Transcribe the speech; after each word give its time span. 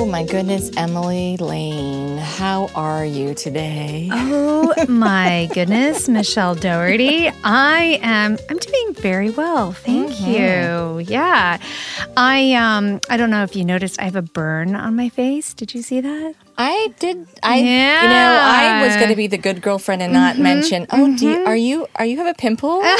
Oh 0.00 0.06
my 0.06 0.24
goodness, 0.24 0.70
Emily 0.78 1.36
Lane, 1.36 2.16
how 2.16 2.70
are 2.74 3.04
you 3.04 3.34
today? 3.34 4.08
Oh 4.10 4.72
my 4.88 5.46
goodness, 5.54 6.08
Michelle 6.08 6.54
Doherty. 6.54 7.28
I 7.44 8.00
am 8.00 8.38
I'm 8.48 8.56
doing 8.56 8.94
very 8.94 9.28
well. 9.28 9.72
Thank 9.72 10.12
mm-hmm. 10.12 10.30
you. 10.30 11.06
Yeah. 11.06 11.58
I 12.16 12.54
um 12.54 13.02
I 13.10 13.18
don't 13.18 13.28
know 13.28 13.42
if 13.42 13.54
you 13.54 13.62
noticed 13.62 14.00
I 14.00 14.04
have 14.04 14.16
a 14.16 14.22
burn 14.22 14.74
on 14.74 14.96
my 14.96 15.10
face. 15.10 15.52
Did 15.52 15.74
you 15.74 15.82
see 15.82 16.00
that? 16.00 16.34
I 16.56 16.94
did. 16.98 17.26
I 17.42 17.58
yeah. 17.58 18.02
you 18.02 18.08
know 18.08 18.40
I 18.42 18.86
was 18.86 18.96
going 18.96 19.10
to 19.10 19.16
be 19.16 19.26
the 19.26 19.38
good 19.38 19.60
girlfriend 19.60 20.00
and 20.00 20.14
not 20.14 20.34
mm-hmm, 20.34 20.42
mention. 20.42 20.86
Oh, 20.90 20.96
mm-hmm. 20.96 21.26
you, 21.26 21.44
are 21.44 21.56
you 21.56 21.86
are 21.96 22.06
you 22.06 22.16
have 22.16 22.26
a 22.26 22.34
pimple? 22.34 22.82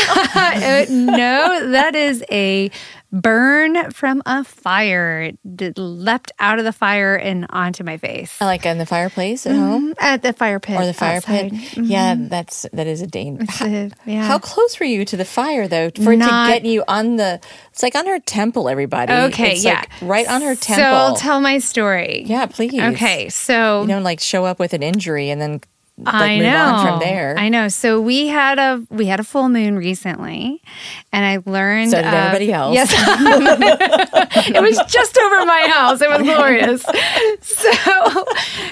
Uh, 0.40 0.86
no, 0.88 1.70
that 1.70 1.94
is 1.94 2.24
a 2.30 2.70
burn 3.12 3.90
from 3.90 4.22
a 4.26 4.44
fire. 4.44 5.32
It 5.58 5.78
leapt 5.78 6.32
out 6.38 6.58
of 6.58 6.64
the 6.64 6.72
fire 6.72 7.16
and 7.16 7.46
onto 7.50 7.84
my 7.84 7.96
face. 7.96 8.40
Like 8.40 8.66
in 8.66 8.78
the 8.78 8.86
fireplace 8.86 9.46
at 9.46 9.52
mm-hmm. 9.52 9.62
home? 9.62 9.94
At 9.98 10.22
the 10.22 10.32
fire 10.32 10.60
pit. 10.60 10.80
Or 10.80 10.86
the 10.86 10.94
fire 10.94 11.16
outside. 11.16 11.50
pit. 11.50 11.60
Mm-hmm. 11.60 11.84
Yeah, 11.84 12.14
that's 12.18 12.66
that 12.72 12.86
is 12.86 13.02
a 13.02 13.06
danger. 13.06 13.44
How, 13.48 13.66
yeah. 14.06 14.24
how 14.24 14.38
close 14.38 14.78
were 14.78 14.86
you 14.86 15.04
to 15.04 15.16
the 15.16 15.24
fire 15.24 15.68
though? 15.68 15.90
For 15.90 16.16
Not, 16.16 16.50
it 16.50 16.54
to 16.54 16.60
get 16.60 16.70
you 16.70 16.84
on 16.86 17.16
the 17.16 17.40
it's 17.70 17.82
like 17.82 17.94
on 17.94 18.06
her 18.06 18.20
temple, 18.20 18.68
everybody. 18.68 19.12
Okay, 19.12 19.52
it's 19.52 19.64
yeah. 19.64 19.80
Like 19.80 20.02
right 20.02 20.28
on 20.28 20.42
her 20.42 20.54
temple. 20.54 20.84
So 20.84 20.90
I'll 20.90 21.16
tell 21.16 21.40
my 21.40 21.58
story. 21.58 22.24
Yeah, 22.26 22.46
please. 22.46 22.80
Okay, 22.80 23.28
so 23.28 23.82
you 23.82 23.88
don't 23.88 24.04
like 24.04 24.20
show 24.20 24.44
up 24.44 24.58
with 24.58 24.72
an 24.72 24.82
injury 24.82 25.30
and 25.30 25.40
then 25.40 25.60
like 26.04 26.14
I 26.14 26.38
know. 26.38 26.82
from 26.84 27.00
there. 27.00 27.34
I 27.38 27.48
know. 27.48 27.68
So 27.68 28.00
we 28.00 28.28
had 28.28 28.58
a 28.58 28.84
we 28.90 29.06
had 29.06 29.20
a 29.20 29.24
full 29.24 29.48
moon 29.48 29.76
recently, 29.76 30.62
and 31.12 31.24
I 31.24 31.38
learned. 31.50 31.90
So 31.90 31.96
did 31.96 32.06
everybody 32.06 32.52
else. 32.52 32.74
Yes, 32.74 32.90
it 34.48 34.62
was 34.62 34.78
just 34.88 35.18
over 35.18 35.44
my 35.44 35.66
house. 35.68 36.00
It 36.00 36.08
was 36.08 36.22
glorious. 36.22 36.84
So, 37.42 38.26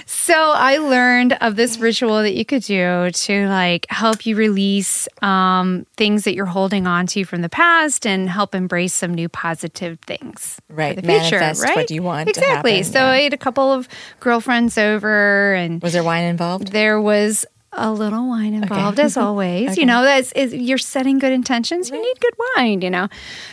so 0.07 0.35
I 0.35 0.79
learned 0.79 1.35
of 1.41 1.57
this 1.57 1.79
ritual 1.79 2.23
that 2.23 2.35
you 2.35 2.45
could 2.45 2.63
do 2.63 3.11
to 3.11 3.49
like 3.49 3.87
help 3.91 4.27
you 4.27 4.37
release 4.37 5.09
um, 5.23 5.87
things 5.97 6.25
that 6.25 6.35
you're 6.35 6.47
holding 6.47 6.87
on 6.87 7.07
to 7.09 7.25
from 7.25 7.43
the 7.43 7.49
past 7.49 8.07
and 8.07 8.29
help 8.29 8.55
embrace 8.55 8.95
some 8.95 9.15
new 9.15 9.29
positive 9.29 9.99
things. 10.07 10.61
Right. 10.69 10.97
The 10.97 11.03
Manifest 11.03 11.61
future, 11.61 11.69
right? 11.69 11.77
what 11.77 11.91
you 11.91 12.03
want. 12.03 12.29
Exactly. 12.29 12.83
so 12.83 12.99
yeah. 13.01 13.07
I 13.07 13.21
had 13.23 13.35
a 13.35 13.39
couple 13.39 13.73
of 13.73 13.89
girlfriends 14.21 14.79
over, 14.79 15.55
and 15.55 15.83
was 15.83 15.93
there 15.93 16.05
wine 16.05 16.25
involved? 16.25 16.73
There 16.73 17.01
was 17.01 17.18
was 17.23 17.47
a 17.73 17.93
little 17.93 18.29
wine 18.29 18.55
involved, 18.55 18.99
okay. 18.99 19.05
as 19.05 19.17
always. 19.17 19.71
okay. 19.71 19.81
You 19.81 19.87
know, 19.87 20.03
that's 20.03 20.33
is, 20.33 20.55
you're 20.55 20.79
setting 20.79 21.19
good 21.19 21.33
intentions. 21.33 21.91
You 21.91 22.01
need 22.01 22.21
good 22.21 22.35
wine. 22.57 22.81
You 22.81 22.91
know, 22.91 23.09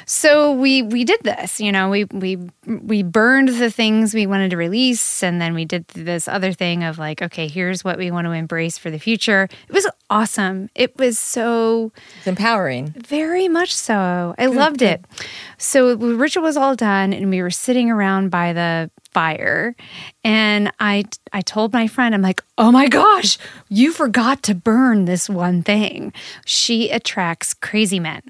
so 0.05 0.53
we 0.53 0.81
we 0.81 1.03
did 1.03 1.19
this. 1.23 1.59
You 1.59 1.71
know, 1.71 1.89
we 1.89 2.05
we 2.05 2.37
we 2.65 3.03
burned 3.03 3.49
the 3.49 3.69
things 3.69 4.13
we 4.13 4.25
wanted 4.25 4.51
to 4.51 4.57
release, 4.57 5.21
and 5.21 5.41
then 5.41 5.53
we 5.53 5.65
did 5.65 5.87
this 5.89 6.27
other 6.27 6.53
thing 6.53 6.83
of 6.83 6.97
like, 6.97 7.21
okay, 7.21 7.47
here's 7.47 7.83
what 7.83 7.97
we 7.97 8.09
want 8.09 8.25
to 8.25 8.31
embrace 8.31 8.77
for 8.77 8.89
the 8.89 8.99
future. 8.99 9.49
It 9.67 9.73
was 9.73 9.87
awesome. 10.09 10.69
It 10.75 10.97
was 10.97 11.19
so 11.19 11.91
it's 12.17 12.27
empowering. 12.27 12.93
Very 12.97 13.47
much 13.47 13.73
so. 13.73 14.33
I 14.37 14.45
good, 14.45 14.55
loved 14.55 14.79
good. 14.79 14.89
it. 14.89 15.05
So 15.57 15.95
the 15.95 16.15
ritual 16.15 16.43
was 16.43 16.57
all 16.57 16.75
done, 16.75 17.11
and 17.13 17.29
we 17.29 17.41
were 17.41 17.51
sitting 17.51 17.91
around 17.91 18.29
by 18.29 18.53
the 18.53 18.89
fire 19.15 19.73
and 20.25 20.69
i 20.81 21.05
i 21.31 21.39
told 21.39 21.71
my 21.71 21.87
friend 21.87 22.13
i'm 22.13 22.21
like 22.21 22.43
oh 22.57 22.69
my 22.69 22.85
gosh 22.89 23.37
you 23.69 23.93
forgot 23.93 24.43
to 24.43 24.53
burn 24.53 25.05
this 25.05 25.29
one 25.29 25.63
thing 25.63 26.11
she 26.45 26.89
attracts 26.89 27.53
crazy 27.53 27.97
men 27.97 28.21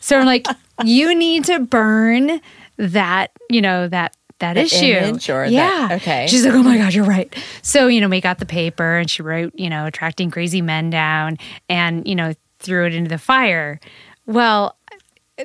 so 0.00 0.18
i'm 0.18 0.26
like 0.26 0.44
you 0.84 1.14
need 1.14 1.44
to 1.44 1.60
burn 1.60 2.40
that 2.76 3.30
you 3.48 3.60
know 3.60 3.86
that 3.86 4.16
that 4.40 4.54
the 4.54 4.62
issue. 4.62 5.18
yeah. 5.52 5.86
That, 5.86 6.02
okay. 6.02 6.26
She's 6.28 6.44
like, 6.44 6.52
oh 6.52 6.64
my 6.64 6.76
God, 6.76 6.92
you're 6.92 7.04
right. 7.04 7.32
So, 7.62 7.86
you 7.86 8.00
know, 8.00 8.08
we 8.08 8.20
got 8.20 8.40
the 8.40 8.46
paper 8.46 8.96
and 8.96 9.08
she 9.08 9.22
wrote, 9.22 9.52
you 9.54 9.70
know, 9.70 9.86
attracting 9.86 10.32
crazy 10.32 10.60
men 10.60 10.90
down 10.90 11.38
and, 11.68 12.08
you 12.08 12.16
know, 12.16 12.34
threw 12.58 12.84
it 12.86 12.92
into 12.92 13.08
the 13.08 13.18
fire. 13.18 13.78
Well, 14.26 14.76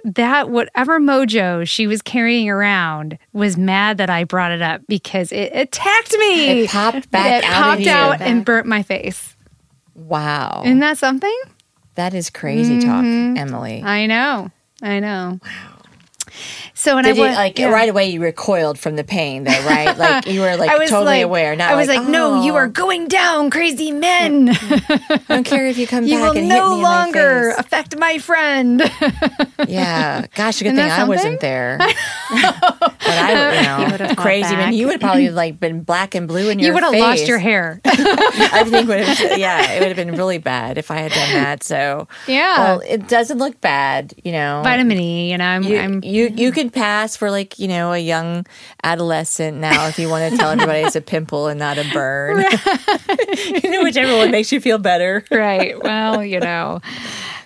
that 0.04 0.50
whatever 0.50 1.00
mojo 1.00 1.68
she 1.68 1.88
was 1.88 2.02
carrying 2.02 2.50
around 2.50 3.18
was 3.34 3.58
mad 3.58 3.98
that 3.98 4.10
I 4.10 4.24
brought 4.24 4.52
it 4.52 4.62
up 4.62 4.82
because 4.88 5.32
it 5.32 5.52
attacked 5.54 6.16
me. 6.18 6.64
It 6.64 6.70
popped 6.70 7.10
back. 7.12 7.44
It 7.44 7.50
out 7.50 7.64
popped 7.64 7.88
out 7.88 8.22
and 8.22 8.46
burnt 8.46 8.68
my 8.68 8.84
face. 8.84 9.36
Wow! 9.96 10.62
Isn't 10.66 10.80
that 10.80 10.98
something? 10.98 11.36
That 11.96 12.14
is 12.14 12.30
crazy 12.30 12.78
mm-hmm. 12.78 13.34
talk, 13.34 13.42
Emily. 13.42 13.82
I 13.84 14.06
know. 14.06 14.52
I 14.82 15.00
know. 15.00 15.40
Wow. 15.44 15.77
So 16.78 16.94
when 16.94 17.06
Did 17.06 17.18
I 17.18 17.20
went, 17.20 17.36
like 17.36 17.58
yeah. 17.58 17.70
right 17.70 17.90
away, 17.90 18.12
you 18.12 18.22
recoiled 18.22 18.78
from 18.78 18.98
the 18.98 19.04
pain, 19.04 19.46
though, 19.46 19.66
right? 19.66 19.88
Like 19.98 20.28
you 20.28 20.42
were 20.42 20.56
like 20.58 20.70
i 20.70 20.78
totally 20.86 21.06
like, 21.06 21.24
aware. 21.24 21.56
Not 21.56 21.72
I 21.72 21.76
was 21.76 21.88
like, 21.88 22.02
like, 22.02 22.10
no, 22.10 22.44
you 22.44 22.56
are 22.56 22.66
oh. 22.66 22.70
going 22.70 23.08
down, 23.08 23.50
crazy 23.50 23.92
men. 23.92 24.50
I 24.52 25.22
don't 25.28 25.44
care 25.44 25.66
if 25.66 25.78
you 25.80 25.88
come 25.88 26.04
you 26.06 26.20
back. 26.20 26.36
You 26.36 26.42
will 26.42 26.48
no 26.48 26.76
longer 26.76 27.56
affect 27.58 27.98
my 27.98 28.20
friend. 28.20 28.80
yeah, 29.68 30.28
gosh, 30.36 30.62
a 30.62 30.66
good 30.66 30.74
Isn't 30.74 30.84
thing 30.84 30.92
I 30.92 31.04
wasn't 31.06 31.40
there. 31.40 31.78
but 31.80 31.96
I, 33.08 33.90
you 33.90 33.98
know, 33.98 34.16
crazy 34.16 34.56
man, 34.56 34.74
you 34.74 34.86
would 34.88 35.02
probably 35.02 35.30
like 35.30 35.60
been 35.60 35.82
black 35.82 36.14
and 36.14 36.28
blue 36.28 36.50
in 36.50 36.60
your. 36.60 36.68
You 36.68 36.74
would 36.76 36.84
have 36.84 36.94
lost 36.94 37.28
your 37.28 37.40
hair. 37.40 37.82
I 37.86 38.64
think 38.68 38.88
would 38.88 39.00
have, 39.00 39.40
yeah, 39.40 39.72
it 39.72 39.80
would 39.80 39.88
have 39.88 39.98
been 39.98 40.16
really 40.16 40.38
bad 40.38 40.78
if 40.78 40.92
I 40.92 40.98
had 40.98 41.12
done 41.12 41.34
that. 41.34 41.64
So 41.64 42.08
yeah, 42.28 42.60
well, 42.60 42.82
it 42.88 43.08
doesn't 43.08 43.40
look 43.40 43.60
bad, 43.62 44.14
you 44.24 44.32
know. 44.32 44.62
Vitamin 44.64 45.00
E, 45.00 45.32
you 45.32 45.38
know, 45.40 45.46
I'm, 45.46 45.64
you, 45.64 45.80
I'm, 45.80 46.04
you 46.04 46.28
you 46.36 46.52
could 46.68 46.74
pass 46.74 47.16
for 47.16 47.32
like 47.32 47.48
like, 47.48 47.60
you 47.60 47.68
know, 47.68 47.94
a 47.94 48.00
young 48.00 48.46
adolescent 48.84 49.58
now 49.58 49.88
if 49.88 50.00
you 50.00 50.10
want 50.10 50.32
to 50.32 50.38
tell 50.38 50.50
everybody 50.50 50.80
it's 50.80 50.96
a 50.96 51.02
pimple 51.02 51.48
and 51.48 51.60
not 51.60 51.78
a 51.78 51.86
burn. 51.94 52.38
Right. 52.48 53.64
you 53.64 53.72
know, 53.72 53.84
whichever 53.84 54.16
one 54.18 54.32
makes 54.32 54.52
you 54.52 54.60
feel 54.60 54.78
better. 54.78 55.24
right. 55.32 55.82
Well, 55.82 56.24
you 56.24 56.40
know, 56.40 56.82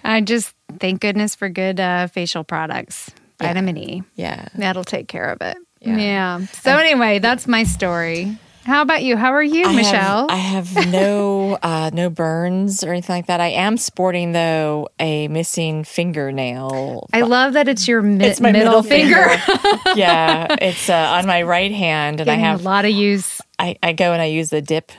I 0.03 0.21
just 0.21 0.53
thank 0.79 1.01
goodness 1.01 1.35
for 1.35 1.49
good 1.49 1.79
uh, 1.79 2.07
facial 2.07 2.43
products. 2.43 3.11
Vitamin 3.39 3.75
yeah. 3.75 3.83
E. 3.83 4.03
Yeah. 4.15 4.47
That'll 4.55 4.83
take 4.83 5.07
care 5.07 5.29
of 5.29 5.41
it. 5.41 5.57
Yeah. 5.81 5.97
yeah. 5.97 6.45
So, 6.47 6.77
anyway, 6.77 7.19
that's 7.19 7.47
my 7.47 7.63
story. 7.63 8.37
How 8.63 8.83
about 8.83 9.01
you? 9.03 9.17
How 9.17 9.33
are 9.33 9.41
you, 9.41 9.65
I 9.65 9.75
Michelle? 9.75 10.29
Have, 10.29 10.31
I 10.31 10.35
have 10.35 10.87
no 10.91 11.57
uh, 11.63 11.89
no 11.93 12.09
burns 12.09 12.83
or 12.83 12.91
anything 12.91 13.15
like 13.15 13.25
that. 13.27 13.41
I 13.41 13.47
am 13.47 13.75
sporting 13.77 14.33
though 14.33 14.87
a 14.99 15.27
missing 15.29 15.83
fingernail. 15.83 17.07
I 17.11 17.21
love 17.21 17.53
that 17.53 17.67
it's 17.67 17.87
your 17.87 18.01
mi- 18.01 18.23
it's 18.25 18.39
my 18.39 18.51
middle, 18.51 18.81
middle 18.81 18.83
finger. 18.83 19.29
finger. 19.29 19.79
yeah, 19.95 20.55
it's 20.61 20.89
uh, 20.89 20.93
on 20.93 21.25
my 21.25 21.41
right 21.41 21.71
hand, 21.71 22.19
and 22.19 22.27
Getting 22.27 22.43
I 22.43 22.47
have 22.49 22.61
a 22.61 22.63
lot 22.63 22.85
of 22.85 22.91
use. 22.91 23.41
I, 23.57 23.77
I 23.81 23.93
go 23.93 24.13
and 24.13 24.21
I 24.21 24.25
use 24.25 24.49
the 24.49 24.61
dip 24.61 24.91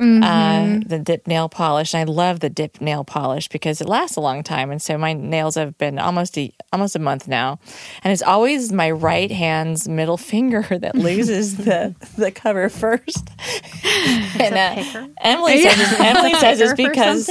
Mm-hmm. 0.00 0.22
Uh, 0.22 0.80
the 0.86 0.98
dip 0.98 1.26
nail 1.26 1.48
polish. 1.48 1.94
And 1.94 2.08
I 2.08 2.10
love 2.10 2.40
the 2.40 2.48
dip 2.48 2.80
nail 2.80 3.04
polish 3.04 3.48
because 3.48 3.80
it 3.80 3.88
lasts 3.88 4.16
a 4.16 4.20
long 4.20 4.42
time. 4.42 4.70
And 4.70 4.80
so 4.80 4.96
my 4.96 5.12
nails 5.12 5.56
have 5.56 5.76
been 5.76 5.98
almost 5.98 6.38
a 6.38 6.52
almost 6.72 6.96
a 6.96 6.98
month 6.98 7.28
now, 7.28 7.58
and 8.02 8.12
it's 8.12 8.22
always 8.22 8.72
my 8.72 8.90
right 8.90 9.30
hand's 9.30 9.88
middle 9.88 10.16
finger 10.30 10.62
that 10.70 10.94
loses 10.94 11.56
the 11.64 11.94
the 12.16 12.30
cover 12.30 12.68
first. 12.68 13.28
and 14.38 14.54
uh, 14.54 15.06
Emily 15.20 15.62
says 15.62 15.78
it's, 15.78 16.00
Emily 16.00 16.34
says 16.34 16.60
it's 16.60 16.74
because 16.74 17.30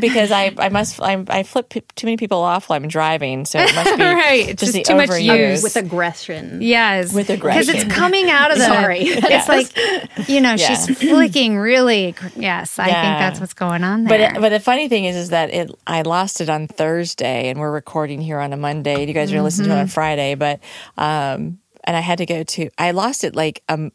because 0.00 0.30
I 0.30 0.54
I 0.58 0.68
must 0.68 1.00
I, 1.00 1.24
I 1.28 1.42
flip 1.42 1.70
p- 1.70 1.82
too 1.96 2.06
many 2.06 2.16
people 2.16 2.38
off 2.38 2.68
while 2.68 2.76
I'm 2.76 2.88
driving, 2.88 3.44
so 3.44 3.58
it 3.58 3.74
must 3.74 3.96
be 3.96 4.04
right. 4.04 4.56
just, 4.56 4.72
just 4.72 4.86
too 4.86 4.94
much 4.94 5.18
use 5.20 5.62
with 5.62 5.76
aggression. 5.76 6.62
Yes, 6.62 7.12
with 7.12 7.30
aggression 7.30 7.66
because 7.66 7.84
it's 7.84 7.92
coming 7.92 8.30
out 8.30 8.52
of 8.52 8.58
the. 8.58 8.66
Sorry, 8.66 9.00
it's 9.00 9.28
yes. 9.28 9.48
like 9.48 10.28
you 10.28 10.40
know 10.40 10.54
yeah. 10.54 10.68
she's 10.68 10.98
flicking 10.98 11.58
really 11.58 12.03
Yes, 12.36 12.78
I 12.78 12.88
yeah. 12.88 13.02
think 13.02 13.18
that's 13.18 13.40
what's 13.40 13.54
going 13.54 13.84
on 13.84 14.04
there. 14.04 14.32
But 14.32 14.40
but 14.40 14.48
the 14.50 14.60
funny 14.60 14.88
thing 14.88 15.04
is, 15.04 15.16
is 15.16 15.30
that 15.30 15.52
it 15.52 15.70
I 15.86 16.02
lost 16.02 16.40
it 16.40 16.48
on 16.48 16.66
Thursday, 16.66 17.48
and 17.48 17.58
we're 17.58 17.72
recording 17.72 18.20
here 18.20 18.40
on 18.40 18.52
a 18.52 18.56
Monday. 18.56 19.06
You 19.06 19.14
guys 19.14 19.32
are 19.32 19.36
mm-hmm. 19.36 19.44
listening 19.44 19.68
to 19.68 19.74
it 19.74 19.78
on 19.78 19.86
mm-hmm. 19.86 19.92
Friday, 19.92 20.34
but 20.34 20.60
um, 20.98 21.58
and 21.84 21.96
I 21.96 22.00
had 22.00 22.18
to 22.18 22.26
go 22.26 22.42
to. 22.42 22.70
I 22.78 22.90
lost 22.90 23.24
it 23.24 23.34
like 23.34 23.62
um. 23.68 23.92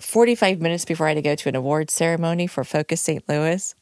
45 0.00 0.58
minutes 0.60 0.86
before 0.86 1.06
I 1.06 1.10
had 1.10 1.16
to 1.16 1.22
go 1.22 1.34
to 1.34 1.48
an 1.50 1.54
award 1.54 1.90
ceremony 1.90 2.46
for 2.46 2.64
Focus 2.64 3.02
St. 3.02 3.22
Louis. 3.28 3.74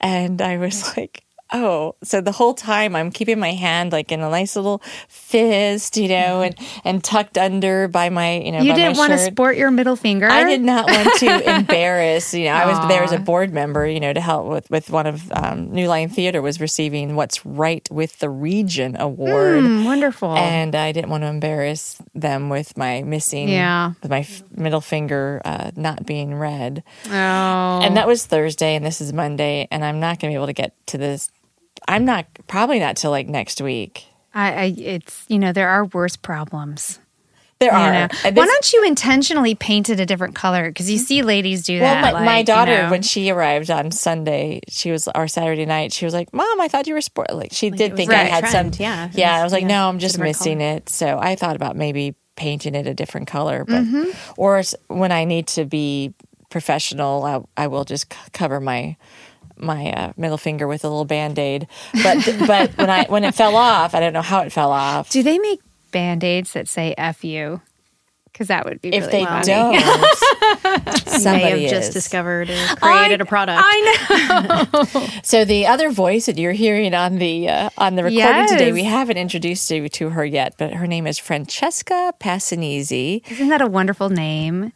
And 0.00 0.40
I 0.40 0.56
was 0.56 0.96
like, 0.96 1.24
oh, 1.52 1.94
so 2.02 2.20
the 2.20 2.32
whole 2.32 2.54
time 2.54 2.96
I'm 2.96 3.10
keeping 3.10 3.38
my 3.38 3.52
hand 3.52 3.92
like 3.92 4.10
in 4.12 4.20
a 4.20 4.30
nice 4.30 4.56
little 4.56 4.80
fist, 5.08 5.96
you 5.96 6.08
know, 6.08 6.42
and 6.42 6.54
and 6.84 7.02
tucked 7.02 7.38
under 7.38 7.88
by 7.88 8.08
my, 8.08 8.38
you 8.38 8.52
know, 8.52 8.60
You 8.60 8.74
didn't 8.74 8.96
want 8.98 9.12
to 9.12 9.18
sport 9.18 9.56
your 9.56 9.70
middle 9.70 9.96
finger. 9.96 10.28
I 10.28 10.44
did 10.44 10.60
not 10.62 10.86
want 10.86 11.18
to 11.20 11.50
embarrass. 11.56 12.34
You 12.34 12.46
know, 12.46 12.52
I 12.52 12.66
was 12.66 12.88
there 12.88 13.02
as 13.02 13.12
a 13.12 13.18
board 13.18 13.52
member. 13.52 13.86
You 13.86 14.00
know, 14.00 14.12
to 14.12 14.20
help 14.20 14.46
with 14.46 14.70
with 14.70 14.90
one 14.90 15.06
of 15.06 15.30
um, 15.32 15.70
New 15.72 15.88
Line 15.88 16.08
Theater 16.08 16.42
was 16.42 16.60
receiving 16.60 17.14
What's 17.16 17.44
Right 17.46 17.88
with 17.90 18.18
the 18.18 18.30
Region 18.30 18.96
Award, 19.00 19.62
Mm, 19.62 19.84
wonderful. 19.84 20.30
and 20.36 20.74
I 20.74 20.92
didn't 20.92 21.10
want 21.10 21.22
to 21.24 21.28
embarrass 21.28 21.98
them 22.14 22.48
with 22.48 22.76
my 22.76 23.02
missing, 23.02 23.48
Yeah. 23.48 23.92
with 24.02 24.10
my 24.10 24.20
f- 24.20 24.42
middle 24.56 24.80
finger 24.80 25.40
uh, 25.44 25.70
not 25.76 26.06
being 26.06 26.34
red. 26.34 26.82
oh. 27.06 27.10
And 27.82 27.96
that 27.96 28.06
was 28.06 28.26
Thursday, 28.26 28.74
and 28.74 28.84
this 28.84 29.00
is 29.00 29.12
Monday, 29.12 29.68
and 29.70 29.84
I'm 29.84 30.00
not 30.00 30.18
going 30.20 30.30
to 30.30 30.34
be 30.34 30.36
able 30.36 30.46
to 30.46 30.52
get 30.52 30.74
to 30.88 30.98
this. 30.98 31.30
I'm 31.88 32.04
not 32.04 32.26
probably 32.46 32.78
not 32.78 32.96
till 32.96 33.10
like 33.10 33.28
next 33.28 33.60
week. 33.60 34.04
I, 34.34 34.52
I, 34.52 34.64
it's 34.78 35.24
you 35.28 35.38
know 35.38 35.52
there 35.52 35.68
are 35.68 35.84
worse 35.86 36.16
problems. 36.16 36.98
There 37.58 37.72
are. 37.72 37.92
And 37.92 38.10
Why 38.24 38.30
this- 38.32 38.46
don't 38.46 38.72
you 38.72 38.84
intentionally 38.86 39.54
paint 39.54 39.88
it 39.88 40.00
a 40.00 40.06
different 40.06 40.34
color? 40.34 40.68
Because 40.68 40.90
you 40.90 40.98
see 40.98 41.22
ladies 41.22 41.62
do 41.62 41.80
Well, 41.80 41.94
that. 41.94 42.02
my, 42.02 42.10
like, 42.12 42.24
my 42.24 42.38
you 42.40 42.44
daughter, 42.44 42.82
know. 42.84 42.90
when 42.90 43.02
she 43.02 43.30
arrived 43.30 43.70
on 43.70 43.92
Sunday, 43.92 44.62
she 44.68 44.90
was 44.90 45.06
our 45.06 45.28
Saturday 45.28 45.64
night. 45.64 45.92
She 45.92 46.04
was 46.04 46.12
like, 46.12 46.32
"Mom, 46.34 46.60
I 46.60 46.66
thought 46.66 46.88
you 46.88 46.94
were 46.94 47.00
sport." 47.00 47.32
Like 47.32 47.52
she 47.52 47.70
did 47.70 47.94
think 47.94 48.08
was 48.10 48.18
I 48.18 48.24
had 48.24 48.44
trend, 48.46 48.74
some. 48.74 48.82
yeah. 48.82 49.10
Yeah. 49.12 49.32
was- 49.34 49.40
I 49.40 49.44
was 49.44 49.52
like, 49.52 49.62
yeah, 49.62 49.68
"No, 49.68 49.88
I'm 49.88 50.00
just 50.00 50.18
missing 50.18 50.58
color. 50.58 50.70
it." 50.78 50.88
So 50.88 51.18
I 51.20 51.36
thought 51.36 51.54
about 51.54 51.76
maybe 51.76 52.16
painting 52.34 52.74
it 52.74 52.86
a 52.88 52.94
different 52.94 53.28
color, 53.28 53.64
but 53.64 53.84
Mm-hmm. 53.84 54.10
or 54.36 54.60
when 54.88 55.12
I 55.12 55.24
need 55.24 55.46
to 55.48 55.64
be 55.64 56.14
professional, 56.50 57.24
I, 57.56 57.62
I 57.64 57.66
will 57.68 57.84
just 57.84 58.12
c- 58.12 58.18
cover 58.32 58.58
my 58.60 58.96
my 59.62 59.92
uh, 59.92 60.12
middle 60.16 60.38
finger 60.38 60.66
with 60.66 60.84
a 60.84 60.88
little 60.88 61.04
band 61.04 61.38
aid. 61.38 61.66
But 62.02 62.18
but 62.46 62.76
when 62.76 62.90
I 62.90 63.04
when 63.08 63.24
it 63.24 63.34
fell 63.34 63.56
off, 63.56 63.94
I 63.94 64.00
don't 64.00 64.12
know 64.12 64.22
how 64.22 64.40
it 64.42 64.52
fell 64.52 64.72
off. 64.72 65.10
do 65.10 65.22
they 65.22 65.38
make 65.38 65.60
band 65.90 66.24
aids 66.24 66.52
that 66.54 66.68
say 66.68 66.94
"f 66.98 67.24
you"? 67.24 67.60
Because 68.32 68.48
that 68.48 68.64
would 68.64 68.80
be 68.80 68.88
if 68.94 69.06
really 69.06 69.12
they 69.12 69.24
funny. 69.26 69.44
don't, 69.46 69.72
may 70.64 71.18
somebody 71.20 71.62
have 71.62 71.70
just 71.70 71.88
is. 71.88 71.94
discovered 71.94 72.48
or 72.48 72.76
created 72.76 73.20
a 73.20 73.26
product. 73.26 73.60
I 73.62 73.76
know. 74.72 75.08
So 75.22 75.44
the 75.44 75.66
other 75.66 75.90
voice 75.90 76.26
that 76.26 76.38
you're 76.38 76.52
hearing 76.52 76.94
on 76.94 77.16
the 77.18 77.48
uh, 77.50 77.70
on 77.76 77.94
the 77.94 78.02
recording 78.04 78.48
today, 78.48 78.72
we 78.72 78.84
haven't 78.84 79.18
introduced 79.18 79.70
you 79.70 79.88
to 79.90 80.10
her 80.10 80.24
yet, 80.24 80.54
but 80.56 80.72
her 80.72 80.86
name 80.86 81.06
is 81.06 81.18
Francesca 81.18 82.14
Passanese. 82.20 83.22
Isn't 83.30 83.48
that 83.48 83.60
a 83.60 83.66
wonderful 83.66 84.08
name? 84.08 84.72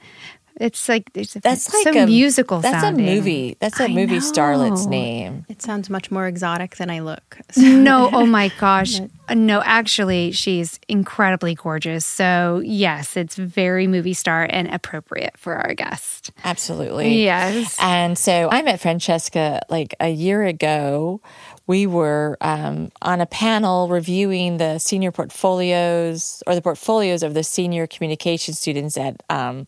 It's 0.58 0.88
like 0.88 1.10
it's 1.14 1.34
That's 1.34 1.72
like 1.72 1.84
so 1.94 2.02
a 2.02 2.06
musical. 2.06 2.60
That's 2.60 2.80
sounding. 2.80 3.06
a 3.06 3.14
movie. 3.14 3.56
That's 3.60 3.78
a 3.78 3.84
I 3.84 3.88
movie 3.88 4.20
starlet's 4.20 4.86
name. 4.86 5.44
It 5.48 5.60
sounds 5.60 5.90
much 5.90 6.10
more 6.10 6.26
exotic 6.26 6.76
than 6.76 6.88
I 6.90 7.00
look. 7.00 7.38
So- 7.50 7.60
No, 7.60 8.08
oh 8.12 8.24
my 8.26 8.48
gosh. 8.60 9.00
Uh, 9.28 9.34
No, 9.34 9.60
actually, 9.64 10.32
she's 10.32 10.80
incredibly 10.88 11.54
gorgeous. 11.54 12.06
So, 12.06 12.62
yes, 12.64 13.16
it's 13.16 13.36
very 13.36 13.86
movie 13.86 14.14
star 14.14 14.46
and 14.48 14.68
appropriate 14.68 15.36
for 15.36 15.54
our 15.56 15.74
guest. 15.74 16.30
Absolutely. 16.44 17.22
Yes. 17.22 17.76
And 17.80 18.16
so 18.16 18.48
I 18.50 18.62
met 18.62 18.80
Francesca 18.80 19.60
like 19.68 19.94
a 20.00 20.08
year 20.08 20.42
ago. 20.44 21.20
We 21.66 21.86
were 21.86 22.38
um, 22.40 22.92
on 23.02 23.20
a 23.20 23.26
panel 23.26 23.88
reviewing 23.88 24.56
the 24.58 24.78
senior 24.78 25.10
portfolios 25.12 26.42
or 26.46 26.54
the 26.54 26.62
portfolios 26.62 27.22
of 27.22 27.34
the 27.34 27.42
senior 27.42 27.86
communication 27.86 28.54
students 28.54 28.96
at 28.96 29.20
um, 29.28 29.66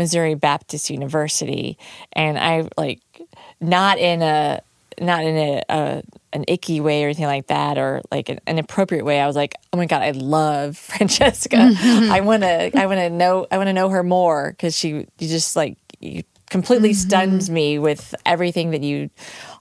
Missouri 0.00 0.34
Baptist 0.34 0.88
University. 0.88 1.76
And 2.14 2.38
I 2.38 2.68
like 2.76 3.00
not 3.60 3.98
in 3.98 4.22
a 4.22 4.62
not 4.98 5.24
in 5.24 5.36
a, 5.36 5.62
a 5.68 6.02
an 6.32 6.44
icky 6.48 6.80
way 6.80 7.02
or 7.04 7.06
anything 7.06 7.26
like 7.26 7.48
that 7.48 7.76
or 7.76 8.00
like 8.10 8.28
an, 8.28 8.40
an 8.46 8.58
appropriate 8.58 9.04
way. 9.04 9.20
I 9.20 9.26
was 9.26 9.36
like, 9.36 9.54
oh 9.72 9.76
my 9.76 9.86
god, 9.86 10.02
I 10.02 10.12
love 10.12 10.76
Francesca. 10.90 11.56
Mm-hmm. 11.56 12.12
I 12.12 12.20
want 12.20 12.42
to 12.42 12.78
I 12.78 12.86
want 12.86 12.98
to 12.98 13.10
know 13.10 13.46
I 13.50 13.58
want 13.58 13.68
to 13.68 13.72
know 13.74 13.90
her 13.90 14.02
more 14.02 14.50
because 14.52 14.76
she 14.76 14.88
you 14.88 15.06
just 15.18 15.54
like 15.54 15.76
you 16.00 16.22
completely 16.48 16.90
mm-hmm. 16.90 17.08
stuns 17.08 17.50
me 17.50 17.78
with 17.78 18.14
everything 18.24 18.70
that 18.70 18.82
you 18.82 19.10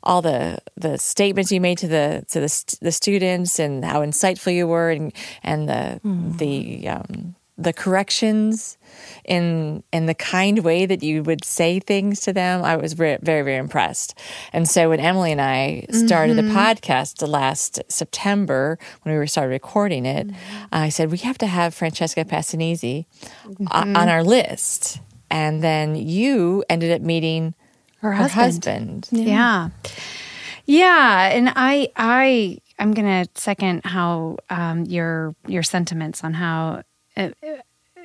all 0.03 0.21
the 0.21 0.59
the 0.77 0.97
statements 0.97 1.51
you 1.51 1.59
made 1.59 1.77
to 1.79 1.87
the 1.87 2.25
to 2.29 2.39
the 2.39 2.49
st- 2.49 2.79
the 2.81 2.91
students 2.91 3.59
and 3.59 3.83
how 3.83 4.01
insightful 4.01 4.53
you 4.53 4.67
were 4.67 4.89
and 4.89 5.13
and 5.43 5.67
the 5.67 5.99
the 6.37 6.81
mm. 6.83 6.95
um, 6.95 7.35
the 7.61 7.73
corrections 7.73 8.77
in 9.25 9.83
in 9.91 10.05
the 10.05 10.13
kind 10.15 10.59
way 10.59 10.85
that 10.85 11.03
you 11.03 11.21
would 11.23 11.43
say 11.43 11.79
things 11.79 12.21
to 12.21 12.31
them. 12.33 12.63
I 12.63 12.77
was 12.77 12.93
very 12.93 13.17
very, 13.21 13.41
very 13.43 13.57
impressed. 13.57 14.17
And 14.53 14.67
so 14.67 14.89
when 14.89 14.99
Emily 14.99 15.31
and 15.31 15.41
I 15.41 15.85
started 15.91 16.37
the 16.37 16.43
podcast 16.43 17.27
last 17.27 17.81
September 17.89 18.79
when 19.03 19.13
we 19.13 19.19
were 19.19 19.27
started 19.27 19.51
recording 19.51 20.05
it, 20.05 20.27
I 20.71 20.89
said 20.89 21.11
we 21.11 21.17
have 21.19 21.37
to 21.39 21.47
have 21.47 21.73
Francesca 21.73 22.23
Passanese 22.25 23.05
uh, 23.71 23.93
on 24.01 24.09
our 24.09 24.23
list. 24.23 24.99
And 25.29 25.61
then 25.61 25.95
you 25.95 26.63
ended 26.69 26.91
up 26.91 27.01
meeting 27.01 27.53
Her 28.01 28.13
her 28.13 28.27
husband. 28.27 29.05
husband. 29.11 29.27
Yeah. 29.27 29.69
Yeah, 30.65 31.29
and 31.29 31.51
I 31.55 31.89
I 31.95 32.59
I'm 32.77 32.93
going 32.93 33.25
to 33.25 33.29
second 33.39 33.81
how 33.85 34.37
um, 34.49 34.85
your 34.85 35.35
your 35.47 35.63
sentiments 35.63 36.23
on 36.23 36.33
how 36.33 36.83
uh, 37.19 37.29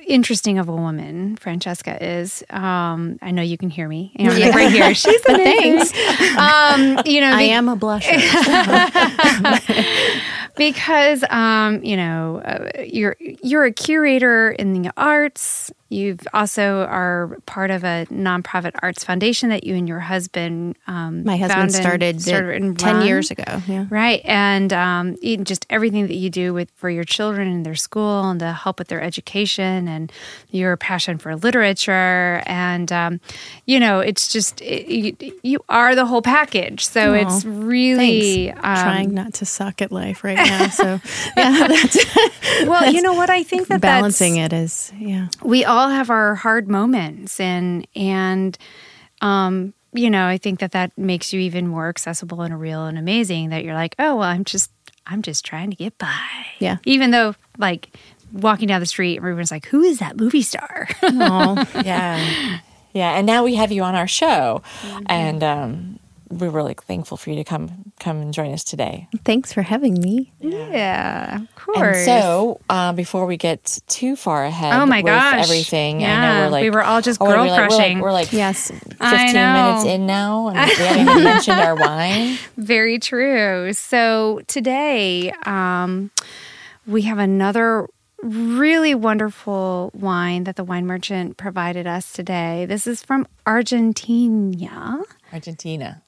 interesting 0.07 0.59
of 0.59 0.69
a 0.69 0.75
woman 0.75 1.35
Francesca 1.37 2.03
is. 2.03 2.43
Um, 2.49 3.17
I 3.21 3.31
know 3.31 3.41
you 3.41 3.57
can 3.57 3.69
hear 3.69 3.87
me. 3.87 4.11
You 4.17 4.27
know, 4.27 4.37
like 4.37 4.53
right 4.53 4.71
here. 4.71 4.93
She's 4.95 5.25
amazing. 5.25 5.97
Um, 6.37 6.99
you 7.05 7.21
know, 7.21 7.31
I 7.31 7.39
be- 7.39 7.51
am 7.51 7.69
a 7.69 7.75
blusher. 7.75 8.11
because 10.57 11.23
um, 11.29 11.83
you 11.83 11.97
know 11.97 12.41
uh, 12.45 12.83
you're 12.85 13.15
you're 13.19 13.65
a 13.65 13.71
curator 13.71 14.51
in 14.51 14.81
the 14.81 14.91
arts. 14.97 15.71
You've 15.95 16.27
also 16.33 16.81
are 16.89 17.37
part 17.45 17.71
of 17.71 17.83
a 17.85 18.05
nonprofit 18.11 18.71
arts 18.83 19.03
foundation 19.05 19.49
that 19.49 19.63
you 19.63 19.75
and 19.75 19.87
your 19.87 20.01
husband. 20.01 20.75
Um, 20.87 21.23
My 21.23 21.37
husband 21.37 21.51
found 21.57 21.75
and- 21.75 21.81
started, 21.83 22.21
started 22.21 22.61
and 22.61 22.77
ten 22.77 22.97
run. 22.97 23.05
years 23.05 23.31
ago. 23.31 23.61
Yeah. 23.65 23.85
Right. 23.89 24.21
And 24.25 24.73
um, 24.73 25.15
just 25.43 25.65
everything 25.69 26.07
that 26.07 26.15
you 26.15 26.29
do 26.29 26.53
with 26.53 26.69
for 26.75 26.89
your 26.89 27.05
children 27.05 27.47
and 27.47 27.65
their 27.65 27.75
school 27.75 28.29
and 28.29 28.39
to 28.41 28.51
help 28.51 28.79
with 28.79 28.89
their 28.89 29.01
education 29.01 29.87
and 29.87 30.11
your 30.51 30.75
passion 30.75 31.17
for 31.17 31.33
literature. 31.35 32.43
And, 32.45 32.91
um, 32.91 33.19
you 33.65 33.79
know, 33.79 33.99
it's 34.01 34.31
just, 34.33 34.61
it, 34.61 34.91
you, 34.91 35.39
you 35.43 35.59
are 35.69 35.95
the 35.95 36.05
whole 36.05 36.21
package. 36.21 36.85
So 36.85 37.13
Aw, 37.13 37.17
it's 37.21 37.45
really. 37.45 38.51
Um, 38.51 38.59
Trying 38.61 39.13
not 39.13 39.33
to 39.35 39.45
suck 39.45 39.81
at 39.81 39.91
life 39.91 40.23
right 40.23 40.35
now. 40.37 40.67
So 40.67 40.99
yeah, 41.37 41.67
that's 41.67 41.97
well, 42.67 42.91
you 42.91 43.01
know 43.05 43.13
what? 43.13 43.29
I 43.29 43.43
think 43.43 43.67
that 43.67 43.81
balancing 43.81 44.35
that's, 44.35 44.53
it 44.53 44.57
is 44.63 44.93
yeah. 44.99 45.27
we 45.43 45.63
all 45.65 45.84
have 45.89 46.09
our 46.09 46.35
hard 46.35 46.67
moments 46.67 47.39
and, 47.39 47.87
and, 47.95 48.57
um, 49.21 49.73
you 49.93 50.09
know, 50.09 50.27
I 50.27 50.37
think 50.37 50.59
that 50.59 50.73
that 50.73 50.97
makes 50.97 51.31
you 51.31 51.39
even 51.39 51.67
more 51.67 51.87
accessible 51.87 52.41
and 52.41 52.59
real 52.59 52.85
and 52.85 52.97
amazing 52.97 53.49
that 53.49 53.63
you're 53.63 53.73
like, 53.73 53.95
oh, 53.97 54.17
well, 54.17 54.27
I'm 54.27 54.43
just, 54.43 54.69
I'm 55.07 55.21
just 55.21 55.45
trying 55.45 55.69
to 55.69 55.75
get 55.75 55.97
by. 55.97 56.19
Yeah. 56.59 56.77
Even 56.83 57.11
though, 57.11 57.35
like, 57.57 57.95
walking 58.33 58.67
down 58.67 58.81
the 58.81 58.85
street, 58.85 59.17
everyone's 59.17 59.51
like, 59.51 59.67
who 59.67 59.81
is 59.83 59.99
that 59.99 60.17
movie 60.17 60.41
star? 60.41 60.87
Aw. 61.01 61.65
Yeah. 61.85 62.59
Yeah. 62.93 63.17
And 63.17 63.25
now 63.25 63.43
we 63.43 63.55
have 63.55 63.71
you 63.71 63.83
on 63.83 63.93
our 63.95 64.07
show. 64.07 64.61
And 65.07 65.43
um, 65.43 65.94
we're 66.37 66.49
really 66.49 66.73
thankful 66.73 67.17
for 67.17 67.29
you 67.29 67.35
to 67.37 67.43
come 67.43 67.91
come 67.99 68.17
and 68.21 68.33
join 68.33 68.51
us 68.51 68.63
today. 68.63 69.07
Thanks 69.23 69.53
for 69.53 69.61
having 69.61 69.99
me. 70.01 70.33
yeah, 70.39 71.35
of 71.35 71.41
And 71.41 71.49
course. 71.55 72.05
so, 72.05 72.59
uh, 72.69 72.93
before 72.93 73.25
we 73.25 73.37
get 73.37 73.79
too 73.87 74.15
far 74.15 74.43
ahead 74.45 74.73
Oh 74.73 74.85
my 74.85 74.97
with 74.97 75.05
gosh. 75.05 75.43
everything, 75.43 75.97
I 75.97 75.99
know 75.99 76.05
Yeah, 76.07 76.39
we're 76.45 76.49
like 76.51 76.61
we 76.63 76.69
were 76.69 76.83
all 76.83 77.01
just 77.01 77.21
oh, 77.21 77.25
we're 77.25 77.35
girl 77.35 77.45
like- 77.47 77.51
we're 77.57 77.61
like- 77.67 77.69
crushing. 77.77 77.99
We're 77.99 78.11
like, 78.11 78.33
Yes. 78.33 78.69
15 78.71 79.33
minutes 79.33 79.85
in 79.85 80.05
now, 80.05 80.49
and 80.49 80.57
we 80.59 80.75
haven't 80.85 81.07
even 81.09 81.23
mentioned 81.33 81.59
our 81.59 81.75
wine. 81.75 82.37
Very 82.57 82.99
true. 82.99 83.73
So 83.73 84.41
today, 84.47 85.31
um, 85.45 86.11
we 86.87 87.03
have 87.03 87.17
another 87.17 87.87
really 88.21 88.95
wonderful 88.95 89.91
wine 89.93 90.45
that 90.45 90.55
the 90.55 90.63
wine 90.63 90.85
merchant 90.85 91.37
provided 91.37 91.85
us 91.85 92.11
today. 92.11 92.65
This 92.67 92.87
is 92.87 93.03
from 93.03 93.27
Argentina. 93.45 94.99
Argentina. 95.31 96.01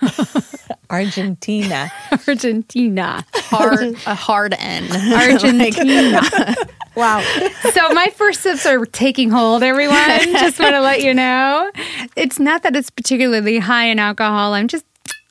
Argentina. 0.90 1.90
Argentina. 2.28 3.24
Hard 3.34 3.96
a 4.06 4.14
hard 4.14 4.54
N. 4.58 4.84
Argentina. 5.12 6.20
wow. 6.94 7.22
So 7.72 7.88
my 7.90 8.12
first 8.14 8.40
sips 8.42 8.66
are 8.66 8.84
taking 8.86 9.30
hold, 9.30 9.62
everyone. 9.62 10.32
Just 10.32 10.58
want 10.58 10.74
to 10.74 10.80
let 10.80 11.02
you 11.02 11.14
know. 11.14 11.70
It's 12.16 12.38
not 12.38 12.62
that 12.62 12.76
it's 12.76 12.90
particularly 12.90 13.58
high 13.58 13.86
in 13.86 13.98
alcohol. 13.98 14.54
I'm 14.54 14.68
just 14.68 14.84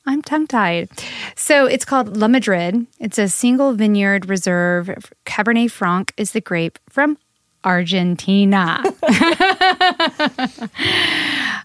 I'm 0.06 0.22
tongue 0.22 0.48
tied. 0.48 0.90
So 1.36 1.66
it's 1.66 1.86
called 1.86 2.18
La 2.18 2.28
Madrid. 2.28 2.88
It's 3.00 3.18
a 3.18 3.30
single 3.30 3.74
vineyard 3.74 4.28
reserve. 4.28 5.12
Cabernet 5.26 5.72
Franc 5.72 6.14
is 6.18 6.32
the 6.32 6.42
grape 6.42 6.78
from 6.90 7.18
Argentina. 7.64 8.84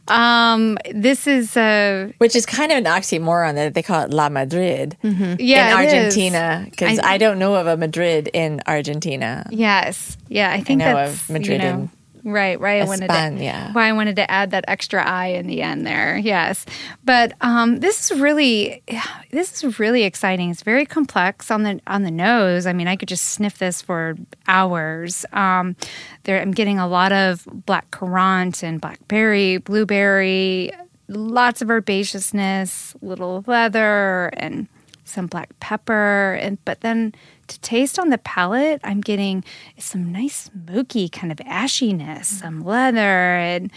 Um, 0.08 0.78
this 0.90 1.26
is 1.26 1.54
uh, 1.54 2.10
Which 2.16 2.34
is 2.34 2.46
kind 2.46 2.72
of 2.72 2.78
an 2.78 2.84
oxymoron 2.84 3.56
that 3.56 3.74
they 3.74 3.82
call 3.82 4.04
it 4.04 4.10
La 4.10 4.30
Madrid 4.30 4.96
yeah, 5.02 5.70
in. 5.70 5.76
Argentina 5.76 6.66
because 6.70 6.98
I- 6.98 7.14
I, 7.14 7.18
don't 7.18 7.38
know 7.38 7.56
of 7.56 7.66
a 7.66 7.76
Madrid 7.76 8.30
in 8.32 8.62
Argentina. 8.66 9.46
Yes, 9.50 10.16
yeah, 10.28 10.50
I 10.50 10.62
think 10.62 10.78
know 10.78 10.94
that's 10.94 11.24
of 11.24 11.30
Madrid 11.30 11.62
You 11.62 11.68
know, 11.68 11.90
right, 12.24 12.58
right. 12.60 12.82
I 12.82 12.84
wanted 12.84 13.08
to, 13.08 13.14
España. 13.14 13.74
why 13.74 13.88
I 13.88 13.92
wanted 13.92 14.16
to 14.16 14.30
add 14.30 14.50
that 14.52 14.64
extra 14.68 15.02
I 15.04 15.28
in 15.28 15.46
the 15.46 15.62
end 15.62 15.86
there. 15.86 16.18
Yes, 16.18 16.66
but 17.04 17.32
um, 17.40 17.80
this 17.80 18.10
is 18.10 18.20
really, 18.20 18.82
this 19.30 19.62
is 19.62 19.78
really 19.78 20.04
exciting. 20.04 20.50
It's 20.50 20.62
very 20.62 20.86
complex 20.86 21.50
on 21.50 21.62
the 21.62 21.80
on 21.86 22.02
the 22.02 22.10
nose. 22.10 22.66
I 22.66 22.72
mean, 22.72 22.88
I 22.88 22.96
could 22.96 23.08
just 23.08 23.26
sniff 23.26 23.58
this 23.58 23.82
for 23.82 24.16
hours. 24.46 25.24
Um, 25.32 25.76
there, 26.24 26.40
I'm 26.40 26.52
getting 26.52 26.78
a 26.78 26.88
lot 26.88 27.12
of 27.12 27.46
black 27.66 27.90
currant 27.90 28.62
and 28.62 28.80
blackberry, 28.80 29.58
blueberry, 29.58 30.72
lots 31.08 31.62
of 31.62 31.68
herbaceousness, 31.68 32.94
little 33.02 33.44
leather, 33.46 34.30
and 34.34 34.68
some 35.08 35.26
black 35.26 35.58
pepper 35.58 36.34
and 36.40 36.62
but 36.64 36.82
then 36.82 37.14
to 37.48 37.60
taste 37.60 37.98
on 37.98 38.10
the 38.10 38.18
palate 38.18 38.80
i'm 38.84 39.00
getting 39.00 39.44
some 39.78 40.12
nice 40.12 40.50
smoky 40.50 41.08
kind 41.08 41.32
of 41.32 41.38
ashiness 41.38 42.26
some 42.26 42.64
leather 42.64 43.36
and 43.36 43.70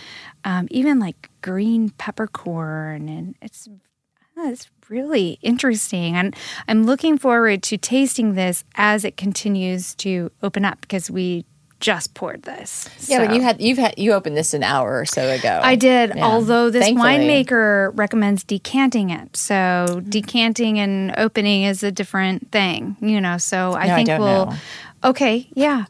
um, 0.44 0.68
even 0.72 1.00
like 1.00 1.30
green 1.42 1.90
peppercorn 1.92 3.10
and 3.10 3.36
it's 3.42 3.68
uh, 4.38 4.48
it's 4.48 4.70
really 4.90 5.40
interesting. 5.42 6.16
And 6.16 6.36
i'm 6.68 6.84
looking 6.84 7.18
forward 7.18 7.63
to 7.63 7.78
tasting 7.78 8.34
this 8.34 8.63
as 8.75 9.06
it 9.06 9.18
continues 9.18 9.96
to 9.96 10.32
open 10.44 10.66
up 10.66 10.82
because 10.82 11.10
we 11.10 11.46
just 11.81 12.13
poured 12.13 12.43
this 12.43 12.88
Yeah, 13.09 13.25
but 13.25 13.35
you 13.35 13.41
had 13.41 13.59
you've 13.61 13.77
had 13.77 13.95
you 13.97 14.13
opened 14.13 14.38
this 14.38 14.53
an 14.53 14.63
hour 14.63 14.97
or 15.00 15.05
so 15.05 15.27
ago. 15.29 15.59
I 15.61 15.75
did, 15.75 16.13
Yeah. 16.15 16.23
although 16.25 16.69
this 16.69 16.85
Thankfully. 16.85 17.09
winemaker 17.17 17.91
recommends 17.97 18.43
decanting 18.45 19.09
it. 19.09 19.35
So 19.35 20.01
decanting 20.07 20.79
and 20.79 21.13
opening 21.17 21.63
is 21.63 21.83
a 21.83 21.91
different 21.91 22.51
thing, 22.51 22.95
you 23.01 23.19
know. 23.19 23.38
So 23.38 23.73
I 23.73 23.88
No, 23.88 23.93
I 23.93 23.95
think 23.97 24.07
don't 24.07 24.21
we'll. 24.21 24.45
know. 24.45 24.55
Okay, 25.03 25.50
yeah. 25.55 25.85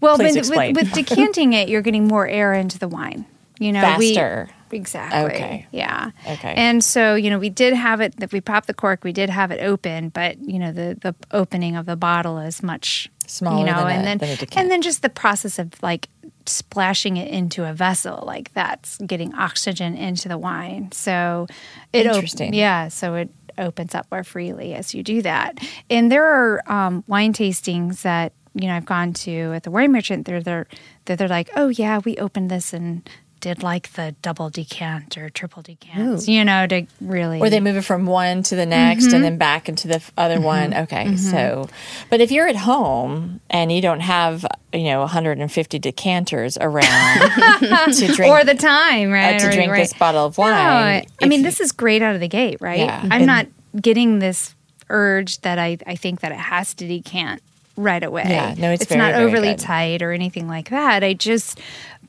Well, 0.00 0.16
when, 0.18 0.34
with, 0.34 0.48
with 0.76 0.92
decanting 0.92 1.52
it, 1.52 1.68
you're 1.68 1.82
getting 1.82 2.08
more 2.08 2.26
air 2.26 2.54
into 2.54 2.78
the 2.78 2.88
wine. 2.88 3.26
You 3.58 3.72
know, 3.72 3.80
Faster. 3.82 4.48
We, 4.70 4.76
exactly. 4.78 5.20
Okay. 5.36 5.66
Yeah. 5.70 6.10
Okay. 6.28 6.54
And 6.56 6.82
so 6.82 7.14
you 7.14 7.30
know, 7.30 7.38
we 7.38 7.50
did 7.50 7.74
have 7.74 8.00
it. 8.00 8.14
If 8.20 8.32
we 8.32 8.40
popped 8.40 8.66
the 8.66 8.74
cork, 8.74 9.04
we 9.04 9.12
did 9.12 9.30
have 9.30 9.50
it 9.52 9.62
open, 9.62 10.08
but 10.08 10.38
you 10.40 10.58
know, 10.58 10.72
the 10.72 10.96
the 11.00 11.14
opening 11.30 11.76
of 11.76 11.86
the 11.86 11.94
bottle 11.94 12.38
is 12.38 12.62
much 12.62 13.08
Smaller 13.30 13.58
You 13.60 13.64
know, 13.66 13.78
than 13.84 13.86
a- 13.86 13.92
and 13.92 14.06
then 14.06 14.18
and 14.60 14.70
then 14.70 14.82
just 14.82 15.02
the 15.02 15.08
process 15.10 15.58
of 15.58 15.80
like 15.82 16.08
splashing 16.46 17.16
it 17.16 17.28
into 17.30 17.64
a 17.68 17.72
vessel 17.72 18.24
like 18.26 18.52
that's 18.52 18.98
getting 18.98 19.34
oxygen 19.34 19.96
into 19.96 20.28
the 20.28 20.38
wine. 20.38 20.90
So 20.92 21.46
it 21.92 22.04
op- 22.08 22.22
yeah 22.54 22.88
so 22.88 23.14
it 23.14 23.30
opens 23.58 23.94
up 23.94 24.06
more 24.10 24.24
freely 24.24 24.74
as 24.74 24.94
you 24.94 25.02
do 25.02 25.22
that. 25.22 25.58
And 25.90 26.10
there 26.10 26.26
are 26.26 26.62
um, 26.72 27.04
wine 27.06 27.32
tastings 27.32 28.02
that 28.02 28.32
you 28.54 28.66
know 28.68 28.74
i've 28.76 28.84
gone 28.84 29.14
to 29.14 29.54
at 29.54 29.62
the 29.62 29.70
wine 29.70 29.90
merchant 29.92 30.26
they're 30.26 30.42
they're 30.42 30.66
they're, 31.06 31.16
they're 31.16 31.26
like 31.26 31.48
oh 31.56 31.68
yeah 31.68 32.00
we 32.04 32.18
opened 32.18 32.50
this 32.50 32.74
and 32.74 33.08
did 33.42 33.62
like 33.62 33.92
the 33.92 34.14
double 34.22 34.48
decant 34.48 35.18
or 35.18 35.28
triple 35.28 35.60
decant 35.62 36.26
you 36.28 36.44
know 36.44 36.66
to 36.66 36.86
really 37.00 37.38
Or 37.40 37.50
they 37.50 37.60
move 37.60 37.76
it 37.76 37.82
from 37.82 38.06
one 38.06 38.42
to 38.44 38.56
the 38.56 38.64
next 38.64 39.06
Mm-hmm. 39.06 39.14
and 39.16 39.24
then 39.24 39.36
back 39.36 39.68
into 39.68 39.88
the 39.88 40.00
other 40.16 40.40
one. 40.40 40.72
Okay, 40.72 41.16
so, 41.16 41.68
but 42.08 42.20
if 42.22 42.30
you're 42.30 42.46
at 42.48 42.56
home 42.56 43.40
and 43.50 43.70
you 43.72 43.82
don't 43.82 44.00
have, 44.00 44.46
you 44.72 44.84
know, 44.84 45.00
150 45.00 45.78
decanters 45.80 46.56
around 46.60 47.20
to 47.94 48.12
drink, 48.14 48.32
or 48.32 48.44
the 48.44 48.54
time 48.54 49.10
right 49.10 49.34
uh, 49.36 49.38
to 49.40 49.46
Right, 49.48 49.54
drink 49.54 49.72
right. 49.72 49.78
this 49.80 49.92
bottle 49.92 50.24
of 50.26 50.38
No, 50.38 50.44
wine. 50.44 51.04
I 51.20 51.26
mean, 51.26 51.40
you- 51.40 51.44
this 51.44 51.60
is 51.60 51.72
great 51.72 52.00
out 52.00 52.14
of 52.14 52.20
the 52.20 52.28
gate, 52.28 52.58
right? 52.60 52.78
Yeah. 52.78 53.00
I'm 53.02 53.12
And- 53.12 53.26
not 53.26 53.46
getting 53.80 54.20
this 54.20 54.54
urge 54.88 55.40
that 55.40 55.58
I, 55.58 55.78
I 55.86 55.96
think 55.96 56.20
that 56.20 56.30
it 56.32 56.38
has 56.38 56.74
to 56.74 56.86
decant 56.86 57.42
right 57.76 58.02
away. 58.02 58.24
Yeah, 58.26 58.54
no, 58.58 58.70
it's 58.72 58.84
very, 58.86 58.98
not 58.98 59.14
overly 59.14 59.50
good. 59.50 59.58
tight 59.58 60.02
or 60.02 60.12
anything 60.12 60.48
like 60.48 60.70
that. 60.70 61.02
I 61.02 61.14
just, 61.14 61.60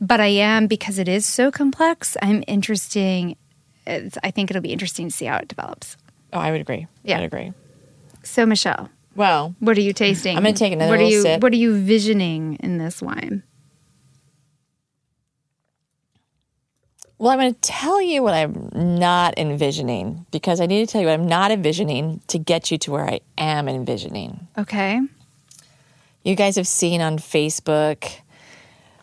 but 0.01 0.19
I 0.19 0.27
am 0.27 0.67
because 0.67 0.99
it 0.99 1.07
is 1.07 1.25
so 1.25 1.51
complex. 1.51 2.17
I'm 2.21 2.43
interesting. 2.47 3.35
It's, 3.87 4.17
I 4.23 4.31
think 4.31 4.49
it'll 4.49 4.61
be 4.61 4.73
interesting 4.73 5.07
to 5.09 5.15
see 5.15 5.25
how 5.25 5.37
it 5.37 5.47
develops. 5.47 5.97
oh, 6.31 6.39
I 6.39 6.51
would 6.51 6.61
agree. 6.61 6.87
Yeah. 7.03 7.17
I'd 7.17 7.23
agree. 7.23 7.53
So, 8.23 8.45
Michelle, 8.45 8.89
Well, 9.15 9.55
what 9.59 9.77
are 9.77 9.81
you 9.81 9.93
tasting? 9.93 10.37
I'm 10.37 10.43
gonna 10.43 10.55
take 10.55 10.73
another 10.73 10.91
what 10.91 10.99
are 10.99 11.03
you, 11.03 11.21
sip. 11.21 11.41
What 11.43 11.51
are 11.53 11.57
you 11.57 11.77
visioning 11.81 12.55
in 12.61 12.77
this 12.77 13.01
wine? 13.01 13.43
Well, 17.19 17.31
I'm 17.31 17.39
going 17.39 17.53
to 17.53 17.61
tell 17.61 18.01
you 18.01 18.21
what 18.21 18.33
I'm 18.33 18.69
not 18.73 19.37
envisioning 19.37 20.25
because 20.31 20.59
I 20.59 20.65
need 20.65 20.85
to 20.85 20.91
tell 20.91 20.99
you 20.99 21.07
what 21.07 21.13
I'm 21.13 21.27
not 21.27 21.51
envisioning 21.51 22.21
to 22.27 22.37
get 22.37 22.69
you 22.69 22.77
to 22.79 22.91
where 22.91 23.05
I 23.05 23.21
am 23.37 23.69
envisioning. 23.69 24.47
Okay. 24.57 24.99
You 26.23 26.35
guys 26.35 26.55
have 26.55 26.67
seen 26.67 27.01
on 27.01 27.17
Facebook 27.17 28.19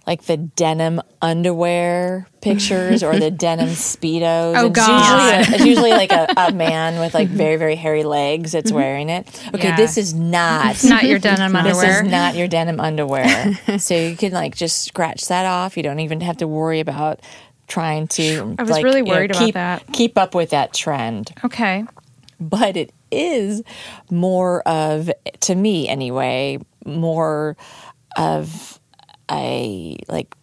like 0.07 0.25
the 0.25 0.37
denim 0.37 1.00
underwear 1.23 2.27
pictures 2.41 3.03
or 3.03 3.19
the 3.19 3.31
denim 3.31 3.69
speedos. 3.69 4.55
Oh, 4.57 4.67
it's 4.67 4.77
God. 4.77 5.39
Usually 5.39 5.55
a, 5.55 5.57
it's 5.57 5.65
usually 5.67 5.91
like 5.91 6.12
a, 6.12 6.27
a 6.37 6.53
man 6.55 6.99
with 6.99 7.15
like 7.15 7.29
very, 7.29 7.57
very 7.57 7.77
hairy 7.77 8.03
legs 8.03 8.53
that's 8.53 8.71
mm-hmm. 8.71 8.77
wearing 8.77 9.09
it. 9.09 9.29
Okay, 9.55 9.69
Yeah. 9.69 9.77
this 9.77 9.97
is 9.97 10.15
not. 10.15 10.83
Not 10.83 11.05
your 11.05 11.19
denim 11.19 11.55
underwear. 11.55 11.87
This 11.87 12.07
is 12.07 12.11
not 12.11 12.35
your 12.35 12.49
denim 12.49 12.81
underwear. 12.81 13.55
so 13.79 13.95
you 13.95 14.17
can 14.17 14.33
like 14.33 14.57
just 14.57 14.85
scratch 14.85 15.29
that 15.29 15.47
off. 15.47 15.77
You 15.77 15.83
don't 15.83 16.00
even 16.00 16.23
have 16.23 16.39
to 16.39 16.49
worry 16.49 16.81
about 16.81 17.21
trying 17.69 18.09
to. 18.09 18.57
I 18.59 18.62
was 18.62 18.71
like, 18.71 18.83
really 18.83 18.99
you 18.99 19.05
know, 19.05 19.12
worried 19.12 19.31
about 19.31 19.53
that. 19.53 19.87
Keep 19.93 20.19
up 20.19 20.35
with 20.35 20.50
that 20.50 20.73
trend 20.75 21.33
okay. 21.45 21.85
but 22.41 22.77
it 22.77 22.93
is 23.12 23.62
more 24.11 24.62
of 24.62 25.11
to 25.41 25.55
me 25.55 25.89
anyway 25.89 26.59
more 26.90 27.56
of 28.16 28.78
a 29.30 29.97
like 30.09 30.35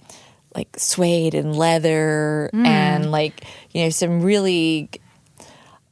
like 0.55 0.69
suede 0.77 1.35
and 1.35 1.55
leather 1.55 2.49
Mm. 2.53 2.65
and 2.65 3.11
like 3.11 3.43
you 3.71 3.83
know 3.83 3.89
some 3.89 4.21
really 4.21 4.89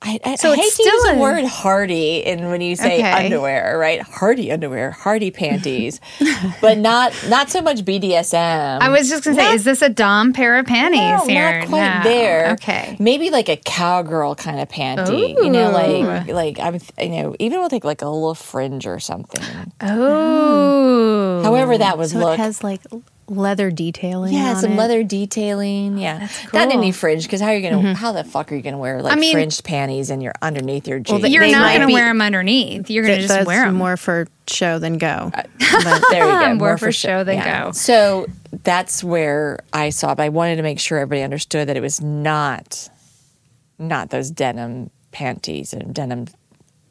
I, 0.08 0.20
I, 0.24 0.36
So 0.36 0.52
I 0.52 0.54
it's 0.54 0.62
hate 0.62 0.84
to 0.84 0.90
use 0.90 1.02
still 1.02 1.14
the 1.14 1.18
a- 1.18 1.22
word 1.22 1.46
hardy 1.46 2.18
in 2.20 2.48
when 2.50 2.62
you 2.62 2.76
say 2.76 3.00
Okay. 3.00 3.26
underwear, 3.26 3.76
right? 3.80 4.02
Hardy 4.02 4.52
underwear, 4.52 4.92
hardy 4.92 5.32
panties, 5.32 6.00
but 6.62 6.78
not 6.78 7.12
not 7.28 7.50
so 7.50 7.62
much 7.62 7.84
BDSM. 7.84 8.82
I 8.82 8.90
was 8.90 9.10
just 9.10 9.24
gonna 9.24 9.36
say, 9.36 9.54
is 9.56 9.64
this 9.64 9.82
a 9.82 9.90
Dom 9.90 10.32
pair 10.32 10.58
of 10.58 10.68
panties 10.68 11.00
No, 11.00 11.26
here? 11.28 11.60
not 11.62 11.70
quite 11.70 11.98
No. 11.98 12.04
there. 12.04 12.52
Okay. 12.52 12.96
maybe 13.00 13.32
like 13.32 13.50
a 13.50 13.58
cowgirl 13.58 14.36
kind 14.36 14.60
of 14.60 14.70
panty. 14.70 15.30
You 15.44 15.50
know, 15.50 15.72
like 15.72 16.28
like 16.28 16.60
I'm 16.60 16.80
you 17.02 17.22
know 17.24 17.36
even 17.40 17.62
with 17.62 17.72
like 17.72 17.84
like 17.84 18.02
a 18.04 18.08
little 18.10 18.36
fringe 18.36 18.86
or 18.86 19.00
something. 19.00 19.44
Oh. 19.82 21.42
However, 21.44 21.78
that 21.78 21.98
would 21.98 22.10
So 22.10 22.20
look. 22.20 22.34
it 22.36 22.40
has 22.42 22.64
like 22.64 22.82
leather 23.28 23.72
detailing. 23.72 24.34
yeah, 24.34 24.52
on 24.52 24.56
some 24.58 24.74
it. 24.74 24.76
leather 24.76 25.04
detailing. 25.04 25.98
Yeah, 25.98 26.20
That's 26.20 26.44
not 26.44 26.52
cool. 26.52 26.60
Mm-hmm. 26.62 26.72
any 26.80 26.92
fringe 26.92 27.24
because 27.24 27.42
how 27.42 27.48
are 27.48 27.56
you 27.56 27.70
gonna? 27.70 27.94
How 27.96 28.12
the 28.12 28.24
fuck 28.24 28.52
are 28.52 28.56
you 28.56 28.62
gonna 28.62 28.78
wear 28.78 29.02
like 29.02 29.14
I 29.14 29.16
mean- 29.20 29.34
fringed 29.34 29.64
panties 29.64 30.10
and 30.10 30.22
you're 30.22 30.34
underneath 30.42 30.88
your 30.88 31.00
jeans? 31.00 31.22
they- 31.22 31.30
You're 31.30 31.44
They 31.44 31.52
not 31.52 31.70
going 31.70 31.82
to 31.82 31.88
be- 31.88 31.94
wear 31.94 32.06
them 32.08 32.22
underneath. 32.22 32.90
You're 32.90 33.04
going 33.04 33.20
to 33.22 33.28
Th- 33.28 33.38
just 33.38 33.48
wear 33.48 33.66
them. 33.66 33.76
more 33.76 33.98
for 33.98 34.28
show 34.48 34.80
than 34.80 34.98
go. 34.98 35.32
But 35.60 36.04
there 36.12 36.26
you 36.26 36.40
go. 36.48 36.54
More 36.66 36.78
for 36.78 36.92
show 36.92 37.24
than 37.24 37.44
go. 37.44 37.72
So 37.72 38.28
that's 38.64 39.04
where 39.04 39.60
I 39.74 39.90
saw, 39.90 40.16
but 40.16 40.24
I 40.24 40.30
wanted 40.30 40.56
to 40.58 40.62
make 40.64 40.80
sure 40.80 40.98
everybody 41.00 41.22
understood 41.24 41.68
that 41.68 41.76
it 41.76 41.82
was 41.82 42.00
not, 42.02 42.90
not 43.80 44.10
those 44.10 44.32
denim 44.32 44.90
panties 45.12 45.74
and 45.74 45.94
denim 45.94 46.28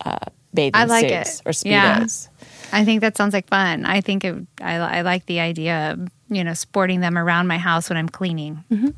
uh, 0.04 0.16
bathing 0.52 0.72
I 0.74 0.84
like 0.84 1.08
suits 1.08 1.40
it. 1.40 1.66
or 1.66 1.68
Yeah. 1.70 2.00
speedos. 2.00 2.28
I 2.72 2.84
think 2.84 3.00
that 3.02 3.16
sounds 3.16 3.32
like 3.32 3.48
fun. 3.48 3.86
I 3.86 4.00
think 4.00 4.24
it, 4.24 4.34
I, 4.60 4.74
I 4.76 5.00
like 5.02 5.26
the 5.26 5.40
idea 5.40 5.92
of 5.92 6.08
you 6.28 6.42
know 6.44 6.54
sporting 6.54 7.00
them 7.00 7.16
around 7.18 7.46
my 7.46 7.58
house 7.58 7.88
when 7.88 7.96
I'm 7.96 8.08
cleaning. 8.08 8.64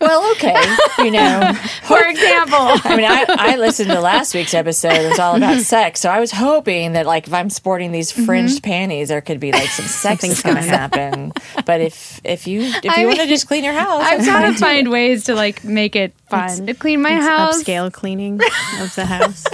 Well, 0.00 0.30
okay, 0.32 0.54
you 0.98 1.10
know. 1.10 1.52
For 1.84 1.98
example, 2.06 2.58
I 2.58 2.94
mean, 2.96 3.06
I, 3.06 3.24
I 3.28 3.56
listened 3.56 3.90
to 3.90 4.00
last 4.00 4.34
week's 4.34 4.52
episode. 4.54 4.92
It 4.92 5.08
was 5.08 5.18
all 5.18 5.34
about 5.36 5.60
sex. 5.62 6.00
So 6.00 6.10
I 6.10 6.20
was 6.20 6.30
hoping 6.30 6.92
that, 6.92 7.06
like, 7.06 7.26
if 7.26 7.32
I'm 7.34 7.48
sporting 7.50 7.90
these 7.90 8.12
Mm-hmm. 8.12 8.24
fringed 8.26 8.62
panties, 8.62 9.08
there 9.08 9.20
could 9.22 9.40
be 9.40 9.52
like 9.52 9.68
some 9.70 9.86
sex 9.86 10.22
that's 10.22 10.42
going 10.42 10.56
to 10.56 10.62
happen. 10.62 11.32
But 11.64 11.80
if 11.80 12.20
if 12.22 12.46
you 12.46 12.60
if 12.62 12.96
you 12.98 13.06
want 13.06 13.18
to 13.20 13.26
just 13.26 13.46
clean 13.48 13.64
your 13.64 13.72
house, 13.72 14.02
I'm 14.04 14.18
that's 14.18 14.28
trying 14.28 14.52
to 14.52 14.58
find 14.58 14.90
ways 14.90 15.24
to 15.24 15.34
like 15.34 15.64
make 15.64 15.96
it 15.96 16.14
fun 16.28 16.66
to 16.66 16.74
clean 16.74 17.00
my 17.02 17.16
It's 17.16 17.26
house. 17.26 17.62
upscale 17.62 17.90
cleaning 17.92 18.34
of 18.80 18.94
the 18.94 19.06
house. 19.06 19.44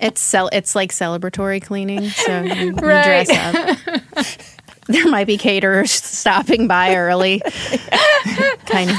it's 0.00 0.20
cel- 0.20 0.50
It's 0.52 0.74
like 0.74 0.92
celebratory 0.92 1.62
cleaning. 1.62 2.08
So 2.10 2.42
you, 2.42 2.54
you 2.54 2.72
Right. 2.74 3.26
dress 3.26 3.30
up. 3.30 4.28
There 4.88 5.06
might 5.08 5.26
be 5.26 5.36
caterers 5.36 5.90
stopping 5.92 6.66
by 6.66 6.96
early. 6.96 7.40
kind 8.66 8.90
of. 8.90 8.96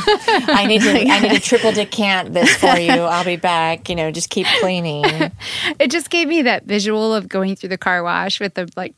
I 0.47 0.65
need 0.67 0.81
to 0.81 0.91
I 0.91 1.19
need 1.19 1.33
to 1.33 1.39
triple 1.39 1.71
decant 1.71 2.33
this 2.33 2.55
for 2.55 2.77
you. 2.77 2.91
I'll 2.91 3.25
be 3.25 3.35
back. 3.35 3.89
You 3.89 3.95
know, 3.95 4.11
just 4.11 4.29
keep 4.29 4.47
cleaning. 4.59 5.05
It 5.79 5.91
just 5.91 6.09
gave 6.09 6.27
me 6.27 6.43
that 6.43 6.65
visual 6.65 7.13
of 7.13 7.27
going 7.27 7.55
through 7.55 7.69
the 7.69 7.77
car 7.77 8.03
wash 8.03 8.39
with 8.39 8.53
the 8.55 8.69
like 8.75 8.97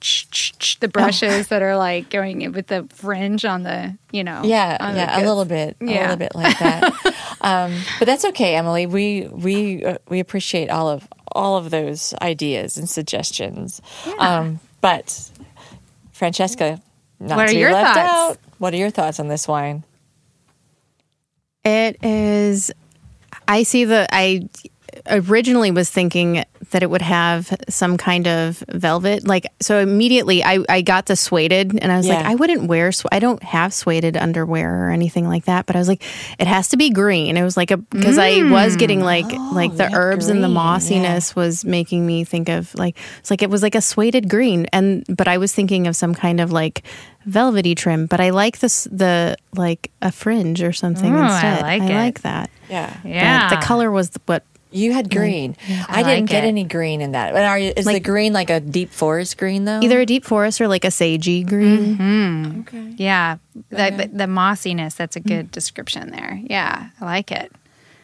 the 0.79 0.87
brushes 0.87 1.47
that 1.47 1.61
are 1.61 1.77
like 1.77 2.09
going 2.09 2.51
with 2.51 2.67
the 2.67 2.87
fringe 2.91 3.45
on 3.45 3.63
the 3.63 3.95
you 4.11 4.23
know 4.23 4.41
Yeah, 4.43 4.93
yeah, 4.93 5.19
a 5.19 5.23
little 5.25 5.45
bit, 5.45 5.77
a 5.79 5.85
little 5.85 6.15
bit 6.15 6.33
like 6.35 6.57
that. 6.59 6.93
um, 7.41 7.73
but 7.99 8.05
that's 8.05 8.25
okay, 8.25 8.55
Emily. 8.55 8.85
We 8.85 9.27
we 9.31 9.85
uh, 9.85 9.97
we 10.09 10.19
appreciate 10.19 10.69
all 10.69 10.89
of 10.89 11.07
all 11.33 11.57
of 11.57 11.69
those 11.69 12.13
ideas 12.21 12.77
and 12.77 12.89
suggestions. 12.89 13.81
Um, 14.19 14.59
but 14.81 15.30
Francesca, 16.21 16.79
not 17.19 17.35
What 17.35 17.45
are 17.45 17.47
to 17.47 17.53
be 17.55 17.59
your 17.61 17.71
left 17.71 17.95
thoughts? 17.97 18.11
out. 18.11 18.37
What 18.59 18.75
are 18.75 18.77
your 18.77 18.91
thoughts 18.91 19.19
on 19.19 19.27
this 19.27 19.47
wine? 19.47 19.83
It 21.65 21.97
is. 22.03 22.71
I 23.47 23.63
see 23.63 23.85
the. 23.85 24.07
I 24.11 24.47
originally 25.09 25.71
was 25.71 25.89
thinking 25.89 26.43
that 26.71 26.83
it 26.83 26.89
would 26.89 27.01
have 27.01 27.55
some 27.69 27.97
kind 27.97 28.27
of 28.27 28.63
velvet. 28.69 29.25
Like 29.25 29.47
so, 29.59 29.79
immediately 29.79 30.43
I 30.43 30.59
I 30.69 30.81
got 30.81 31.05
the 31.05 31.15
suede, 31.15 31.51
and 31.51 31.91
I 31.91 31.97
was 31.97 32.07
like, 32.07 32.25
I 32.25 32.35
wouldn't 32.35 32.67
wear. 32.67 32.91
Su- 32.91 33.09
I 33.11 33.19
don't 33.19 33.41
have 33.43 33.73
suede 33.73 34.15
underwear 34.15 34.87
or 34.87 34.91
anything 34.91 35.27
like 35.27 35.45
that. 35.45 35.65
But 35.65 35.75
I 35.75 35.79
was 35.79 35.87
like, 35.87 36.03
it 36.39 36.47
has 36.47 36.69
to 36.69 36.77
be 36.77 36.89
green. 36.89 37.37
It 37.37 37.43
was 37.43 37.57
like 37.57 37.71
a 37.71 37.77
because 37.77 38.17
I 38.17 38.43
was 38.43 38.75
getting 38.75 39.01
like 39.01 39.25
mm. 39.25 39.53
like 39.53 39.75
the 39.75 39.87
oh, 39.87 39.89
yeah, 39.89 39.97
herbs 39.97 40.27
and 40.29 40.43
the 40.43 40.47
green, 40.47 40.53
mossiness 40.53 41.35
was 41.35 41.65
making 41.65 42.05
me 42.05 42.23
think 42.23 42.49
of 42.49 42.73
like 42.75 42.97
it's 43.19 43.31
like 43.31 43.41
it 43.41 43.49
was 43.49 43.63
like 43.63 43.75
a 43.75 43.81
suede 43.81 44.29
green, 44.29 44.67
and 44.73 45.05
but 45.09 45.27
I 45.27 45.37
was 45.37 45.53
thinking 45.53 45.87
of 45.87 45.95
some 45.95 46.13
kind 46.13 46.39
of 46.39 46.51
like 46.51 46.83
velvety 47.25 47.75
trim. 47.75 48.05
But 48.05 48.19
I 48.19 48.29
like 48.31 48.59
this 48.59 48.87
the 48.91 49.35
like 49.55 49.91
a 50.01 50.11
fringe 50.11 50.61
or 50.61 50.73
something 50.73 51.13
Ooh, 51.13 51.19
I 51.19 51.33
instead. 51.33 51.61
like 51.61 51.81
I 51.81 52.05
like 52.05 52.21
that. 52.21 52.49
Yeah, 52.69 52.97
But 53.03 53.09
yeah 53.09 53.49
the 53.49 53.57
color 53.57 53.91
was 53.91 54.11
what 54.25 54.43
you 54.71 54.93
had 54.93 55.09
green. 55.11 55.55
I, 55.67 55.99
I 55.99 56.03
didn't 56.03 56.21
like 56.21 56.29
get 56.29 56.43
it. 56.43 56.47
any 56.47 56.63
green 56.63 57.01
in 57.01 57.11
that. 57.11 57.33
But 57.33 57.43
are 57.43 57.59
you, 57.59 57.73
is 57.75 57.85
the 57.85 57.99
green 57.99 58.33
like 58.33 58.49
a 58.49 58.59
deep 58.59 58.91
forest 58.91 59.37
green 59.37 59.65
though? 59.65 59.79
either 59.81 59.99
a 59.99 60.05
deep 60.05 60.25
forest 60.25 60.61
or 60.61 60.67
like 60.67 60.85
a 60.85 60.89
sagey 60.89 61.45
green. 61.45 61.97
Mm-hmm. 61.97 62.59
Okay. 62.61 62.93
yeah 62.97 63.37
the, 63.69 63.91
the, 63.91 64.09
the 64.13 64.27
mossiness 64.27 64.95
that's 64.95 65.15
a 65.15 65.21
mm. 65.21 65.27
good 65.27 65.51
description 65.51 66.11
there 66.11 66.39
yeah 66.45 66.89
I 66.99 67.05
like 67.05 67.31
it 67.31 67.51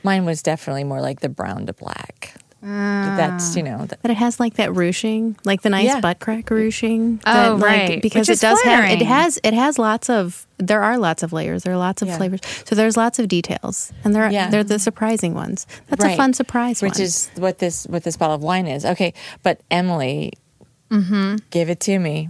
Mine 0.03 0.25
was 0.25 0.41
definitely 0.41 0.85
more 0.85 1.01
like 1.01 1.19
the 1.19 1.27
brown 1.27 1.65
to 1.65 1.73
black. 1.73 2.35
That's 2.67 3.55
you 3.55 3.63
know. 3.63 3.85
that, 3.85 3.99
But 4.01 4.11
it 4.11 4.17
has 4.17 4.39
like 4.39 4.55
that 4.55 4.73
ruching, 4.73 5.37
like 5.45 5.61
the 5.61 5.69
nice 5.69 5.85
Yeah. 5.85 5.99
butt 6.01 6.19
crack 6.19 6.49
ruching. 6.49 7.19
Oh, 7.25 7.33
that, 7.33 7.49
like, 7.53 7.63
right. 7.63 8.01
Because 8.01 8.21
Which 8.27 8.29
it 8.29 8.33
is 8.33 8.39
does 8.41 8.61
have 8.63 8.89
it 8.89 9.01
has 9.05 9.39
it 9.43 9.53
has 9.53 9.79
lots 9.79 10.09
of 10.09 10.45
there 10.57 10.81
are 10.83 10.97
lots 10.97 11.23
of 11.23 11.31
layers. 11.33 11.63
There 11.63 11.73
are 11.73 11.77
lots 11.77 12.01
of 12.01 12.07
Yeah. 12.09 12.17
flavors. 12.17 12.41
So 12.65 12.75
there's 12.75 12.97
lots 12.97 13.19
of 13.19 13.27
details, 13.27 13.91
and 14.03 14.13
they're 14.15 14.29
Yeah. 14.31 14.49
they're 14.49 14.63
the 14.63 14.79
surprising 14.79 15.33
ones. 15.33 15.65
That's 15.87 16.03
a 16.03 16.15
fun 16.17 16.33
surprise, 16.33 16.81
which 16.81 16.95
one. 16.95 17.01
is 17.01 17.29
what 17.35 17.59
this 17.59 17.85
what 17.87 18.03
this 18.03 18.17
bottle 18.17 18.35
of 18.35 18.41
wine 18.43 18.67
is. 18.67 18.85
Okay, 18.85 19.13
but 19.43 19.61
Emily, 19.71 20.33
Mm-hmm. 20.91 21.35
give 21.51 21.69
it 21.69 21.79
to 21.81 21.99
me. 21.99 22.29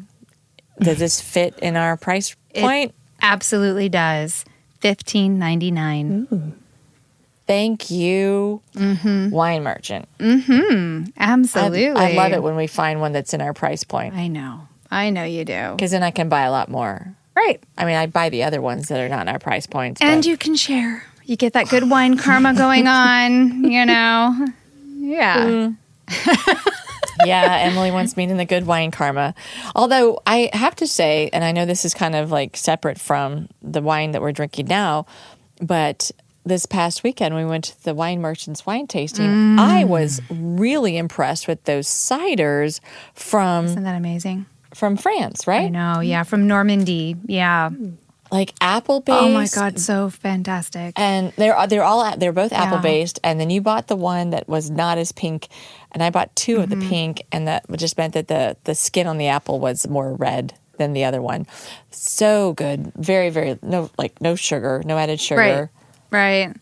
Does 0.79 0.99
this 0.99 1.21
fit 1.21 1.57
in 1.59 1.75
our 1.75 1.95
price 1.97 2.35
It 2.53 2.61
point? 2.61 2.93
absolutely 3.21 3.89
does 3.89 4.45
fifteen 4.79 5.39
ninety 5.39 5.71
nine. 5.71 6.53
Thank 7.47 7.89
you, 7.89 8.61
Mm-hmm. 8.75 9.29
wine 9.29 9.63
merchant. 9.63 10.07
I- 10.19 11.05
Absolutely, 11.17 11.87
I, 11.87 12.11
love 12.13 12.33
it 12.33 12.43
when 12.43 12.55
we 12.55 12.67
find 12.67 12.99
one 13.01 13.13
that's 13.13 13.33
in 13.33 13.41
our 13.41 13.53
price 13.53 13.83
point 13.83 14.13
I 14.15 14.27
know, 14.27 14.67
I 14.91 15.09
know 15.09 15.23
you 15.23 15.45
do. 15.45 15.71
because 15.71 15.91
then 15.91 16.03
I 16.03 16.11
can 16.11 16.29
buy 16.29 16.41
a 16.43 16.51
lot 16.51 16.69
more. 16.69 17.13
Right, 17.35 17.61
I 17.77 17.85
mean, 17.85 17.95
I 17.95 18.07
buy 18.07 18.29
the 18.29 18.43
other 18.43 18.61
ones 18.61 18.87
that 18.89 18.99
are 18.99 19.09
not 19.09 19.21
in 19.21 19.29
our 19.29 19.39
price 19.39 19.65
points. 19.67 20.01
and 20.01 20.19
but- 20.21 20.25
you 20.27 20.37
can 20.37 20.55
share. 20.55 21.03
You 21.23 21.35
get 21.35 21.53
that 21.53 21.67
good 21.69 21.89
wine 21.89 22.17
karma 22.17 22.53
going 22.53 22.87
on. 22.87 23.63
You 23.69 23.85
know, 23.85 24.47
yeah. 24.97 25.71
yeah, 27.25 27.57
Emily 27.61 27.91
wants 27.91 28.15
me 28.15 28.23
in 28.25 28.37
the 28.37 28.45
good 28.45 28.65
wine 28.65 28.91
karma. 28.91 29.33
Although 29.75 30.21
I 30.25 30.49
have 30.53 30.75
to 30.77 30.87
say, 30.87 31.29
and 31.33 31.43
I 31.43 31.51
know 31.51 31.65
this 31.65 31.83
is 31.85 31.93
kind 31.93 32.15
of 32.15 32.31
like 32.31 32.55
separate 32.55 32.99
from 32.99 33.49
the 33.61 33.81
wine 33.81 34.11
that 34.11 34.21
we're 34.21 34.31
drinking 34.31 34.67
now, 34.67 35.05
but 35.61 36.11
this 36.47 36.65
past 36.65 37.03
weekend 37.03 37.35
we 37.35 37.45
went 37.45 37.65
to 37.65 37.83
the 37.83 37.93
wine 37.93 38.21
merchant's 38.21 38.65
wine 38.65 38.87
tasting. 38.87 39.57
I 39.59 39.83
was 39.83 40.21
really 40.29 40.97
impressed 40.97 41.47
with 41.47 41.63
those 41.65 41.87
ciders 41.87 42.79
from 43.13 43.65
Isn't 43.65 43.83
that 43.83 43.95
amazing? 43.95 44.45
from 44.73 44.97
France, 44.97 45.47
right 45.47 45.65
I 45.65 45.69
know. 45.69 45.99
Yeah, 46.01 46.23
from 46.23 46.47
Normandy. 46.47 47.15
Yeah. 47.25 47.69
Like 48.29 48.53
apple 48.59 48.99
based. 48.99 49.17
Oh 49.21 49.29
my 49.29 49.47
god, 49.47 49.79
so 49.79 50.09
fantastic. 50.09 50.93
and 50.99 51.31
they're 51.37 51.55
they're 51.67 51.83
all 51.83 52.17
they're 52.17 52.33
both 52.33 52.51
apple 52.51 52.79
based 52.79 53.19
and 53.23 53.39
then 53.39 53.49
you 53.49 53.61
bought 53.61 53.87
the 53.87 53.95
one 53.95 54.31
that 54.31 54.49
was 54.49 54.69
not 54.69 54.97
as 54.97 55.13
pink 55.13 55.47
and 55.93 56.03
i 56.03 56.09
bought 56.09 56.35
2 56.35 56.57
of 56.57 56.69
Mm-hmm. 56.69 56.79
the 56.81 56.89
pink 56.89 57.23
and 57.31 57.47
that 57.47 57.63
just 57.77 57.97
meant 57.97 58.13
that 58.15 58.27
the 58.27 58.57
the 58.65 58.75
skin 58.75 59.07
on 59.07 59.17
the 59.17 59.27
apple 59.27 59.59
was 59.61 59.87
more 59.87 60.13
red 60.13 60.53
than 60.77 60.91
the 60.91 61.05
other 61.05 61.21
one 61.21 61.47
so 61.89 62.51
good 62.53 62.91
very 62.95 63.29
very 63.29 63.57
no 63.61 63.89
like 63.97 64.19
no 64.19 64.35
sugar 64.35 64.83
no 64.85 64.97
added 64.97 65.21
sugar 65.21 65.39
Right. 65.41 65.69
Right. 66.11 66.53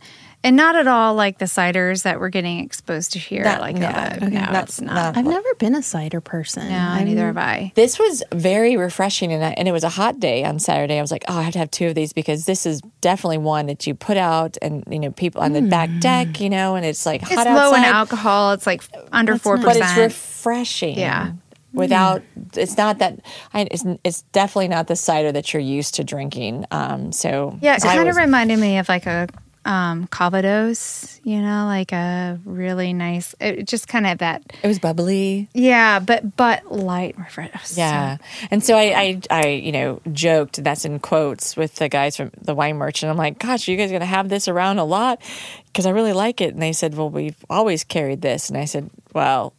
And 0.44 0.56
not 0.56 0.76
at 0.76 0.86
all 0.86 1.16
like 1.16 1.40
the 1.40 1.46
ciders 1.46 2.04
that 2.04 2.20
we're 2.20 2.30
getting 2.30 2.60
exposed 2.60 3.14
to 3.14 3.20
here. 3.20 3.44
Not- 3.44 3.62
like 3.62 3.76
no, 3.78 3.88
uh, 3.88 4.10
okay, 4.18 4.26
no, 4.28 4.42
not- 4.42 4.54
not. 4.54 4.82
not- 4.82 5.18
I've 5.18 5.26
never 5.26 5.56
been 5.58 5.74
a 5.74 5.82
cider 5.82 6.22
person. 6.22 6.70
no, 6.70 6.76
I'm- 6.78 7.06
neither 7.06 7.26
have 7.26 7.38
I. 7.38 7.72
this 7.74 7.98
was 7.98 8.22
very 8.32 8.78
refreshing 8.78 9.34
and, 9.34 9.44
I, 9.44 9.56
and 9.58 9.68
it 9.68 9.72
was 9.72 9.84
a 9.84 9.90
hot 9.90 10.20
day 10.20 10.44
on 10.44 10.60
saturday 10.60 11.00
i 11.00 11.02
was 11.02 11.10
like 11.12 11.24
oh 11.28 11.40
i 11.40 11.42
have 11.42 11.54
to 11.54 11.60
have 11.60 11.72
two 11.72 11.88
of 11.88 11.96
these 11.96 12.14
because 12.14 12.46
this 12.46 12.68
is 12.68 12.82
definitely 13.02 13.40
one 13.40 13.66
that 13.66 13.88
you 13.88 13.96
put 13.96 14.18
out 14.18 14.56
and 14.62 14.84
you 14.90 15.00
know 15.00 15.10
people 15.12 15.42
on 15.42 15.54
the 15.54 15.64
back 15.64 15.90
deck 16.00 16.40
you 16.40 16.50
know 16.52 16.76
and 16.76 16.86
it's 16.86 17.06
like 17.08 17.24
It's 17.24 17.34
hot 17.34 17.48
low 17.48 17.74
in 17.74 17.84
alcohol. 17.84 18.52
It's 18.54 18.68
like 18.68 18.84
under 19.12 19.38
four 19.40 19.58
percent, 19.58 19.80
but 19.80 19.88
it's 19.88 19.98
refreshing. 19.98 21.00
Yeah. 21.00 21.32
Without, 21.76 22.24
it's 22.54 22.78
not 22.78 23.00
that. 23.00 23.20
I, 23.54 23.68
it's, 23.72 23.84
it's 24.04 24.22
definitely 24.32 24.70
not 24.70 24.88
the 24.88 24.96
cider 24.96 25.32
that 25.32 25.54
you're 25.54 25.62
used 25.62 25.96
to 25.96 26.04
drinking. 26.04 26.66
Um. 26.72 27.12
So 27.12 27.58
Yeah, 27.62 27.76
it 27.76 27.84
kind 27.84 28.10
of 28.10 28.16
reminded 28.16 28.60
me 28.60 28.78
of 28.78 28.90
like 28.90 29.06
a 29.06 29.28
um, 29.66 30.08
Calvados. 30.08 31.20
You 31.24 31.42
know, 31.42 31.66
like 31.66 31.92
a 31.92 32.40
really 32.46 32.94
nice. 32.94 33.34
It 33.42 33.68
just 33.68 33.88
kind 33.88 34.06
of 34.06 34.20
that. 34.20 34.44
It 34.62 34.68
was 34.68 34.78
bubbly. 34.78 35.50
Yeah, 35.54 36.00
but 36.00 36.36
but 36.38 36.72
light 36.72 37.18
refresh. 37.18 37.76
Yeah. 37.76 38.18
And 38.52 38.64
so 38.64 38.78
I, 38.78 38.82
I, 38.82 39.22
I, 39.32 39.48
you 39.48 39.72
know, 39.72 40.02
joked, 40.12 40.64
that's 40.64 40.86
in 40.86 41.00
quotes 41.00 41.58
with 41.58 41.76
the 41.76 41.90
guys 41.90 42.16
from 42.16 42.32
the 42.40 42.54
wine 42.54 42.78
merchant. 42.78 43.10
I'm 43.10 43.18
like, 43.18 43.40
gosh, 43.40 43.68
are 43.68 43.72
you 43.72 43.78
guys 43.78 43.90
going 43.90 44.02
to 44.02 44.06
have 44.06 44.30
this 44.30 44.48
around 44.48 44.78
a 44.78 44.86
lot? 44.86 45.20
Because 45.66 45.88
I 45.88 45.90
really 45.90 46.14
like 46.14 46.42
it. 46.42 46.54
And 46.54 46.62
they 46.62 46.74
said, 46.74 46.96
well, 46.96 47.10
we've 47.10 47.44
always 47.50 47.84
carried 47.84 48.22
this. 48.22 48.50
And 48.50 48.58
I 48.58 48.66
said, 48.66 48.90
well, 49.14 49.54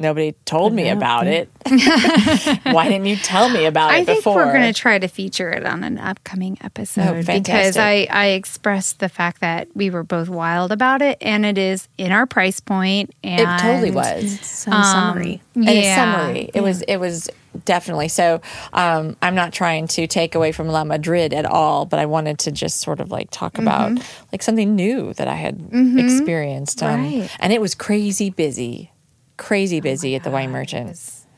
nobody 0.00 0.34
told 0.44 0.72
me 0.72 0.88
about 0.88 1.26
it. 1.26 1.48
Why 2.64 2.88
didn't 2.88 3.06
you 3.06 3.16
tell 3.16 3.48
me 3.48 3.64
about 3.66 3.90
I 3.90 3.98
it 3.98 4.06
think 4.06 4.24
we're 4.26 4.52
going 4.52 4.72
to 4.72 4.78
try 4.78 4.98
to 4.98 5.08
feature 5.08 5.50
it 5.50 5.64
on 5.66 5.84
an 5.84 5.98
upcoming 5.98 6.58
episode 6.62 7.18
Oh, 7.28 7.32
because 7.32 7.76
I. 7.76 8.06
I 8.10 8.26
expressed 8.28 8.98
the 8.98 9.08
fact 9.08 9.40
that 9.40 9.68
we 9.74 9.90
were 9.90 10.02
both 10.02 10.28
wild 10.28 10.72
about 10.72 11.02
it, 11.02 11.18
and 11.20 11.44
it 11.46 11.58
is 11.58 11.88
in 11.98 12.12
our 12.12 12.26
price 12.26 12.60
point. 12.60 13.14
And 13.22 13.40
it 13.42 13.62
totally 13.62 13.90
was. 13.90 14.40
Some 14.40 14.72
summery. 14.82 15.42
Yeah. 15.54 15.70
it's 15.70 15.94
summery. 15.94 16.50
It 16.54 16.62
was 16.62 16.82
it 16.82 16.96
was 16.96 17.28
definitely 17.64 18.08
so. 18.08 18.40
Um, 18.72 19.16
I'm 19.22 19.34
not 19.34 19.52
trying 19.52 19.86
to 19.88 20.06
take 20.06 20.34
away 20.34 20.52
from 20.52 20.68
La 20.68 20.84
Madrid 20.84 21.34
at 21.34 21.44
all, 21.46 21.84
but 21.86 21.98
I 21.98 22.06
wanted 22.06 22.38
to 22.40 22.50
just 22.52 22.80
sort 22.80 23.00
of 23.00 23.10
like 23.10 23.30
talk 23.30 23.58
about 23.58 23.98
like 24.32 24.42
something 24.42 24.74
new 24.74 25.12
that 25.14 25.28
I 25.28 25.34
had 25.34 25.60
experienced. 25.98 26.82
Um, 26.82 27.02
Right. 27.02 27.30
and 27.40 27.52
it 27.52 27.60
was 27.60 27.74
crazy 27.74 28.30
busy, 28.30 28.90
crazy 29.40 29.80
busy 29.80 30.14
at 30.14 30.22
the 30.22 30.30
wine 30.30 30.50
merchant. 30.52 30.90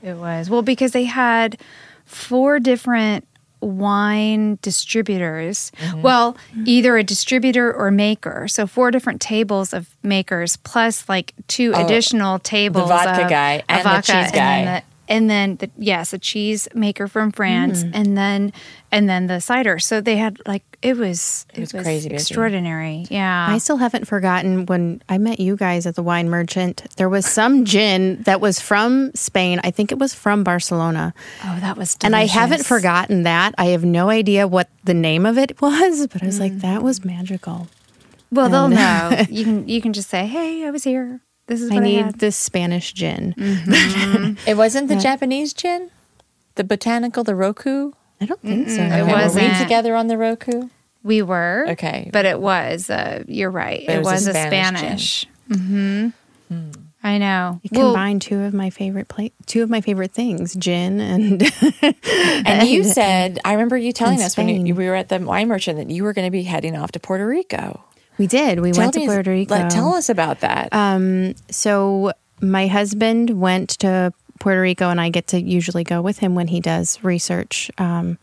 It 0.03 0.15
was 0.15 0.51
well 0.51 0.63
because 0.63 0.93
they 0.93 1.05
had 1.05 1.59
four 2.05 2.59
different 2.61 3.27
wine 3.61 4.59
distributors. 4.61 5.71
Mm-hmm. 5.79 6.03
Well, 6.03 6.37
either 6.65 6.97
a 6.97 7.05
distributor 7.05 7.73
or 7.73 7.91
maker. 7.91 8.49
So 8.49 8.67
four 8.67 8.91
different 8.91 9.21
tables 9.21 9.73
of 9.73 9.89
makers 10.03 10.57
plus 10.57 11.09
like 11.09 11.33
two 11.47 11.73
additional 11.75 12.39
tables. 12.41 12.85
Oh, 12.85 12.89
vodka 12.89 13.25
of- 13.25 13.31
guy 13.31 13.63
and 13.69 13.85
the 13.85 14.01
cheese 14.01 14.33
guy. 14.33 14.59
And 14.59 14.67
then 14.67 14.75
the, 14.75 14.83
and 15.09 15.31
then 15.31 15.57
the, 15.57 15.71
yes, 15.79 16.13
a 16.13 16.19
cheese 16.19 16.69
maker 16.75 17.07
from 17.07 17.31
France, 17.33 17.85
Mm. 17.85 17.91
and 17.95 18.17
then 18.19 18.53
and 18.93 19.09
then 19.09 19.27
the 19.27 19.41
cider. 19.41 19.79
So 19.79 20.01
they 20.01 20.17
had 20.17 20.39
like 20.47 20.63
it 20.83 20.97
was 20.97 21.47
it, 21.55 21.61
was 21.61 21.73
crazy 21.73 22.11
busy. 22.11 22.15
extraordinary. 22.15 23.07
Yeah, 23.11 23.47
I 23.49 23.59
still 23.59 23.79
haven't 23.79 24.07
forgotten 24.07 24.67
when 24.67 25.03
I 25.09 25.19
met 25.19 25.41
you 25.41 25.57
guys 25.57 25.87
at 25.87 25.97
the 25.97 26.03
wine 26.03 26.29
merchant. 26.29 26.85
There 26.97 27.09
was 27.09 27.27
some 27.27 27.65
gin 27.65 28.23
that 28.23 28.41
was 28.41 28.61
from 28.61 29.11
Spain. 29.15 29.61
I 29.65 29.71
think 29.71 29.91
it 29.91 29.99
was 29.99 30.15
from 30.15 30.45
Barcelona. 30.45 31.15
oh, 31.45 31.59
that 31.61 31.77
was 31.77 31.97
And 32.05 32.15
I 32.15 32.27
haven't 32.27 32.65
forgotten 32.65 33.23
that. 33.23 33.55
I 33.59 33.67
have 33.67 33.85
no 33.85 34.11
idea 34.11 34.47
what 34.47 34.69
the 34.85 34.95
name 34.95 35.25
of 35.25 35.39
it 35.39 35.61
was, 35.63 36.07
but 36.07 36.23
I 36.23 36.27
was 36.27 36.39
like, 36.39 36.53
mm. 36.53 36.61
that 36.61 36.83
was 36.83 37.05
magical. 37.05 37.69
Well, 38.31 38.49
they'll 38.49 38.69
know. 38.69 39.25
You 39.31 39.45
can 39.45 39.69
you 39.69 39.81
can 39.81 39.93
just 39.93 40.11
say, 40.11 40.27
"Hey, 40.27 40.67
I 40.67 40.71
was 40.71 40.85
here. 40.85 41.21
This 41.47 41.61
is 41.63 41.71
I 41.71 41.75
what 41.75 41.85
I, 41.85 41.87
need 41.87 42.05
had." 42.05 42.19
this 42.19 42.37
Spanish 42.37 42.93
gin. 42.93 43.35
Mm-hmm. 43.37 44.35
It 44.47 44.57
wasn't 44.57 44.89
the 44.89 44.97
Japanese 44.97 45.53
gin. 45.55 45.91
the 46.57 46.65
botanical, 46.65 47.25
the 47.25 47.35
Roku? 47.35 47.93
I 48.23 48.27
don't 48.27 48.41
think 48.41 48.69
so. 48.69 48.81
It 48.83 48.87
Okay, 48.87 49.03
were 49.03 49.09
wasn't. 49.09 49.53
we 49.53 49.59
together 49.59 49.95
on 49.97 50.07
the 50.07 50.17
Roku? 50.17 50.69
We 51.03 51.21
were. 51.23 51.67
Okay. 51.71 52.09
But 52.13 52.25
it 52.27 52.41
was, 52.41 52.89
uh, 52.89 53.25
you're 53.27 53.51
right. 53.51 53.83
But 53.87 53.97
It, 53.97 53.99
it 53.99 54.05
was 54.05 54.27
was, 54.27 54.29
a 54.29 54.31
a 54.31 54.47
Spanish 54.47 54.79
Spanish. 54.81 55.27
Mm-hmm. 55.51 56.09
I 57.05 57.19
know. 57.19 57.61
You 57.65 57.71
Well, 57.73 57.89
combine 57.93 58.21
two 58.21 58.41
of 58.43 58.55
my 58.55 58.71
favorite 58.71 59.09
pla- 59.09 59.29
two 59.47 59.63
of 59.65 59.71
my 59.71 59.81
favorite 59.81 60.13
things, 60.13 60.55
gin 60.55 61.01
and 61.01 61.43
And 62.47 62.69
you 62.69 62.85
said, 62.85 63.41
I 63.45 63.53
remember 63.55 63.77
you 63.77 63.93
telling 63.93 64.21
in 64.21 64.25
us 64.25 64.37
when 64.37 64.67
you, 64.67 64.75
we 64.77 64.87
were 64.87 64.95
at 64.95 65.09
the 65.09 65.19
wine 65.19 65.49
merchant 65.49 65.79
that 65.79 65.91
you 65.91 66.05
were 66.05 66.13
going 66.13 66.27
to 66.29 66.31
be 66.31 66.45
heading 66.45 66.77
off 66.77 66.93
to 66.93 67.01
Puerto 67.01 67.27
Rico. 67.27 67.83
we 68.19 68.29
did. 68.29 68.61
We 68.61 68.71
went 68.73 68.95
to 68.95 69.01
Puerto 69.01 69.31
Rico. 69.31 69.53
Like, 69.55 69.69
tell 69.71 69.95
us 69.95 70.09
about 70.09 70.41
that. 70.41 70.69
Um, 70.73 71.35
so 71.51 72.13
my 72.41 72.69
husband 72.69 73.31
went 73.41 73.71
to 73.81 74.13
Puerto 74.43 74.61
Rico, 74.61 74.91
and 74.91 75.01
I 75.01 75.09
get 75.09 75.29
to 75.29 75.41
usually 75.41 75.85
go 75.85 76.03
with 76.03 76.19
him 76.19 76.35
when 76.35 76.49
he 76.49 76.59
does 76.59 77.03
research 77.05 77.71
um, 77.79 78.19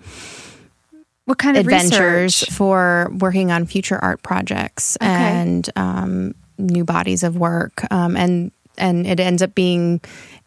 what 1.23 1.37
kind 1.37 1.55
of 1.55 1.61
adventures 1.61 2.41
research? 2.41 2.51
for 2.51 3.11
working 3.19 3.51
on 3.51 3.65
future 3.67 3.97
art 4.01 4.23
projects 4.23 4.97
and 4.97 5.69
um, 5.75 6.33
new 6.57 6.83
bodies 6.83 7.23
of 7.23 7.37
work, 7.37 7.89
um, 7.91 8.17
and 8.17 8.51
and 8.77 9.05
it 9.07 9.19
ends 9.19 9.41
up 9.41 9.55
being 9.55 10.01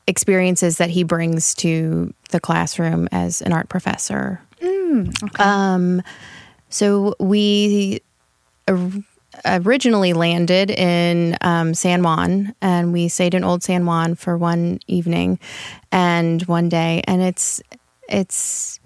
experiences 0.06 0.78
that 0.78 0.90
he 0.90 1.04
brings 1.04 1.54
to 1.54 2.12
the 2.30 2.40
classroom 2.40 3.08
as 3.12 3.40
an 3.42 3.52
art 3.52 3.68
professor. 3.68 4.40
Okay. 4.62 5.10
Um, 5.38 6.02
so 6.68 7.14
we 7.18 8.00
or- 8.68 8.90
originally 9.44 10.12
landed 10.12 10.70
in 10.70 11.36
um, 11.40 11.74
San 11.74 12.02
Juan, 12.02 12.54
and 12.60 12.92
we 12.92 13.08
stayed 13.08 13.34
in 13.34 13.44
Old 13.44 13.62
San 13.62 13.86
Juan 13.86 14.14
for 14.14 14.36
one 14.36 14.80
evening 14.86 15.38
and 15.90 16.42
one 16.42 16.68
day, 16.68 17.02
and 17.06 17.22
it's 17.22 17.60
it's 18.08 18.80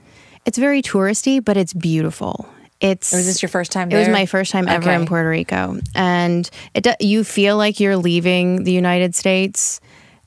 it's 0.45 0.59
very 0.59 0.83
touristy, 0.83 1.45
but 1.45 1.57
it's 1.57 1.73
beautiful. 1.73 2.49
It's 2.81 3.13
was 3.13 3.27
this 3.27 3.43
your 3.43 3.49
first 3.49 3.73
time 3.73 3.91
It 3.91 3.97
was 3.97 4.09
my 4.09 4.27
first 4.27 4.53
time 4.53 4.69
ever 4.69 4.91
in 4.91 5.07
Puerto 5.07 5.29
Rico, 5.29 5.79
and 5.95 6.49
it 6.75 6.87
you 7.01 7.25
feel 7.25 7.57
like 7.57 7.81
you're 7.81 7.97
leaving 7.97 8.65
the 8.65 8.73
United 8.73 9.15
States, 9.15 9.81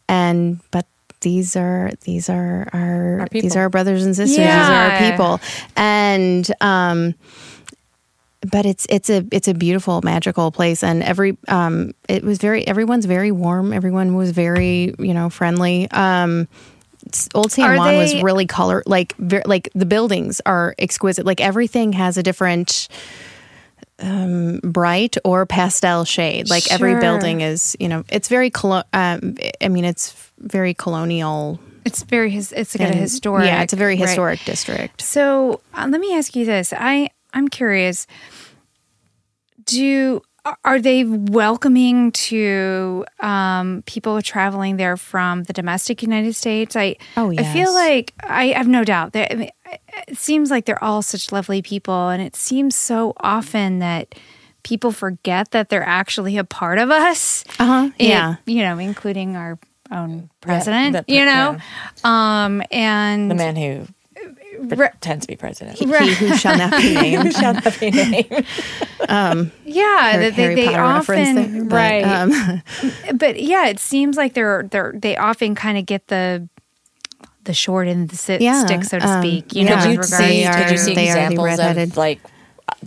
and 0.07 0.59
but 0.71 0.85
these 1.21 1.55
are 1.55 1.91
these 2.01 2.29
are 2.29 2.67
our, 2.73 3.19
Our 3.21 3.27
these 3.31 3.55
are 3.55 3.61
our 3.61 3.69
brothers 3.69 4.05
and 4.05 4.15
sisters. 4.15 4.37
These 4.37 4.47
are 4.47 4.91
our 4.91 5.11
people, 5.11 5.39
and 5.75 6.49
um, 6.61 7.13
but 8.41 8.65
it's 8.65 8.85
it's 8.89 9.09
a 9.09 9.25
it's 9.31 9.47
a 9.47 9.53
beautiful 9.53 10.01
magical 10.01 10.51
place. 10.51 10.83
And 10.83 11.03
every 11.03 11.37
um 11.47 11.91
it 12.07 12.23
was 12.23 12.37
very 12.37 12.65
everyone's 12.65 13.05
very 13.05 13.31
warm. 13.31 13.73
Everyone 13.73 14.15
was 14.15 14.31
very 14.31 14.93
you 14.97 15.13
know 15.13 15.29
friendly. 15.29 15.89
Um 15.91 16.47
Old 17.33 17.51
San 17.51 17.77
Juan 17.77 17.95
was 17.97 18.21
really 18.21 18.45
color 18.45 18.83
like 18.85 19.15
ver, 19.17 19.41
like 19.45 19.69
the 19.73 19.85
buildings 19.85 20.41
are 20.45 20.75
exquisite. 20.77 21.25
Like 21.25 21.41
everything 21.41 21.93
has 21.93 22.17
a 22.17 22.23
different 22.23 22.87
um 23.99 24.59
bright 24.59 25.17
or 25.25 25.45
pastel 25.45 26.05
shade. 26.05 26.49
Like 26.49 26.71
every 26.71 26.99
building 26.99 27.41
is 27.41 27.75
you 27.79 27.89
know 27.89 28.03
it's 28.09 28.27
very 28.29 28.49
colo- 28.49 28.83
um 28.93 29.35
I 29.61 29.67
mean 29.69 29.85
it's 29.85 30.31
very 30.39 30.73
colonial. 30.73 31.59
It's 31.85 32.03
very, 32.03 32.29
his, 32.29 32.51
it's 32.51 32.77
like 32.77 32.87
a 32.87 32.91
and- 32.91 32.99
historic. 32.99 33.45
yeah 33.47 33.63
it's 33.63 33.73
a 33.73 33.77
very 33.77 33.95
right. 33.97 34.07
historic 34.07 34.43
district. 34.45 35.01
So 35.01 35.61
uh, 35.73 35.87
let 35.89 35.99
me 35.99 36.15
ask 36.15 36.35
you 36.35 36.45
this. 36.45 36.71
I 36.73 37.09
I'm 37.33 37.47
curious. 37.47 38.07
Do 39.65 40.21
are 40.63 40.79
they 40.79 41.03
welcoming 41.03 42.11
to 42.13 43.05
um, 43.19 43.83
people 43.85 44.19
traveling 44.21 44.77
there 44.77 44.95
from 44.97 45.43
the 45.43 45.53
domestic 45.53 46.01
United 46.01 46.33
States? 46.33 46.75
I 46.75 46.95
Oh, 47.17 47.31
I 47.37 47.43
feel 47.43 47.73
like 47.73 48.13
I 48.23 48.47
have 48.47 48.67
no 48.67 48.83
doubt. 48.83 49.13
That 49.13 49.31
I 49.31 49.35
mean, 49.35 49.49
it 50.07 50.17
seems 50.17 50.49
like 50.49 50.65
they're 50.65 50.83
all 50.83 51.01
such 51.01 51.31
lovely 51.31 51.61
people, 51.61 52.09
and 52.09 52.21
it 52.21 52.35
seems 52.35 52.75
so 52.75 53.13
often 53.17 53.79
that 53.79 54.15
people 54.63 54.91
forget 54.91 55.51
that 55.51 55.69
they're 55.69 55.85
actually 55.85 56.37
a 56.37 56.43
part 56.43 56.79
of 56.79 56.89
us. 56.89 57.43
uh-huh 57.59 57.89
It- 57.99 58.07
yeah 58.07 58.35
you 58.45 58.63
know, 58.63 58.77
including 58.79 59.35
our 59.35 59.59
own 59.91 60.29
president. 60.41 61.05
the 61.05 61.13
you 61.13 61.25
know, 61.25 61.57
um, 62.03 62.63
and 62.71 63.29
the 63.29 63.35
man 63.35 63.55
who 63.55 63.85
pretends 64.67 65.25
to 65.25 65.27
be 65.27 65.35
president. 65.35 65.77
he 65.77 65.85
who 65.85 66.35
shall 66.35 66.57
not 66.57 66.71
be 66.81 66.93
named 67.01 67.23
who 67.23 67.31
Shall 67.31 67.53
not 67.53 67.79
be 67.79 67.91
named. 67.91 68.25
yeah, 69.65 70.11
Harry, 70.11 70.29
they, 70.29 70.31
Harry 70.31 70.55
they 70.55 70.65
Potter 70.67 70.81
often 70.81 71.15
reference 71.15 71.51
there, 71.53 71.63
but, 71.65 71.73
right. 71.73 72.03
um, 72.03 73.17
but 73.17 73.41
yeah, 73.41 73.67
it 73.67 73.79
seems 73.79 74.17
like 74.17 74.33
they're 74.33 74.63
they're 74.63 74.93
they 74.95 75.17
often 75.17 75.55
kind 75.55 75.77
of 75.77 75.85
get 75.85 76.07
the 76.07 76.47
the 77.45 77.53
short 77.53 77.87
end 77.87 78.03
of 78.03 78.09
the 78.09 78.17
si- 78.17 78.37
Yeah, 78.39 78.65
stick, 78.65 78.83
so 78.83 78.99
to 78.99 79.07
um, 79.07 79.21
speak. 79.21 79.55
You 79.55 79.63
yeah. 79.63 79.69
know, 79.69 79.81
Could 79.81 79.97
with 79.97 80.09
you 80.11 80.15
regards 80.15 80.17
see? 80.17 80.43
They 80.43 80.63
Could 80.63 80.71
you 80.71 80.77
see 80.77 80.95
they 80.95 81.09
are 81.09 81.15
the 81.15 81.33
examples 81.33 81.59
of 81.93 81.97
like 81.97 82.19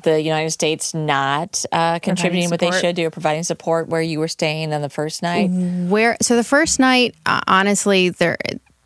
the 0.01 0.21
United 0.21 0.51
States 0.51 0.95
not 0.95 1.65
uh, 1.73 1.99
contributing 1.99 2.51
what 2.51 2.61
they 2.61 2.71
should 2.71 2.95
do 2.95 3.11
providing 3.11 3.43
support 3.43 3.89
where 3.89 4.01
you 4.03 4.21
were 4.21 4.29
staying 4.29 4.73
on 4.73 4.83
the 4.83 4.89
first 4.89 5.23
night? 5.23 5.49
where 5.51 6.17
so 6.23 6.37
the 6.37 6.45
first 6.45 6.79
night 6.79 7.15
uh, 7.27 7.41
honestly 7.47 8.11
there 8.11 8.37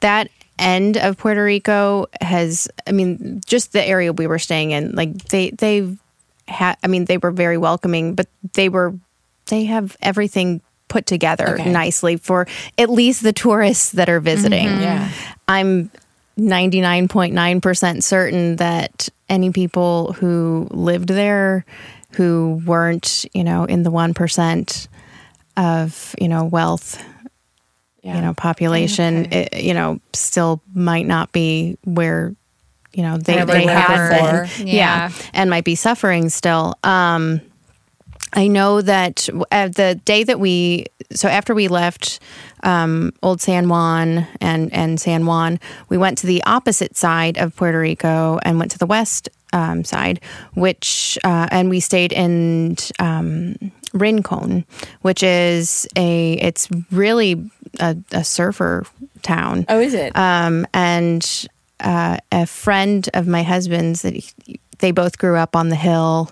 that 0.00 0.30
end 0.58 0.96
of 0.96 1.16
Puerto 1.18 1.42
Rico 1.42 2.06
has 2.20 2.68
I 2.86 2.92
mean 2.92 3.40
just 3.46 3.72
the 3.72 3.84
area 3.84 4.12
we 4.12 4.26
were 4.26 4.38
staying 4.38 4.70
in 4.70 4.92
like 4.92 5.14
they 5.26 5.50
they 5.50 5.96
had 6.48 6.76
I 6.82 6.86
mean 6.86 7.04
they 7.04 7.18
were 7.18 7.30
very 7.30 7.58
welcoming 7.58 8.14
but 8.14 8.26
they 8.54 8.68
were 8.68 8.94
they 9.46 9.64
have 9.64 9.96
everything 10.00 10.60
put 10.88 11.06
together 11.06 11.56
Okay. 11.60 11.70
nicely 11.72 12.16
for 12.16 12.46
at 12.78 12.88
least 12.88 13.22
the 13.22 13.32
tourists 13.32 13.92
that 13.92 14.08
are 14.08 14.20
visiting 14.20 14.66
mm-hmm. 14.68 14.82
Yeah. 14.82 15.10
I'm 15.48 15.90
99.9% 16.38 18.02
certain 18.02 18.56
that 18.56 19.08
any 19.28 19.50
people 19.50 20.12
who 20.12 20.68
lived 20.70 21.08
there 21.08 21.64
who 22.12 22.62
weren't, 22.64 23.26
you 23.34 23.44
know, 23.44 23.64
in 23.64 23.82
the 23.82 23.90
1% 23.90 24.88
of, 25.56 26.14
you 26.20 26.28
know, 26.28 26.44
wealth, 26.44 27.02
Yeah. 28.06 28.14
you 28.14 28.22
know, 28.22 28.34
population, 28.34 29.32
it, 29.32 29.62
you 29.64 29.74
know, 29.74 29.98
still 30.12 30.62
might 30.72 31.06
not 31.06 31.32
be 31.32 31.76
where, 31.82 32.36
you 32.94 33.02
know, 33.02 33.18
they, 33.18 33.44
they 33.44 33.66
have 33.66 34.10
been. 34.10 34.44
before. 34.46 34.64
Yeah. 34.64 35.10
And 35.34 35.50
might 35.50 35.64
be 35.64 35.74
suffering 35.74 36.28
still. 36.28 36.78
Um, 36.84 37.40
I 38.32 38.46
know 38.46 38.80
that 38.80 39.28
uh, 39.50 39.68
the 39.68 40.00
day 40.04 40.22
that 40.22 40.38
we, 40.38 40.86
so 41.10 41.26
after 41.26 41.52
we 41.52 41.66
left 41.66 42.20
um, 42.62 43.12
Old 43.24 43.40
San 43.40 43.68
Juan 43.68 44.28
and, 44.40 44.72
and 44.72 45.00
San 45.00 45.26
Juan, 45.26 45.58
we 45.88 45.98
went 45.98 46.18
to 46.18 46.28
the 46.28 46.44
opposite 46.44 46.96
side 46.96 47.38
of 47.38 47.56
Puerto 47.56 47.80
Rico 47.80 48.38
and 48.44 48.60
went 48.60 48.70
to 48.70 48.78
the 48.78 48.86
west 48.86 49.28
um, 49.56 49.84
side, 49.84 50.20
which, 50.54 51.18
uh, 51.24 51.48
and 51.50 51.70
we 51.70 51.80
stayed 51.80 52.12
in 52.12 52.76
um, 52.98 53.56
Rincon, 53.94 54.66
which 55.00 55.22
is 55.22 55.88
a, 55.96 56.34
it's 56.34 56.68
really 56.90 57.50
a, 57.80 57.96
a 58.12 58.22
surfer 58.22 58.84
town. 59.22 59.64
Oh, 59.68 59.80
is 59.80 59.94
it? 59.94 60.14
Um, 60.14 60.66
and 60.74 61.46
uh, 61.80 62.18
a 62.30 62.46
friend 62.46 63.08
of 63.14 63.26
my 63.26 63.42
husband's 63.42 64.02
that 64.02 64.14
he, 64.14 64.60
they 64.78 64.92
both 64.92 65.16
grew 65.16 65.36
up 65.36 65.56
on 65.56 65.70
the 65.70 65.76
hill 65.76 66.30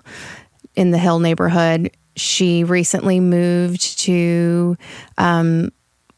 in 0.75 0.91
the 0.91 0.99
hill 0.99 1.19
neighborhood. 1.19 1.89
She 2.15 2.63
recently 2.63 3.19
moved 3.19 3.99
to 3.99 4.77
um, 5.17 5.71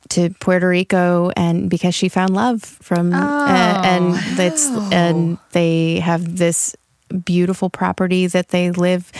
to 0.09 0.29
Puerto 0.39 0.67
Rico, 0.67 1.31
and 1.35 1.69
because 1.69 1.95
she 1.95 2.09
found 2.09 2.33
love 2.33 2.61
from 2.63 3.13
uh, 3.13 3.81
and 3.83 4.13
that's 4.37 4.67
and 4.91 5.37
they 5.51 5.99
have 5.99 6.37
this 6.37 6.75
beautiful 7.25 7.69
property 7.69 8.27
that 8.27 8.49
they 8.49 8.71
live 8.71 9.11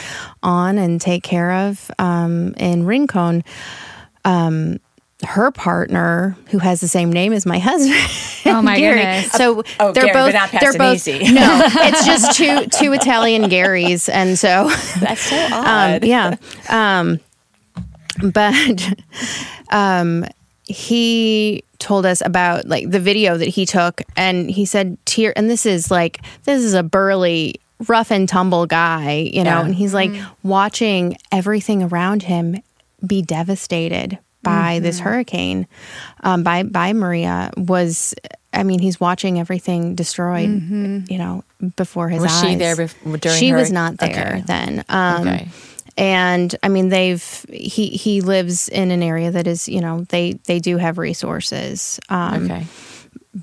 on 0.43 0.77
and 0.77 0.99
take 1.01 1.23
care 1.23 1.51
of 1.51 1.89
um, 1.99 2.53
in 2.55 2.85
Rincon. 2.85 3.43
Um, 4.25 4.79
her 5.25 5.49
partner, 5.49 6.37
who 6.51 6.59
has 6.59 6.79
the 6.79 6.87
same 6.87 7.11
name 7.11 7.33
as 7.33 7.43
my 7.45 7.57
husband, 7.63 7.95
Oh, 8.55 8.61
my 8.61 8.77
Gary. 8.77 8.97
goodness. 8.99 9.31
So 9.31 9.63
Oh, 9.79 9.91
they're 9.91 10.03
Gary, 10.05 10.13
both 10.13 10.33
but 10.33 10.51
not 10.51 10.61
they're 10.61 10.73
both 10.73 11.07
no, 11.07 11.61
it's 11.87 12.05
just 12.05 12.37
two 12.37 12.67
two 12.67 12.93
Italian 12.93 13.43
Garys, 13.49 14.09
and 14.13 14.37
so 14.37 14.69
That's 14.99 15.21
so 15.21 15.35
um, 15.45 15.53
odd. 15.65 16.03
yeah. 16.03 16.35
Um, 16.69 17.19
but 18.31 18.93
um, 19.71 20.25
he 20.65 21.63
told 21.79 22.05
us 22.05 22.21
about 22.25 22.65
like 22.67 22.89
the 22.89 22.99
video 22.99 23.37
that 23.37 23.47
he 23.49 23.65
took, 23.65 24.01
and 24.15 24.49
he 24.51 24.65
said, 24.65 24.97
"Tear." 25.05 25.33
And 25.35 25.49
this 25.49 25.65
is 25.65 25.89
like 25.91 26.19
this 26.43 26.63
is 26.63 26.73
a 26.73 26.83
burly, 26.83 27.55
rough 27.87 28.11
and 28.11 28.27
tumble 28.27 28.65
guy, 28.65 29.29
you 29.31 29.43
know, 29.43 29.59
Yeah. 29.59 29.65
and 29.65 29.75
he's 29.75 29.93
like 29.93 30.13
watching 30.43 31.17
everything 31.31 31.83
around 31.83 32.23
him 32.23 32.57
be 33.05 33.21
devastated 33.21 34.17
by 34.43 34.79
this 34.79 34.99
hurricane, 34.99 35.67
um, 36.23 36.43
by 36.43 36.63
by 36.63 36.93
Maria 36.93 37.51
was. 37.57 38.13
I 38.53 38.63
mean, 38.63 38.79
he's 38.79 38.99
watching 38.99 39.39
everything 39.39 39.93
destroyed, 39.93 40.49
you 41.09 41.17
know, 41.17 41.43
before 41.75 42.09
his 42.09 42.21
Was 42.21 42.31
eyes. 42.31 42.41
she 42.51 42.55
there 42.55 42.75
during 42.75 43.37
She 43.37 43.53
was 43.53 43.71
not 43.71 43.97
there 43.97 44.09
Okay. 44.37 44.43
then. 44.47 44.83
Um, 44.89 45.27
Okay. 45.27 45.47
and 45.97 46.55
I 46.63 46.69
mean, 46.69 46.89
they've 46.89 47.45
he 47.51 47.87
he 47.89 48.21
lives 48.21 48.67
in 48.69 48.89
an 48.89 49.03
area 49.03 49.29
that 49.31 49.45
is, 49.47 49.67
you 49.67 49.81
know, 49.81 50.05
they 50.09 50.33
they 50.45 50.59
do 50.59 50.77
have 50.77 50.97
resources. 50.97 51.99
Um, 52.09 52.45
Okay. 52.45 52.65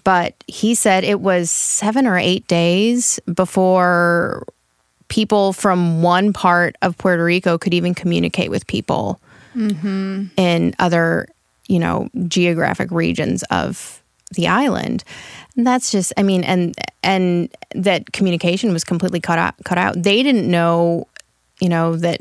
But 0.03 0.35
he 0.47 0.75
said 0.75 1.05
it 1.05 1.21
was 1.21 1.51
seven 1.51 2.07
or 2.07 2.19
eight 2.19 2.47
days 2.49 3.21
before 3.33 4.45
people 5.09 5.53
from 5.53 6.03
one 6.03 6.33
part 6.33 6.75
of 6.83 6.99
Puerto 6.99 7.23
Rico 7.23 7.59
could 7.59 7.75
even 7.75 7.95
communicate 7.95 8.51
with 8.51 8.67
people 8.67 9.21
mm-hmm. 9.55 10.25
in 10.37 10.75
other, 10.79 11.29
you 11.69 11.79
know, 11.79 12.09
geographic 12.27 12.91
regions 12.91 13.45
of 13.45 14.03
the 14.33 14.49
island. 14.49 15.05
And 15.57 15.67
that's 15.67 15.93
just, 15.93 16.13
I 16.17 16.25
mean, 16.25 16.43
and 16.43 16.75
and 17.03 17.55
that 17.75 18.13
communication 18.13 18.73
was 18.73 18.83
completely 18.83 19.21
cut 19.21 19.39
out. 19.39 19.55
Cut 19.65 19.79
out. 19.79 20.03
They 20.03 20.23
didn't 20.23 20.51
know, 20.51 21.07
you 21.61 21.69
know, 21.69 21.95
that, 21.97 22.21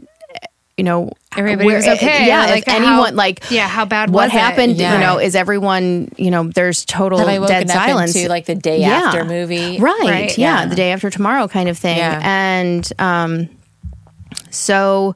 you 0.77 0.83
know, 0.83 1.11
Everybody 1.37 1.67
where- 1.67 1.75
was 1.77 1.87
okay. 1.87 2.25
Yeah, 2.27 2.45
Like, 2.45 2.67
if 2.67 2.73
how- 2.73 2.77
anyone 2.77 3.15
like, 3.15 3.43
yeah, 3.51 3.67
how 3.67 3.85
bad 3.85 4.09
what 4.09 4.25
was 4.25 4.33
it? 4.33 4.39
happened? 4.39 4.75
Yeah. 4.77 4.93
You 4.93 4.99
know, 4.99 5.17
is 5.19 5.35
everyone, 5.35 6.09
you 6.17 6.31
know, 6.31 6.45
there's 6.49 6.83
total 6.85 7.19
I 7.19 7.37
woken 7.39 7.47
dead 7.67 7.69
up 7.69 7.75
silence. 7.75 8.15
into 8.15 8.27
like 8.29 8.45
the 8.45 8.55
day 8.55 8.79
Yeah. 8.81 9.03
after 9.05 9.23
movie? 9.23 9.77
Right. 9.79 9.99
Right. 10.01 10.37
Yeah, 10.37 10.61
Yeah. 10.61 10.65
The 10.67 10.75
day 10.75 10.91
after 10.91 11.09
tomorrow 11.09 11.47
kind 11.47 11.69
of 11.69 11.77
thing. 11.77 11.97
Yeah. 11.97 12.19
And 12.23 12.91
um 12.99 13.49
so 14.49 15.15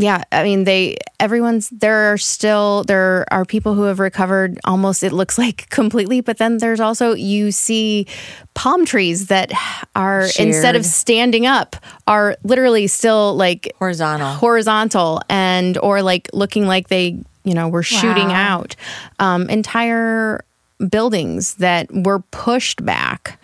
yeah, 0.00 0.24
I 0.32 0.42
mean 0.42 0.64
they 0.64 0.96
everyone's 1.18 1.68
there 1.70 2.12
are 2.12 2.18
still 2.18 2.84
there 2.84 3.26
are 3.30 3.44
people 3.44 3.74
who 3.74 3.82
have 3.82 3.98
recovered 4.00 4.58
almost 4.64 5.02
it 5.02 5.12
looks 5.12 5.36
like 5.44 5.68
completely, 5.70 6.20
but 6.22 6.38
then 6.38 6.58
there's 6.58 6.80
also 6.80 7.12
you 7.14 7.52
see 7.52 8.06
palm 8.54 8.84
trees 8.86 9.26
that 9.26 9.52
are 9.94 10.22
instead 10.38 10.74
of 10.76 10.84
standing 10.86 11.46
up 11.46 11.76
are 12.06 12.36
literally 12.44 12.86
still 12.86 13.36
like 13.36 13.72
Horizontal. 13.78 14.34
horizontal 14.34 15.20
and 15.28 15.76
or 15.78 16.02
like 16.02 16.28
looking 16.32 16.66
like 16.66 16.88
they 16.88 17.18
you 17.44 17.54
know 17.54 17.68
were 17.68 17.82
shooting 17.82 18.28
Wow. 18.28 18.52
out 18.58 18.76
um 19.18 19.48
entire 19.50 20.44
buildings 20.88 21.54
that 21.56 21.88
were 21.92 22.20
pushed 22.30 22.84
back 22.84 23.38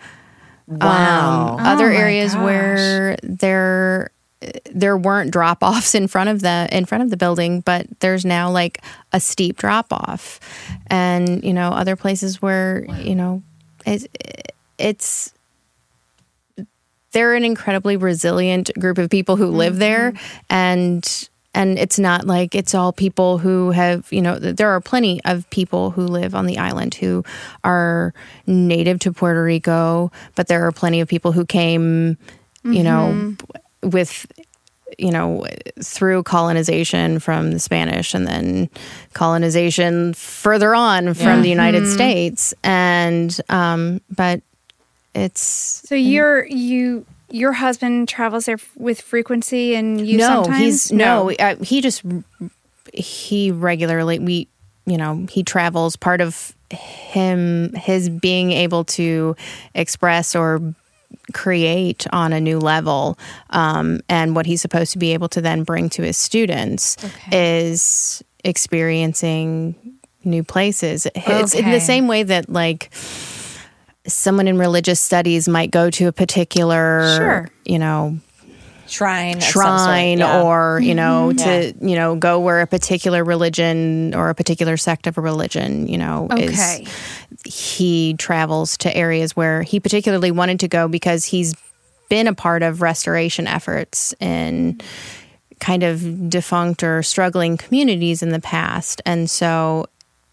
Wow. 0.67 1.57
um, 1.57 1.65
other 1.65 1.85
Oh 1.85 1.93
my 1.93 1.95
areas 1.95 2.33
gosh. 2.33 2.43
where 2.43 3.17
there 3.23 4.11
there 4.71 4.97
weren't 4.97 5.31
drop 5.31 5.59
offs 5.61 5.95
in 5.95 6.07
front 6.07 6.29
of 6.29 6.41
the 6.41 6.67
in 6.71 6.85
front 6.85 7.03
of 7.03 7.09
the 7.09 7.17
building, 7.17 7.61
but 7.61 7.87
there's 7.99 8.25
now 8.25 8.51
like 8.51 8.81
a 9.11 9.19
steep 9.19 9.57
drop 9.57 9.91
off, 9.91 10.39
and 10.87 11.43
you 11.43 11.53
know 11.53 11.69
other 11.69 11.95
places 11.95 12.41
where 12.41 12.85
you 13.01 13.15
know 13.15 13.41
it's 13.85 14.07
it's 14.77 15.33
they're 17.11 17.35
an 17.35 17.43
incredibly 17.43 17.97
resilient 17.97 18.69
group 18.79 18.97
of 18.97 19.09
people 19.09 19.37
who 19.37 19.47
live 19.47 19.77
there. 19.77 20.11
Mm-hmm. 20.11 20.45
And 20.49 21.29
and 21.53 21.79
it's 21.79 21.97
not 21.97 22.27
like 22.27 22.53
it's 22.53 22.75
all 22.75 22.93
people 22.93 23.39
who 23.39 23.71
have 23.71 24.07
you 24.11 24.21
know 24.21 24.37
there 24.37 24.69
are 24.69 24.79
plenty 24.79 25.19
of 25.25 25.49
people 25.49 25.89
who 25.91 26.05
live 26.05 26.35
on 26.35 26.45
the 26.45 26.59
island 26.59 26.93
who 26.93 27.23
are 27.63 28.13
native 28.45 28.99
to 28.99 29.11
Puerto 29.11 29.43
Rico 29.43 30.11
but 30.35 30.47
there 30.47 30.67
are 30.67 30.71
plenty 30.71 31.01
of 31.01 31.07
people 31.07 31.31
who 31.31 31.45
came 31.45 32.17
you 32.63 32.83
know 32.83 33.11
mm-hmm. 33.11 33.57
With 33.83 34.25
you 34.97 35.11
know 35.11 35.45
through 35.83 36.23
colonization 36.23 37.19
from 37.19 37.51
the 37.51 37.59
Spanish 37.59 38.13
and 38.13 38.25
then 38.25 38.69
colonization 39.13 40.13
further 40.13 40.73
on 40.73 41.13
from 41.13 41.37
Yeah. 41.37 41.41
the 41.41 41.49
United 41.49 41.87
States. 41.87 42.53
And 42.63 43.37
um 43.49 44.01
but 44.15 44.41
it's 45.13 45.81
So 45.85 45.95
your 45.95 46.45
you 46.45 47.05
your 47.29 47.51
husband 47.51 48.07
travels 48.07 48.45
there 48.45 48.57
with 48.77 49.01
frequency, 49.01 49.75
and 49.75 50.07
you 50.07 50.17
no 50.17 50.43
sometimes? 50.43 50.57
he's 50.59 50.91
no, 50.93 51.31
Uh, 51.31 51.55
he 51.57 51.81
just 51.81 52.03
he 52.93 53.51
regularly 53.51 54.19
we 54.19 54.47
you 54.85 54.97
know 54.97 55.25
he 55.29 55.43
travels. 55.43 55.95
Part 55.97 56.21
of 56.21 56.53
him 56.71 57.73
his 57.73 58.09
being 58.09 58.51
able 58.53 58.85
to 58.85 59.35
express 59.75 60.35
or 60.35 60.61
create 61.33 62.05
on 62.13 62.33
a 62.33 62.39
new 62.39 62.59
level 62.59 63.17
um, 63.49 63.99
and 64.09 64.35
what 64.35 64.45
he's 64.45 64.61
supposed 64.61 64.91
to 64.93 64.97
be 64.97 65.13
able 65.13 65.27
to 65.29 65.41
then 65.41 65.63
bring 65.63 65.89
to 65.89 66.01
his 66.01 66.17
students 66.17 66.95
is 67.31 68.23
experiencing 68.43 69.75
new 70.23 70.43
places. 70.43 71.07
It's 71.15 71.53
in 71.53 71.69
the 71.71 71.79
same 71.79 72.07
way 72.07 72.23
that 72.23 72.49
like 72.49 72.89
someone 74.05 74.47
in 74.47 74.57
religious 74.57 74.99
studies 74.99 75.47
might 75.47 75.71
go 75.71 75.89
to 75.89 76.07
a 76.07 76.11
particular 76.13 77.15
Sure. 77.17 77.49
you 77.65 77.77
know 77.79 78.17
Shrine. 78.87 79.37
of 79.37 79.43
some 79.43 79.51
sort. 79.51 79.79
shrine 79.79 80.17
Yeah. 80.19 80.41
or 80.41 80.79
you 80.81 80.95
know 80.95 81.29
mm-hmm. 81.33 81.37
to 81.37 81.65
Yeah. 81.79 81.89
you 81.89 81.95
know 81.95 82.15
go 82.15 82.39
where 82.39 82.61
a 82.61 82.67
particular 82.67 83.23
religion 83.23 84.13
or 84.15 84.29
a 84.29 84.35
particular 84.35 84.77
sect 84.77 85.07
of 85.07 85.17
a 85.17 85.21
religion 85.21 85.87
you 85.87 85.97
know 85.97 86.27
Okay. 86.31 86.45
is 86.45 86.87
he 87.45 88.15
travels 88.15 88.77
to 88.77 88.95
areas 88.95 89.35
where 89.35 89.61
he 89.61 89.79
particularly 89.79 90.31
wanted 90.31 90.59
to 90.61 90.67
go 90.67 90.87
because 90.87 91.25
he's 91.25 91.53
been 92.09 92.27
a 92.27 92.33
part 92.33 92.63
of 92.63 92.81
restoration 92.81 93.47
efforts 93.47 94.13
in 94.19 94.79
kind 95.59 95.83
of 95.83 96.29
defunct 96.29 96.83
or 96.83 97.03
struggling 97.03 97.57
communities 97.57 98.21
in 98.23 98.29
the 98.29 98.39
past 98.39 99.01
and 99.05 99.29
so 99.29 99.85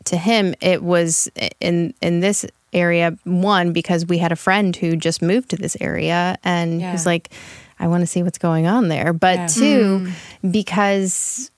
to 0.05 0.17
him 0.17 0.55
it 0.61 0.83
was 0.83 1.29
in 1.61 1.93
in 2.03 2.21
this 2.21 2.45
area 2.73 3.17
one 3.25 3.73
because 3.73 4.05
we 4.07 4.19
had 4.19 4.33
a 4.33 4.37
friend 4.37 4.77
who 4.77 4.97
just 4.97 5.23
moved 5.23 5.49
to 5.51 5.57
this 5.57 5.77
area 5.81 6.37
and 6.45 6.81
Yeah. 6.81 6.91
he's 6.93 7.07
like 7.07 7.31
I 7.79 7.87
want 7.89 8.03
to 8.03 8.07
see 8.07 8.23
what's 8.23 8.39
going 8.39 8.67
on 8.67 8.89
there. 8.89 9.13
But 9.13 9.39
Yeah. 9.39 9.47
two 9.47 9.99
hmm. 10.43 10.51
because 10.51 11.51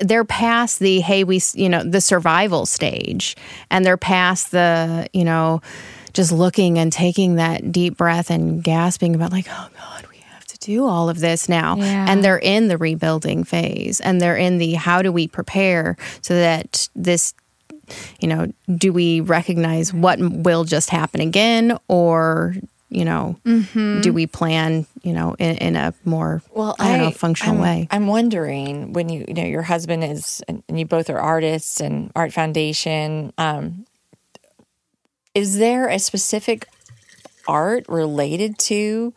they're 0.00 0.24
past 0.24 0.80
the 0.80 1.00
hey 1.00 1.24
we 1.24 1.40
you 1.54 1.68
know 1.68 1.82
the 1.82 2.00
survival 2.00 2.66
stage. 2.66 3.36
And 3.70 3.84
they're 3.84 3.96
past 3.96 4.50
the 4.50 5.08
you 5.12 5.24
know 5.24 5.60
just 6.12 6.30
looking 6.32 6.78
and 6.78 6.92
taking 6.92 7.36
that 7.36 7.72
deep 7.72 7.96
breath 7.96 8.30
and 8.30 8.62
gasping 8.62 9.14
about 9.14 9.32
like 9.32 9.46
oh 9.48 9.68
god 9.76 10.06
we 10.10 10.18
have 10.18 10.44
to 10.46 10.58
do 10.58 10.84
all 10.86 11.08
of 11.08 11.20
this 11.20 11.48
now. 11.48 11.76
Yeah. 11.76 12.06
and 12.08 12.22
they're 12.24 12.38
in 12.38 12.68
the 12.68 12.78
rebuilding 12.78 13.44
phase. 13.44 14.00
And 14.00 14.20
they're 14.20 14.36
in 14.36 14.58
the 14.58 14.74
how 14.74 15.02
do 15.02 15.10
we 15.12 15.26
prepare 15.28 15.96
so 16.22 16.34
that 16.34 16.88
this 16.94 17.34
you 18.20 18.28
know 18.28 18.46
do 18.76 18.92
we 18.92 19.20
recognize 19.20 19.92
what 19.92 20.18
will 20.18 20.64
just 20.64 20.90
happen 20.90 21.20
again 21.20 21.78
or 21.88 22.54
you 22.94 23.04
know 23.04 23.36
do 23.44 24.12
we 24.12 24.26
plan 24.26 24.86
you 25.02 25.12
know 25.12 25.34
in, 25.38 25.56
in 25.56 25.76
a 25.76 25.92
more 26.04 26.42
well, 26.52 26.76
I 26.78 26.92
don't 26.92 27.06
know 27.06 27.10
functional 27.10 27.56
I'm, 27.56 27.60
way 27.60 27.88
I'm 27.90 28.06
wondering 28.06 28.92
when 28.92 29.08
you, 29.08 29.24
you 29.28 29.34
know, 29.34 29.44
your 29.44 29.62
husband 29.62 30.04
is, 30.04 30.42
and 30.48 30.62
you 30.68 30.86
both 30.86 31.10
are 31.10 31.18
artists 31.18 31.80
and 31.80 32.10
Art 32.16 32.32
Foundation. 32.32 33.32
Um, 33.38 33.86
is 35.34 35.58
there 35.58 35.88
a 35.88 35.98
specific 35.98 36.68
art 37.46 37.84
related 37.88 38.58
to 38.58 39.14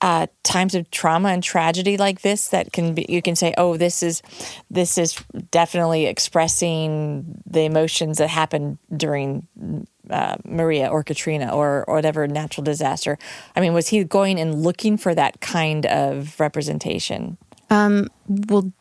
uh, 0.00 0.26
times 0.42 0.74
of 0.74 0.90
trauma 0.90 1.30
and 1.30 1.42
tragedy 1.42 1.96
like 1.96 2.22
this 2.22 2.48
that 2.48 2.72
can 2.72 2.94
be? 2.94 3.06
You 3.08 3.22
can 3.22 3.36
say, 3.36 3.54
"Oh, 3.58 3.76
this 3.76 4.02
is 4.02 4.22
this 4.70 4.98
is 4.98 5.16
definitely 5.50 6.06
expressing 6.06 7.42
the 7.46 7.62
emotions 7.62 8.18
that 8.18 8.28
happened 8.28 8.78
during." 8.94 9.46
Uh, 10.08 10.36
Maria 10.46 10.88
or 10.88 11.04
Katrina 11.04 11.54
or, 11.54 11.84
or 11.86 11.96
whatever 11.96 12.26
natural 12.26 12.64
disaster. 12.64 13.18
I 13.54 13.60
mean, 13.60 13.74
was 13.74 13.88
he 13.88 14.02
going 14.04 14.40
and 14.40 14.62
looking 14.62 14.96
for 14.96 15.14
that 15.14 15.42
kind 15.42 15.84
of 15.84 16.40
representation? 16.40 17.36
well 17.68 18.72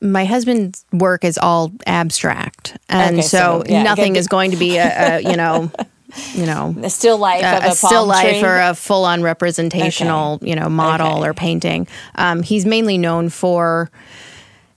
my 0.00 0.24
husband's 0.24 0.84
work 0.92 1.24
is 1.24 1.38
all 1.38 1.72
abstract 1.86 2.76
and 2.88 3.16
Okay, 3.16 3.22
so, 3.22 3.64
so, 3.66 3.72
yeah, 3.72 3.82
nothing 3.82 4.16
is 4.16 4.28
going 4.28 4.50
to 4.50 4.56
be 4.56 4.76
a, 4.76 5.16
a 5.16 5.20
you 5.20 5.36
know 5.36 5.70
you 6.34 6.46
know 6.46 6.74
A 6.82 6.90
still 6.90 7.18
life 7.18 7.42
a, 7.44 7.56
of 7.58 7.64
a, 7.64 7.68
a 7.68 7.70
still 7.72 8.06
life 8.06 8.38
tree? 8.40 8.42
or 8.48 8.58
a 8.60 8.74
full-on 8.74 9.22
representational 9.22 10.38
you 10.42 10.54
know 10.54 10.68
model 10.68 11.18
Okay. 11.18 11.28
or 11.28 11.34
painting 11.34 11.86
um, 12.14 12.42
he's 12.42 12.64
mainly 12.66 12.98
known 12.98 13.28
for 13.28 13.90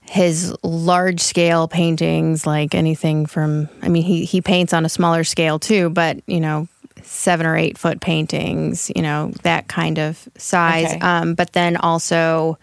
his 0.02 0.54
large 0.62 1.20
scale 1.20 1.68
paintings 1.68 2.46
like 2.46 2.74
anything 2.74 3.26
from 3.26 3.68
i 3.82 3.88
mean 3.88 4.02
he, 4.02 4.24
he 4.24 4.40
paints 4.40 4.72
on 4.72 4.84
a 4.84 4.88
smaller 4.88 5.22
scale 5.24 5.58
too 5.58 5.88
but 5.90 6.18
you 6.26 6.40
know 6.40 6.66
seven 7.02 7.46
or 7.46 7.56
eight 7.56 7.78
foot 7.78 8.00
paintings 8.00 8.90
you 8.96 9.02
know 9.02 9.30
that 9.42 9.68
kind 9.68 9.98
of 9.98 10.28
size 10.36 10.86
Okay. 10.86 10.98
um, 11.00 11.34
but 11.34 11.52
then 11.52 11.76
also 11.76 12.58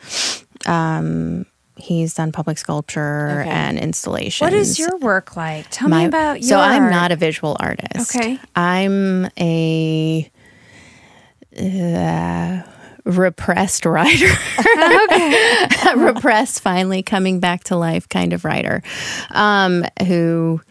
um, 0.65 1.45
he's 1.77 2.13
done 2.15 2.31
public 2.31 2.57
sculpture 2.57 3.41
Okay. 3.41 3.49
and 3.49 3.77
installations 3.79 4.45
What 4.45 4.53
is 4.53 4.77
your 4.79 4.97
work 4.97 5.35
like? 5.37 5.65
Tell 5.69 5.87
my- 5.89 5.99
me 6.01 6.05
about 6.05 6.41
your 6.41 6.49
so 6.49 6.59
i'm 6.59 6.89
not 6.89 7.11
a 7.11 7.15
visual 7.15 7.55
artist 7.59 8.15
Okay. 8.15 8.39
i'm 8.55 9.25
a 9.39 10.29
uh, 11.59 12.61
repressed 13.05 13.85
writer 13.85 14.27
okay, 15.03 15.55
repressed 15.95 16.61
finally 16.61 17.01
coming 17.01 17.39
back 17.39 17.63
to 17.63 17.75
life 17.75 18.07
kind 18.09 18.33
of 18.33 18.43
writer 18.45 18.83
um, 19.31 19.83
who 20.07 20.61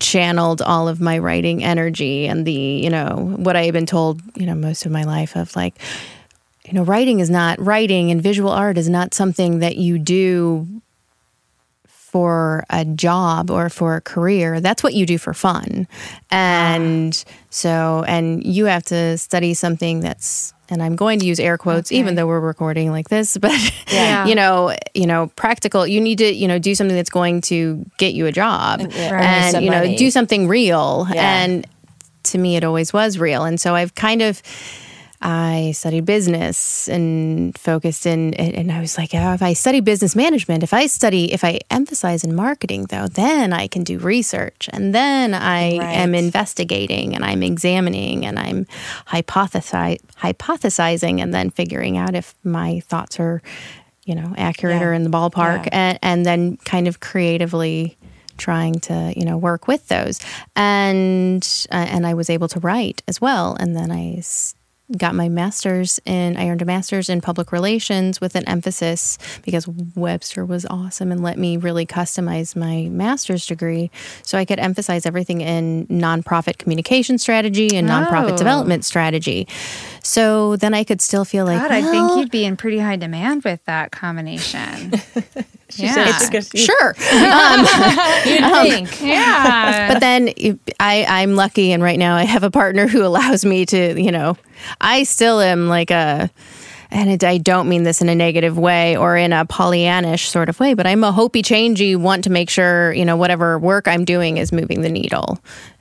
channeled 0.00 0.60
all 0.62 0.88
of 0.88 1.00
my 1.00 1.18
writing 1.18 1.62
energy 1.64 2.26
and 2.26 2.46
the 2.46 2.52
you 2.52 2.90
know 2.90 3.34
what 3.38 3.56
i 3.56 3.64
had 3.64 3.72
been 3.72 3.86
told 3.86 4.20
you 4.36 4.44
know 4.44 4.54
most 4.54 4.84
of 4.84 4.92
my 4.92 5.04
life 5.04 5.36
of 5.36 5.54
like 5.56 5.74
you 6.66 6.72
know 6.72 6.82
writing 6.84 7.20
is 7.20 7.30
not 7.30 7.58
writing 7.60 8.10
and 8.10 8.22
visual 8.22 8.50
art 8.50 8.76
is 8.78 8.88
not 8.88 9.14
something 9.14 9.60
that 9.60 9.76
you 9.76 9.98
do 9.98 10.66
for 11.88 12.64
a 12.70 12.84
job 12.84 13.50
or 13.50 13.68
for 13.68 13.96
a 13.96 14.00
career, 14.00 14.60
that's 14.60 14.82
what 14.82 14.94
you 14.94 15.04
do 15.04 15.18
for 15.18 15.34
fun. 15.34 15.86
And 16.30 17.22
so, 17.50 18.04
and 18.06 18.42
you 18.44 18.64
have 18.66 18.84
to 18.84 19.18
study 19.18 19.52
something 19.54 20.00
that's, 20.00 20.54
and 20.70 20.82
I'm 20.82 20.96
going 20.96 21.18
to 21.18 21.26
use 21.26 21.38
air 21.38 21.58
quotes, 21.58 21.92
even 21.92 22.14
though 22.14 22.26
we're 22.26 22.40
recording 22.40 22.90
like 22.90 23.08
this, 23.10 23.36
but 23.40 23.52
Yeah. 23.92 24.24
you 24.26 24.34
know, 24.34 24.74
you 24.94 25.06
know, 25.06 25.26
practical. 25.36 25.86
You 25.86 26.00
need 26.00 26.18
to, 26.18 26.32
you 26.32 26.48
know, 26.48 26.58
do 26.58 26.74
something 26.74 26.96
that's 26.96 27.10
going 27.10 27.40
to 27.42 27.84
get 27.98 28.14
you 28.14 28.26
a 28.26 28.32
job, 28.32 28.80
Right. 28.80 28.92
and 28.94 29.62
you 29.64 29.70
know, 29.70 29.96
do 29.96 30.10
something 30.10 30.48
real. 30.48 31.06
Yeah. 31.12 31.42
And 31.42 31.66
to 32.24 32.38
me, 32.38 32.56
it 32.56 32.64
always 32.64 32.92
was 32.94 33.18
real. 33.18 33.44
And 33.44 33.60
so 33.60 33.74
I've 33.74 33.94
kind 33.94 34.22
of. 34.22 34.40
I 35.22 35.72
studied 35.74 36.04
business 36.04 36.88
and 36.88 37.56
focused 37.56 38.06
in, 38.06 38.34
and 38.34 38.70
I 38.70 38.80
was 38.80 38.98
like, 38.98 39.10
oh, 39.14 39.32
if 39.32 39.42
I 39.42 39.54
study 39.54 39.80
business 39.80 40.14
management, 40.14 40.62
if 40.62 40.74
I 40.74 40.86
study, 40.86 41.32
if 41.32 41.42
I 41.42 41.60
emphasize 41.70 42.22
in 42.22 42.34
marketing, 42.34 42.86
though, 42.90 43.06
then 43.08 43.52
I 43.52 43.66
can 43.66 43.82
do 43.82 43.98
research, 43.98 44.68
and 44.72 44.94
then 44.94 45.32
I 45.34 45.78
Right. 45.78 45.96
am 45.96 46.14
investigating, 46.14 47.14
and 47.14 47.24
I'm 47.24 47.42
examining, 47.42 48.26
and 48.26 48.38
I'm 48.38 48.66
hypothesi- 49.08 50.00
hypothesizing, 50.22 51.20
and 51.22 51.32
then 51.32 51.50
figuring 51.50 51.96
out 51.96 52.14
if 52.14 52.34
my 52.44 52.80
thoughts 52.80 53.18
are, 53.18 53.42
you 54.04 54.14
know, 54.14 54.34
accurate 54.36 54.80
Yeah. 54.80 54.86
or 54.88 54.92
in 54.92 55.02
the 55.04 55.10
ballpark, 55.10 55.66
Yeah. 55.66 55.72
and 55.72 55.98
and 56.02 56.26
then 56.26 56.56
kind 56.64 56.86
of 56.88 57.00
creatively 57.00 57.96
trying 58.38 58.78
to 58.80 59.14
you 59.16 59.24
know 59.24 59.38
work 59.38 59.66
with 59.66 59.88
those 59.88 60.20
and 60.54 61.42
uh, 61.72 61.86
and 61.88 62.06
I 62.06 62.12
was 62.12 62.28
able 62.28 62.48
to 62.48 62.60
write 62.60 63.02
as 63.08 63.18
well 63.18 63.56
and 63.58 63.74
then 63.74 63.90
I 63.90 64.16
s- 64.18 64.54
got 64.96 65.14
my 65.16 65.28
master's 65.28 65.98
in 66.04 66.36
I 66.36 66.48
earned 66.48 66.62
a 66.62 66.64
master's 66.64 67.08
in 67.08 67.20
public 67.20 67.50
relations 67.50 68.20
with 68.20 68.36
an 68.36 68.46
emphasis 68.48 69.18
because 69.42 69.66
Webster 69.96 70.44
was 70.44 70.64
awesome 70.66 71.10
and 71.10 71.22
let 71.22 71.38
me 71.38 71.56
really 71.56 71.84
customize 71.86 72.54
my 72.54 72.88
master's 72.90 73.46
degree 73.46 73.90
so 74.22 74.38
I 74.38 74.44
could 74.44 74.60
emphasize 74.60 75.04
everything 75.04 75.40
in 75.40 75.86
nonprofit 75.88 76.58
communication 76.58 77.18
strategy 77.18 77.76
and 77.76 77.88
nonprofit 77.88 78.32
Oh. 78.34 78.36
development 78.36 78.84
strategy 78.84 79.48
so 80.02 80.54
then 80.56 80.72
I 80.72 80.84
could 80.84 81.00
still 81.00 81.24
feel 81.24 81.44
like 81.46 81.60
God, 81.62 81.72
I 81.72 81.82
think 81.82 82.16
you'd 82.18 82.30
be 82.30 82.44
in 82.44 82.56
pretty 82.56 82.78
high 82.78 82.94
demand 82.96 83.42
with 83.42 83.64
that 83.64 83.90
combination. 83.90 84.92
yeah. 85.74 86.18
sure 86.54 86.94
you 88.26 88.38
think. 88.70 89.00
yeah. 89.02 89.92
but 89.92 90.00
then 90.00 90.28
I, 90.80 91.04
I'm 91.08 91.34
lucky, 91.34 91.72
and 91.72 91.82
right 91.82 91.98
now 91.98 92.16
I 92.16 92.24
have 92.24 92.42
a 92.44 92.50
partner 92.50 92.86
who 92.86 93.04
allows 93.06 93.44
me 93.44 93.66
to, 93.66 94.00
you 94.00 94.12
know, 94.12 94.36
I 94.80 95.02
still 95.04 95.40
am 95.40 95.68
like 95.68 95.90
a, 95.90 96.30
and 96.90 97.10
it, 97.10 97.24
I 97.24 97.38
don't 97.38 97.68
mean 97.68 97.82
this 97.82 98.00
in 98.00 98.08
a 98.08 98.14
negative 98.14 98.56
way 98.56 98.96
or 98.96 99.16
in 99.16 99.32
a 99.32 99.44
Pollyannish 99.44 100.26
sort 100.28 100.48
of 100.48 100.58
way, 100.60 100.74
but 100.74 100.86
I'm 100.86 101.02
a 101.04 101.12
hopey 101.12 101.42
changey, 101.42 101.96
want 101.96 102.24
to 102.24 102.30
make 102.30 102.48
sure, 102.48 102.92
you 102.92 103.04
know, 103.04 103.16
whatever 103.16 103.58
work 103.58 103.88
I'm 103.88 104.04
doing 104.04 104.36
is 104.36 104.52
moving 104.52 104.82
the 104.82 104.88
needle, 104.88 105.38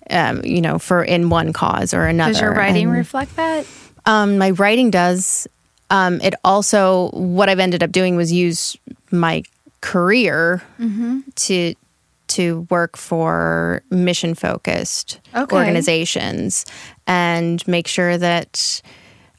um, 0.10 0.44
you 0.44 0.62
know, 0.62 0.80
for 0.80 1.04
in 1.04 1.30
one 1.30 1.54
cause 1.54 1.94
or 1.94 2.06
another. 2.06 2.34
Does 2.34 2.42
your 2.42 2.54
writing 2.54 2.88
And- 2.88 2.94
reflect 2.98 3.36
that? 3.36 3.66
um, 4.08 4.38
my 4.38 4.52
writing 4.52 4.90
does. 4.92 5.48
Um, 5.92 6.20
it 6.22 6.34
also 6.44 7.10
what 7.12 7.48
I've 7.50 7.60
ended 7.60 7.84
up 7.84 7.92
doing 7.92 8.16
was 8.16 8.32
use 8.32 8.76
my 9.12 9.44
career 9.86 10.64
mm-hmm. 10.80 11.20
to 11.36 11.76
to 12.28 12.66
work 12.72 12.98
for 12.98 13.84
mission 13.92 14.34
focused 14.34 15.20
Okay. 15.36 15.56
organizations 15.56 16.66
and 17.06 17.66
make 17.68 17.88
sure 17.88 18.18
that 18.18 18.82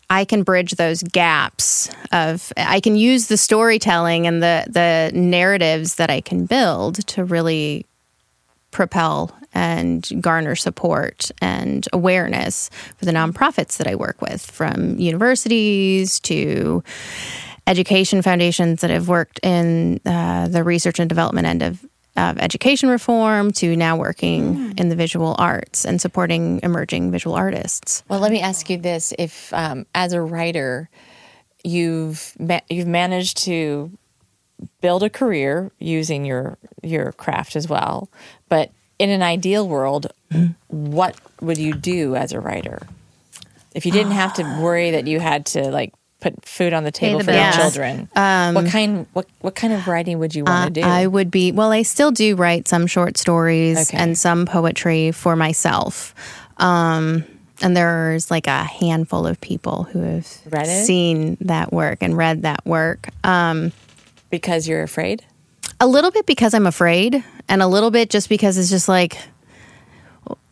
I 0.08 0.24
can 0.24 0.44
bridge 0.44 0.76
those 0.76 1.02
gaps 1.02 1.90
of 2.12 2.52
I 2.56 2.78
can 2.78 2.94
use 2.94 3.26
the 3.26 3.36
storytelling 3.36 4.28
and 4.28 4.40
the 4.40 4.66
the 4.68 5.10
narratives 5.18 5.96
that 5.96 6.10
I 6.10 6.20
can 6.20 6.46
build 6.46 7.04
to 7.08 7.24
really 7.24 7.84
propel 8.70 9.36
and 9.52 10.08
garner 10.20 10.54
support 10.54 11.30
and 11.40 11.88
awareness 11.92 12.70
for 12.98 13.04
the 13.04 13.10
nonprofits 13.10 13.78
that 13.78 13.88
I 13.88 13.94
work 13.94 14.20
with, 14.20 14.48
from 14.48 14.98
universities 14.98 16.20
to 16.20 16.84
education 17.66 18.22
foundations 18.22 18.80
that 18.80 18.90
have 18.90 19.08
worked 19.08 19.40
in 19.42 20.00
uh, 20.06 20.48
the 20.48 20.62
research 20.62 20.98
and 20.98 21.08
development 21.08 21.46
end 21.46 21.62
of, 21.62 21.84
of 22.16 22.38
education 22.38 22.88
reform 22.88 23.50
to 23.52 23.76
now 23.76 23.96
working 23.96 24.74
in 24.78 24.88
the 24.88 24.96
visual 24.96 25.34
arts 25.38 25.84
and 25.84 26.00
supporting 26.00 26.60
emerging 26.62 27.10
visual 27.10 27.34
artists. 27.34 28.04
Well, 28.08 28.20
let 28.20 28.32
me 28.32 28.40
ask 28.40 28.70
you 28.70 28.78
this: 28.78 29.12
If, 29.18 29.52
um, 29.52 29.86
as 29.94 30.12
a 30.12 30.20
writer, 30.20 30.88
you've 31.64 32.34
ma- 32.38 32.60
you've 32.70 32.86
managed 32.86 33.38
to 33.38 33.90
build 34.80 35.02
a 35.02 35.10
career 35.10 35.70
using 35.78 36.24
your 36.24 36.58
your 36.82 37.12
craft 37.12 37.56
as 37.56 37.68
well, 37.68 38.08
but 38.48 38.70
in 38.98 39.10
an 39.10 39.22
ideal 39.22 39.68
world, 39.68 40.06
what 40.68 41.16
would 41.40 41.58
you 41.58 41.74
do 41.74 42.16
as 42.16 42.32
a 42.32 42.40
writer? 42.40 42.86
If 43.74 43.84
you 43.84 43.92
didn't 43.92 44.12
have 44.12 44.32
to 44.34 44.42
worry 44.60 44.92
that 44.92 45.06
you 45.06 45.20
had 45.20 45.44
to 45.46 45.70
like 45.70 45.92
put 46.20 46.44
food 46.44 46.72
on 46.72 46.84
the 46.84 46.90
table 46.90 47.18
the 47.18 47.24
for 47.24 47.32
your 47.32 47.52
children? 47.52 48.08
what 48.14 48.66
kind 48.70 49.06
what 49.12 49.26
what 49.40 49.54
kind 49.54 49.72
of 49.72 49.86
writing 49.86 50.18
would 50.18 50.34
you 50.34 50.44
want 50.44 50.74
to 50.74 50.80
do? 50.80 50.84
Um, 50.84 50.90
Uh, 50.90 50.94
I 50.94 51.06
would 51.06 51.30
be 51.30 51.52
well. 51.52 51.72
I 51.72 51.82
still 51.82 52.10
do 52.10 52.36
write 52.36 52.68
some 52.68 52.86
short 52.86 53.16
stories 53.18 53.88
Okay. 53.90 53.96
and 53.98 54.16
some 54.18 54.46
poetry 54.46 55.12
for 55.12 55.36
myself. 55.36 56.14
Um, 56.58 57.24
and 57.62 57.76
there's 57.76 58.30
like 58.30 58.46
a 58.46 58.64
handful 58.64 59.26
of 59.26 59.40
people 59.40 59.84
who 59.84 60.00
have 60.00 60.26
Read 60.50 60.66
it? 60.68 60.84
seen 60.86 61.36
that 61.42 61.72
work 61.72 61.98
and 62.02 62.16
read 62.16 62.42
that 62.42 62.64
work. 62.66 63.08
Um, 63.24 63.72
because 64.30 64.66
you're 64.68 64.82
afraid. 64.82 65.24
a 65.80 65.86
little 65.86 66.10
bit 66.10 66.26
because 66.26 66.54
I'm 66.54 66.66
afraid, 66.66 67.22
and 67.48 67.62
a 67.62 67.66
little 67.66 67.90
bit 67.90 68.10
just 68.10 68.28
because 68.28 68.56
it's 68.58 68.70
just 68.70 68.88
like 68.88 69.18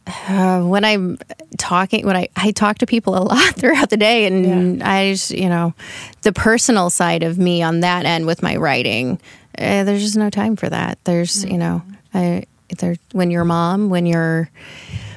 uh, 0.06 0.62
when 0.62 0.84
I'm 0.84 1.18
talking, 1.58 2.04
when 2.06 2.16
I, 2.16 2.28
I 2.36 2.50
talk 2.50 2.78
to 2.78 2.86
people 2.86 3.16
a 3.16 3.22
lot 3.24 3.54
throughout 3.56 3.90
the 3.90 3.96
day, 3.96 4.26
and 4.26 4.82
I 4.82 5.12
just, 5.12 5.30
you 5.30 5.48
know, 5.48 5.74
the 6.22 6.32
personal 6.32 6.90
side 6.90 7.22
of 7.22 7.38
me 7.38 7.62
on 7.62 7.80
that 7.80 8.04
end 8.04 8.26
with 8.26 8.42
my 8.42 8.56
writing, 8.56 9.18
uh, 9.58 9.84
there's 9.84 10.02
just 10.02 10.16
no 10.16 10.30
time 10.30 10.56
for 10.56 10.68
that. 10.68 10.98
There's, 11.04 11.44
you 11.44 11.56
know, 11.58 11.82
I, 12.12 12.44
there, 12.78 12.96
when 13.12 13.30
you're 13.30 13.42
a 13.42 13.46
mom, 13.46 13.88
when 13.88 14.04
you're, 14.04 14.50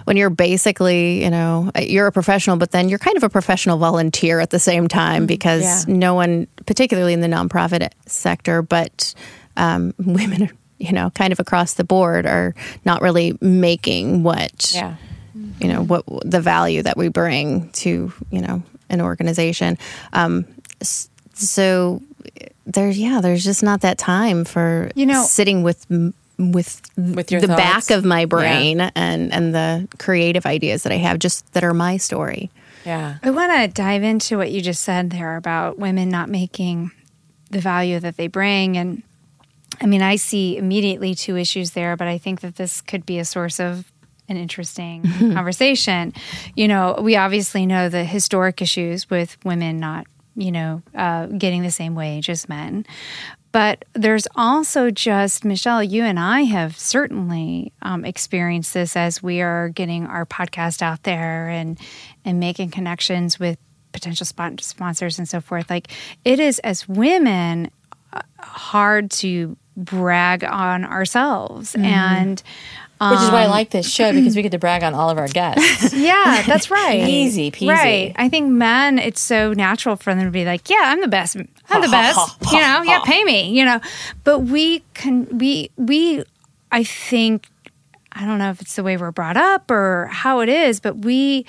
when 0.06 0.15
you're 0.15 0.30
basically, 0.30 1.21
you 1.23 1.30
know, 1.30 1.69
you're 1.82 2.08
a 2.08 2.12
professional, 2.13 2.56
but 2.56 2.71
then 2.71 2.88
you're 2.88 3.00
kind 3.00 3.17
of 3.17 3.23
a 3.23 3.30
professional 3.30 3.78
volunteer 3.78 4.39
at 4.39 4.52
the 4.52 4.60
same 4.60 4.88
time 4.88 5.26
because 5.26 5.63
Yeah. 5.63 5.93
no 5.93 6.13
one, 6.13 6.47
particularly 6.65 7.12
in 7.13 7.19
the 7.19 7.28
nonprofit 7.28 7.89
sector, 8.06 8.62
but 8.62 9.13
um, 9.58 9.93
women, 10.00 10.43
are, 10.43 10.52
you 10.80 10.92
know, 10.92 11.10
kind 11.12 11.32
of 11.34 11.40
across 11.40 11.74
the 11.76 11.84
board 11.84 12.26
are 12.26 12.54
not 12.86 13.02
really 13.02 13.38
making 13.42 14.24
what, 14.24 14.72
Yeah. 14.76 14.96
you 15.60 15.68
know, 15.68 15.84
what 15.84 16.04
the 16.24 16.40
value 16.42 16.84
that 16.84 16.98
we 16.98 17.08
bring 17.08 17.70
to, 17.74 18.12
you 18.32 18.42
know, 18.42 18.62
an 18.90 19.02
organization. 19.02 19.78
Um, 20.13 20.46
so 21.34 22.02
there's, 22.66 22.98
yeah, 23.00 23.22
there's 23.22 23.44
just 23.44 23.63
not 23.63 23.82
that 23.82 23.98
time 23.98 24.46
for, 24.46 24.92
You 24.96 25.06
know- 25.06 25.24
sitting 25.26 25.63
with, 25.63 25.86
with, 26.38 26.82
With 26.98 27.32
your 27.32 27.42
the 27.42 27.48
thoughts. 27.48 27.88
back 27.88 27.90
of 27.98 28.06
my 28.06 28.22
Yeah. 28.22 28.26
brain 28.26 28.82
and, 28.82 29.34
and 29.34 29.56
the 29.56 29.88
creative 29.98 30.46
ideas 30.46 30.84
that 30.84 30.92
I 30.92 30.98
have 30.98 31.20
just 31.20 31.52
that 31.54 31.63
are 31.63 31.74
my 31.74 31.98
story. 31.98 32.50
Yeah. 32.86 33.16
I 33.24 33.32
want 33.32 33.52
to 33.52 33.68
dive 33.68 34.04
into 34.04 34.38
what 34.38 34.52
you 34.52 34.62
just 34.62 34.84
said 34.84 35.10
there 35.10 35.36
about 35.36 35.78
women 35.80 36.10
not 36.10 36.30
making 36.30 36.92
the 37.50 37.60
value 37.60 38.00
that 38.00 38.18
they 38.18 38.28
bring. 38.28 38.78
And 38.78 39.04
I 39.82 39.86
mean, 39.86 40.02
I 40.02 40.16
see 40.16 40.58
immediately 40.58 41.16
two 41.16 41.38
issues 41.38 41.72
there, 41.72 41.96
but 41.96 42.08
I 42.08 42.18
think 42.18 42.42
that 42.42 42.56
this 42.56 42.82
could 42.82 43.06
be 43.06 43.20
a 43.20 43.26
source 43.26 43.60
of 43.60 43.92
an 44.30 44.38
interesting 44.38 45.04
conversation. 45.20 46.13
You 46.56 46.68
know, 46.68 47.00
we 47.02 47.16
obviously 47.16 47.66
know 47.66 47.90
the 47.90 48.04
historic 48.04 48.62
issues 48.62 49.10
with 49.10 49.38
women 49.46 49.80
not, 49.80 50.06
you 50.36 50.52
know, 50.52 50.82
uh, 50.96 51.28
getting 51.28 51.62
the 51.62 51.72
same 51.72 51.96
wage 51.96 52.30
as 52.30 52.50
men. 52.50 52.86
But 53.52 53.86
there's 53.94 54.28
also 54.36 54.92
just, 54.92 55.46
Michelle, 55.46 55.82
you 55.82 56.04
and 56.04 56.20
I 56.20 56.42
have 56.42 56.78
certainly 56.78 57.72
um, 57.82 58.06
experienced 58.06 58.74
this 58.74 58.96
as 58.96 59.24
we 59.24 59.42
are 59.42 59.70
getting 59.70 60.06
our 60.06 60.26
podcast 60.26 60.82
out 60.82 61.04
there 61.04 61.50
and, 61.50 61.80
and 62.26 62.40
making 62.40 62.72
connections 62.72 63.40
with 63.40 63.58
potential 63.94 64.26
spon- 64.26 64.60
sponsors 64.60 65.18
and 65.18 65.28
so 65.28 65.42
forth. 65.42 65.70
Like 65.70 65.92
it 66.24 66.40
is 66.40 66.60
as 66.60 66.88
women 66.88 67.72
uh, 68.13 68.22
hard 68.40 69.10
to 69.12 69.58
brag 69.78 70.44
on 70.44 70.84
ourselves. 70.84 71.74
Mm-hmm. 71.74 71.86
And 71.86 72.44
Which 73.00 73.20
is 73.22 73.30
why 73.30 73.44
I 73.44 73.46
um, 73.46 73.52
like 73.52 73.70
this 73.70 73.90
show 73.90 74.12
because 74.12 74.36
we 74.36 74.42
get 74.42 74.52
to 74.52 74.60
brag 74.60 74.84
on 74.84 74.96
all 74.96 75.10
of 75.10 75.18
our 75.20 75.28
guests. 75.28 75.94
yeah, 75.96 76.44
that's 76.46 76.72
right. 76.72 77.08
Easy 77.08 77.52
peasy. 77.52 77.70
Right. 77.70 78.13
I 78.16 78.28
think 78.28 78.50
men, 78.50 78.98
it's 78.98 79.22
so 79.22 79.54
natural 79.54 79.96
for 79.96 80.13
them 80.16 80.26
to 80.26 80.32
be 80.32 80.46
like, 80.46 80.70
yeah, 80.70 80.82
I'm 80.82 81.00
the 81.00 81.08
best. 81.08 81.38
I'm 81.70 81.82
the 81.82 81.88
best. 81.90 82.42
you 82.52 82.60
know, 82.60 82.82
yeah, 82.82 83.02
pay 83.06 83.24
me, 83.24 83.52
you 83.52 83.63
know. 83.63 83.80
But 84.24 84.40
we 84.40 84.84
can, 84.96 85.38
we, 85.38 85.70
we, 85.78 86.24
I 86.72 86.84
think, 86.84 87.48
I 88.13 88.26
don't 88.26 88.40
know 88.40 88.50
if 88.50 88.62
it's 88.62 88.76
the 88.76 88.84
way 88.84 88.98
we're 88.98 89.12
brought 89.12 89.38
up 89.38 89.70
or 89.70 90.08
how 90.12 90.40
it 90.40 90.50
is, 90.50 90.80
but 90.80 90.98
we 90.98 91.46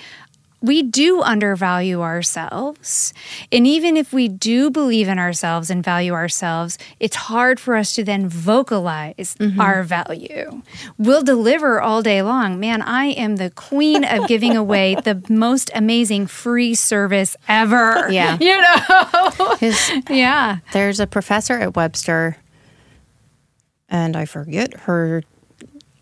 we 0.61 0.83
do 0.83 1.21
undervalue 1.21 2.01
ourselves. 2.01 3.13
And 3.51 3.65
even 3.65 3.95
if 3.95 4.11
we 4.11 4.27
do 4.27 4.69
believe 4.69 5.07
in 5.07 5.17
ourselves 5.17 5.69
and 5.69 5.83
value 5.83 6.13
ourselves, 6.13 6.77
it's 6.99 7.15
hard 7.15 7.59
for 7.59 7.75
us 7.75 7.93
to 7.95 8.03
then 8.03 8.27
vocalize 8.27 9.35
mm-hmm. 9.39 9.59
our 9.59 9.83
value. 9.83 10.61
We'll 10.97 11.23
deliver 11.23 11.81
all 11.81 12.01
day 12.01 12.21
long. 12.21 12.59
Man, 12.59 12.81
I 12.81 13.07
am 13.07 13.37
the 13.37 13.51
queen 13.51 14.03
of 14.03 14.27
giving 14.27 14.57
away 14.57 14.95
the 14.95 15.23
most 15.29 15.71
amazing 15.73 16.27
free 16.27 16.75
service 16.75 17.35
ever. 17.47 18.09
Yeah. 18.09 18.37
You 18.49 18.59
know? 18.61 19.57
Yeah. 20.09 20.57
There's 20.71 20.99
a 20.99 21.05
professor 21.05 21.53
at 21.53 21.75
Webster, 21.75 22.37
and 23.89 24.15
I 24.15 24.25
forget 24.25 24.73
her 24.81 25.23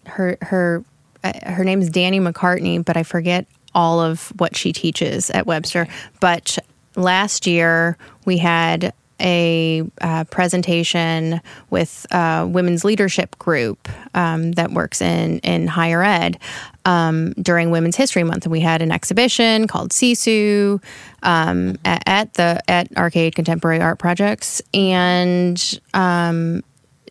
her 0.06 0.38
her 0.42 0.84
uh, 1.24 1.52
her 1.52 1.64
name 1.64 1.82
is 1.82 1.90
Danny 1.90 2.20
McCartney, 2.20 2.84
but 2.84 2.96
I 2.96 3.04
forget 3.04 3.48
all 3.74 4.00
of 4.00 4.34
what 4.38 4.56
she 4.56 4.74
teaches 4.74 5.30
at 5.30 5.46
Webster. 5.46 5.88
But 6.20 6.58
last 6.96 7.48
year 7.48 7.98
we 8.26 8.38
had 8.38 8.94
a 9.20 9.84
uh, 10.02 10.24
presentation 10.26 11.42
with 11.70 12.06
a 12.12 12.48
women's 12.48 12.86
leadership 12.86 13.38
group 13.40 13.90
um, 14.14 14.52
that 14.54 14.72
works 14.72 15.02
in 15.02 15.40
in 15.40 15.68
higher 15.68 16.04
ed 16.04 16.40
um, 16.86 17.34
during 17.34 17.72
Women's 17.72 17.96
History 17.96 18.24
Month, 18.24 18.46
and 18.46 18.52
we 18.52 18.60
had 18.60 18.82
an 18.82 18.92
exhibition 18.92 19.68
called 19.68 19.92
Sisu 19.92 20.82
um, 21.24 21.78
at, 21.84 22.04
at, 22.06 22.34
the 22.36 22.62
at 22.68 22.96
Arcade 22.96 23.36
Contemporary 23.36 23.82
Art 23.82 24.00
Projects, 24.00 24.62
and 24.74 25.80
um, 25.94 26.64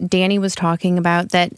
Danny 0.07 0.39
was 0.39 0.55
talking 0.55 0.99
about 0.99 1.31
that 1.31 1.53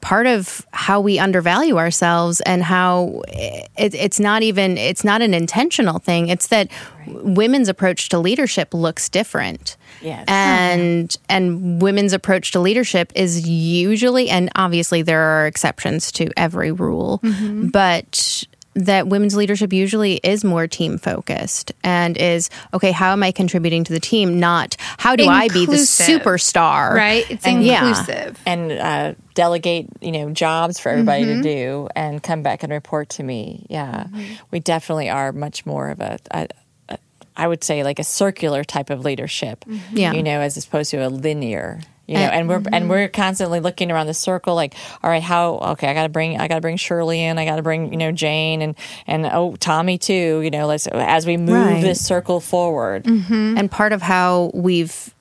part 0.00 0.26
of 0.26 0.66
how 0.72 1.00
we 1.00 1.18
undervalue 1.18 1.78
ourselves 1.78 2.40
and 2.42 2.62
how 2.62 3.22
it, 3.28 3.94
it's 3.94 4.20
not 4.20 4.42
even 4.42 4.76
it's 4.76 5.02
not 5.02 5.22
an 5.22 5.32
intentional 5.32 5.98
thing 5.98 6.28
it's 6.28 6.48
that 6.48 6.68
right. 7.06 7.24
women's 7.24 7.68
approach 7.68 8.10
to 8.10 8.18
leadership 8.18 8.74
looks 8.74 9.08
different 9.08 9.78
yes. 10.02 10.24
and 10.28 11.16
and 11.30 11.80
women's 11.80 12.12
approach 12.12 12.52
to 12.52 12.60
leadership 12.60 13.12
is 13.14 13.48
usually 13.48 14.28
and 14.28 14.50
obviously 14.56 15.00
there 15.00 15.22
are 15.22 15.46
exceptions 15.46 16.12
to 16.12 16.30
every 16.36 16.70
rule 16.70 17.20
mm-hmm. 17.22 17.68
but 17.68 18.44
that 18.74 19.06
women's 19.06 19.36
leadership 19.36 19.72
usually 19.72 20.14
is 20.22 20.44
more 20.44 20.66
team 20.66 20.98
focused 20.98 21.72
and 21.82 22.16
is 22.16 22.50
okay 22.72 22.92
how 22.92 23.12
am 23.12 23.22
i 23.22 23.30
contributing 23.30 23.84
to 23.84 23.92
the 23.92 24.00
team 24.00 24.38
not 24.40 24.76
how 24.98 25.16
do 25.16 25.24
inclusive, 25.24 25.50
i 25.50 25.54
be 25.54 25.66
the 25.66 25.72
superstar 25.72 26.90
right 26.92 27.30
it's 27.30 27.46
and, 27.46 27.64
inclusive 27.64 28.40
yeah. 28.46 28.52
and 28.52 28.72
uh, 28.72 29.14
delegate 29.34 29.86
you 30.00 30.12
know 30.12 30.30
jobs 30.30 30.78
for 30.78 30.90
everybody 30.90 31.24
mm-hmm. 31.24 31.42
to 31.42 31.54
do 31.54 31.88
and 31.94 32.22
come 32.22 32.42
back 32.42 32.62
and 32.62 32.72
report 32.72 33.08
to 33.08 33.22
me 33.22 33.66
yeah 33.68 34.04
mm-hmm. 34.04 34.34
we 34.50 34.60
definitely 34.60 35.08
are 35.08 35.32
much 35.32 35.64
more 35.64 35.90
of 35.90 36.00
a, 36.00 36.18
a, 36.30 36.48
a 36.88 36.98
I 37.36 37.48
would 37.48 37.64
say 37.64 37.82
like 37.82 37.98
a 37.98 38.04
circular 38.04 38.62
type 38.62 38.90
of 38.90 39.04
leadership, 39.04 39.64
mm-hmm. 39.64 39.96
yeah. 39.96 40.12
you 40.12 40.22
know, 40.22 40.40
as 40.40 40.56
opposed 40.64 40.92
to 40.92 40.98
a 40.98 41.08
linear 41.08 41.80
you 42.06 42.14
know 42.14 42.20
and 42.20 42.48
we're 42.48 42.60
mm-hmm. 42.60 42.74
and 42.74 42.90
we're 42.90 43.08
constantly 43.08 43.60
looking 43.60 43.90
around 43.90 44.06
the 44.06 44.14
circle 44.14 44.54
like 44.54 44.74
all 45.02 45.10
right 45.10 45.22
how 45.22 45.54
okay 45.56 45.88
i 45.88 45.94
gotta 45.94 46.08
bring 46.08 46.38
i 46.38 46.48
gotta 46.48 46.60
bring 46.60 46.76
shirley 46.76 47.22
in 47.22 47.38
i 47.38 47.44
gotta 47.44 47.62
bring 47.62 47.90
you 47.92 47.98
know 47.98 48.12
jane 48.12 48.62
and 48.62 48.74
and 49.06 49.26
oh 49.26 49.56
tommy 49.56 49.98
too 49.98 50.40
you 50.42 50.50
know 50.50 50.66
let's 50.66 50.86
as 50.88 51.26
we 51.26 51.36
move 51.36 51.66
right. 51.66 51.82
this 51.82 52.04
circle 52.04 52.40
forward 52.40 53.04
mm-hmm. 53.04 53.56
and 53.56 53.70
part 53.70 53.92
of 53.92 54.02
how 54.02 54.50
we've 54.54 55.14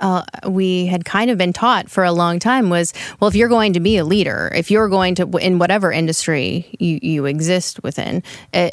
uh, 0.00 0.24
we 0.48 0.86
had 0.86 1.04
kind 1.04 1.30
of 1.30 1.38
been 1.38 1.52
taught 1.52 1.88
for 1.88 2.04
a 2.04 2.12
long 2.12 2.38
time 2.38 2.68
was 2.68 2.92
well 3.20 3.28
if 3.28 3.34
you're 3.34 3.48
going 3.48 3.72
to 3.72 3.80
be 3.80 3.96
a 3.96 4.04
leader 4.04 4.50
if 4.54 4.70
you're 4.70 4.88
going 4.88 5.14
to 5.14 5.28
in 5.38 5.58
whatever 5.58 5.90
industry 5.92 6.66
you, 6.78 6.98
you 7.00 7.24
exist 7.26 7.82
within 7.82 8.22
uh, 8.52 8.68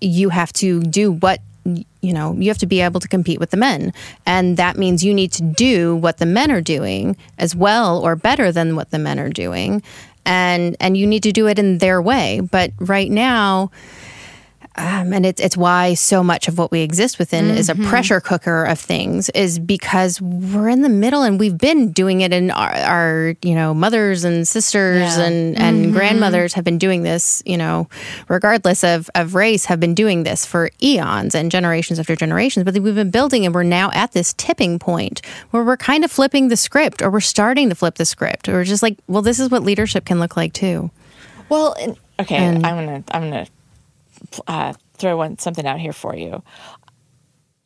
you 0.00 0.30
have 0.30 0.52
to 0.52 0.80
do 0.82 1.12
what 1.12 1.40
you 2.02 2.12
know, 2.12 2.34
you 2.34 2.48
have 2.48 2.58
to 2.58 2.66
be 2.66 2.80
able 2.80 3.00
to 3.00 3.08
compete 3.08 3.40
with 3.40 3.50
the 3.50 3.56
men. 3.56 3.92
And 4.26 4.56
that 4.56 4.76
means 4.76 5.04
you 5.04 5.14
need 5.14 5.32
to 5.32 5.42
do 5.42 5.96
what 5.96 6.18
the 6.18 6.26
men 6.26 6.50
are 6.50 6.60
doing 6.60 7.16
as 7.38 7.54
well 7.54 7.98
or 7.98 8.16
better 8.16 8.50
than 8.52 8.76
what 8.76 8.90
the 8.90 8.98
men 8.98 9.18
are 9.18 9.28
doing. 9.28 9.82
And 10.26 10.76
and 10.80 10.96
you 10.96 11.06
need 11.06 11.22
to 11.24 11.32
do 11.32 11.46
it 11.46 11.58
in 11.58 11.78
their 11.78 12.00
way. 12.00 12.40
But 12.40 12.72
right 12.78 13.10
now, 13.10 13.70
um, 14.80 15.12
and 15.12 15.26
it's 15.26 15.40
it's 15.40 15.56
why 15.58 15.92
so 15.92 16.22
much 16.22 16.48
of 16.48 16.56
what 16.56 16.70
we 16.70 16.80
exist 16.80 17.18
within 17.18 17.46
mm-hmm. 17.46 17.58
is 17.58 17.68
a 17.68 17.74
mm-hmm. 17.74 17.88
pressure 17.88 18.18
cooker 18.18 18.64
of 18.64 18.78
things 18.78 19.28
is 19.30 19.58
because 19.58 20.20
we're 20.22 20.70
in 20.70 20.80
the 20.80 20.88
middle 20.88 21.22
and 21.22 21.38
we've 21.38 21.58
been 21.58 21.92
doing 21.92 22.22
it 22.22 22.32
and 22.32 22.50
our, 22.50 22.72
our 22.72 23.34
you 23.42 23.54
know 23.54 23.74
mothers 23.74 24.24
and 24.24 24.48
sisters 24.48 25.18
yeah. 25.18 25.26
and 25.26 25.58
and 25.58 25.84
mm-hmm. 25.84 25.92
grandmothers 25.92 26.54
have 26.54 26.64
been 26.64 26.78
doing 26.78 27.02
this 27.02 27.42
you 27.44 27.58
know 27.58 27.88
regardless 28.28 28.82
of 28.82 29.10
of 29.14 29.34
race 29.34 29.66
have 29.66 29.80
been 29.80 29.94
doing 29.94 30.22
this 30.22 30.46
for 30.46 30.70
eons 30.82 31.34
and 31.34 31.50
generations 31.50 31.98
after 31.98 32.16
generations 32.16 32.64
but 32.64 32.74
we've 32.78 32.94
been 32.94 33.10
building 33.10 33.44
and 33.44 33.54
we're 33.54 33.62
now 33.62 33.90
at 33.92 34.12
this 34.12 34.32
tipping 34.34 34.78
point 34.78 35.20
where 35.50 35.62
we're 35.62 35.76
kind 35.76 36.04
of 36.04 36.10
flipping 36.10 36.48
the 36.48 36.56
script 36.56 37.02
or 37.02 37.10
we're 37.10 37.20
starting 37.20 37.68
to 37.68 37.74
flip 37.74 37.96
the 37.96 38.06
script 38.06 38.48
or 38.48 38.64
just 38.64 38.82
like 38.82 38.96
well 39.08 39.22
this 39.22 39.38
is 39.38 39.50
what 39.50 39.62
leadership 39.62 40.06
can 40.06 40.18
look 40.18 40.38
like 40.38 40.54
too 40.54 40.90
well 41.50 41.76
okay 42.18 42.36
and, 42.36 42.64
i'm 42.64 42.76
gonna 42.76 43.04
i'm 43.10 43.30
gonna 43.30 43.46
uh, 44.46 44.74
throw 44.94 45.16
one, 45.16 45.38
something 45.38 45.66
out 45.66 45.80
here 45.80 45.92
for 45.92 46.16
you. 46.16 46.42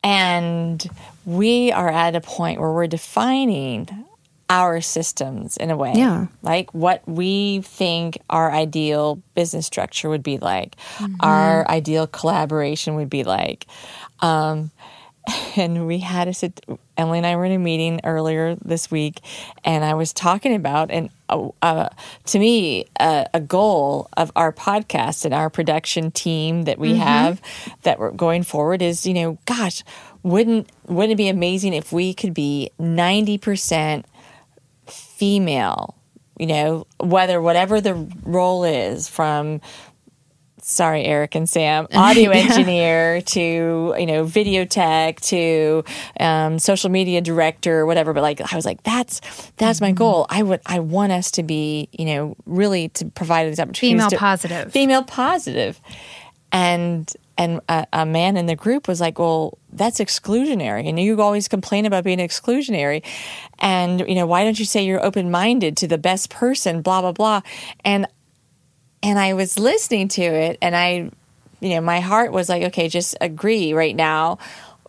And 0.03 0.85
we 1.25 1.71
are 1.71 1.89
at 1.89 2.15
a 2.15 2.21
point 2.21 2.59
where 2.59 2.71
we're 2.71 2.87
defining 2.87 4.05
our 4.49 4.79
systems 4.79 5.57
in 5.57 5.71
a 5.71 5.77
way. 5.77 5.93
Yeah. 5.95 6.27
Like 6.43 6.73
what 6.73 7.01
we 7.07 7.61
think 7.61 8.19
our 8.29 8.51
ideal 8.51 9.21
business 9.33 9.65
structure 9.65 10.09
would 10.09 10.21
be 10.21 10.37
like, 10.37 10.75
mm-hmm. 10.97 11.15
our 11.21 11.67
ideal 11.67 12.05
collaboration 12.05 12.95
would 12.95 13.09
be 13.09 13.23
like. 13.23 13.65
Um, 14.19 14.71
and 15.55 15.87
we 15.87 15.99
had 15.99 16.27
a 16.27 16.33
sit. 16.33 16.63
Emily 16.97 17.19
and 17.19 17.27
I 17.27 17.35
were 17.35 17.45
in 17.45 17.51
a 17.51 17.59
meeting 17.59 17.99
earlier 18.03 18.55
this 18.55 18.89
week, 18.89 19.21
and 19.63 19.83
I 19.83 19.93
was 19.93 20.13
talking 20.13 20.55
about 20.55 20.91
and 20.91 21.09
uh, 21.29 21.49
uh, 21.61 21.89
to 22.25 22.39
me 22.39 22.85
uh, 22.99 23.25
a 23.33 23.41
goal 23.41 24.07
of 24.17 24.31
our 24.35 24.51
podcast 24.51 25.25
and 25.25 25.33
our 25.33 25.49
production 25.49 26.11
team 26.11 26.63
that 26.63 26.79
we 26.79 26.91
mm-hmm. 26.91 27.01
have 27.01 27.41
that 27.83 27.99
we're 27.99 28.11
going 28.11 28.43
forward 28.43 28.81
is 28.81 29.05
you 29.05 29.13
know, 29.13 29.37
gosh, 29.45 29.83
wouldn't 30.23 30.69
wouldn't 30.87 31.13
it 31.13 31.17
be 31.17 31.27
amazing 31.27 31.73
if 31.73 31.91
we 31.91 32.13
could 32.13 32.33
be 32.33 32.71
ninety 32.79 33.37
percent 33.37 34.05
female? 34.87 35.95
You 36.39 36.47
know, 36.47 36.87
whether 36.99 37.41
whatever 37.41 37.79
the 37.79 37.93
role 38.23 38.65
is 38.65 39.07
from 39.07 39.61
sorry, 40.65 41.05
Eric 41.05 41.35
and 41.35 41.47
Sam, 41.47 41.87
audio 41.93 42.31
yeah. 42.31 42.37
engineer 42.37 43.21
to, 43.21 43.95
you 43.97 44.05
know, 44.05 44.23
video 44.23 44.65
tech 44.65 45.21
to 45.21 45.83
um, 46.19 46.59
social 46.59 46.89
media 46.89 47.21
director, 47.21 47.85
whatever. 47.85 48.13
But 48.13 48.21
like, 48.21 48.41
I 48.51 48.55
was 48.55 48.65
like, 48.65 48.81
that's, 48.83 49.21
that's 49.57 49.77
mm-hmm. 49.77 49.85
my 49.85 49.91
goal. 49.91 50.25
I 50.29 50.43
would, 50.43 50.61
I 50.65 50.79
want 50.79 51.11
us 51.11 51.31
to 51.31 51.43
be, 51.43 51.87
you 51.91 52.05
know, 52.05 52.35
really 52.45 52.89
to 52.89 53.05
provide 53.05 53.47
these 53.47 53.59
opportunities. 53.59 53.91
Female 53.91 54.09
to, 54.09 54.17
positive. 54.17 54.71
Female 54.71 55.03
positive. 55.03 55.79
And, 56.51 57.11
and 57.37 57.59
a, 57.69 57.85
a, 57.91 58.05
man 58.05 58.37
in 58.37 58.45
the 58.45 58.55
group 58.55 58.87
was 58.87 59.01
like, 59.01 59.19
"Well, 59.19 59.57
that's 59.73 59.99
exclusionary, 59.99 60.87
and 60.87 60.97
you 60.97 61.21
always 61.21 61.49
complain 61.49 61.85
about 61.85 62.05
being 62.05 62.19
exclusionary, 62.19 63.03
and 63.59 63.99
you 64.07 64.15
know 64.15 64.25
why 64.25 64.45
don't 64.45 64.57
you 64.57 64.63
say 64.63 64.85
you're 64.85 65.03
open 65.03 65.29
minded 65.31 65.75
to 65.77 65.87
the 65.87 65.97
best 65.97 66.29
person?" 66.29 66.81
Blah 66.81 67.01
blah 67.01 67.11
blah. 67.11 67.41
And 67.83 68.07
and 69.03 69.19
I 69.19 69.33
was 69.33 69.59
listening 69.59 70.07
to 70.09 70.21
it 70.21 70.57
and 70.61 70.75
I, 70.75 71.11
you 71.59 71.69
know, 71.69 71.81
my 71.81 71.99
heart 71.99 72.31
was 72.31 72.49
like, 72.49 72.63
okay, 72.63 72.89
just 72.89 73.15
agree 73.21 73.73
right 73.73 73.95
now 73.95 74.37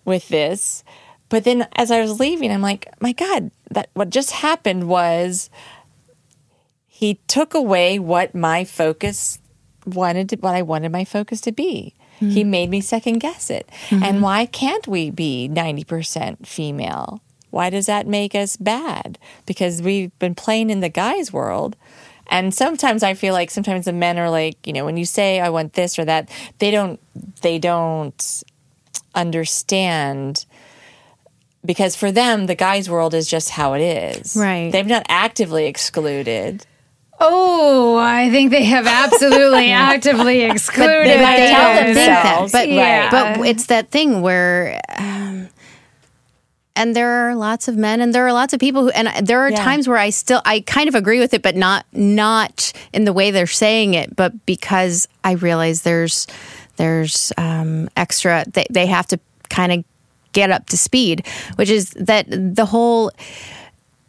with 0.05 0.29
this. 0.29 0.85
But 1.29 1.45
then 1.45 1.67
as 1.77 1.91
I 1.91 2.01
was 2.01 2.21
leaving, 2.21 2.51
I'm 2.51 2.63
like, 2.63 2.89
my 3.01 3.13
God, 3.13 3.51
that 3.71 3.91
what 3.95 4.11
just 4.11 4.31
happened 4.31 4.89
was 4.89 5.51
he 6.87 7.21
took 7.27 7.55
away 7.55 7.99
what 7.99 8.35
my 8.35 8.65
focus 8.65 9.39
wanted 9.85 10.29
to, 10.31 10.37
what 10.37 10.55
I 10.55 10.63
wanted 10.63 10.93
my 10.93 11.05
focus 11.05 11.41
to 11.43 11.53
be. 11.53 11.95
Mm-hmm. 12.17 12.31
He 12.31 12.45
made 12.45 12.71
me 12.71 12.81
second 12.81 13.19
guess 13.19 13.51
it. 13.51 13.69
Mm-hmm. 13.89 14.03
And 14.03 14.23
why 14.23 14.47
can't 14.47 14.87
we 14.89 15.11
be 15.11 15.49
90% 15.53 16.47
female? 16.47 17.21
Why 17.51 17.71
does 17.71 17.87
that 17.87 18.07
make 18.07 18.35
us 18.35 18.57
bad? 18.57 19.19
Because 19.45 19.83
we've 19.83 20.17
been 20.19 20.35
playing 20.35 20.71
in 20.71 20.81
the 20.81 20.89
guy's 20.89 21.33
world 21.33 21.77
and 22.29 22.55
sometimes 22.55 23.03
I 23.03 23.15
feel 23.15 23.35
like 23.35 23.51
sometimes 23.51 23.85
the 23.85 23.93
men 23.93 24.19
are 24.19 24.31
like, 24.31 24.67
you 24.67 24.73
know, 24.73 24.85
when 24.85 24.97
you 24.97 25.05
say 25.05 25.41
I 25.41 25.51
want 25.51 25.75
this 25.75 25.99
or 25.99 26.05
that, 26.05 26.31
they 26.59 26.71
don't 26.71 27.01
they 27.43 27.59
don't 27.59 28.43
understand 29.15 30.45
because 31.65 31.97
for 31.97 32.13
them 32.13 32.47
the 32.47 32.55
guy's 32.55 32.89
world 32.89 33.15
is 33.15 33.29
just 33.29 33.51
how 33.51 33.75
it 33.75 33.81
is. 33.81 34.37
Right. 34.37 34.71
They've 34.71 34.87
not 34.87 35.05
actively 35.09 35.67
excluded. 35.67 36.67
Oh, 37.19 37.97
I 37.97 38.31
think 38.31 38.51
they 38.51 38.65
have 38.65 38.87
absolutely 38.87 39.71
actively 39.73 40.43
excluded. 40.43 41.19
But 41.19 41.37
they, 41.37 41.47
they 41.47 41.51
tell 41.51 41.85
themselves, 41.85 42.53
but 42.53 42.69
yeah. 42.69 43.11
but 43.11 43.47
it's 43.47 43.67
that 43.67 43.91
thing 43.91 44.21
where 44.21 44.81
um, 44.99 45.49
and 46.77 46.95
there 46.95 47.29
are 47.29 47.35
lots 47.35 47.67
of 47.67 47.77
men 47.77 48.01
and 48.01 48.15
there 48.15 48.27
are 48.27 48.33
lots 48.33 48.53
of 48.53 48.61
people 48.61 48.85
who 48.85 48.91
and 48.91 49.27
there 49.27 49.41
are 49.41 49.51
yeah. 49.51 49.65
times 49.65 49.89
where 49.89 49.97
I 49.97 50.11
still 50.11 50.43
I 50.45 50.61
kind 50.61 50.89
of 50.89 50.95
agree 50.95 51.19
with 51.19 51.35
it 51.35 51.43
but 51.43 51.57
not 51.57 51.87
not 51.93 52.73
in 52.93 53.05
the 53.05 53.13
way 53.13 53.31
they're 53.31 53.47
saying 53.47 53.95
it 53.95 54.15
but 54.15 54.47
because 54.47 55.09
I 55.25 55.33
realize 55.33 55.83
there's 55.83 56.27
there's 56.77 57.33
um, 57.37 57.89
extra 57.97 58.45
they, 58.53 58.67
they 58.71 58.87
have 58.87 59.07
to 59.09 59.19
kind 59.49 59.73
of 59.73 59.85
get 60.33 60.51
up 60.51 60.67
to 60.67 60.77
speed 60.77 61.27
which 61.57 61.71
is 61.71 61.91
that 61.91 62.27
the 62.29 62.67
whole 62.67 63.11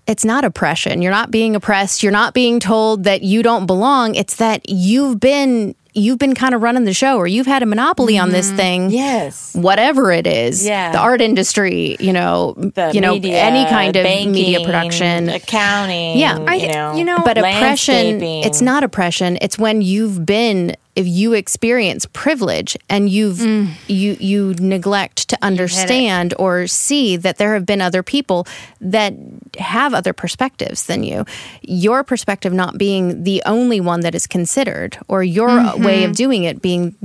it's 0.07 0.23
not 0.23 0.45
oppression. 0.45 1.01
You're 1.01 1.11
not 1.11 1.31
being 1.31 1.53
oppressed. 1.53 2.01
You're 2.01 2.13
not 2.13 2.33
being 2.33 2.61
told 2.61 3.03
that 3.03 3.23
you 3.23 3.43
don't 3.43 3.65
belong. 3.65 4.15
It's 4.15 4.37
that 4.37 4.61
you've 4.69 5.19
been 5.19 5.75
you've 5.97 6.19
been 6.19 6.35
kind 6.35 6.53
of 6.53 6.61
running 6.61 6.85
the 6.85 6.93
show 6.93 7.17
or 7.17 7.27
you've 7.27 7.47
had 7.47 7.63
a 7.63 7.65
monopoly 7.65 8.13
mm-hmm. 8.13 8.23
on 8.23 8.31
this 8.31 8.47
mm-hmm. 8.47 8.57
thing. 8.57 8.91
Yes. 8.91 9.55
Whatever 9.55 10.11
it 10.11 10.27
is. 10.27 10.65
Yeah. 10.65 10.91
The 10.91 10.99
art 10.99 11.21
industry 11.21 11.97
you 11.99 12.13
know 12.13 12.53
the 12.53 12.91
you 12.93 13.01
know 13.01 13.13
media, 13.13 13.41
any 13.41 13.69
kind 13.69 13.95
of 13.95 14.03
banking, 14.03 14.31
media 14.31 14.65
production. 14.65 15.29
accounting 15.29 16.17
yeah 16.17 16.37
I, 16.47 16.55
you 16.55 16.71
know, 16.71 16.95
you 16.95 17.03
know 17.03 17.19
but 17.23 17.37
oppression 17.37 18.21
it's 18.21 18.61
not 18.61 18.83
oppression. 18.83 19.37
It's 19.41 19.57
when 19.57 19.81
you've 19.81 20.25
been 20.25 20.75
if 20.97 21.05
you 21.05 21.33
experience 21.33 22.07
privilege 22.11 22.75
and 22.89 23.07
you've 23.07 23.37
mm. 23.37 23.69
you 23.87 24.17
you 24.19 24.55
neglect 24.55 25.29
to 25.29 25.37
understand 25.43 26.33
or 26.39 26.65
see 26.65 27.15
that 27.15 27.37
there 27.37 27.53
have 27.53 27.67
been 27.67 27.81
other 27.81 28.01
people 28.01 28.47
that 28.81 29.13
have 29.59 29.93
other 29.93 30.11
perspectives 30.11 30.87
than 30.87 31.03
you 31.03 31.23
your 31.61 32.03
perspective 32.03 32.51
not 32.51 32.79
being 32.79 33.23
the 33.23 33.43
only 33.45 33.79
one 33.79 33.99
that 33.99 34.15
is 34.15 34.25
considered 34.25 34.97
or 35.07 35.23
your 35.23 35.49
mm-hmm. 35.49 35.83
way 35.83 36.03
of 36.03 36.15
doing 36.15 36.45
it 36.45 36.63
being 36.63 36.95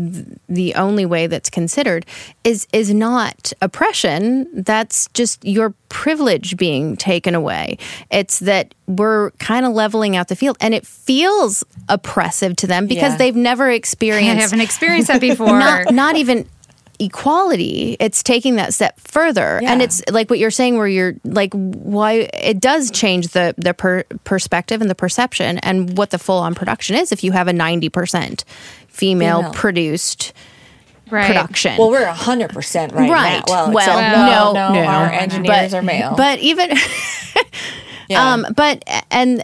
the 0.48 0.74
only 0.74 1.04
way 1.04 1.26
that's 1.26 1.50
considered 1.50 2.06
is 2.44 2.66
is 2.72 2.94
not 2.94 3.52
oppression 3.60 4.48
that's 4.62 5.06
just 5.12 5.44
your 5.44 5.74
privilege 5.90 6.56
being 6.56 6.96
taken 6.96 7.34
away 7.34 7.76
it's 8.10 8.38
that 8.38 8.74
we're 8.86 9.30
kind 9.32 9.64
of 9.64 9.72
leveling 9.72 10.16
out 10.16 10.28
the 10.28 10.36
field 10.36 10.56
and 10.60 10.74
it 10.74 10.86
feels 10.86 11.64
oppressive 11.88 12.56
to 12.56 12.66
them 12.66 12.86
because 12.86 13.12
yeah. 13.12 13.16
they've 13.16 13.36
never 13.36 13.70
experienced 13.70 14.30
I 14.38 14.42
haven't 14.42 14.60
experienced 14.60 15.08
that 15.08 15.20
before 15.20 15.46
not, 15.46 15.92
not 15.92 16.16
even 16.16 16.48
equality 16.98 17.96
it's 17.98 18.22
taking 18.22 18.56
that 18.56 18.74
step 18.74 18.98
further 19.00 19.58
yeah. 19.62 19.72
and 19.72 19.82
it's 19.82 20.02
like 20.10 20.30
what 20.30 20.38
you're 20.38 20.50
saying 20.50 20.76
where 20.76 20.86
you're 20.86 21.14
like 21.24 21.52
why 21.54 22.28
it 22.34 22.60
does 22.60 22.90
change 22.90 23.28
the 23.28 23.54
the 23.56 23.74
per, 23.74 24.04
perspective 24.24 24.80
and 24.80 24.88
the 24.88 24.94
perception 24.94 25.58
and 25.58 25.96
what 25.96 26.10
the 26.10 26.18
full 26.18 26.38
on 26.38 26.54
production 26.54 26.94
is 26.94 27.10
if 27.10 27.24
you 27.24 27.32
have 27.32 27.48
a 27.48 27.52
90% 27.52 28.44
female, 28.88 29.38
female. 29.38 29.52
produced 29.52 30.32
right. 31.12 31.26
production. 31.26 31.76
Well, 31.78 31.90
we're 31.90 32.06
hundred 32.06 32.50
percent 32.50 32.92
right. 32.92 33.10
Right. 33.10 33.42
Now. 33.46 33.66
Well, 33.66 33.72
well 33.72 34.52
no, 34.52 34.52
no, 34.52 34.74
no, 34.74 34.86
our 34.86 35.10
engineers 35.10 35.72
but, 35.72 35.78
are 35.78 35.82
male. 35.82 36.14
But 36.16 36.38
even, 36.40 36.70
yeah. 38.08 38.32
um, 38.32 38.46
but 38.56 38.82
and 39.10 39.42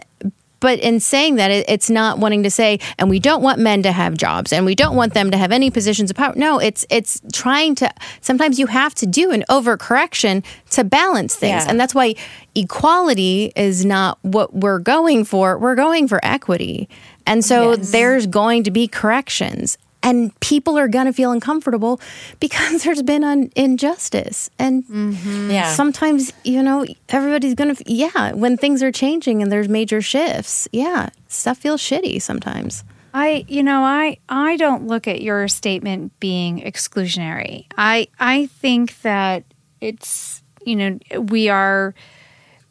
but 0.59 0.79
in 0.79 0.99
saying 0.99 1.35
that, 1.35 1.51
it's 1.51 1.89
not 1.89 2.19
wanting 2.19 2.43
to 2.43 2.51
say, 2.51 2.79
and 2.97 3.09
we 3.09 3.19
don't 3.19 3.41
want 3.41 3.59
men 3.59 3.83
to 3.83 3.91
have 3.91 4.17
jobs, 4.17 4.51
and 4.51 4.65
we 4.65 4.75
don't 4.75 4.95
want 4.95 5.13
them 5.13 5.31
to 5.31 5.37
have 5.37 5.51
any 5.51 5.71
positions 5.71 6.09
of 6.09 6.17
power. 6.17 6.33
No, 6.35 6.59
it's 6.59 6.85
it's 6.89 7.21
trying 7.31 7.75
to. 7.75 7.89
Sometimes 8.21 8.59
you 8.59 8.67
have 8.67 8.93
to 8.95 9.05
do 9.05 9.31
an 9.31 9.43
overcorrection 9.49 10.43
to 10.71 10.83
balance 10.83 11.35
things, 11.35 11.63
yeah. 11.63 11.69
and 11.69 11.79
that's 11.79 11.95
why 11.95 12.15
equality 12.55 13.53
is 13.55 13.85
not 13.85 14.19
what 14.21 14.53
we're 14.53 14.79
going 14.79 15.23
for. 15.23 15.57
We're 15.57 15.75
going 15.75 16.07
for 16.07 16.19
equity, 16.23 16.89
and 17.25 17.43
so 17.43 17.75
yes. 17.75 17.91
there's 17.91 18.27
going 18.27 18.63
to 18.63 18.71
be 18.71 18.87
corrections 18.87 19.77
and 20.01 20.37
people 20.39 20.77
are 20.77 20.87
going 20.87 21.05
to 21.05 21.13
feel 21.13 21.31
uncomfortable 21.31 21.99
because 22.39 22.83
there's 22.83 23.03
been 23.03 23.23
an 23.23 23.51
injustice 23.55 24.49
and 24.57 24.85
mm-hmm. 24.85 25.51
yeah. 25.51 25.73
sometimes 25.73 26.31
you 26.43 26.63
know 26.63 26.85
everybody's 27.09 27.55
going 27.55 27.75
to 27.75 27.83
yeah 27.91 28.33
when 28.33 28.57
things 28.57 28.81
are 28.81 28.91
changing 28.91 29.41
and 29.41 29.51
there's 29.51 29.69
major 29.69 30.01
shifts 30.01 30.67
yeah 30.71 31.09
stuff 31.27 31.57
feels 31.57 31.81
shitty 31.81 32.21
sometimes 32.21 32.83
I 33.13 33.45
you 33.47 33.63
know 33.63 33.83
I 33.83 34.17
I 34.27 34.57
don't 34.57 34.87
look 34.87 35.07
at 35.07 35.21
your 35.21 35.47
statement 35.47 36.17
being 36.19 36.61
exclusionary. 36.61 37.65
I 37.77 38.07
I 38.19 38.47
think 38.47 39.01
that 39.01 39.43
it's 39.81 40.43
you 40.63 40.75
know 40.75 40.99
we 41.19 41.49
are 41.49 41.95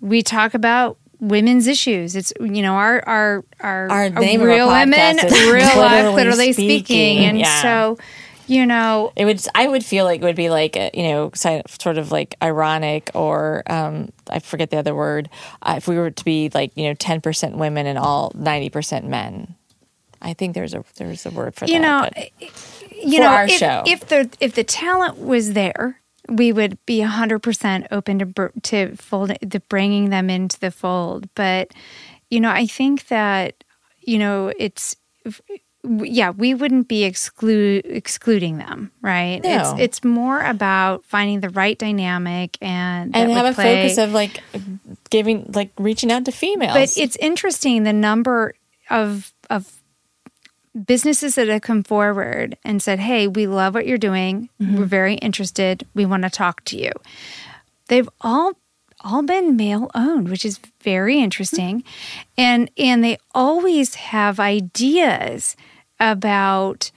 we 0.00 0.22
talk 0.22 0.54
about 0.54 0.98
women's 1.20 1.66
issues. 1.66 2.16
It's 2.16 2.32
you 2.40 2.62
know 2.62 2.74
our 2.74 3.02
our 3.06 3.44
our, 3.60 3.88
our 3.90 4.10
real 4.10 4.68
women, 4.68 5.16
real 5.30 5.76
life, 5.76 6.14
literally 6.14 6.52
speaking, 6.52 6.84
speaking. 6.84 7.24
and 7.24 7.38
yeah. 7.38 7.62
so 7.62 7.98
you 8.46 8.66
know 8.66 9.12
it 9.16 9.24
would. 9.24 9.44
I 9.54 9.68
would 9.68 9.84
feel 9.84 10.04
like 10.04 10.20
it 10.20 10.24
would 10.24 10.36
be 10.36 10.50
like 10.50 10.76
a, 10.76 10.90
you 10.94 11.04
know 11.04 11.30
sort 11.34 11.98
of 11.98 12.12
like 12.12 12.36
ironic 12.42 13.10
or 13.14 13.62
um, 13.66 14.10
I 14.28 14.38
forget 14.38 14.70
the 14.70 14.78
other 14.78 14.94
word. 14.94 15.28
Uh, 15.62 15.74
if 15.76 15.88
we 15.88 15.96
were 15.96 16.10
to 16.10 16.24
be 16.24 16.50
like 16.54 16.76
you 16.76 16.88
know 16.88 16.94
ten 16.94 17.20
percent 17.20 17.56
women 17.56 17.86
and 17.86 17.98
all 17.98 18.32
ninety 18.34 18.70
percent 18.70 19.06
men. 19.06 19.54
I 20.20 20.34
think 20.34 20.54
there's 20.54 20.74
a 20.74 20.84
there's 20.96 21.26
a 21.26 21.30
word 21.30 21.54
for 21.54 21.66
that. 21.66 21.72
you 21.72 21.80
that. 21.80 22.14
Know, 22.40 22.48
you 22.90 23.20
know, 23.20 23.44
if, 23.44 24.02
if 24.02 24.08
the 24.08 24.28
if 24.40 24.54
the 24.54 24.64
talent 24.64 25.16
was 25.18 25.52
there 25.52 25.97
we 26.28 26.52
would 26.52 26.84
be 26.86 27.00
100% 27.00 27.86
open 27.90 28.18
to 28.18 28.52
to 28.62 28.96
fold 28.96 29.32
to 29.50 29.60
bringing 29.60 30.10
them 30.10 30.30
into 30.30 30.58
the 30.60 30.70
fold 30.70 31.28
but 31.34 31.72
you 32.30 32.40
know 32.40 32.50
i 32.50 32.66
think 32.66 33.08
that 33.08 33.64
you 34.00 34.18
know 34.18 34.52
it's 34.58 34.96
yeah 35.84 36.30
we 36.30 36.54
wouldn't 36.54 36.88
be 36.88 37.04
exclude 37.04 37.84
excluding 37.86 38.58
them 38.58 38.90
right 39.00 39.42
no. 39.42 39.72
it's 39.72 39.80
it's 39.80 40.04
more 40.04 40.42
about 40.42 41.04
finding 41.04 41.40
the 41.40 41.48
right 41.50 41.78
dynamic 41.78 42.58
and 42.60 43.16
and 43.16 43.30
have 43.30 43.46
a 43.46 43.54
play. 43.54 43.82
focus 43.82 43.98
of 43.98 44.12
like 44.12 44.42
giving 45.10 45.50
like 45.54 45.70
reaching 45.78 46.10
out 46.10 46.24
to 46.24 46.32
females 46.32 46.74
but 46.74 46.96
it's 46.96 47.16
interesting 47.16 47.84
the 47.84 47.92
number 47.92 48.54
of 48.90 49.32
of 49.48 49.77
businesses 50.86 51.34
that 51.34 51.48
have 51.48 51.62
come 51.62 51.82
forward 51.82 52.56
and 52.64 52.82
said, 52.82 52.98
Hey, 52.98 53.26
we 53.26 53.46
love 53.46 53.74
what 53.74 53.86
you're 53.86 53.98
doing. 53.98 54.48
Mm-hmm. 54.60 54.78
We're 54.78 54.84
very 54.84 55.14
interested. 55.14 55.86
We 55.94 56.06
want 56.06 56.24
to 56.24 56.30
talk 56.30 56.64
to 56.66 56.78
you. 56.78 56.92
They've 57.88 58.08
all 58.20 58.52
all 59.00 59.22
been 59.22 59.56
male 59.56 59.90
owned, 59.94 60.28
which 60.28 60.44
is 60.44 60.58
very 60.82 61.20
interesting. 61.20 61.80
Mm-hmm. 61.80 62.20
And 62.38 62.70
and 62.76 63.04
they 63.04 63.18
always 63.34 63.94
have 63.96 64.40
ideas 64.40 65.56
about 66.00 66.90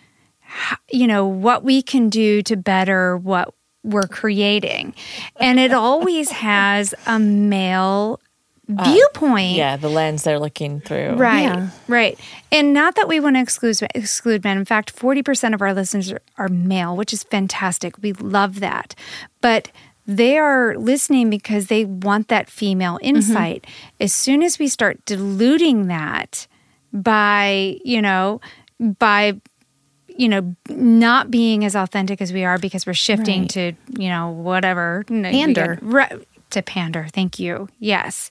you 0.90 1.08
know 1.08 1.26
what 1.26 1.64
we 1.64 1.82
can 1.82 2.10
do 2.10 2.42
to 2.44 2.56
better 2.56 3.18
what 3.18 3.54
we're 3.84 4.08
creating. 4.08 4.94
And 5.38 5.60
it 5.60 5.74
always 5.74 6.30
has 6.32 6.94
a 7.06 7.20
male 7.20 8.20
uh, 8.78 8.84
viewpoint. 8.84 9.56
Yeah, 9.56 9.78
the 9.78 9.90
lens 9.90 10.24
they're 10.24 10.40
looking 10.40 10.82
through. 10.82 11.16
Right, 11.16 11.42
yeah. 11.42 11.70
right. 11.88 12.20
And 12.52 12.74
not 12.74 12.96
that 12.96 13.08
we 13.08 13.20
want 13.20 13.36
to 13.36 13.42
exclude 13.42 13.78
exclude 13.96 14.44
men. 14.44 14.58
In 14.58 14.66
fact, 14.66 14.92
forty 14.92 15.24
percent 15.24 15.54
of 15.54 15.62
our 15.62 15.74
listeners 15.74 16.12
are, 16.12 16.22
are 16.38 16.48
male, 16.48 16.96
which 16.96 17.14
is 17.14 17.24
fantastic. 17.24 17.98
We 18.02 18.14
love 18.14 18.60
that, 18.60 18.96
but 19.42 19.72
they 20.08 20.38
are 20.38 20.76
listening 20.78 21.30
because 21.30 21.68
they 21.68 21.86
want 21.86 22.28
that 22.30 22.50
female 22.50 22.96
mm-hmm. 22.96 23.16
insight. 23.16 23.64
Mm-hmm. 23.64 24.04
As 24.04 24.14
soon 24.14 24.44
as 24.44 24.60
we 24.60 24.68
start 24.68 25.04
diluting 25.06 25.88
that 25.88 26.48
by, 26.92 27.80
you 27.84 28.02
know, 28.02 28.42
by 28.80 29.40
you 30.18 30.28
know, 30.28 30.56
not 30.70 31.32
being 31.32 31.64
as 31.64 31.76
authentic 31.76 32.22
as 32.22 32.34
we 32.34 32.44
are 32.44 32.58
because 32.58 32.86
we're 32.86 32.94
shifting 32.94 33.42
right. 33.42 33.50
to, 33.50 33.74
you 33.98 34.10
know, 34.10 34.30
whatever. 34.30 35.06
Pander. 35.08 35.80
To 36.52 36.62
pander. 36.62 37.08
Thank 37.14 37.40
you. 37.40 37.68
Yes 37.80 38.30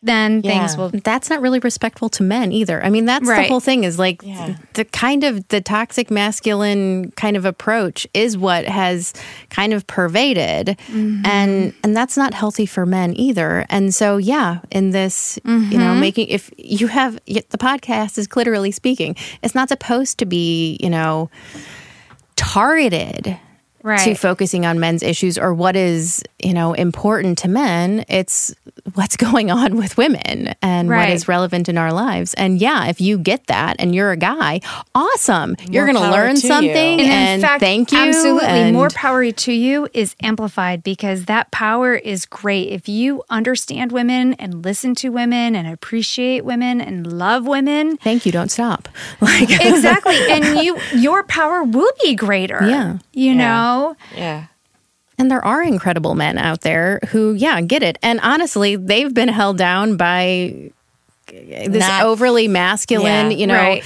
then 0.00 0.42
yeah. 0.44 0.52
things 0.52 0.76
will 0.76 0.90
that's 1.02 1.28
not 1.28 1.40
really 1.40 1.58
respectful 1.58 2.08
to 2.08 2.22
men 2.22 2.52
either 2.52 2.82
i 2.84 2.88
mean 2.88 3.04
that's 3.04 3.26
right. 3.26 3.42
the 3.42 3.48
whole 3.48 3.58
thing 3.58 3.82
is 3.82 3.98
like 3.98 4.22
yeah. 4.22 4.56
the 4.74 4.84
kind 4.84 5.24
of 5.24 5.46
the 5.48 5.60
toxic 5.60 6.08
masculine 6.08 7.10
kind 7.12 7.36
of 7.36 7.44
approach 7.44 8.06
is 8.14 8.38
what 8.38 8.64
has 8.64 9.12
kind 9.50 9.72
of 9.72 9.84
pervaded 9.88 10.78
mm-hmm. 10.86 11.26
and 11.26 11.74
and 11.82 11.96
that's 11.96 12.16
not 12.16 12.32
healthy 12.32 12.64
for 12.64 12.86
men 12.86 13.12
either 13.18 13.66
and 13.70 13.92
so 13.92 14.18
yeah 14.18 14.60
in 14.70 14.90
this 14.90 15.38
mm-hmm. 15.44 15.72
you 15.72 15.78
know 15.78 15.86
mm-hmm. 15.86 16.00
making 16.00 16.28
if 16.28 16.52
you 16.56 16.86
have 16.86 17.14
the 17.26 17.58
podcast 17.58 18.18
is 18.18 18.34
literally 18.36 18.70
speaking 18.70 19.16
it's 19.42 19.54
not 19.54 19.68
supposed 19.68 20.16
to 20.18 20.26
be 20.26 20.78
you 20.80 20.90
know 20.90 21.28
targeted 22.36 23.36
right. 23.82 24.00
to 24.00 24.14
focusing 24.14 24.66
on 24.66 24.80
men's 24.80 25.02
issues 25.02 25.38
or 25.38 25.54
what 25.54 25.76
is, 25.76 26.22
you 26.42 26.54
know, 26.54 26.72
important 26.74 27.38
to 27.38 27.48
men. 27.48 28.04
It's 28.08 28.54
what's 28.94 29.16
going 29.28 29.50
on 29.50 29.76
with 29.76 29.96
women 29.96 30.54
and 30.62 30.88
right. 30.88 31.08
what 31.08 31.10
is 31.10 31.28
relevant 31.28 31.68
in 31.68 31.78
our 31.78 31.92
lives. 31.92 32.34
And 32.34 32.60
yeah, 32.60 32.86
if 32.88 33.00
you 33.00 33.18
get 33.18 33.46
that 33.46 33.76
and 33.78 33.94
you're 33.94 34.10
a 34.10 34.16
guy, 34.16 34.60
awesome. 34.94 35.50
More 35.50 35.66
you're 35.70 35.86
going 35.86 35.96
to 35.96 36.10
learn 36.10 36.36
something. 36.36 36.98
You. 36.98 37.04
And, 37.04 37.42
and 37.42 37.42
fact, 37.42 37.60
thank 37.60 37.92
you. 37.92 37.98
Absolutely. 37.98 38.48
And 38.48 38.74
more 38.74 38.90
power 38.90 39.30
to 39.30 39.52
you 39.52 39.88
is 39.94 40.14
amplified 40.22 40.82
because 40.82 41.26
that 41.26 41.50
power 41.50 41.94
is 41.94 42.26
great. 42.26 42.68
If 42.68 42.88
you 42.88 43.22
understand 43.30 43.92
women 43.92 44.34
and 44.34 44.64
listen 44.64 44.94
to 44.96 45.10
women 45.10 45.56
and 45.56 45.66
appreciate 45.68 46.44
women 46.44 46.80
and 46.80 47.12
love 47.12 47.46
women. 47.46 47.96
Thank 47.98 48.26
you. 48.26 48.32
Don't 48.32 48.50
stop. 48.50 48.88
Like 49.20 49.50
Exactly. 49.50 50.16
And 50.30 50.62
you 50.62 50.78
your 50.94 51.22
power 51.24 51.62
will 51.62 51.90
be 52.02 52.14
greater. 52.14 52.58
Yeah. 52.66 52.98
You 53.12 53.32
yeah. 53.32 53.34
Know? 53.68 53.96
Yeah. 54.16 54.46
And 55.18 55.30
there 55.30 55.44
are 55.44 55.62
incredible 55.62 56.14
men 56.14 56.38
out 56.38 56.60
there 56.60 57.00
who, 57.08 57.34
yeah, 57.34 57.60
get 57.60 57.82
it. 57.82 57.98
And 58.02 58.20
honestly, 58.22 58.76
they've 58.76 59.12
been 59.12 59.28
held 59.28 59.58
down 59.58 59.96
by 59.96 60.70
this 61.26 61.86
Not- 61.86 62.04
overly 62.04 62.48
masculine, 62.48 63.30
Yeah. 63.32 63.36
you 63.36 63.46
know, 63.46 63.54
Right. 63.54 63.84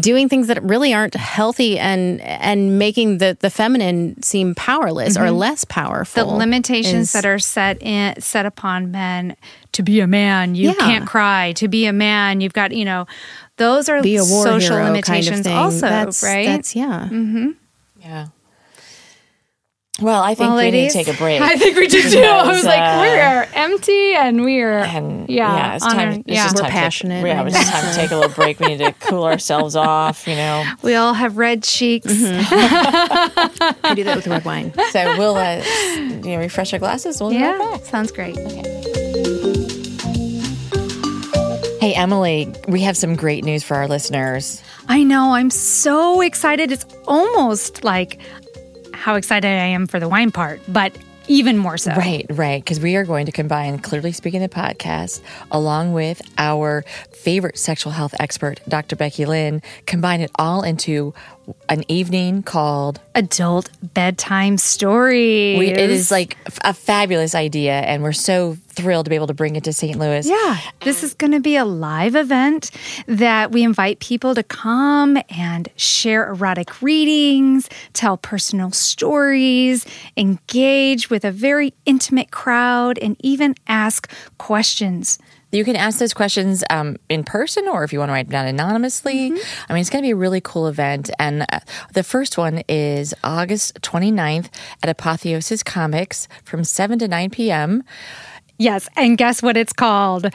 doing 0.00 0.28
things 0.28 0.46
that 0.46 0.62
really 0.62 0.94
aren't 0.94 1.14
healthy 1.14 1.78
and 1.78 2.20
and 2.20 2.78
making 2.78 3.18
the 3.18 3.36
the 3.40 3.50
feminine 3.50 4.22
seem 4.22 4.54
powerless 4.54 5.16
or 5.16 5.22
mm-hmm. 5.24 5.36
less 5.36 5.64
powerful. 5.64 6.24
the 6.24 6.30
limitations 6.36 7.08
is- 7.08 7.12
that 7.12 7.26
are 7.26 7.40
set 7.40 7.82
in 7.82 8.14
set 8.20 8.46
upon 8.46 8.92
men 8.92 9.34
to 9.72 9.82
be 9.82 9.98
a 10.00 10.06
man 10.06 10.54
you 10.54 10.68
Yeah. 10.68 10.74
can't 10.74 11.06
cry 11.08 11.52
to 11.54 11.66
be 11.66 11.86
a 11.86 11.92
man 11.92 12.40
you've 12.40 12.52
got 12.52 12.70
you 12.72 12.84
know 12.84 13.06
those 13.56 13.88
are 13.88 14.00
social 14.02 14.76
limitations 14.76 15.46
kind 15.46 15.58
of 15.58 15.64
also 15.64 15.88
that's, 15.88 16.22
right 16.22 16.46
That's 16.46 16.76
yeah. 16.76 17.08
Mm-hmm. 17.10 17.48
Yeah. 18.00 18.26
Well, 20.00 20.22
I 20.22 20.34
think 20.34 20.48
Well, 20.48 20.56
we 20.56 20.62
ladies, 20.62 20.94
need 20.94 21.00
to 21.04 21.04
take 21.10 21.14
a 21.14 21.18
break. 21.18 21.40
I 21.42 21.56
think 21.56 21.76
we 21.76 21.86
did 21.86 22.10
too. 22.10 22.20
I 22.20 22.46
was 22.48 22.62
Because, 22.62 22.64
like, 22.64 22.80
uh, 22.80 23.00
we 23.02 23.20
are 23.20 23.46
empty 23.54 24.14
and 24.14 24.42
we 24.44 24.60
are, 24.62 24.78
and 24.78 25.28
yeah, 25.28 25.54
yeah, 25.54 25.74
it's 25.76 25.84
time. 25.84 26.08
our- 26.08 26.14
it's 26.14 26.22
yeah. 26.26 26.42
just 26.44 26.54
We're 26.56 26.62
time 26.62 26.70
to 26.70 26.76
passionate 26.76 27.26
yeah, 27.26 27.36
right 27.38 27.46
it's 27.46 27.56
just 27.56 27.70
time 27.72 27.84
to 27.90 27.96
take 27.96 28.10
a 28.10 28.16
little 28.16 28.30
break. 28.34 28.60
We 28.60 28.68
need 28.68 28.78
to 28.78 28.92
cool 29.00 29.24
ourselves 29.24 29.76
off, 29.76 30.26
you 30.26 30.36
know. 30.36 30.64
we 30.82 30.94
all 30.94 31.12
have 31.14 31.36
red 31.36 31.62
cheeks. 31.62 32.06
We 33.90 33.94
do 33.96 34.04
that 34.04 34.16
with 34.16 34.26
red 34.26 34.44
wine. 34.44 34.72
So 34.90 35.18
we'll 35.18 35.36
uh, 35.36 35.62
you 35.96 36.20
know 36.20 36.38
refresh 36.38 36.72
our 36.72 36.78
glasses. 36.78 37.20
We'll 37.20 37.30
be 37.30 37.36
right 37.36 37.58
Yeah, 37.58 37.58
back. 37.76 37.84
sounds 37.84 38.10
great. 38.12 38.38
Okay. 38.38 38.62
Hey 41.80 41.94
Emily, 41.94 42.52
we 42.68 42.82
have 42.82 42.96
some 42.96 43.16
great 43.16 43.42
news 43.44 43.62
for 43.64 43.74
our 43.76 43.88
listeners. 43.88 44.62
I 44.88 45.02
know. 45.02 45.34
I'm 45.34 45.50
so 45.50 46.20
excited. 46.20 46.70
It's 46.72 46.84
almost 47.06 47.84
like 47.84 48.18
how 49.00 49.14
excited 49.14 49.48
I 49.48 49.66
am 49.66 49.86
for 49.86 49.98
the 49.98 50.08
wine 50.08 50.30
part, 50.30 50.60
but 50.68 50.96
even 51.26 51.56
more 51.56 51.78
so. 51.78 51.92
Right, 51.92 52.26
right. 52.28 52.62
Because 52.62 52.80
we 52.80 52.96
are 52.96 53.04
going 53.04 53.26
to 53.26 53.32
combine 53.32 53.78
Clearly 53.78 54.12
Speaking 54.12 54.42
the 54.42 54.48
podcast 54.48 55.22
along 55.50 55.94
with 55.94 56.20
our 56.36 56.84
favorite 57.12 57.56
sexual 57.56 57.92
health 57.92 58.14
expert, 58.20 58.60
Dr. 58.68 58.96
Becky 58.96 59.24
Lynn, 59.24 59.62
combine 59.86 60.20
it 60.20 60.30
all 60.34 60.62
into 60.62 61.14
an 61.68 61.84
evening 61.88 62.42
called 62.42 63.00
Adult 63.14 63.70
bedtime 63.94 64.58
stories. 64.58 65.58
we, 65.58 65.68
it 65.68 65.90
is 65.90 66.10
like 66.10 66.36
a 66.64 66.72
fabulous 66.72 67.34
idea 67.34 67.72
and 67.72 68.02
we're 68.02 68.12
so 68.12 68.56
thrilled 68.68 69.06
to 69.06 69.10
be 69.10 69.16
able 69.16 69.26
to 69.26 69.34
bring 69.34 69.56
it 69.56 69.64
to 69.64 69.72
St. 69.72 69.98
Louis. 69.98 70.26
Yeah, 70.26 70.58
this 70.82 71.02
is 71.02 71.14
going 71.14 71.32
to 71.32 71.40
be 71.40 71.56
a 71.56 71.64
live 71.64 72.14
event 72.14 72.70
that 73.06 73.52
we 73.52 73.62
invite 73.62 74.00
people 74.00 74.34
to 74.34 74.42
come 74.42 75.18
and 75.28 75.68
share 75.76 76.28
erotic 76.28 76.80
readings, 76.80 77.68
tell 77.92 78.16
personal 78.16 78.70
stories, 78.70 79.86
engage 80.16 81.10
with 81.10 81.24
a 81.24 81.32
very 81.32 81.74
intimate 81.84 82.30
crowd, 82.30 82.98
and 82.98 83.16
even 83.20 83.54
ask 83.66 84.10
questions. 84.38 85.18
You 85.52 85.64
can 85.64 85.76
ask 85.76 85.98
those 85.98 86.14
questions 86.14 86.62
um, 86.70 86.96
in 87.08 87.24
person 87.24 87.66
or 87.66 87.82
if 87.82 87.92
you 87.92 87.98
want 87.98 88.10
to 88.10 88.12
write 88.12 88.28
them 88.28 88.32
down 88.32 88.46
anonymously. 88.46 89.26
I 89.68 89.72
mean, 89.72 89.80
it's 89.80 89.90
going 89.90 90.02
to 90.02 90.06
be 90.06 90.12
a 90.12 90.16
really 90.16 90.40
cool 90.40 90.68
event. 90.68 91.10
And 91.18 91.46
uh, 91.52 91.60
the 91.92 92.04
first 92.04 92.38
one 92.38 92.62
is 92.68 93.14
August 93.24 93.80
29th 93.82 94.48
at 94.82 94.88
Apotheosis 94.88 95.62
Comics 95.62 96.28
from 96.44 96.62
7 96.62 96.98
to 97.00 97.08
9 97.08 97.30
p.m. 97.30 97.82
Yes, 98.58 98.88
and 98.96 99.18
guess 99.18 99.42
what 99.42 99.56
it's 99.56 99.72
called? 99.72 100.32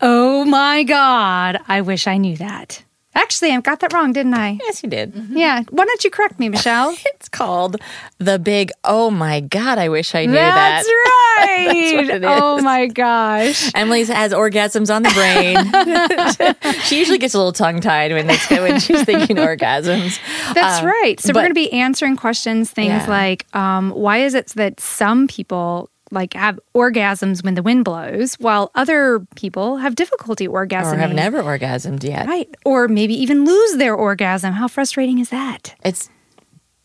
Oh 0.00 0.44
my 0.44 0.82
God, 0.82 1.58
I 1.68 1.80
wish 1.82 2.06
I 2.06 2.16
knew 2.16 2.36
that. 2.36 2.82
Actually, 3.14 3.50
I 3.52 3.60
got 3.60 3.80
that 3.80 3.92
wrong, 3.92 4.12
didn't 4.12 4.34
I? 4.34 4.58
Yes, 4.62 4.82
you 4.84 4.88
did. 4.88 5.12
Yeah. 5.30 5.62
Why 5.70 5.84
don't 5.84 6.04
you 6.04 6.10
correct 6.10 6.38
me, 6.38 6.48
Michelle? 6.48 6.96
It's 7.20 7.28
called 7.28 7.76
The 8.18 8.38
Big 8.38 8.70
Oh 8.82 9.10
My 9.10 9.40
God, 9.40 9.78
I 9.78 9.88
Wish 9.90 10.14
I 10.14 10.24
Knew 10.26 10.32
that. 10.32 10.84
That's 10.84 10.86
That. 10.86 11.46
right. 11.66 11.96
what 11.96 12.10
it 12.16 12.24
Oh 12.24 12.62
my 12.62 12.86
gosh. 12.86 13.70
Emily 13.74 14.04
has 14.04 14.32
orgasms 14.32 14.94
on 14.94 15.02
the 15.02 15.10
brain. 15.10 16.74
she 16.84 16.98
usually 16.98 17.18
gets 17.18 17.34
a 17.34 17.38
little 17.38 17.52
tongue 17.52 17.80
tied 17.80 18.12
when, 18.12 18.26
when 18.26 18.80
she's 18.80 19.02
thinking 19.04 19.36
orgasms. 19.36 20.18
That's 20.54 20.82
Uh, 20.82 20.86
right. 20.86 21.18
So 21.20 21.28
but- 21.32 21.40
we're 21.40 21.42
going 21.42 21.50
to 21.50 21.54
be 21.54 21.72
answering 21.72 22.16
questions, 22.16 22.70
things 22.70 22.88
Yeah. 22.88 23.06
like, 23.08 23.44
um, 23.54 23.90
why 23.90 24.18
is 24.18 24.34
it 24.34 24.46
that 24.56 24.80
some 24.80 25.26
people 25.28 25.90
like 26.10 26.34
have 26.34 26.58
orgasms 26.74 27.44
when 27.44 27.54
the 27.54 27.62
wind 27.62 27.84
blows, 27.84 28.34
while 28.34 28.70
other 28.74 29.20
people 29.36 29.78
have 29.78 29.94
difficulty 29.94 30.48
orgasming? 30.48 30.94
Or 30.94 30.96
have 30.96 31.12
never 31.14 31.42
orgasmed 31.42 32.02
yet. 32.04 32.26
Right. 32.26 32.48
Or 32.64 32.88
maybe 32.88 33.14
even 33.14 33.44
lose 33.44 33.76
their 33.76 33.94
orgasm. 33.94 34.52
How 34.52 34.68
frustrating 34.68 35.18
is 35.18 35.30
that? 35.30 35.74
It's 35.84 36.10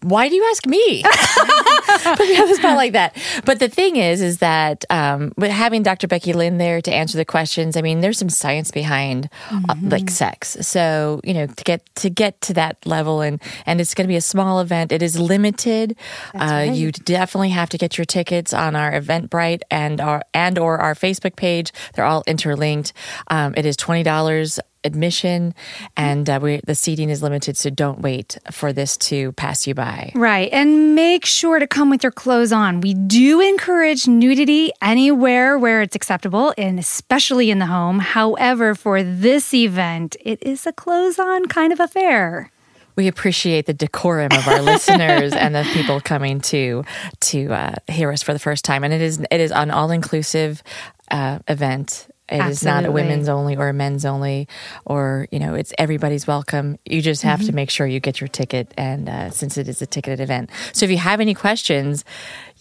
why 0.01 0.29
do 0.29 0.35
you 0.35 0.45
ask 0.51 0.65
me? 0.67 0.77
Me 0.77 2.37
on 2.39 2.47
the 2.49 2.55
spot 2.59 2.75
like 2.77 2.93
that. 2.93 3.17
But 3.45 3.59
the 3.59 3.69
thing 3.69 3.95
is, 3.95 4.21
is 4.21 4.39
that 4.39 4.85
um, 4.89 5.31
with 5.37 5.51
having 5.51 5.81
Dr. 5.83 6.07
Becky 6.07 6.33
Lynn 6.33 6.57
there 6.57 6.81
to 6.81 6.93
answer 6.93 7.17
the 7.17 7.25
questions, 7.25 7.75
I 7.77 7.81
mean, 7.81 8.01
there's 8.01 8.17
some 8.17 8.29
science 8.29 8.71
behind 8.71 9.29
uh, 9.51 9.75
like 9.81 10.09
sex. 10.09 10.57
So 10.61 11.21
you 11.23 11.33
know, 11.33 11.47
to 11.47 11.63
get 11.63 11.83
to 11.95 12.09
get 12.09 12.39
to 12.41 12.53
that 12.53 12.85
level, 12.85 13.21
and 13.21 13.41
and 13.65 13.81
it's 13.81 13.93
going 13.93 14.05
to 14.05 14.09
be 14.11 14.15
a 14.17 14.21
small 14.21 14.59
event. 14.59 14.91
It 14.91 15.01
is 15.01 15.19
limited. 15.19 15.95
Uh, 16.33 16.65
You 16.71 16.91
definitely 16.91 17.49
have 17.49 17.69
to 17.69 17.77
get 17.77 17.97
your 17.97 18.05
tickets 18.05 18.53
on 18.53 18.75
our 18.75 18.91
Eventbrite 18.91 19.61
and 19.71 20.01
our 20.01 20.23
and 20.33 20.59
or 20.59 20.77
our 20.77 20.93
Facebook 20.95 21.35
page. 21.35 21.71
They're 21.93 22.05
all 22.05 22.23
interlinked. 22.27 22.93
Um, 23.29 23.53
it 23.57 23.65
is 23.65 23.75
twenty 23.77 24.03
dollars 24.03 24.59
admission, 24.85 25.53
and 25.97 26.29
uh, 26.29 26.39
we, 26.41 26.61
the 26.65 26.75
seating 26.75 27.09
is 27.09 27.21
limited, 27.21 27.57
so 27.57 27.69
don't 27.69 27.99
wait 27.99 28.37
for 28.51 28.71
this 28.71 28.95
to 28.97 29.31
pass 29.33 29.67
you 29.67 29.73
by. 29.73 30.11
Right. 30.15 30.49
And 30.51 30.95
make 30.95 31.25
sure 31.25 31.59
to 31.59 31.67
come 31.67 31.89
with 31.89 32.03
your 32.03 32.11
clothes 32.11 32.51
on. 32.51 32.81
We 32.81 32.93
do 32.93 33.41
encourage 33.41 34.07
nudity 34.07 34.71
anywhere 34.81 35.57
where 35.57 35.81
it's 35.81 35.95
acceptable, 35.95 36.53
and 36.57 36.79
especially 36.79 37.51
in 37.51 37.59
the 37.59 37.65
home. 37.65 37.99
However, 37.99 38.75
for 38.75 39.03
this 39.03 39.53
event, 39.53 40.15
it 40.21 40.41
is 40.41 40.65
a 40.65 40.71
clothes 40.71 41.19
on 41.19 41.45
kind 41.47 41.73
of 41.73 41.79
affair. 41.79 42.51
We 42.95 43.07
appreciate 43.07 43.65
the 43.65 43.73
decorum 43.73 44.31
of 44.31 44.47
our 44.47 44.61
listeners 44.61 45.33
and 45.33 45.53
the 45.53 45.67
people 45.73 45.99
coming 45.99 46.39
to 46.41 46.83
to 47.21 47.53
uh, 47.53 47.73
hear 47.87 48.11
us 48.11 48.23
for 48.23 48.33
the 48.33 48.39
first 48.39 48.63
time, 48.63 48.83
and 48.83 48.93
it 48.93 49.01
is 49.01 49.19
it 49.29 49.41
is 49.41 49.51
an 49.51 49.71
all 49.71 49.91
inclusive 49.91 50.63
uh, 51.11 51.39
event. 51.47 52.07
It 52.27 52.43
is 52.45 52.63
not 52.63 52.85
a 52.85 52.91
women's 52.91 53.29
only 53.29 53.55
or 53.55 53.69
a 53.69 53.73
men's 53.73 54.05
only, 54.05 54.47
or 54.85 55.27
you 55.31 55.39
know, 55.39 55.53
it's 55.53 55.73
everybody's 55.77 56.25
welcome. 56.25 56.77
You 56.85 57.01
just 57.01 57.21
have 57.21 57.43
to 57.45 57.51
make 57.51 57.69
sure 57.69 57.85
you 57.85 57.99
get 57.99 58.19
your 58.19 58.27
ticket, 58.27 58.73
and 58.77 59.07
uh, 59.07 59.29
since 59.29 59.57
it 59.57 59.67
is 59.67 59.81
a 59.81 59.85
ticketed 59.85 60.19
event, 60.19 60.49
so 60.73 60.85
if 60.85 60.91
you 60.91 60.97
have 60.97 61.19
any 61.19 61.33
questions, 61.33 62.03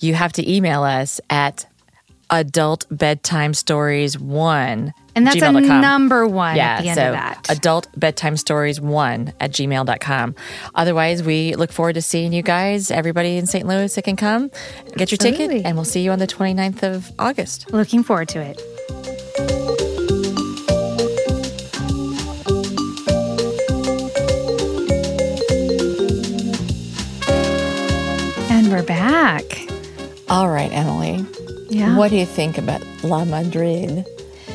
you 0.00 0.14
have 0.14 0.32
to 0.34 0.50
email 0.50 0.82
us 0.82 1.20
at 1.30 1.66
adult 2.30 2.86
bedtime 2.90 3.54
stories 3.54 4.18
one 4.18 4.92
And 5.14 5.26
that's 5.26 5.40
a 5.40 5.52
number 5.52 6.26
one 6.26 6.56
yeah, 6.56 6.76
at 6.76 6.82
the 6.82 6.88
end 6.88 6.96
so 6.96 7.06
of 7.06 7.12
that. 7.12 7.46
adult 7.50 7.88
bedtime 7.96 8.36
stories 8.36 8.80
one 8.80 9.32
at 9.40 9.52
gmail.com. 9.52 10.34
Otherwise, 10.74 11.22
we 11.22 11.54
look 11.54 11.70
forward 11.70 11.94
to 11.94 12.02
seeing 12.02 12.32
you 12.32 12.42
guys, 12.42 12.90
everybody 12.90 13.36
in 13.36 13.46
St. 13.46 13.66
Louis 13.66 13.94
that 13.94 14.02
can 14.02 14.16
come, 14.16 14.50
get 14.96 15.10
your 15.10 15.18
ticket, 15.18 15.64
and 15.64 15.76
we'll 15.76 15.84
see 15.84 16.00
you 16.00 16.10
on 16.10 16.18
the 16.18 16.26
29th 16.26 16.82
of 16.82 17.12
August. 17.18 17.72
Looking 17.72 18.02
forward 18.02 18.28
to 18.30 18.40
it. 18.40 19.23
Back. 28.84 29.42
All 30.28 30.48
right, 30.48 30.70
Emily. 30.72 31.24
Yeah. 31.68 31.96
What 31.96 32.10
do 32.10 32.16
you 32.16 32.26
think 32.26 32.58
about 32.58 32.82
La 33.02 33.24
Madrid? 33.24 34.06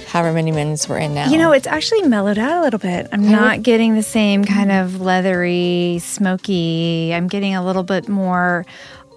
However 0.08 0.34
many 0.34 0.52
minutes 0.52 0.90
we're 0.90 0.98
in 0.98 1.14
now. 1.14 1.30
You 1.30 1.38
know, 1.38 1.52
it's 1.52 1.68
actually 1.68 2.02
mellowed 2.04 2.40
out 2.40 2.62
a 2.62 2.64
little 2.64 2.80
bit. 2.80 3.08
I'm 3.12 3.30
not 3.30 3.62
getting 3.62 3.94
the 3.94 4.02
same 4.02 4.44
kind 4.44 4.72
of 4.72 5.02
leathery, 5.02 6.00
smoky. 6.02 7.14
I'm 7.14 7.28
getting 7.28 7.54
a 7.56 7.64
little 7.64 7.84
bit 7.84 8.10
more, 8.10 8.66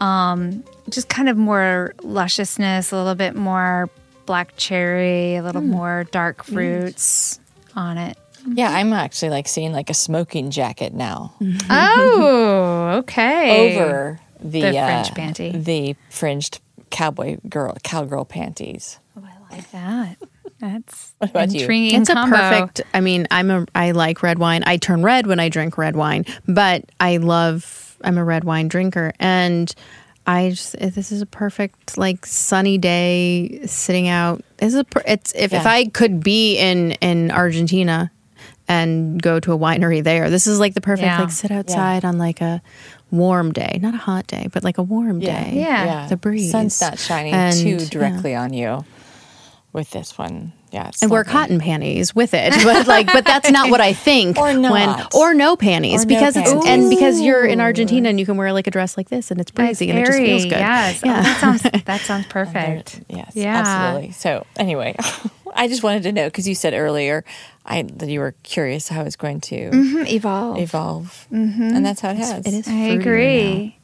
um, 0.02 0.62
just 0.90 1.08
kind 1.08 1.30
of 1.30 1.36
more 1.38 1.94
lusciousness, 2.02 2.92
a 2.92 2.96
little 2.96 3.14
bit 3.14 3.34
more 3.34 3.88
black 4.26 4.54
cherry, 4.58 5.36
a 5.36 5.42
little 5.42 5.62
more 5.62 6.04
dark 6.10 6.44
fruits 6.44 7.40
on 7.74 7.96
it. 7.96 8.18
yeah, 8.46 8.70
I'm 8.70 8.92
actually 8.92 9.30
like 9.30 9.48
seeing 9.48 9.72
like 9.72 9.88
a 9.88 9.94
smoking 9.94 10.50
jacket 10.50 10.92
now 10.92 11.32
Oh, 11.70 12.98
okay. 12.98 13.76
over 13.78 14.20
the, 14.42 14.60
The 14.62 14.78
uh, 14.78 15.04
panty. 15.04 15.64
the 15.64 15.96
fringed 16.10 16.60
cowboy 16.90 17.38
girl, 17.48 17.76
cowgirl 17.82 18.24
panties. 18.26 18.98
Oh, 19.16 19.22
I 19.24 19.54
like 19.54 19.70
that. 19.72 20.16
That's 20.60 21.14
What 21.18 21.30
about 21.30 21.50
you? 21.52 21.60
intriguing. 21.60 22.00
It's 22.00 22.10
a 22.10 22.14
perfect. 22.14 22.82
I 22.94 23.00
mean, 23.00 23.26
I'm 23.30 23.50
a. 23.50 23.66
I 23.74 23.90
like 23.92 24.22
red 24.22 24.38
wine. 24.38 24.62
I 24.66 24.76
turn 24.76 25.02
red 25.02 25.26
when 25.26 25.40
I 25.40 25.48
drink 25.48 25.76
red 25.78 25.96
wine, 25.96 26.24
but 26.46 26.84
I 27.00 27.16
love. 27.18 27.96
I'm 28.04 28.18
a 28.18 28.24
red 28.24 28.44
wine 28.44 28.68
drinker, 28.68 29.12
and 29.20 29.72
I 30.26 30.50
just 30.50 30.72
this 30.78 31.12
is 31.12 31.20
a 31.22 31.26
perfect 31.26 31.96
like 31.98 32.24
sunny 32.26 32.78
day 32.78 33.60
sitting 33.66 34.08
out. 34.08 34.42
This 34.58 34.74
is 34.74 34.80
a. 34.80 34.86
It's 35.06 35.32
if 35.34 35.52
if 35.52 35.66
I 35.66 35.86
could 35.86 36.22
be 36.22 36.58
in 36.58 36.92
in 37.00 37.30
Argentina 37.30 38.10
and 38.68 39.20
go 39.20 39.40
to 39.40 39.52
a 39.52 39.58
winery 39.58 40.02
there, 40.02 40.30
this 40.30 40.46
is 40.46 40.58
like 40.60 40.74
the 40.74 40.80
perfect 40.80 41.06
Yeah. 41.06 41.20
like 41.20 41.30
sit 41.32 41.50
outside 41.50 42.04
on 42.04 42.18
like 42.18 42.40
a 42.40 42.62
warm 43.12 43.52
day, 43.52 43.78
not 43.80 43.94
a 43.94 43.98
hot 43.98 44.26
day, 44.26 44.48
but 44.52 44.64
like 44.64 44.78
a 44.78 44.82
warm 44.82 45.20
Yeah. 45.20 45.44
day. 45.44 45.56
Yeah. 45.60 46.06
the 46.08 46.16
breeze. 46.16 46.50
Sun's 46.50 46.80
not 46.80 46.98
shining 46.98 47.32
And, 47.34 47.54
too 47.56 47.68
yeah. 47.76 47.88
directly 47.90 48.34
on 48.34 48.52
you 48.52 48.84
with 49.72 49.90
this 49.90 50.18
one. 50.18 50.52
Yeah, 50.72 50.88
it's 50.88 51.02
and 51.02 51.10
wear 51.10 51.22
cotton 51.22 51.60
panties 51.60 52.14
with 52.14 52.32
it. 52.32 52.54
But 52.64 52.86
like, 52.86 53.06
but 53.06 53.26
that's 53.26 53.50
not 53.50 53.68
what 53.70 53.82
I 53.82 53.92
think. 53.92 54.38
Or 54.38 54.44
When, 54.58 54.88
or 55.14 55.34
no 55.34 55.54
panties 55.54 56.04
Or 56.04 56.06
no 56.06 56.14
because 56.16 56.34
it's 56.34 56.50
panties. 56.50 56.66
and 56.70 56.88
because 56.88 57.20
you're 57.20 57.44
in 57.44 57.60
Argentina 57.60 58.08
and 58.08 58.18
you 58.18 58.24
can 58.24 58.38
wear 58.38 58.54
like 58.54 58.66
a 58.66 58.70
dress 58.70 58.96
like 58.96 59.10
this 59.10 59.30
and 59.30 59.38
it's 59.38 59.50
breezy 59.50 59.90
and 59.90 59.98
it 59.98 60.06
just 60.06 60.18
feels 60.18 60.44
good. 60.44 60.52
Yes. 60.52 61.00
Oh, 61.04 61.08
that 61.08 61.40
sounds 61.40 61.62
that 61.84 62.00
sounds 62.00 62.26
perfect. 62.28 63.02
Yes, 63.10 63.32
Yeah. 63.34 63.54
absolutely. 63.58 64.12
So 64.12 64.46
anyway, 64.56 64.96
I 65.54 65.68
just 65.68 65.82
wanted 65.82 66.04
to 66.04 66.12
know 66.12 66.26
because 66.28 66.48
you 66.48 66.54
said 66.54 66.72
earlier 66.72 67.22
I, 67.64 67.82
that 67.82 68.08
you 68.08 68.20
were 68.20 68.34
curious 68.42 68.88
how 68.88 69.02
it's 69.02 69.16
going 69.16 69.40
to 69.42 69.70
Mm, 69.70 70.08
Evolve. 70.10 70.58
evolve, 70.58 71.26
and 71.30 71.84
that's 71.86 72.00
how 72.00 72.10
it 72.10 72.16
has. 72.16 72.46
It 72.46 72.54
is. 72.54 72.68
I 72.68 72.86
fruity 72.88 73.00
agree. 73.00 73.78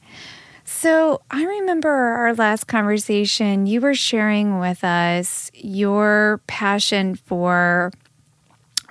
So 0.64 1.22
I 1.30 1.44
remember 1.44 1.88
our 1.88 2.34
last 2.34 2.64
conversation, 2.66 3.66
you 3.66 3.80
were 3.80 3.94
sharing 3.94 4.58
with 4.58 4.84
us 4.84 5.50
your 5.54 6.40
passion 6.46 7.14
for 7.14 7.90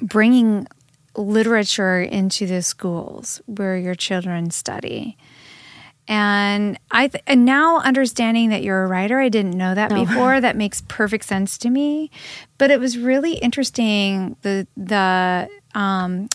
bringing 0.02 0.68
literature 1.16 2.02
into 2.02 2.46
the 2.48 2.62
schools 2.62 3.42
where 3.46 3.78
your 3.78 3.96
children 3.96 4.50
study. 4.52 5.18
And 6.08 6.80
I 6.90 7.08
th- 7.10 7.24
and 7.28 7.44
now 7.44 7.80
understanding 7.80 8.50
that 8.50 8.64
you're 8.64 8.84
a 8.84 8.88
writer, 8.88 9.20
I 9.20 9.30
didn't 9.30 9.58
know 9.58 9.76
that 9.76 9.90
before. 9.90 10.40
That 10.48 10.56
makes 10.56 10.82
perfect 10.88 11.26
sense 11.26 11.58
to 11.60 11.70
me. 11.70 12.10
But 12.58 12.72
it 12.72 12.80
was 12.80 12.98
really 12.98 13.34
interesting 13.34 14.38
the 14.42 14.68
the 14.78 15.50
um, 15.76 16.30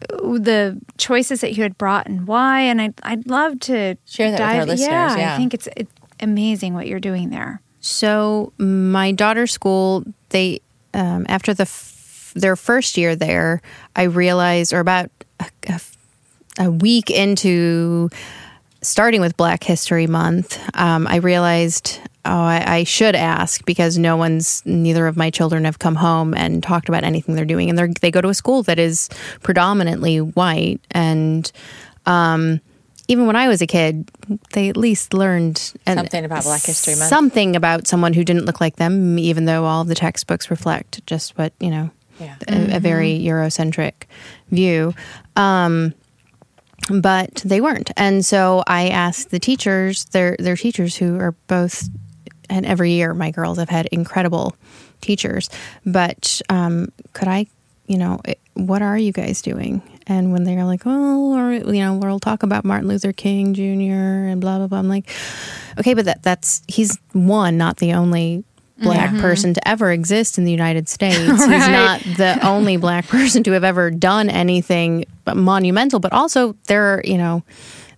the 0.00 0.80
choices 0.96 1.40
that 1.42 1.54
you 1.54 1.62
had 1.62 1.76
brought 1.76 2.06
and 2.06 2.26
why. 2.26 2.62
And 2.62 2.80
I'd 2.80 2.94
I'd 3.02 3.26
love 3.26 3.60
to 3.60 3.96
Share 4.06 4.30
that 4.30 4.40
with 4.40 4.60
our 4.60 4.66
listeners, 4.66 4.88
Yeah, 4.88 5.16
yeah. 5.16 5.34
I 5.34 5.36
think 5.36 5.54
it's, 5.54 5.68
it's 5.76 5.92
amazing 6.20 6.72
what 6.74 6.86
you're 6.86 7.00
doing 7.00 7.30
there. 7.30 7.60
So 7.80 8.52
my 8.58 9.12
daughter's 9.12 9.52
school, 9.52 10.04
they 10.30 10.60
um, 10.94 11.26
after 11.28 11.52
the 11.52 11.62
f- 11.62 12.32
their 12.34 12.56
first 12.56 12.96
year 12.96 13.14
there, 13.16 13.60
I 13.94 14.04
realized, 14.04 14.72
or 14.72 14.80
about 14.80 15.10
a, 15.40 15.46
a, 15.68 15.80
a 16.58 16.70
week 16.70 17.10
into 17.10 18.10
starting 18.82 19.20
with 19.20 19.36
Black 19.36 19.62
History 19.64 20.06
Month, 20.06 20.58
um, 20.74 21.06
I 21.06 21.16
realized. 21.16 22.00
Oh, 22.24 22.30
I, 22.42 22.78
I 22.80 22.84
should 22.84 23.14
ask 23.14 23.64
because 23.64 23.96
no 23.96 24.14
one's, 24.16 24.62
neither 24.66 25.06
of 25.06 25.16
my 25.16 25.30
children 25.30 25.64
have 25.64 25.78
come 25.78 25.94
home 25.94 26.34
and 26.34 26.62
talked 26.62 26.90
about 26.90 27.02
anything 27.02 27.36
they're 27.36 27.46
doing, 27.46 27.70
and 27.70 27.78
they 27.78 27.86
they 28.00 28.10
go 28.10 28.20
to 28.20 28.28
a 28.28 28.34
school 28.34 28.62
that 28.64 28.78
is 28.78 29.08
predominantly 29.42 30.20
white, 30.20 30.78
and 30.90 31.50
um, 32.04 32.60
even 33.06 33.26
when 33.26 33.36
I 33.36 33.48
was 33.48 33.62
a 33.62 33.66
kid, 33.66 34.10
they 34.52 34.68
at 34.68 34.76
least 34.76 35.14
learned 35.14 35.56
Something 35.86 36.24
about 36.26 36.42
Black 36.42 36.60
History 36.62 36.96
Month. 36.96 37.08
Something 37.08 37.56
about 37.56 37.86
someone 37.86 38.12
who 38.12 38.24
didn't 38.24 38.44
look 38.44 38.60
like 38.60 38.76
them, 38.76 39.18
even 39.18 39.46
though 39.46 39.64
all 39.64 39.84
the 39.84 39.94
textbooks 39.94 40.50
reflect 40.50 41.06
just 41.06 41.38
what 41.38 41.54
you 41.60 41.70
know, 41.70 41.90
Yeah. 42.20 42.36
a, 42.46 42.76
a 42.76 42.80
very 42.80 43.18
Eurocentric 43.20 44.02
view. 44.50 44.92
Um, 45.36 45.94
but 46.90 47.34
they 47.44 47.60
weren't, 47.60 47.90
and 47.96 48.24
so 48.24 48.62
I 48.66 48.88
asked 48.88 49.30
the 49.30 49.38
teachers, 49.38 50.04
their 50.06 50.36
their 50.38 50.56
teachers 50.56 50.96
who 50.96 51.18
are 51.18 51.32
both, 51.46 51.88
and 52.48 52.64
every 52.64 52.92
year 52.92 53.12
my 53.14 53.30
girls 53.30 53.58
have 53.58 53.68
had 53.68 53.86
incredible 53.86 54.56
teachers, 55.00 55.50
but 55.84 56.40
um, 56.48 56.90
could 57.12 57.28
I, 57.28 57.46
you 57.86 57.98
know, 57.98 58.20
it- 58.24 58.40
what 58.54 58.82
are 58.82 58.98
you 58.98 59.12
guys 59.12 59.40
doing? 59.42 59.82
And 60.08 60.32
when 60.32 60.42
they're 60.44 60.64
like, 60.64 60.82
oh, 60.86 61.34
or, 61.38 61.52
you 61.52 61.80
know, 61.80 61.94
we'll 61.94 62.18
talk 62.18 62.42
about 62.42 62.64
Martin 62.64 62.88
Luther 62.88 63.12
King 63.12 63.54
Jr. 63.54 63.62
and 64.32 64.40
blah 64.40 64.58
blah 64.58 64.66
blah. 64.66 64.78
I'm 64.78 64.88
like, 64.88 65.08
okay, 65.78 65.94
but 65.94 66.06
that 66.06 66.22
that's 66.22 66.62
he's 66.66 66.98
one, 67.12 67.56
not 67.58 67.76
the 67.76 67.92
only 67.92 68.42
black 68.80 69.10
mm-hmm. 69.10 69.20
person 69.20 69.54
to 69.54 69.68
ever 69.68 69.92
exist 69.92 70.38
in 70.38 70.44
the 70.44 70.50
United 70.50 70.88
States. 70.88 71.18
He's 71.26 71.48
not 71.48 72.00
the 72.00 72.38
only 72.42 72.76
black 72.76 73.06
person 73.08 73.42
to 73.44 73.52
have 73.52 73.64
ever 73.64 73.90
done 73.90 74.30
anything 74.30 75.04
monumental, 75.34 76.00
but 76.00 76.12
also 76.12 76.54
there 76.66 76.94
are, 76.94 77.02
you 77.04 77.18
know, 77.18 77.42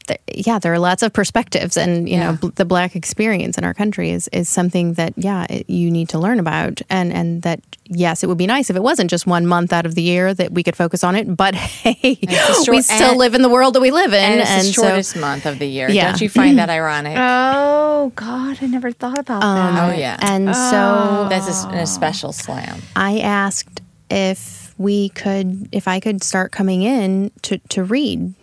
th- 0.07 0.21
yeah, 0.47 0.59
there 0.59 0.73
are 0.73 0.79
lots 0.79 1.03
of 1.03 1.13
perspectives, 1.13 1.77
and 1.77 2.09
you 2.09 2.17
know, 2.17 2.31
Yeah. 2.31 2.37
bl- 2.41 2.49
the 2.55 2.65
black 2.65 2.95
experience 2.97 3.57
in 3.59 3.65
our 3.65 3.75
country 3.75 4.11
is 4.11 4.29
is 4.33 4.49
something 4.49 4.95
that 4.95 5.15
yeah, 5.17 5.47
it, 5.51 5.69
you 5.71 5.91
need 5.91 6.09
to 6.11 6.19
learn 6.19 6.39
about, 6.39 6.81
and 6.91 7.13
and 7.13 7.43
that 7.43 7.61
yes, 7.85 8.23
it 8.23 8.29
would 8.29 8.39
be 8.39 8.47
nice 8.47 8.71
if 8.71 8.77
it 8.77 8.83
wasn't 8.83 9.11
just 9.11 9.27
one 9.27 9.47
month 9.47 9.73
out 9.73 9.87
of 9.87 9.95
the 9.95 10.03
year 10.03 10.33
that 10.35 10.53
we 10.53 10.63
could 10.63 10.77
focus 10.77 11.03
on 11.05 11.17
it, 11.17 11.37
but 11.37 11.55
hey, 11.85 12.19
it's 12.23 12.67
the 12.67 12.71
we 12.73 12.83
still 12.83 13.11
and- 13.11 13.19
live 13.19 13.35
in 13.35 13.43
the 13.43 13.49
world 13.49 13.75
that 13.75 13.81
we 13.81 13.91
live 13.91 14.13
in, 14.13 14.19
and 14.41 14.41
it's 14.41 14.69
the 14.69 14.73
so- 14.73 14.83
shortest 14.83 15.17
month 15.17 15.47
of 15.47 15.59
the 15.59 15.67
year. 15.67 15.89
Yeah. 15.91 16.11
Don't 16.11 16.21
you 16.21 16.29
find 16.29 16.59
that 16.59 16.71
ironic? 16.81 17.17
Oh 17.19 18.13
God, 18.17 18.59
I 18.63 18.67
never 18.67 18.93
thought 18.93 19.19
about 19.19 19.43
um, 19.43 19.75
that. 19.75 19.95
oh 19.95 19.97
yeah, 19.99 20.17
and 20.21 20.49
oh. 20.49 20.53
so 20.53 21.27
that's 21.29 21.47
a, 21.47 21.51
s- 21.51 21.67
a 21.83 21.87
special 21.87 22.33
slam. 22.33 22.81
I 22.97 23.19
asked 23.21 23.81
if 24.11 24.75
we 24.79 25.11
could, 25.11 25.69
if 25.73 25.87
I 25.87 26.01
could 26.01 26.23
start 26.23 26.53
coming 26.53 26.83
in 26.83 27.31
to, 27.43 27.59
to 27.69 27.85
read 27.85 28.35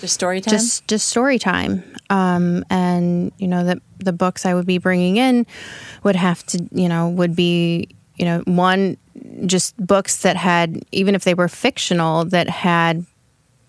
Just 0.00 0.14
story 0.14 0.40
time. 0.40 0.52
just 0.52 0.86
just 0.88 1.08
story 1.08 1.38
time, 1.38 1.84
um, 2.10 2.64
and 2.70 3.32
you 3.38 3.48
know 3.48 3.64
that 3.64 3.78
the 3.98 4.12
books 4.12 4.46
I 4.46 4.54
would 4.54 4.66
be 4.66 4.78
bringing 4.78 5.16
in 5.16 5.46
would 6.02 6.16
have 6.16 6.44
to, 6.46 6.68
you 6.72 6.88
know, 6.88 7.08
would 7.08 7.36
be 7.36 7.88
you 8.16 8.24
know 8.24 8.42
one 8.46 8.96
just 9.46 9.76
books 9.84 10.22
that 10.22 10.36
had 10.36 10.82
even 10.92 11.14
if 11.14 11.24
they 11.24 11.34
were 11.34 11.48
fictional 11.48 12.24
that 12.26 12.48
had 12.48 13.04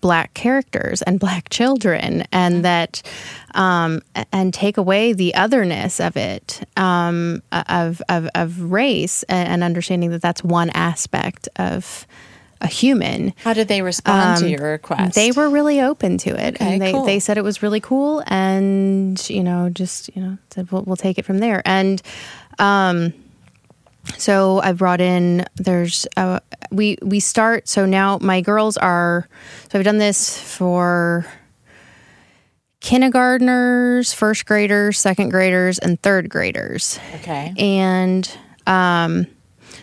black 0.00 0.32
characters 0.34 1.02
and 1.02 1.20
black 1.20 1.48
children 1.50 2.24
and 2.32 2.64
that 2.64 3.02
um, 3.54 4.00
and 4.32 4.54
take 4.54 4.76
away 4.76 5.12
the 5.12 5.34
otherness 5.34 6.00
of 6.00 6.16
it 6.16 6.66
um, 6.76 7.42
of, 7.52 8.00
of 8.08 8.28
of 8.34 8.72
race 8.72 9.22
and, 9.24 9.48
and 9.48 9.64
understanding 9.64 10.10
that 10.10 10.22
that's 10.22 10.42
one 10.42 10.70
aspect 10.70 11.48
of 11.56 12.06
a 12.60 12.66
human 12.66 13.32
How 13.42 13.52
did 13.54 13.68
they 13.68 13.82
respond 13.82 14.40
to 14.40 14.48
your 14.48 14.72
request? 14.72 15.00
Um, 15.00 15.10
they 15.14 15.32
were 15.32 15.48
really 15.48 15.80
open 15.80 16.18
to 16.18 16.30
it, 16.30 16.54
Okay, 16.56 16.72
and 16.74 16.82
they, 16.82 16.92
cool. 16.92 17.04
they 17.04 17.18
said 17.18 17.38
it 17.38 17.44
was 17.44 17.62
really 17.62 17.80
cool, 17.80 18.22
and 18.26 19.18
you 19.30 19.42
know, 19.42 19.70
just 19.70 20.14
you 20.14 20.22
know, 20.22 20.38
said 20.50 20.70
we'll, 20.70 20.82
we'll 20.82 20.96
take 20.96 21.18
it 21.18 21.24
from 21.24 21.38
there. 21.38 21.62
And 21.64 22.02
um, 22.58 23.12
so 24.16 24.60
I 24.62 24.72
brought 24.72 25.00
in. 25.00 25.44
There's 25.56 26.06
uh, 26.16 26.40
we 26.70 26.98
we 27.02 27.20
start. 27.20 27.68
So 27.68 27.86
now 27.86 28.18
my 28.20 28.40
girls 28.40 28.76
are. 28.76 29.28
So 29.70 29.78
I've 29.78 29.84
done 29.84 29.98
this 29.98 30.38
for 30.38 31.26
kindergartners, 32.80 34.12
first 34.12 34.46
graders, 34.46 34.98
second 34.98 35.30
graders, 35.30 35.78
and 35.78 36.00
third 36.02 36.28
graders. 36.28 36.98
Okay. 37.16 37.52
And 37.58 38.30
um, 38.66 39.26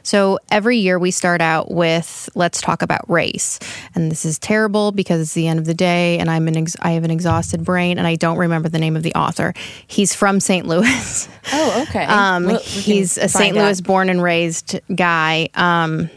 so 0.08 0.40
every 0.50 0.78
year 0.78 0.98
we 0.98 1.12
start 1.12 1.42
out 1.42 1.70
with 1.70 2.30
let's 2.34 2.62
talk 2.62 2.82
about 2.82 3.10
race, 3.10 3.60
and 3.94 4.10
this 4.10 4.24
is 4.24 4.40
terrible 4.40 4.94
because 4.94 5.20
it's 5.20 5.34
the 5.34 5.50
end 5.50 5.60
of 5.60 5.66
the 5.66 5.74
day, 5.74 6.18
and 6.18 6.32
I'm 6.32 6.48
an 6.48 6.56
ex- 6.56 6.78
I 6.82 6.92
have 6.92 7.04
an 7.04 7.12
exhausted 7.12 7.66
brain, 7.66 7.98
and 7.98 8.08
I 8.08 8.16
don't 8.16 8.38
remember 8.38 8.70
the 8.70 8.80
name 8.80 8.96
of 8.96 9.04
the 9.04 9.14
author. 9.16 9.54
He's 9.86 10.16
from 10.16 10.40
St. 10.40 10.66
Louis. 10.72 11.28
Oh, 11.52 11.86
okay. 11.90 12.06
Um, 12.06 12.46
Well, 12.46 12.54
we 12.60 12.64
he's 12.64 13.18
a 13.18 13.28
St. 13.28 13.58
out. 13.58 13.64
Louis 13.66 13.82
born 13.82 14.10
and 14.10 14.24
raised 14.24 14.80
guy. 14.96 15.50
Um, 15.56 16.10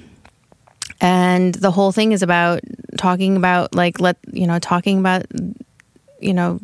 and 1.00 1.52
the 1.56 1.72
whole 1.72 1.90
thing 1.90 2.12
is 2.12 2.22
about 2.22 2.60
talking 2.96 3.36
about 3.36 3.74
like 3.74 3.98
let 3.98 4.18
you 4.32 4.46
know 4.46 4.60
talking 4.60 5.00
about 5.00 5.24
you 6.20 6.32
know 6.34 6.60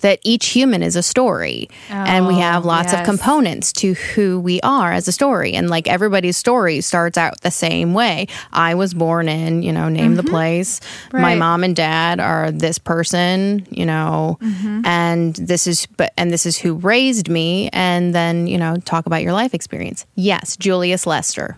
that 0.00 0.18
each 0.22 0.46
human 0.46 0.82
is 0.82 0.96
a 0.96 1.02
story. 1.02 1.68
And 1.90 2.26
we 2.26 2.38
have 2.38 2.64
Oh, 2.64 2.68
lots 2.68 2.92
of 2.92 3.04
components 3.04 3.72
to 3.74 3.94
who 3.94 4.40
we 4.40 4.60
are 4.62 4.92
as 4.92 5.08
a 5.08 5.12
story. 5.12 5.54
And 5.54 5.68
like 5.70 5.88
everybody's 5.88 6.36
story 6.36 6.80
starts 6.80 7.16
out 7.18 7.40
the 7.42 7.50
same 7.50 7.94
way. 7.94 8.26
I 8.52 8.74
was 8.74 8.94
born 8.94 9.28
in 9.28 9.62
you 9.62 9.72
know 9.72 9.88
name 9.88 10.14
the 10.16 10.22
place. 10.22 10.80
My 11.12 11.30
Mm-hmm. 11.32 11.38
Mom 11.38 11.64
and 11.64 11.76
dad 11.76 12.20
are 12.20 12.50
this 12.50 12.78
person 12.78 13.66
you 13.70 13.86
know. 13.86 14.38
Mm-hmm. 14.40 14.82
and 14.86 15.34
this 15.36 15.66
is 15.66 15.86
but 15.86 16.12
and 16.16 16.30
this 16.30 16.46
is 16.46 16.56
who 16.58 16.74
raised 16.74 17.28
me. 17.28 17.68
And 17.72 18.14
then 18.14 18.46
you 18.46 18.58
know 18.58 18.76
talk 18.78 19.06
about 19.06 19.22
your 19.22 19.32
life 19.32 19.54
experience. 19.54 20.06
Yes 20.14 20.56
julius 20.56 21.06
lester. 21.06 21.56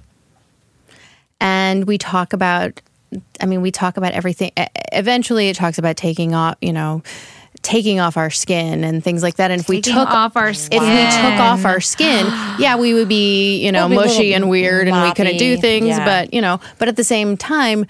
And 1.40 1.86
we 1.86 1.98
talk 1.98 2.32
about 2.32 2.80
i 3.40 3.46
mean 3.46 3.60
we 3.62 3.70
talk 3.70 3.96
about 3.96 4.12
everything. 4.12 4.52
Eventually 4.92 5.48
it 5.48 5.56
talks 5.56 5.78
about 5.78 5.96
taking 5.96 6.34
off 6.34 6.56
you 6.60 6.72
know 6.72 7.02
taking 7.62 8.00
off 8.00 8.16
our 8.16 8.30
skin 8.30 8.84
and 8.84 9.04
things 9.04 9.22
like 9.22 9.36
that 9.36 9.50
and 9.50 9.60
if 9.60 9.68
we 9.68 9.80
took 9.80 10.08
off 10.08 10.36
our 10.36 10.54
skin, 10.54 10.82
if 10.82 10.88
we 10.88 11.22
took 11.22 11.40
off 11.40 11.64
our 11.64 11.80
skin 11.80 12.26
yeah 12.58 12.76
we 12.76 12.94
would 12.94 13.08
be 13.08 13.62
you 13.64 13.70
know 13.70 13.88
be 13.88 13.94
mushy 13.94 14.34
and 14.34 14.48
weird 14.48 14.88
and 14.88 15.02
we 15.02 15.12
couldn't 15.14 15.36
do 15.36 15.56
things 15.56 15.88
yeah. 15.88 16.04
but 16.04 16.32
you 16.32 16.40
know 16.40 16.58
but 16.78 16.88
at 16.88 16.96
the 16.96 17.04
same 17.04 17.36
time 17.36 17.84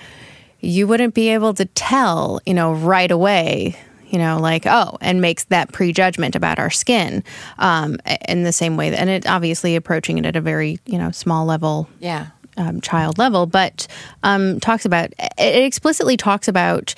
you 0.60 0.86
wouldn't 0.86 1.14
be 1.14 1.28
able 1.28 1.54
to 1.54 1.64
tell 1.66 2.40
you 2.44 2.52
know 2.52 2.72
right 2.72 3.10
away 3.10 3.76
you 4.10 4.18
know 4.18 4.38
like 4.38 4.66
oh 4.66 4.98
and 5.00 5.20
makes 5.20 5.44
that 5.44 5.72
prejudgment 5.72 6.34
about 6.36 6.58
our 6.58 6.70
skin 6.70 7.22
um, 7.58 7.96
in 8.28 8.42
the 8.42 8.52
same 8.52 8.76
way 8.76 8.90
that, 8.90 8.98
and 8.98 9.08
it 9.08 9.26
obviously 9.26 9.76
approaching 9.76 10.18
it 10.18 10.26
at 10.26 10.36
a 10.36 10.40
very 10.40 10.78
you 10.84 10.98
know 10.98 11.10
small 11.10 11.46
level 11.46 11.88
yeah. 12.00 12.26
um, 12.56 12.80
child 12.80 13.18
level, 13.18 13.46
but 13.46 13.86
um, 14.22 14.60
talks 14.60 14.84
about 14.84 15.12
it 15.18 15.64
explicitly 15.64 16.16
talks 16.16 16.48
about 16.48 16.94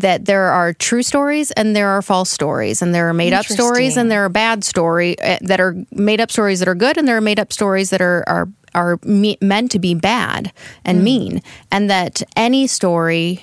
that 0.00 0.24
there 0.24 0.44
are 0.44 0.72
true 0.72 1.02
stories 1.02 1.50
and 1.52 1.74
there 1.74 1.88
are 1.88 2.02
false 2.02 2.30
stories 2.30 2.82
and 2.82 2.94
there 2.94 3.08
are 3.08 3.14
made 3.14 3.32
up 3.32 3.44
stories 3.46 3.96
and 3.96 4.10
there 4.10 4.24
are 4.24 4.28
bad 4.28 4.64
story 4.64 5.18
uh, 5.20 5.38
that 5.42 5.60
are 5.60 5.74
made 5.92 6.20
up 6.20 6.30
stories 6.30 6.58
that 6.60 6.68
are 6.68 6.74
good 6.74 6.96
and 6.96 7.06
there 7.06 7.16
are 7.16 7.20
made 7.20 7.38
up 7.38 7.52
stories 7.52 7.90
that 7.90 8.00
are 8.00 8.24
are 8.26 8.48
are 8.74 8.98
me- 9.02 9.38
meant 9.40 9.70
to 9.72 9.78
be 9.78 9.94
bad 9.94 10.52
and 10.84 11.02
mean, 11.02 11.42
and 11.70 11.90
that 11.90 12.22
any 12.36 12.66
story 12.66 13.42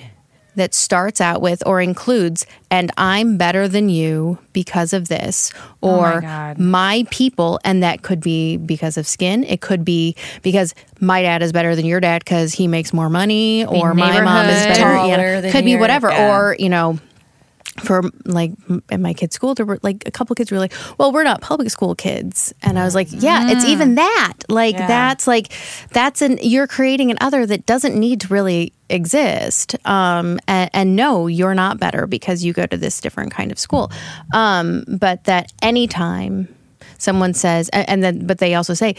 that 0.56 0.74
starts 0.74 1.20
out 1.20 1.40
with 1.40 1.62
or 1.66 1.80
includes 1.80 2.46
and 2.70 2.90
I'm 2.96 3.36
better 3.36 3.68
than 3.68 3.88
you 3.88 4.38
because 4.52 4.92
of 4.92 5.08
this 5.08 5.52
or 5.80 6.20
God. 6.20 6.58
my 6.58 7.06
people 7.10 7.60
and 7.64 7.82
that 7.82 8.02
could 8.02 8.20
be 8.20 8.56
because 8.56 8.96
of 8.96 9.06
skin 9.06 9.44
it 9.44 9.60
could 9.60 9.84
be 9.84 10.16
because 10.42 10.74
my 11.00 11.22
dad 11.22 11.42
is 11.42 11.52
better 11.52 11.76
than 11.76 11.84
your 11.84 12.00
dad 12.00 12.26
cuz 12.26 12.52
he 12.52 12.66
makes 12.66 12.92
more 12.92 13.08
money 13.08 13.64
or 13.64 13.94
my 13.94 14.20
mom 14.20 14.46
is 14.46 14.66
better 14.66 15.06
you 15.06 15.16
know, 15.16 15.40
than 15.40 15.52
could 15.52 15.64
be 15.64 15.76
whatever 15.76 16.10
yeah. 16.10 16.34
or 16.34 16.56
you 16.58 16.68
know 16.68 16.98
for 17.80 18.02
like 18.24 18.52
at 18.90 19.00
my 19.00 19.14
kids' 19.14 19.34
school, 19.34 19.54
there 19.54 19.66
were 19.66 19.78
like 19.82 20.02
a 20.06 20.10
couple 20.10 20.34
kids 20.36 20.50
were 20.50 20.58
like, 20.58 20.72
"Well, 20.98 21.12
we're 21.12 21.24
not 21.24 21.40
public 21.40 21.70
school 21.70 21.94
kids," 21.94 22.54
and 22.62 22.78
I 22.78 22.84
was 22.84 22.94
like, 22.94 23.08
"Yeah, 23.10 23.50
it's 23.50 23.64
even 23.64 23.96
that. 23.96 24.34
Like 24.48 24.74
Yeah. 24.74 24.86
that's 24.86 25.26
like 25.26 25.52
that's 25.92 26.22
an 26.22 26.38
you're 26.42 26.66
creating 26.66 27.10
an 27.10 27.18
other 27.20 27.46
that 27.46 27.66
doesn't 27.66 27.94
need 27.98 28.20
to 28.22 28.28
really 28.28 28.72
exist. 28.88 29.74
Um, 29.86 30.38
and, 30.46 30.70
and 30.72 30.96
no, 30.96 31.26
you're 31.26 31.54
not 31.54 31.78
better 31.80 32.06
because 32.06 32.44
you 32.44 32.52
go 32.52 32.66
to 32.66 32.76
this 32.76 33.00
different 33.00 33.32
kind 33.32 33.50
of 33.50 33.58
school. 33.58 33.90
Um, 34.32 34.84
but 34.86 35.24
that 35.24 35.52
anytime 35.62 36.48
someone 36.98 37.34
says, 37.34 37.68
and, 37.70 37.88
and 37.88 38.04
then 38.04 38.26
but 38.26 38.38
they 38.38 38.54
also 38.54 38.74
say, 38.74 38.96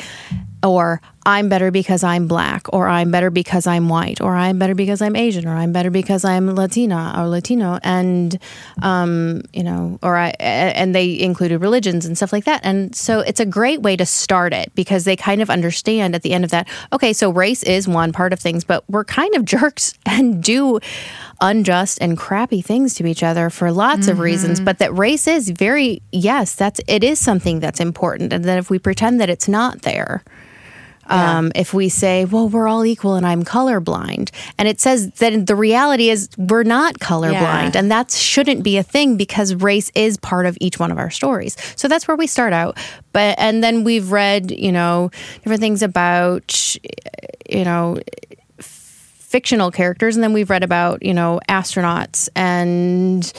or 0.63 1.01
I'm 1.27 1.49
better 1.49 1.71
because 1.71 2.05
I'm 2.05 2.25
black, 2.25 2.71
or 2.71 2.87
I'm 2.87 3.11
better 3.11 3.29
because 3.29 3.67
I'm 3.67 3.89
white, 3.89 4.21
or 4.21 4.33
I'm 4.33 4.57
better 4.57 4.73
because 4.73 5.01
I'm 5.01 5.13
Asian, 5.13 5.45
or 5.45 5.55
I'm 5.55 5.73
better 5.73 5.91
because 5.91 6.23
I'm 6.23 6.55
Latina 6.55 7.13
or 7.17 7.27
Latino, 7.27 7.79
and 7.83 8.39
um, 8.81 9.41
you 9.51 9.61
know, 9.61 9.99
or 10.01 10.15
I 10.15 10.29
and 10.39 10.95
they 10.95 11.19
included 11.19 11.59
religions 11.59 12.05
and 12.05 12.15
stuff 12.15 12.31
like 12.31 12.45
that, 12.45 12.61
and 12.63 12.95
so 12.95 13.19
it's 13.19 13.41
a 13.41 13.45
great 13.45 13.81
way 13.81 13.97
to 13.97 14.05
start 14.05 14.53
it 14.53 14.73
because 14.73 15.03
they 15.03 15.17
kind 15.17 15.41
of 15.41 15.49
understand 15.49 16.15
at 16.15 16.21
the 16.21 16.31
end 16.31 16.45
of 16.45 16.51
that. 16.51 16.65
Okay, 16.93 17.11
so 17.11 17.29
race 17.29 17.61
is 17.63 17.89
one 17.89 18.13
part 18.13 18.31
of 18.31 18.39
things, 18.39 18.63
but 18.63 18.89
we're 18.89 19.03
kind 19.03 19.35
of 19.35 19.43
jerks 19.57 19.93
and 20.05 20.41
do 20.41 20.79
unjust 21.41 21.97
and 21.99 22.17
crappy 22.17 22.61
things 22.61 22.93
to 22.93 23.05
each 23.05 23.21
other 23.21 23.49
for 23.49 23.69
lots 23.69 24.07
of 24.07 24.19
reasons. 24.19 24.61
But 24.61 24.79
that 24.79 24.95
race 24.95 25.27
is 25.27 25.49
very 25.49 26.01
yes 26.13 26.55
that's 26.55 26.79
it 26.87 27.03
is 27.03 27.19
something 27.19 27.59
that's 27.59 27.81
important. 27.81 28.31
And 28.31 28.45
that 28.45 28.57
if 28.57 28.69
we 28.69 28.79
pretend 28.79 29.19
that 29.19 29.29
it's 29.29 29.49
not 29.49 29.81
there 29.81 30.23
um, 31.09 31.51
if 31.55 31.73
we 31.73 31.89
say, 31.89 32.25
well, 32.25 32.49
we're 32.49 32.67
all 32.67 32.85
equal 32.85 33.15
and 33.15 33.25
I'm 33.25 33.43
colorblind. 33.43 34.31
And 34.57 34.67
it 34.67 34.79
says 34.79 35.09
that 35.13 35.47
the 35.47 35.55
reality 35.55 36.09
is 36.09 36.29
we're 36.37 36.63
not 36.63 36.99
colorblind. 36.99 37.31
Yeah. 37.31 37.71
And 37.75 37.91
that 37.91 38.11
shouldn't 38.11 38.63
be 38.63 38.77
a 38.77 38.83
thing 38.83 39.17
because 39.17 39.55
race 39.55 39.91
is 39.95 40.17
part 40.17 40.45
of 40.45 40.57
each 40.59 40.79
one 40.79 40.91
of 40.91 40.97
our 40.97 41.09
stories. 41.09 41.55
So 41.75 41.87
that's 41.87 42.07
where 42.07 42.17
we 42.17 42.27
start 42.27 42.53
out. 42.53 42.77
But, 43.13 43.35
and 43.39 43.63
then 43.63 43.83
we've 43.83 44.11
read, 44.11 44.51
you 44.51 44.71
know, 44.71 45.11
different 45.43 45.61
things 45.61 45.81
about, 45.81 46.75
you 47.49 47.63
know, 47.63 47.97
fictional 48.59 49.71
characters 49.71 50.15
and 50.15 50.23
then 50.23 50.31
we've 50.31 50.49
read 50.49 50.63
about 50.63 51.03
you 51.03 51.13
know 51.13 51.37
astronauts 51.49 52.29
and 52.33 53.33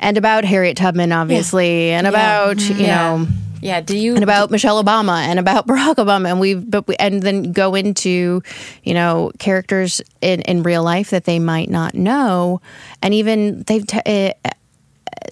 and 0.00 0.16
about 0.16 0.42
harriet 0.42 0.74
tubman 0.74 1.12
obviously 1.12 1.90
and 1.90 2.06
about 2.06 2.58
you 2.62 2.76
Yeah. 2.76 2.96
know 3.18 3.26
Yeah. 3.64 3.80
Do 3.80 3.96
you 3.96 4.14
and 4.14 4.22
about 4.22 4.50
Michelle 4.50 4.82
Obama 4.82 5.16
and 5.22 5.38
about 5.38 5.66
Barack 5.68 5.96
Obama, 5.96 6.30
and 6.30 6.38
we've 6.38 6.70
but 6.70 6.86
we, 6.86 6.96
and 6.96 7.22
then 7.22 7.52
go 7.52 7.74
into 7.74 8.42
you 8.82 8.94
know 8.94 9.32
characters 9.38 10.02
in 10.20 10.42
in 10.42 10.62
real 10.62 10.82
life 10.82 11.10
that 11.10 11.24
they 11.24 11.38
might 11.38 11.70
not 11.70 11.94
know, 11.94 12.60
and 13.02 13.14
even 13.14 13.62
they've. 13.62 13.86
T- 13.86 14.00
uh, 14.44 14.50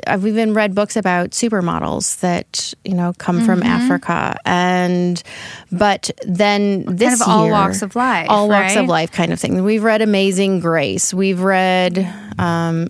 I've 0.06 0.26
even 0.26 0.54
read 0.54 0.74
books 0.74 0.96
about 0.96 1.30
supermodels 1.30 2.20
that 2.20 2.72
you 2.84 2.94
know 2.94 3.12
come 3.18 3.44
from 3.44 3.62
Africa, 3.62 4.36
and 4.46 5.22
but 5.70 6.10
then 6.26 6.84
this 6.86 7.20
of 7.20 7.28
all 7.28 7.44
year- 7.44 7.52
walks 7.52 7.82
of 7.82 7.94
life, 7.94 8.26
all 8.30 8.48
walks 8.48 8.74
of 8.76 8.86
life, 8.88 9.12
kind 9.12 9.32
of 9.32 9.38
thing. 9.38 9.62
We've 9.62 9.84
read 9.84 10.00
Amazing 10.00 10.60
Grace. 10.60 11.12
We've 11.12 11.40
read. 11.40 11.98
Um, 12.38 12.88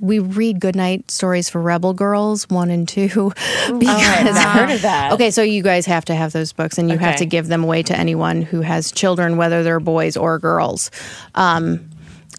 we 0.00 0.18
read 0.18 0.60
goodnight 0.60 1.10
stories 1.10 1.48
for 1.48 1.60
rebel 1.60 1.92
girls 1.94 2.48
one 2.48 2.70
and 2.70 2.86
two 2.88 3.06
because 3.78 4.36
I've 4.36 4.52
heard 4.54 4.70
of 4.70 4.82
that. 4.82 5.12
Okay, 5.12 5.30
so 5.30 5.42
you 5.42 5.62
guys 5.62 5.86
have 5.86 6.04
to 6.06 6.14
have 6.14 6.32
those 6.32 6.52
books, 6.52 6.78
and 6.78 6.90
you 6.90 6.98
have 6.98 7.16
to 7.16 7.26
give 7.26 7.48
them 7.48 7.64
away 7.64 7.82
to 7.84 7.96
anyone 7.98 8.42
who 8.42 8.60
has 8.62 8.92
children, 8.92 9.36
whether 9.36 9.62
they're 9.62 9.80
boys 9.80 10.16
or 10.16 10.38
girls. 10.38 10.90
Um, 11.34 11.90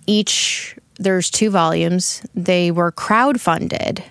each 0.07 0.75
there's 0.99 1.29
two 1.31 1.49
volumes. 1.49 2.21
They 2.35 2.71
were 2.71 2.91
crowdfunded. 2.91 4.03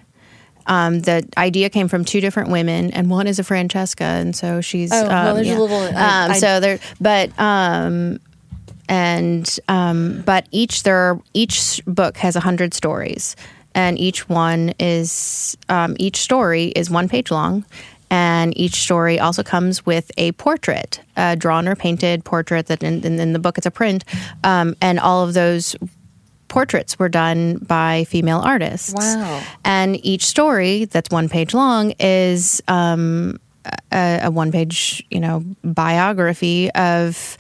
Um, 0.66 1.00
the 1.00 1.28
idea 1.36 1.70
came 1.70 1.88
from 1.88 2.04
two 2.04 2.20
different 2.20 2.50
women, 2.50 2.92
and 2.92 3.10
one 3.10 3.26
is 3.26 3.38
a 3.38 3.44
Francesca, 3.44 4.04
and 4.04 4.34
so 4.34 4.60
she's. 4.60 4.92
Oh, 4.92 5.06
well, 5.08 5.28
um, 5.36 5.42
there's 5.42 5.48
a 5.56 5.60
little- 5.60 5.76
I- 5.96 6.24
um, 6.24 6.30
I- 6.32 6.38
so 6.38 6.60
there, 6.60 6.78
but 7.00 7.30
um, 7.38 8.20
and 8.88 9.58
um, 9.68 10.22
but 10.26 10.46
each 10.50 10.82
there 10.82 11.18
each 11.34 11.80
book 11.86 12.16
has 12.18 12.36
a 12.36 12.40
hundred 12.40 12.74
stories, 12.74 13.36
and 13.74 13.98
each 13.98 14.28
one 14.28 14.74
is 14.78 15.56
um, 15.68 15.96
each 15.98 16.18
story 16.18 16.66
is 16.66 16.90
one 16.90 17.08
page 17.08 17.30
long, 17.30 17.64
and 18.10 18.56
each 18.58 18.74
story 18.74 19.18
also 19.18 19.42
comes 19.42 19.86
with 19.86 20.10
a 20.18 20.32
portrait, 20.32 21.00
a 21.16 21.36
drawn 21.36 21.66
or 21.66 21.74
painted 21.76 22.24
portrait 22.24 22.66
that 22.66 22.82
in, 22.82 23.04
in, 23.04 23.18
in 23.18 23.32
the 23.32 23.38
book 23.38 23.56
it's 23.58 23.66
a 23.66 23.70
print, 23.70 24.04
um, 24.44 24.76
and 24.80 24.98
all 24.98 25.24
of 25.24 25.34
those 25.34 25.76
portraits 26.48 26.98
were 26.98 27.08
done 27.08 27.56
by 27.56 28.04
female 28.04 28.40
artists. 28.40 28.92
Wow. 28.94 29.42
And 29.64 30.04
each 30.04 30.26
story 30.26 30.84
that's 30.84 31.08
one 31.08 31.30
page 31.30 31.54
long 31.54 31.94
is 31.98 32.62
um, 32.68 33.40
a, 33.90 34.20
a 34.24 34.30
one 34.30 34.52
page, 34.52 35.02
you 35.10 35.18
know, 35.18 35.42
biography 35.64 36.70
of 36.72 37.38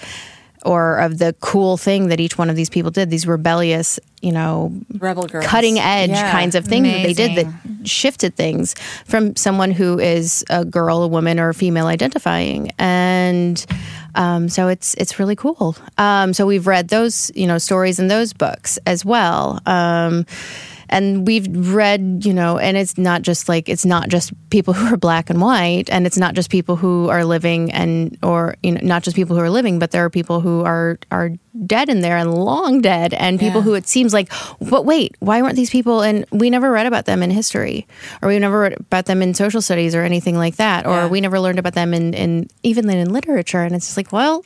or 0.64 0.98
of 0.98 1.18
the 1.18 1.34
cool 1.40 1.76
thing 1.76 2.08
that 2.08 2.20
each 2.20 2.38
one 2.38 2.48
of 2.50 2.56
these 2.56 2.70
people 2.70 2.90
did. 2.90 3.10
These 3.10 3.26
rebellious, 3.26 3.98
you 4.20 4.32
know, 4.32 4.72
Rebel 4.98 5.26
girls. 5.26 5.44
cutting 5.46 5.78
edge 5.78 6.10
Yeah. 6.10 6.30
kinds 6.30 6.54
of 6.54 6.64
things 6.64 6.86
that 6.86 7.02
they 7.02 7.12
did 7.14 7.36
that 7.36 7.88
shifted 7.88 8.36
things 8.36 8.74
from 9.06 9.34
someone 9.36 9.70
who 9.72 9.98
is 9.98 10.44
a 10.50 10.64
girl, 10.64 11.02
a 11.02 11.08
woman, 11.08 11.40
or 11.40 11.48
a 11.48 11.54
female 11.54 11.86
identifying, 11.86 12.70
and 12.78 13.64
um, 14.14 14.48
so 14.48 14.68
it's 14.68 14.94
it's 14.94 15.18
really 15.18 15.34
cool. 15.36 15.74
Um, 15.98 16.32
so 16.32 16.46
we've 16.46 16.66
read 16.66 16.88
those 16.88 17.30
you 17.34 17.46
know 17.46 17.58
stories 17.58 17.98
in 17.98 18.08
those 18.08 18.32
books 18.32 18.78
as 18.86 19.04
well. 19.04 19.60
Um, 19.66 20.26
and 20.92 21.26
we've 21.26 21.48
read, 21.74 22.22
you 22.24 22.32
know, 22.32 22.58
and 22.58 22.76
it's 22.76 22.96
not 22.96 23.22
just 23.22 23.48
like 23.48 23.68
it's 23.68 23.84
not 23.84 24.08
just 24.08 24.32
people 24.50 24.74
who 24.78 24.94
are 24.94 24.96
black 24.96 25.30
and 25.30 25.40
white, 25.40 25.90
and 25.90 26.06
it's 26.06 26.18
not 26.18 26.34
just 26.34 26.50
people 26.50 26.76
who 26.76 27.08
are 27.08 27.24
living 27.24 27.72
and 27.72 28.16
or 28.22 28.54
you 28.62 28.72
know 28.72 28.80
not 28.82 29.02
just 29.02 29.16
people 29.16 29.34
who 29.34 29.42
are 29.42 29.50
living, 29.50 29.78
but 29.80 29.90
there 29.90 30.04
are 30.04 30.10
people 30.10 30.40
who 30.40 30.62
are 30.62 30.98
are 31.10 31.30
dead 31.66 31.88
in 31.88 32.00
there 32.00 32.16
and 32.16 32.32
long 32.34 32.80
dead, 32.80 33.12
and 33.14 33.40
people 33.40 33.60
Yeah. 33.60 33.64
who 33.64 33.74
it 33.74 33.86
seems 33.88 34.12
like, 34.14 34.30
but 34.60 34.84
wait, 34.86 35.16
why 35.20 35.42
weren't 35.42 35.56
these 35.56 35.70
people? 35.70 36.00
And 36.02 36.24
we 36.30 36.48
never 36.50 36.70
read 36.70 36.86
about 36.86 37.04
them 37.06 37.22
in 37.22 37.30
history, 37.30 37.86
or 38.22 38.28
we 38.28 38.38
never 38.38 38.60
read 38.60 38.74
about 38.78 39.06
them 39.06 39.20
in 39.22 39.34
social 39.34 39.60
studies 39.60 39.94
or 39.94 40.02
anything 40.02 40.36
like 40.36 40.56
that, 40.56 40.86
or 40.86 40.96
Yeah. 40.96 41.06
we 41.08 41.20
never 41.20 41.40
learned 41.40 41.58
about 41.58 41.74
them 41.74 41.92
in 41.94 42.14
in 42.14 42.48
even 42.62 42.86
then 42.86 42.98
in 42.98 43.12
literature, 43.12 43.62
and 43.62 43.74
it's 43.74 43.86
just 43.86 43.96
like, 43.96 44.12
well. 44.12 44.44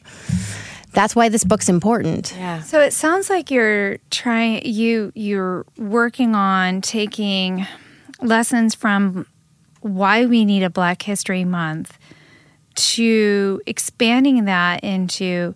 That's 0.97 1.15
why 1.15 1.29
this 1.29 1.45
book's 1.45 1.69
important. 1.69 2.35
Yeah. 2.35 2.63
So 2.63 2.81
it 2.81 2.95
sounds 2.95 3.29
like 3.29 3.51
you're 3.51 3.99
trying 4.11 4.65
you 4.65 5.13
you're 5.15 5.67
working 5.77 6.35
on 6.35 6.81
taking 6.81 7.67
lessons 8.23 8.75
from 8.75 9.27
why 9.83 10.25
we 10.25 10.47
need 10.47 10.63
a 10.63 10.71
Black 10.71 11.03
History 11.03 11.45
Month 11.45 11.99
to 12.77 13.61
expanding 13.67 14.47
that 14.47 14.83
into 14.83 15.55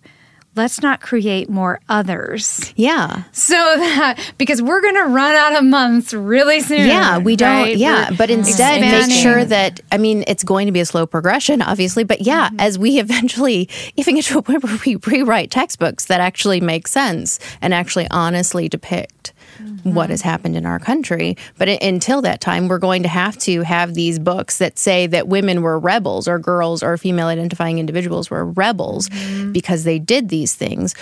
let's 0.55 0.81
not 0.81 0.99
create 1.01 1.49
more 1.49 1.79
others. 1.87 2.73
Yeah. 2.75 3.23
So 3.31 3.55
that 3.55 4.33
because 4.37 4.61
we're 4.61 4.81
going 4.81 4.95
to 4.95 5.05
run 5.05 5.35
out 5.35 5.55
of 5.57 5.63
months 5.63 6.13
really 6.13 6.59
soon. 6.61 6.87
Yeah, 6.87 7.17
we 7.19 7.35
don't. 7.35 7.49
right? 7.49 7.77
Yeah, 7.77 8.09
We're 8.11 8.17
but 8.17 8.29
instead 8.29 8.81
make 8.81 9.11
sure 9.11 9.45
that 9.45 9.79
I 9.91 9.97
mean 9.97 10.23
it's 10.27 10.43
going 10.43 10.65
to 10.65 10.71
be 10.71 10.79
a 10.81 10.85
slow 10.85 11.05
progression, 11.05 11.61
obviously. 11.61 12.03
But 12.03 12.21
yeah, 12.21 12.49
Mm-hmm. 12.49 12.59
as 12.59 12.77
we 12.79 12.99
eventually 12.99 13.69
even 13.95 14.15
get 14.15 14.25
to 14.25 14.37
a 14.39 14.41
point 14.41 14.63
where 14.63 14.77
we 14.85 14.95
rewrite 14.95 15.51
textbooks 15.51 16.05
that 16.05 16.19
actually 16.21 16.59
make 16.59 16.87
sense 16.87 17.39
and 17.61 17.73
actually 17.73 18.07
honestly 18.09 18.67
depict 18.67 19.30
Mm-hmm. 19.61 19.93
what 19.93 20.09
has 20.09 20.21
happened 20.21 20.55
in 20.55 20.65
our 20.65 20.79
country. 20.79 21.37
But 21.57 21.69
until 21.69 22.21
that 22.23 22.41
time, 22.41 22.67
we're 22.67 22.79
going 22.79 23.03
to 23.03 23.09
have 23.09 23.37
to 23.39 23.61
have 23.61 23.93
these 23.93 24.19
books 24.19 24.57
that 24.57 24.77
say 24.77 25.07
that 25.07 25.27
women 25.27 25.61
were 25.61 25.79
rebels, 25.79 26.27
or 26.27 26.39
girls, 26.39 26.83
or 26.83 26.97
female 26.97 27.27
identifying 27.27 27.79
individuals 27.79 28.29
were 28.29 28.45
rebels 28.45 29.09
Mm-hmm. 29.09 29.51
because 29.53 29.83
they 29.83 29.99
did 29.99 30.29
these 30.29 30.55
things. 30.55 30.95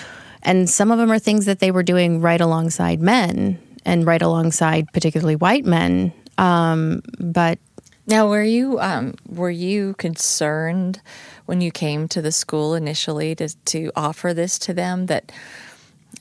And 0.43 0.69
some 0.69 0.91
of 0.91 0.97
them 0.97 1.11
are 1.11 1.19
things 1.19 1.45
that 1.45 1.59
they 1.59 1.71
were 1.71 1.83
doing 1.83 2.21
right 2.21 2.39
alongside 2.41 3.01
men 3.01 3.57
and 3.85 4.05
right 4.05 4.21
alongside 4.21 4.87
particularly 4.93 5.35
white 5.35 5.65
men. 5.65 6.13
Um, 6.37 7.01
but 7.19 7.59
Now, 8.07 8.27
were 8.29 8.43
you 8.43 8.79
um, 8.79 9.15
were 9.27 9.51
you 9.51 9.93
concerned 9.95 11.01
when 11.45 11.61
you 11.61 11.71
came 11.71 12.07
to 12.09 12.21
the 12.21 12.31
school 12.31 12.75
initially 12.75 13.35
to 13.35 13.49
to 13.65 13.91
offer 13.95 14.33
this 14.33 14.57
to 14.59 14.73
them 14.73 15.07
that 15.07 15.31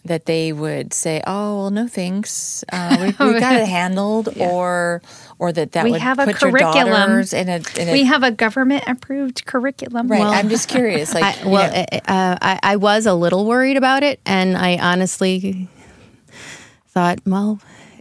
that 0.04 0.26
they 0.26 0.52
would 0.52 0.92
say, 0.94 1.22
"Oh, 1.26 1.56
well, 1.58 1.70
no 1.70 1.86
thanks, 1.88 2.64
uh, 2.72 2.96
we, 3.00 3.06
we 3.32 3.40
got 3.40 3.56
it 3.56 3.66
handled," 3.68 4.28
or 4.38 5.02
or 5.38 5.52
that 5.52 5.72
that 5.72 5.84
We 5.84 5.92
would 5.92 6.00
have 6.00 6.18
a 6.18 6.24
put 6.26 6.40
your 6.40 6.50
curriculum. 6.50 7.20
in 7.32 7.48
a, 7.48 7.62
in 7.80 7.88
a 7.88 7.92
We 7.92 8.04
have 8.04 8.22
a 8.22 8.30
government 8.30 8.84
approved 8.86 9.44
curriculum. 9.46 10.08
right. 10.08 10.22
I'm 10.22 10.48
just 10.48 10.68
curious, 10.68 11.14
like, 11.14 11.24
I, 11.40 11.42
you 11.44 11.50
well, 11.50 11.72
know, 11.72 11.98
uh, 12.08 12.38
I, 12.40 12.58
I 12.62 12.76
was 12.76 13.06
a 13.06 13.14
little 13.14 13.46
worried 13.46 13.76
about 13.76 14.02
it, 14.02 14.20
and 14.26 14.56
I 14.56 14.76
honestly 14.78 15.68
thought, 16.88 17.20
well, 17.26 17.60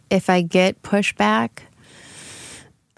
if 0.10 0.30
I 0.30 0.42
get 0.42 0.82
pushback, 0.82 1.50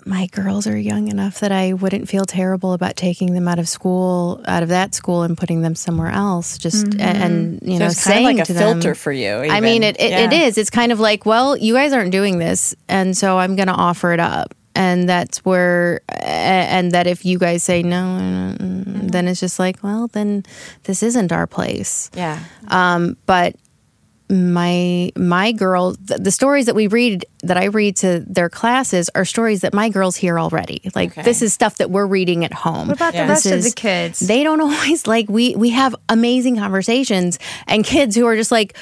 my 0.09 0.25
girls 0.27 0.65
are 0.65 0.75
young 0.77 1.07
enough 1.07 1.39
that 1.39 1.51
I 1.51 1.73
wouldn't 1.73 2.09
feel 2.09 2.25
terrible 2.25 2.73
about 2.73 2.95
taking 2.95 3.33
them 3.33 3.47
out 3.47 3.59
of 3.59 3.69
school, 3.69 4.41
out 4.47 4.63
of 4.63 4.69
that 4.69 4.95
school, 4.95 5.21
and 5.21 5.37
putting 5.37 5.61
them 5.61 5.75
somewhere 5.75 6.09
else. 6.09 6.57
Just 6.57 6.95
a- 6.95 7.01
and 7.01 7.59
you 7.61 7.73
so 7.73 7.77
know, 7.79 7.85
it's 7.85 8.03
kind 8.03 8.13
of 8.13 8.17
saying 8.25 8.25
like 8.25 8.39
a 8.39 8.45
to 8.45 8.53
them- 8.53 8.81
filter 8.81 8.95
for 8.95 9.11
you. 9.11 9.29
I 9.35 9.61
mean, 9.61 9.83
even. 9.83 9.95
it, 9.95 10.01
it, 10.01 10.11
it 10.13 10.31
Yeah. 10.33 10.41
is. 10.47 10.57
It's 10.57 10.71
kind 10.71 10.91
of 10.91 10.99
like, 10.99 11.25
well, 11.27 11.55
you 11.55 11.73
guys 11.75 11.93
aren't 11.93 12.11
doing 12.11 12.39
this, 12.39 12.75
and 12.87 13.15
so 13.15 13.37
I'm 13.37 13.55
going 13.55 13.67
to 13.67 13.73
offer 13.73 14.11
it 14.11 14.19
up. 14.19 14.55
And 14.75 15.09
that's 15.09 15.39
where, 15.45 16.01
and 16.09 16.91
that 16.93 17.05
if 17.05 17.25
you 17.25 17.37
guys 17.37 17.63
say 17.63 17.83
no, 17.83 17.97
mm, 17.97 18.57
mm, 18.57 19.11
then 19.11 19.27
it's 19.27 19.39
just 19.39 19.59
like, 19.59 19.83
well, 19.83 20.07
then 20.07 20.43
this 20.83 21.03
isn't 21.03 21.31
our 21.31 21.47
place. 21.47 22.09
Yeah. 22.15 22.39
Um, 22.69 23.17
but 23.25 23.55
my 24.29 25.11
my 25.15 25.51
girls, 25.51 25.97
the, 25.97 26.17
the 26.17 26.31
stories 26.31 26.67
that 26.67 26.75
we 26.75 26.87
read, 26.87 27.25
that 27.43 27.57
I 27.57 27.65
read 27.65 27.95
to 27.97 28.19
their 28.27 28.49
classes, 28.49 29.09
are 29.15 29.25
stories 29.25 29.61
that 29.61 29.73
my 29.73 29.89
girls 29.89 30.15
hear 30.15 30.39
already. 30.39 30.81
Like 30.95 31.11
Okay. 31.11 31.23
this 31.23 31.41
is 31.41 31.53
stuff 31.53 31.77
that 31.77 31.89
we're 31.89 32.05
reading 32.05 32.45
at 32.45 32.53
home. 32.53 32.87
What 32.89 32.97
about 32.97 33.13
Yeah. 33.13 33.23
the 33.25 33.29
rest 33.29 33.43
This 33.45 33.65
of 33.65 33.71
the 33.71 33.75
kids? 33.75 34.19
They 34.19 34.43
don't 34.43 34.61
always 34.67 35.07
like 35.07 35.29
we 35.29 35.55
we 35.55 35.69
have 35.71 35.95
amazing 36.09 36.57
conversations 36.57 37.39
and 37.67 37.83
kids 37.83 38.15
who 38.15 38.25
are 38.27 38.35
just 38.35 38.51
like 38.51 38.77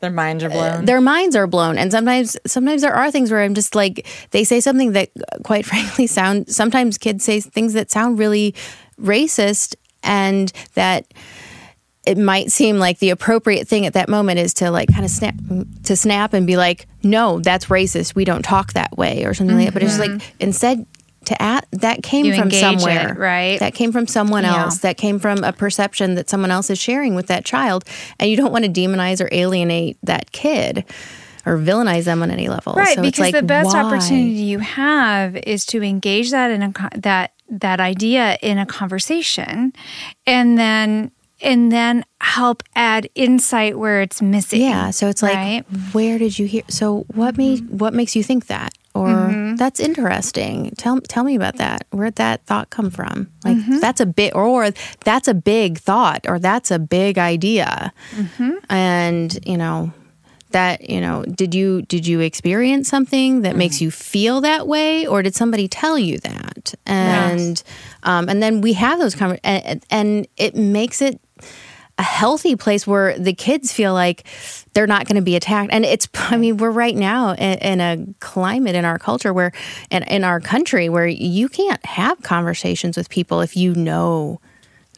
Their 0.00 0.10
minds 0.10 0.42
are 0.44 0.48
uh, 0.50 0.52
blown. 0.52 0.84
their 0.84 1.00
minds 1.00 1.36
are 1.36 1.46
blown 1.46 1.78
and 1.78 1.90
sometimes 1.92 2.36
sometimes 2.46 2.82
there 2.82 2.92
are 2.92 3.10
things 3.10 3.30
where 3.30 3.40
i'm 3.42 3.54
just 3.54 3.74
like 3.74 4.06
they 4.32 4.44
say 4.44 4.60
something 4.60 4.92
that 4.92 5.08
quite 5.44 5.64
frankly 5.70 6.06
sound 6.06 6.48
sometimes 6.50 6.98
kids 6.98 7.24
say 7.24 7.40
things 7.40 7.72
that 7.72 7.90
sound 7.90 8.18
really 8.18 8.54
racist 9.00 9.74
and 10.02 10.52
that 10.74 11.06
it 12.04 12.18
might 12.18 12.50
seem 12.50 12.78
like 12.78 12.98
the 12.98 13.10
appropriate 13.10 13.68
thing 13.68 13.86
at 13.86 13.92
that 13.92 14.08
moment 14.08 14.40
is 14.40 14.54
to 14.54 14.70
like 14.70 14.92
kind 14.92 15.04
of 15.04 15.10
snap 15.10 15.34
to 15.84 15.96
snap 15.96 16.32
and 16.32 16.46
be 16.46 16.56
like 16.56 16.86
no 17.02 17.38
that's 17.40 17.66
racist. 17.66 18.14
We 18.14 18.24
don't 18.24 18.42
talk 18.42 18.72
that 18.72 18.96
way 18.96 19.24
or 19.24 19.34
something 19.34 19.56
like 19.56 19.66
that. 19.66 19.74
But 19.74 19.82
it's 19.82 19.96
just 19.96 20.02
mm-hmm. 20.02 20.18
like 20.18 20.34
instead 20.40 20.86
to 21.26 21.40
at 21.40 21.66
that 21.70 22.02
came 22.02 22.26
You 22.26 22.34
from 22.34 22.50
somewhere 22.50 23.12
it, 23.12 23.18
right? 23.18 23.60
that 23.60 23.74
came 23.74 23.92
from 23.92 24.06
someone 24.06 24.42
Yeah. 24.42 24.62
else. 24.64 24.78
That 24.78 24.96
came 24.96 25.18
from 25.18 25.44
a 25.44 25.52
perception 25.52 26.16
that 26.16 26.28
someone 26.28 26.50
else 26.50 26.70
is 26.70 26.78
sharing 26.78 27.14
with 27.14 27.28
that 27.28 27.44
child. 27.44 27.84
And 28.18 28.28
you 28.28 28.36
don't 28.36 28.52
want 28.52 28.64
to 28.64 28.70
demonize 28.70 29.20
or 29.20 29.28
alienate 29.30 29.98
that 30.02 30.32
kid 30.32 30.84
or 31.46 31.58
villainize 31.58 32.04
them 32.04 32.22
on 32.22 32.30
any 32.30 32.48
level. 32.48 32.72
Right, 32.74 32.94
So 32.96 33.02
it's 33.02 33.18
because 33.18 33.32
like, 33.32 33.34
the 33.34 33.42
best 33.42 33.68
why? 33.74 33.82
opportunity 33.82 34.30
you 34.30 34.58
have 34.58 35.36
is 35.36 35.64
to 35.66 35.82
engage 35.82 36.30
that 36.30 36.50
in 36.50 36.62
a 36.62 36.72
that 36.96 37.32
that 37.48 37.80
idea 37.80 38.38
in 38.42 38.58
a 38.58 38.66
conversation, 38.66 39.72
and 40.26 40.58
then 40.58 41.10
and 41.42 41.72
then 41.72 42.04
help 42.20 42.62
add 42.76 43.08
insight 43.14 43.78
where 43.78 44.00
it's 44.00 44.22
missing. 44.22 44.60
yeah 44.60 44.90
so 44.90 45.08
it's 45.08 45.22
like 45.22 45.34
right? 45.34 45.64
where 45.92 46.18
did 46.18 46.38
you 46.38 46.46
hear 46.46 46.62
so 46.68 47.04
what 47.14 47.36
made 47.36 47.60
mm-hmm. 47.60 47.78
what 47.78 47.94
makes 47.94 48.16
you 48.16 48.22
think 48.22 48.46
that? 48.46 48.72
Or 48.94 49.08
mm-hmm. 49.08 49.56
that's 49.56 49.80
interesting. 49.80 50.72
Tell 50.76 51.00
tell 51.00 51.24
me 51.24 51.34
about 51.34 51.56
that. 51.56 51.86
Where'd 51.90 52.16
that 52.16 52.44
thought 52.44 52.68
come 52.68 52.90
from? 52.90 53.30
Like 53.42 53.56
mm-hmm. 53.56 53.78
that's 53.78 54.00
a 54.00 54.06
bit 54.06 54.34
or 54.34 54.70
that's 55.04 55.28
a 55.28 55.34
big 55.34 55.78
thought 55.78 56.26
or 56.28 56.38
that's 56.38 56.70
a 56.70 56.78
big 56.78 57.16
idea. 57.16 57.92
And 58.68 59.38
you 59.46 59.56
know 59.56 59.92
that 60.50 60.90
you 60.90 61.00
know 61.00 61.22
did 61.22 61.54
you 61.54 61.82
did 61.82 62.06
you 62.06 62.20
experience 62.20 62.88
something 62.88 63.42
that 63.42 63.56
makes 63.56 63.76
mm. 63.76 63.82
you 63.82 63.90
feel 63.90 64.42
that 64.42 64.68
way? 64.68 65.06
Or 65.06 65.22
did 65.22 65.34
somebody 65.34 65.68
tell 65.68 65.98
you 65.98 66.18
that? 66.18 66.74
And 66.84 67.62
um, 68.02 68.28
and 68.28 68.42
then 68.42 68.60
we 68.60 68.74
have 68.74 68.98
those 68.98 69.14
conver- 69.14 69.40
and, 69.42 69.82
and 69.88 70.28
it 70.36 70.54
makes 70.54 71.00
it 71.00 71.18
a 72.02 72.04
healthy 72.04 72.56
place 72.56 72.86
where 72.86 73.16
the 73.18 73.32
kids 73.32 73.72
feel 73.72 73.94
like 73.94 74.26
they're 74.74 74.86
not 74.86 75.06
going 75.06 75.16
to 75.16 75.22
be 75.22 75.36
attacked. 75.36 75.72
And 75.72 75.84
it's, 75.84 76.08
I 76.14 76.36
mean, 76.36 76.56
we're 76.56 76.70
right 76.70 76.96
now 76.96 77.30
in, 77.34 77.58
in 77.58 77.80
a 77.80 78.06
climate 78.20 78.74
in 78.74 78.84
our 78.84 78.98
culture 78.98 79.32
where, 79.32 79.52
in, 79.90 80.02
in 80.04 80.24
our 80.24 80.40
country, 80.40 80.88
where 80.88 81.06
you 81.06 81.48
can't 81.48 81.84
have 81.86 82.22
conversations 82.22 82.96
with 82.96 83.08
people 83.08 83.40
if 83.40 83.56
you 83.56 83.74
know 83.74 84.40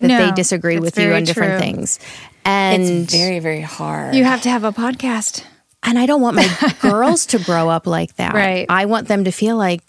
that 0.00 0.08
No, 0.08 0.26
they 0.26 0.32
disagree 0.32 0.78
with 0.78 0.96
you 0.98 1.04
very 1.04 1.16
on 1.16 1.24
different 1.24 1.52
true. 1.52 1.60
things. 1.60 1.98
And 2.44 2.82
it's 2.82 3.14
very, 3.14 3.38
very 3.38 3.60
hard. 3.62 4.14
You 4.14 4.24
have 4.24 4.42
to 4.42 4.50
have 4.50 4.64
a 4.64 4.72
podcast. 4.72 5.44
and 5.82 5.98
I 5.98 6.06
don't 6.06 6.20
want 6.22 6.36
my 6.36 6.74
girls 6.80 7.26
to 7.26 7.38
grow 7.38 7.68
up 7.68 7.86
like 7.86 8.16
that. 8.16 8.34
Right. 8.34 8.66
I 8.68 8.86
want 8.86 9.08
them 9.08 9.24
to 9.24 9.30
feel 9.30 9.56
like 9.56 9.82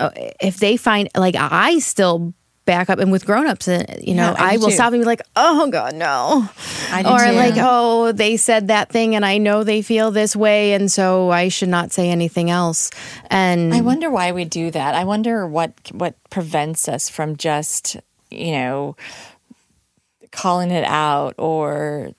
uh, 0.00 0.10
if 0.40 0.56
they 0.58 0.76
find 0.76 1.08
like 1.16 1.36
I 1.36 1.78
still 1.78 2.34
back 2.64 2.88
up 2.88 2.98
and 2.98 3.12
with 3.12 3.26
grown-ups 3.26 3.66
you 4.02 4.14
know 4.14 4.32
Yeah, 4.32 4.36
I 4.38 4.54
I, 4.54 4.56
will 4.56 4.68
too. 4.68 4.74
stop 4.74 4.92
and 4.92 5.02
be 5.02 5.06
like 5.06 5.20
oh 5.36 5.68
god 5.70 5.94
no 5.94 6.48
I 6.90 7.02
do 7.02 7.08
or 7.10 7.18
too. 7.18 7.32
like 7.32 7.54
oh 7.58 8.12
they 8.12 8.36
said 8.36 8.68
that 8.68 8.88
thing 8.90 9.14
and 9.14 9.24
I 9.24 9.38
know 9.38 9.64
they 9.64 9.82
feel 9.82 10.10
this 10.10 10.34
way 10.34 10.72
and 10.72 10.90
so 10.90 11.30
I 11.30 11.48
should 11.48 11.68
not 11.68 11.92
say 11.92 12.08
anything 12.10 12.50
else 12.50 12.90
and 13.28 13.74
I 13.74 13.80
wonder 13.82 14.10
why 14.10 14.32
we 14.32 14.44
do 14.46 14.70
that. 14.70 14.94
I 14.94 15.04
wonder 15.04 15.46
what 15.46 15.74
what 15.92 16.14
prevents 16.30 16.88
us 16.88 17.08
from 17.08 17.36
just, 17.36 17.96
you 18.30 18.52
know, 18.52 18.96
calling 20.32 20.70
it 20.70 20.84
out 20.84 21.34
or 21.38 22.10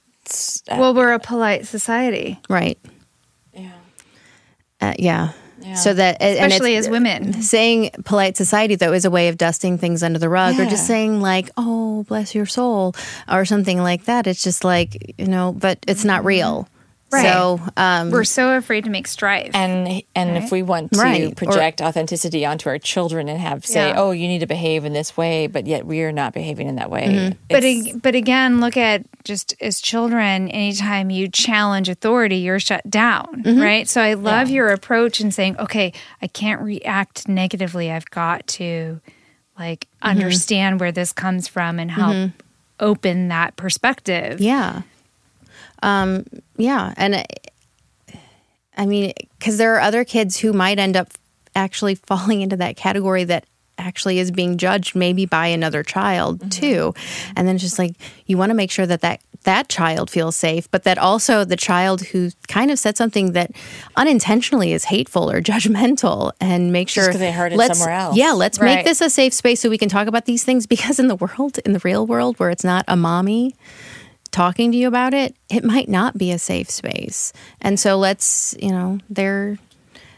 uh, 0.70 0.78
Well, 0.80 0.94
we're 0.94 1.14
a 1.14 1.20
polite 1.20 1.66
society, 1.68 2.40
right 2.50 2.78
yeah. 3.54 3.72
uh, 4.82 4.94
yeah. 5.00 5.32
Yeah. 5.66 5.74
so 5.76 5.94
that 5.94 6.22
and 6.22 6.38
especially 6.38 6.76
as 6.76 6.88
women. 6.88 7.42
saying 7.42 7.90
polite 8.06 8.38
society 8.38 8.76
though 8.76 8.94
is 8.94 9.04
a 9.04 9.10
way 9.10 9.30
of 9.30 9.38
dusting 9.38 9.78
things 9.78 10.04
under 10.04 10.20
the 10.20 10.30
rug 10.30 10.60
or 10.60 10.66
just 10.66 10.86
saying 10.86 11.22
like 11.22 11.50
oh 11.58 12.04
bless 12.04 12.36
your 12.36 12.46
soul 12.46 12.96
or 13.28 13.46
something 13.46 13.82
like 13.82 14.06
that 14.06 14.28
it's 14.28 14.44
just 14.44 14.64
like 14.64 15.16
you 15.18 15.28
know 15.28 15.54
but 15.54 15.80
it's 15.88 16.06
not 16.06 16.24
real 16.24 16.70
Right. 17.12 17.32
so 17.32 17.62
um 17.78 18.10
We're 18.10 18.24
so 18.24 18.58
afraid 18.58 18.86
to 18.86 18.90
make 18.90 19.08
strife. 19.08 19.52
And 19.54 20.02
and 20.16 20.38
if 20.38 20.52
we 20.52 20.64
want 20.64 20.92
to 20.92 21.00
Right. 21.00 21.32
Or- 21.32 21.36
project 21.36 21.80
authenticity 21.82 22.46
onto 22.46 22.68
our 22.68 22.80
children 22.80 23.30
and 23.30 23.40
have 23.40 23.66
say, 23.66 23.90
Yeah. 23.90 24.00
oh, 24.02 24.12
you 24.12 24.28
need 24.28 24.40
to 24.40 24.48
behave 24.48 24.86
in 24.86 24.94
this 24.94 25.16
way, 25.16 25.48
but 25.48 25.68
yet 25.68 25.86
we 25.86 26.02
are 26.02 26.12
not 26.12 26.34
behaving 26.34 26.68
in 26.68 26.76
that 26.76 26.90
way. 26.90 27.06
Mm-hmm. 27.08 27.38
But 27.50 27.64
ag- 27.64 28.02
but 28.02 28.16
again, 28.16 28.60
look 28.60 28.76
at 28.76 29.06
just 29.24 29.56
as 29.62 29.80
children. 29.82 30.50
Anytime 30.50 31.10
you 31.10 31.28
challenge 31.30 31.90
authority, 31.90 32.38
you're 32.38 32.60
shut 32.60 32.90
down, 32.90 33.44
Mm-hmm. 33.44 33.62
right? 33.62 33.88
So 33.88 34.02
I 34.02 34.16
love 34.16 34.50
your 34.50 34.70
approach 34.70 35.22
in 35.22 35.32
saying, 35.32 35.58
okay, 35.60 35.94
I 36.22 36.28
can't 36.28 36.60
react 36.62 37.28
negatively. 37.30 37.92
I've 37.92 38.10
got 38.10 38.46
to 38.60 39.00
like 39.58 39.88
Mm-hmm. 40.04 40.10
understand 40.10 40.80
where 40.80 40.92
this 40.92 41.14
comes 41.14 41.48
from 41.48 41.80
and 41.80 41.90
help 41.92 42.32
open 42.80 43.30
that 43.30 43.56
perspective. 43.56 44.42
Yeah. 44.42 44.82
Um, 45.86 46.26
yeah. 46.58 46.94
And 46.98 47.16
I- 47.18 47.26
I 48.78 48.86
mean, 48.86 49.14
because 49.40 49.58
there 49.58 49.74
are 49.76 49.80
other 49.80 50.04
kids 50.04 50.38
who 50.38 50.52
might 50.52 50.80
end 50.80 50.98
up 50.98 51.08
actually 51.56 51.96
falling 52.10 52.42
into 52.42 52.58
that 52.58 52.76
category 52.76 53.24
that 53.24 53.46
actually 53.78 54.20
is 54.20 54.32
being 54.32 54.58
judged 54.58 54.96
maybe 54.96 55.26
by 55.26 55.48
another 55.48 55.84
child 55.84 56.50
too 56.50 56.94
and 57.36 57.46
then 57.46 57.56
it's 57.56 57.64
just 57.64 57.78
like 57.78 57.92
you 58.26 58.38
want 58.38 58.50
to 58.50 58.54
make 58.54 58.72
sure 58.72 58.86
that 58.86 59.02
that 59.02 59.20
that 59.44 59.68
child 59.68 60.10
feels 60.10 60.34
safe 60.34 60.72
but 60.72 60.84
that 60.84 60.98
also 60.98 61.44
the 61.44 61.58
child 61.58 62.00
who 62.02 62.30
kind 62.48 62.72
of 62.72 62.80
said 62.80 62.96
something 62.96 63.34
that 63.34 63.52
unintentionally 63.98 64.72
is 64.72 64.86
hateful 64.86 65.30
or 65.30 65.42
judgmental 65.52 66.32
and 66.40 66.72
make 66.72 66.88
sure 66.88 67.12
they 67.12 67.34
heard 67.34 67.52
it 67.52 67.58
let's- 67.58 67.78
somewhere 67.78 67.94
else. 67.96 68.16
yeah 68.16 68.32
let's 68.32 68.60
Right. 68.60 68.76
make 68.76 68.86
this 68.86 69.02
a 69.02 69.10
safe 69.10 69.34
space 69.34 69.60
so 69.60 69.70
we 69.70 69.78
can 69.78 69.90
talk 69.90 70.08
about 70.08 70.24
these 70.24 70.46
things 70.46 70.66
because 70.76 70.98
in 70.98 71.10
the 71.10 71.16
world 71.16 71.60
in 71.66 71.74
the 71.74 71.82
real 71.84 72.08
world 72.08 72.40
where 72.40 72.50
it's 72.52 72.64
not 72.64 72.86
a 72.88 72.96
mommy 72.96 73.56
talking 74.36 74.72
to 74.74 74.78
you 74.78 74.88
about 74.90 75.14
it, 75.14 75.34
it 75.50 75.64
might 75.64 75.88
not 75.88 76.18
be 76.18 76.32
a 76.32 76.38
safe 76.38 76.70
space. 76.70 77.32
And 77.62 77.80
so 77.80 77.98
let's, 77.98 78.54
you 78.60 78.70
know, 78.70 79.00
they're 79.10 79.58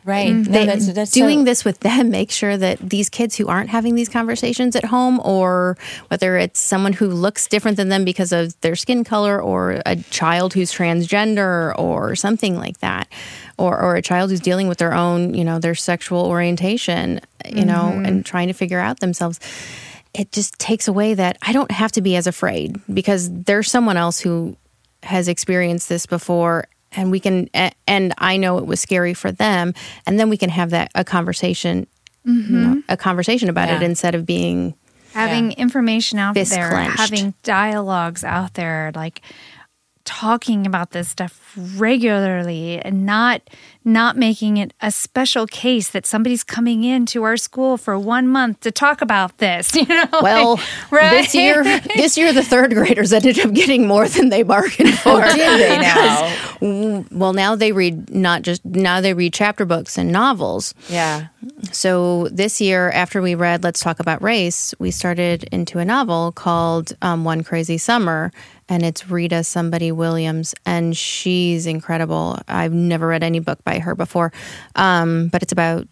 right. 0.06 0.30
Mm-hmm. 0.30 0.52
No, 0.52 0.60
they, 0.60 0.66
that's, 0.66 0.94
that's 0.94 1.12
doing 1.12 1.40
so, 1.42 1.46
this 1.46 1.64
with 1.64 1.82
them, 1.82 2.10
make 2.10 2.32
sure 2.32 2.58
that 2.58 2.80
these 2.80 3.10
kids 3.10 3.36
who 3.36 3.48
aren't 3.48 3.70
having 3.70 3.94
these 3.94 4.10
conversations 4.10 4.76
at 4.76 4.86
home, 4.86 5.20
or 5.24 5.78
whether 6.08 6.36
it's 6.36 6.60
someone 6.60 6.94
who 6.94 7.08
looks 7.08 7.48
different 7.48 7.78
than 7.78 7.90
them 7.90 8.06
because 8.06 8.32
of 8.32 8.60
their 8.62 8.76
skin 8.76 9.04
color, 9.04 9.40
or 9.40 9.84
a 9.86 9.98
child 10.10 10.54
who's 10.54 10.74
transgender, 10.74 11.78
or 11.78 12.16
something 12.16 12.56
like 12.56 12.80
that, 12.80 13.08
or, 13.60 13.80
or 13.80 13.98
a 13.98 14.02
child 14.02 14.32
who's 14.32 14.40
dealing 14.40 14.68
with 14.68 14.80
their 14.80 14.96
own, 14.96 15.36
you 15.36 15.44
know, 15.44 15.60
their 15.60 15.76
sexual 15.76 16.26
orientation, 16.26 17.22
you 17.46 17.66
know, 17.66 17.90
and 17.90 18.06
mm-hmm. 18.06 18.22
trying 18.22 18.48
to 18.48 18.54
figure 18.54 18.80
out 18.80 19.00
themselves. 19.00 19.40
It 20.14 20.32
just 20.32 20.58
takes 20.60 20.88
away 20.88 21.14
that 21.14 21.38
I 21.42 21.54
don't 21.54 21.72
have 21.72 21.92
to 21.94 22.02
be 22.02 22.16
as 22.16 22.28
afraid 22.28 22.80
because 22.94 23.32
there's 23.32 23.70
someone 23.70 23.98
else 23.98 24.20
who 24.20 24.58
has 25.04 25.28
experienced 25.28 25.90
this 25.90 26.06
before 26.06 26.68
and 26.94 27.12
we 27.12 27.20
can 27.20 27.50
and 27.54 28.14
i 28.18 28.36
know 28.36 28.58
it 28.58 28.66
was 28.66 28.80
scary 28.80 29.14
for 29.14 29.32
them 29.32 29.74
and 30.08 30.20
then 30.20 30.28
we 30.28 30.38
can 30.38 30.50
have 30.50 30.72
that 30.72 30.90
a 30.96 31.04
conversation 31.04 31.86
you 32.26 32.34
know, 32.34 32.68
mm-hmm. 32.70 32.80
a 32.90 32.98
conversation 32.98 33.48
about 33.48 33.70
it 33.70 33.82
instead 33.82 34.16
of 34.16 34.26
being 34.26 34.76
having 35.14 35.52
information 35.54 36.20
out 36.20 36.34
Fist 36.36 36.52
there, 36.52 36.70
clenched. 36.70 37.00
having 37.00 37.34
dialogues 37.44 38.24
out 38.24 38.54
there, 38.54 38.92
like 38.96 39.22
talking 40.06 40.66
about 40.66 40.92
this 40.92 41.10
stuff 41.10 41.54
regularly 41.76 42.80
and 42.80 43.06
not 43.06 43.42
not 43.88 44.18
making 44.18 44.58
it 44.58 44.74
a 44.82 44.92
special 44.92 45.48
case 45.48 45.90
that 45.90 46.06
somebody's 46.06 46.44
coming 46.44 46.84
into 46.84 47.24
our 47.24 47.38
school 47.38 47.78
for 47.78 47.98
one 47.98 48.28
month 48.28 48.60
to 48.60 48.70
talk 48.70 49.02
about 49.02 49.38
this 49.38 49.74
you 49.76 49.86
know 49.86 50.08
well 50.22 50.56
like, 50.56 50.92
right? 50.92 51.12
this 51.12 51.34
year 51.34 51.64
this 51.96 52.18
year 52.18 52.34
the 52.34 52.44
third 52.44 52.74
graders 52.74 53.14
ended 53.14 53.40
up 53.40 53.54
getting 53.54 53.88
more 53.88 54.08
than 54.10 54.28
they 54.28 54.44
bargained 54.44 54.98
for 55.00 55.22
did 55.22 55.60
they 55.60 55.78
now 56.62 57.06
well 57.12 57.32
now 57.32 57.56
they 57.56 57.72
read 57.72 58.14
not 58.14 58.42
just 58.42 58.64
now 58.66 59.00
they 59.00 59.14
read 59.14 59.34
chapter 59.34 59.66
books 59.66 59.98
and 59.98 60.12
novels 60.12 60.74
yeah 60.90 61.28
so 61.72 62.28
this 62.28 62.60
year 62.60 62.90
after 62.92 63.22
we 63.22 63.36
read 63.36 63.64
let's 63.64 63.80
talk 63.80 64.02
about 64.02 64.22
race 64.22 64.76
we 64.80 64.92
started 64.92 65.46
into 65.46 65.80
a 65.80 65.86
novel 65.86 66.34
called 66.34 66.92
um, 67.02 67.24
one 67.24 67.42
crazy 67.42 67.78
summer 67.78 68.32
and 68.70 68.84
it's 68.84 69.10
Rita 69.10 69.44
somebody 69.44 69.92
Williams, 69.92 70.54
and 70.66 70.96
she's 70.96 71.66
incredible. 71.66 72.40
I've 72.48 72.74
never 72.74 73.08
read 73.08 73.24
any 73.24 73.40
book 73.40 73.64
by 73.64 73.77
her 73.80 73.96
before, 73.96 74.32
um, 74.76 75.30
but 75.30 75.42
it's 75.44 75.52
about 75.52 75.86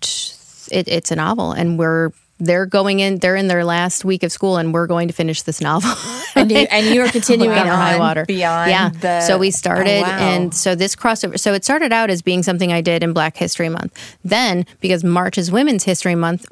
it, 0.72 0.88
it's 0.88 1.12
a 1.12 1.16
novel, 1.16 1.52
and 1.52 1.78
we're 1.80 2.12
they're 2.40 2.66
going 2.66 3.00
in 3.00 3.18
they're 3.20 3.36
in 3.36 3.48
their 3.48 3.64
last 3.64 4.04
week 4.04 4.22
of 4.22 4.32
school 4.32 4.58
and 4.58 4.74
we're 4.74 4.88
going 4.88 5.08
to 5.08 5.14
finish 5.14 5.42
this 5.44 5.62
novel. 5.62 5.92
And 6.38 6.52
you 6.52 6.58
and 6.70 6.88
you 6.88 7.02
are 7.02 7.08
continuing 7.08 7.58
on 7.58 7.66
high 7.66 7.98
water. 7.98 8.26
beyond 8.26 8.70
yeah. 8.70 8.90
the, 8.90 9.22
so 9.22 9.38
we 9.38 9.52
started 9.52 10.00
oh, 10.00 10.02
wow. 10.02 10.18
and 10.20 10.54
so 10.54 10.76
this 10.76 10.94
crossover 10.94 11.40
so 11.40 11.54
it 11.54 11.64
started 11.64 11.94
out 11.94 12.10
as 12.10 12.22
being 12.22 12.44
something 12.44 12.74
i 12.74 12.82
did 12.82 13.04
in 13.04 13.14
black 13.14 13.38
history 13.38 13.70
month. 13.70 13.98
Then 14.26 14.66
because 14.82 15.06
march 15.06 15.38
is 15.38 15.50
women's 15.50 15.86
history 15.86 16.16
month 16.16 16.46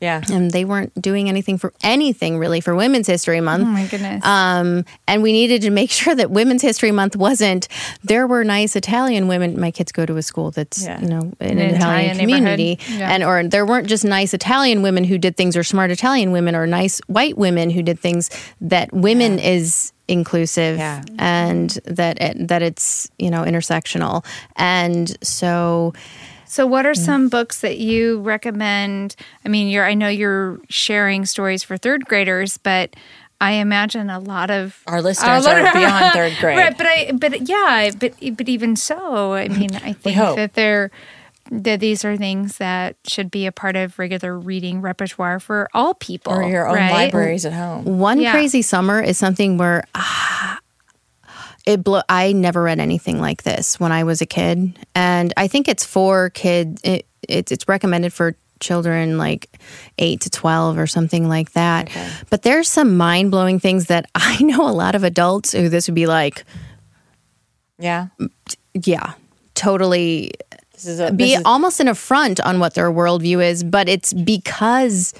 yeah. 0.00 0.22
And 0.32 0.50
they 0.50 0.64
weren't 0.64 0.94
doing 1.00 1.28
anything 1.28 1.58
for 1.58 1.72
anything 1.82 2.38
really 2.38 2.60
for 2.60 2.74
Women's 2.74 3.06
History 3.06 3.40
Month. 3.40 3.64
Oh 3.64 3.66
my 3.66 3.86
goodness. 3.86 4.24
Um, 4.24 4.84
and 5.06 5.22
we 5.22 5.32
needed 5.32 5.62
to 5.62 5.70
make 5.70 5.90
sure 6.00 6.14
that 6.14 6.30
Women's 6.30 6.62
History 6.62 6.92
Month 6.92 7.16
wasn't, 7.16 7.66
there 8.04 8.26
were 8.26 8.44
nice 8.44 8.76
Italian 8.76 9.26
women. 9.28 9.58
My 9.58 9.70
kids 9.70 9.90
go 9.90 10.06
to 10.06 10.16
a 10.16 10.22
school 10.22 10.50
that's, 10.50 10.84
Yeah. 10.84 11.00
you 11.00 11.08
know, 11.08 11.32
in 11.40 11.50
An 11.50 11.58
an, 11.58 11.74
Italian, 11.74 12.10
Italian 12.10 12.18
community. 12.18 12.78
Yeah. 12.88 13.12
And, 13.12 13.24
or 13.24 13.42
there 13.42 13.66
weren't 13.66 13.88
just 13.88 14.04
nice 14.04 14.34
Italian 14.34 14.82
women 14.82 15.04
who 15.04 15.18
did 15.18 15.36
things 15.36 15.56
or 15.56 15.64
smart 15.64 15.90
Italian 15.90 16.30
women 16.32 16.54
or 16.54 16.66
nice 16.66 17.00
white 17.08 17.36
women 17.36 17.70
who 17.70 17.82
did 17.82 17.98
things 17.98 18.30
that 18.60 18.92
women 18.92 19.38
is 19.38 19.92
inclusive 20.06 20.78
Yeah. 20.78 21.02
and 21.18 21.70
that 21.84 22.20
it, 22.22 22.48
that 22.48 22.62
it's, 22.62 23.10
you 23.18 23.30
know, 23.30 23.42
intersectional. 23.42 24.24
And 24.56 25.16
so, 25.22 25.92
So, 26.48 26.66
what 26.66 26.86
are 26.86 26.94
some 26.94 27.28
books 27.28 27.60
that 27.60 27.78
you 27.78 28.20
recommend? 28.20 29.14
I 29.44 29.48
mean, 29.48 29.68
you're 29.68 29.84
I 29.84 29.94
know 29.94 30.08
you're 30.08 30.58
sharing 30.68 31.26
stories 31.26 31.62
for 31.62 31.76
third 31.76 32.06
graders, 32.06 32.58
but 32.58 32.96
I 33.40 33.52
imagine 33.52 34.10
a 34.10 34.18
lot 34.18 34.50
of 34.50 34.82
Our 34.86 35.00
listeners 35.00 35.46
are 35.46 35.62
beyond 35.72 36.12
third 36.12 36.32
grade. 36.40 36.56
right? 36.58 36.76
But 36.76 36.86
I, 36.86 37.12
but 37.12 37.48
yeah, 37.48 37.90
but 37.96 38.14
but 38.36 38.48
even 38.48 38.76
so, 38.76 39.34
I 39.34 39.48
mean, 39.48 39.76
I 39.76 39.92
think 39.92 40.16
that 40.16 40.54
they're 40.54 40.90
that 41.50 41.80
these 41.80 42.04
are 42.04 42.16
things 42.16 42.58
that 42.58 42.96
should 43.06 43.30
be 43.30 43.46
a 43.46 43.52
part 43.52 43.74
of 43.76 43.98
regular 43.98 44.38
reading 44.38 44.80
repertoire 44.80 45.40
for 45.40 45.68
all 45.72 45.94
people, 45.94 46.32
or 46.32 46.42
your 46.48 46.66
own 46.68 46.74
right? 46.74 46.90
libraries 46.90 47.46
at 47.46 47.52
home. 47.52 47.84
One 47.98 48.20
Yeah. 48.20 48.32
crazy 48.32 48.60
summer 48.62 49.00
is 49.00 49.16
something 49.18 49.56
where 49.56 49.84
ah, 49.94 50.58
it 51.68 51.84
blew. 51.84 52.00
I 52.08 52.32
never 52.32 52.62
read 52.62 52.80
anything 52.80 53.20
like 53.20 53.42
this 53.42 53.78
when 53.78 53.92
I 53.92 54.04
was 54.04 54.20
a 54.22 54.26
kid, 54.26 54.78
and 54.94 55.32
I 55.36 55.48
think 55.48 55.68
it's 55.68 55.84
for 55.84 56.30
kids. 56.30 56.80
It, 56.82 57.06
it, 57.28 57.52
it's 57.52 57.68
recommended 57.68 58.12
for 58.12 58.34
children 58.60 59.18
like 59.18 59.50
eight 59.98 60.20
to 60.22 60.30
twelve 60.30 60.78
or 60.78 60.86
something 60.86 61.28
like 61.28 61.52
that. 61.52 61.90
But 62.30 62.42
there's 62.42 62.68
some 62.68 62.96
mind 62.96 63.30
blowing 63.30 63.60
things 63.60 63.86
that 63.86 64.06
I 64.14 64.42
know 64.42 64.68
a 64.68 64.72
lot 64.72 64.94
of 64.94 65.04
adults 65.04 65.52
who 65.52 65.68
this 65.68 65.86
would 65.88 65.94
be 65.94 66.06
like, 66.06 66.44
Yeah. 67.78 68.06
yeah, 68.74 69.12
totally 69.54 70.32
This 70.72 70.86
is 70.86 71.00
a 71.00 71.12
be 71.12 71.34
is- 71.34 71.42
almost 71.44 71.80
an 71.80 71.88
affront 71.88 72.40
on 72.40 72.58
what 72.60 72.74
their 72.74 72.90
worldview 72.90 73.44
is, 73.44 73.62
but 73.62 73.88
it's 73.88 74.12
because 74.12 75.14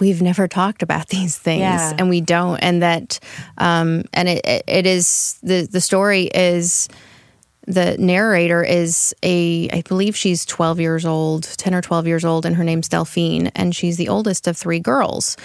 we've 0.00 0.22
never 0.22 0.48
talked 0.48 0.82
about 0.82 1.08
these 1.16 1.36
things 1.38 1.60
Yeah. 1.60 1.94
and 1.98 2.08
we 2.08 2.20
don't, 2.20 2.58
and 2.58 2.82
that, 2.82 3.18
um, 3.58 4.04
and 4.14 4.28
it, 4.28 4.44
it, 4.46 4.64
it 4.66 4.86
is 4.86 5.38
the 5.42 5.68
the 5.70 5.80
story 5.80 6.24
is 6.34 6.88
the 7.66 7.96
narrator 7.98 8.64
is 8.64 9.14
a 9.22 9.68
I 9.70 9.82
believe 9.82 10.16
she's 10.16 10.46
12 10.46 10.80
years 10.80 11.04
old, 11.04 11.42
10 11.44 11.74
or 11.74 11.82
12 11.82 12.06
years 12.06 12.24
old 12.24 12.46
and 12.46 12.56
her 12.56 12.64
name's 12.64 12.88
Delphine 12.88 13.48
and 13.54 13.76
she's 13.76 13.98
the 13.98 14.08
oldest 14.08 14.46
of 14.46 14.56
three 14.56 14.80
girls. 14.80 15.36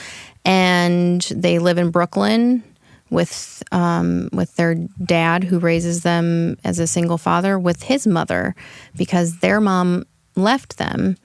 And 0.45 1.21
they 1.35 1.59
live 1.59 1.77
in 1.77 1.91
Brooklyn 1.91 2.63
with 3.09 3.61
um, 3.71 4.29
with 4.31 4.55
their 4.55 4.75
dad 5.05 5.43
who 5.43 5.59
raises 5.59 6.03
them 6.03 6.57
as 6.63 6.79
a 6.79 6.87
single 6.87 7.17
father 7.17 7.59
with 7.59 7.83
his 7.83 8.07
mother 8.07 8.55
because 8.95 9.39
their 9.39 9.59
mom 9.61 10.05
left 10.35 10.77
them 10.77 11.17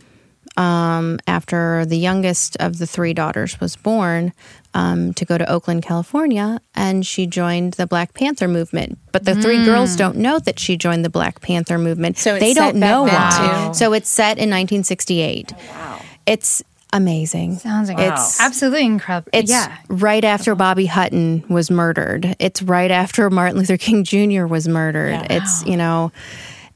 um, 0.59 1.19
after 1.29 1.87
the 1.87 1.97
youngest 1.97 2.57
of 2.59 2.79
the 2.79 2.87
three 2.87 3.15
daughters 3.15 3.61
was 3.61 3.77
born 3.77 4.33
um, 4.75 5.15
to 5.15 5.25
go 5.25 5.39
to 5.39 5.49
Oakland, 5.49 5.85
California, 5.85 6.61
and 6.75 7.07
she 7.07 7.27
joined 7.27 7.75
the 7.75 7.87
Black 7.87 8.13
Panther 8.13 8.49
movement. 8.49 8.99
But 9.13 9.25
the 9.25 9.37
three 9.37 9.65
girls 9.65 9.95
don't 9.95 10.17
know 10.17 10.41
that 10.41 10.59
she 10.59 10.77
joined 10.77 11.05
the 11.05 11.11
Black 11.11 11.41
Panther 11.41 11.79
movement. 11.79 12.17
Hmm. 12.17 12.21
So 12.23 12.35
it's 12.35 12.41
they 12.45 12.55
set 12.55 12.61
don't 12.73 12.77
know 12.81 13.05
why. 13.05 13.69
too? 13.69 13.75
So 13.75 13.93
it's 13.93 14.09
set 14.09 14.37
in 14.39 14.51
1968. 14.51 15.53
wow. 15.71 16.01
It's 16.27 16.63
amazing. 16.93 17.59
Sounds 17.59 17.89
like 17.89 17.99
It's- 17.99 18.41
absolutely 18.41 18.85
incredible. 18.85 19.31
It's 19.33 19.51
yeah, 19.51 19.77
right 19.89 20.25
after 20.25 20.55
Bobby 20.57 20.87
Hutton 20.87 21.45
was 21.49 21.71
murdered. 21.71 22.35
It's 22.41 22.63
right 22.63 22.91
after 22.91 23.31
Martin 23.31 23.59
Luther 23.59 23.77
King 23.77 24.03
Jr. 24.03 24.47
was 24.47 24.67
murdered. 24.67 25.13
Yeah. 25.13 25.27
It's 25.43 25.65
you 25.67 25.77
know, 25.77 26.11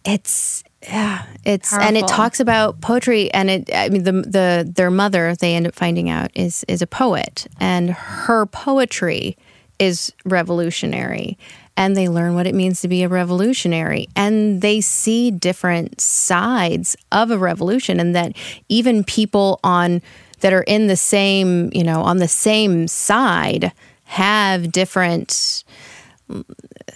it's 0.04 0.62
yeah, 0.82 1.26
it's 1.44 1.72
and 1.72 1.96
it 1.96 2.08
talks 2.08 2.40
about 2.40 2.80
poetry 2.80 3.32
and 3.32 3.50
it. 3.50 3.70
I 3.74 3.88
mean, 3.88 4.04
the 4.04 4.12
the 4.12 4.72
their 4.74 4.90
mother 4.90 5.34
they 5.36 5.54
end 5.54 5.66
up 5.66 5.74
finding 5.74 6.10
out 6.10 6.30
is 6.34 6.64
is 6.68 6.82
a 6.82 6.86
poet 6.86 7.46
and 7.60 7.90
her 7.90 8.46
poetry 8.46 9.36
is 9.78 10.12
revolutionary. 10.24 11.38
And 11.74 11.96
they 11.96 12.08
learn 12.08 12.34
what 12.34 12.46
it 12.46 12.54
means 12.54 12.82
to 12.82 12.88
be 12.88 13.02
a 13.02 13.08
revolutionary. 13.08 14.06
And 14.14 14.60
they 14.60 14.82
see 14.82 15.30
different 15.30 16.00
sides 16.00 16.96
of 17.10 17.30
a 17.30 17.38
revolution, 17.38 17.98
and 17.98 18.14
that 18.14 18.36
even 18.68 19.04
people 19.04 19.58
on 19.64 20.02
that 20.40 20.52
are 20.52 20.62
in 20.62 20.86
the 20.86 20.96
same, 20.96 21.70
you 21.72 21.82
know, 21.82 22.02
on 22.02 22.18
the 22.18 22.28
same 22.28 22.86
side 22.88 23.72
have 24.04 24.70
different 24.70 25.64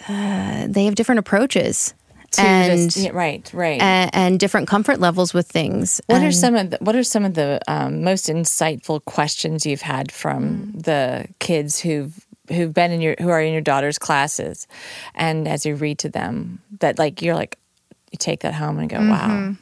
uh, 0.07 0.67
they 0.67 0.85
have 0.85 0.95
different 0.95 1.19
approaches 1.19 1.93
and 2.37 2.91
just- 2.91 2.97
yeah, 2.97 3.11
right, 3.13 3.49
right. 3.53 3.81
and, 3.81 4.11
and 4.13 4.39
different 4.39 4.67
comfort 4.67 4.99
levels 4.99 5.33
with 5.33 5.47
things. 5.47 6.01
what 6.07 6.21
are 6.23 6.31
some 6.31 6.55
of 6.55 6.69
the, 6.71 6.77
what 6.81 6.95
are 6.95 7.03
some 7.03 7.25
of 7.25 7.33
the 7.33 7.59
um, 7.67 8.03
most 8.03 8.27
insightful 8.27 9.03
questions 9.05 9.65
you've 9.65 9.81
had 9.81 10.11
from 10.11 10.73
the 10.73 11.27
kids 11.39 11.79
who've 11.79 12.25
who've 12.49 12.73
been 12.73 12.91
in 12.91 13.01
your 13.01 13.15
who 13.19 13.29
are 13.29 13.41
in 13.41 13.51
your 13.53 13.61
daughter's 13.61 13.97
classes, 13.97 14.67
and 15.15 15.47
as 15.47 15.65
you 15.65 15.75
read 15.75 15.99
to 15.99 16.09
them, 16.09 16.59
that 16.79 16.97
like 16.99 17.21
you're 17.21 17.35
like 17.35 17.57
you 18.11 18.17
take 18.17 18.39
that 18.41 18.53
home 18.53 18.79
and 18.79 18.89
go, 18.89 18.99
wow, 18.99 19.53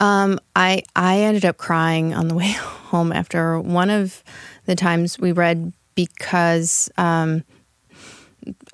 Um, 0.00 0.38
I 0.54 0.82
I 0.94 1.18
ended 1.20 1.44
up 1.44 1.56
crying 1.58 2.14
on 2.14 2.28
the 2.28 2.34
way 2.42 2.52
home 2.52 3.12
after 3.12 3.58
one 3.60 3.90
of 3.90 4.22
the 4.66 4.74
times 4.74 5.18
we 5.18 5.32
read 5.32 5.72
because 5.94 6.90
um, 6.98 7.44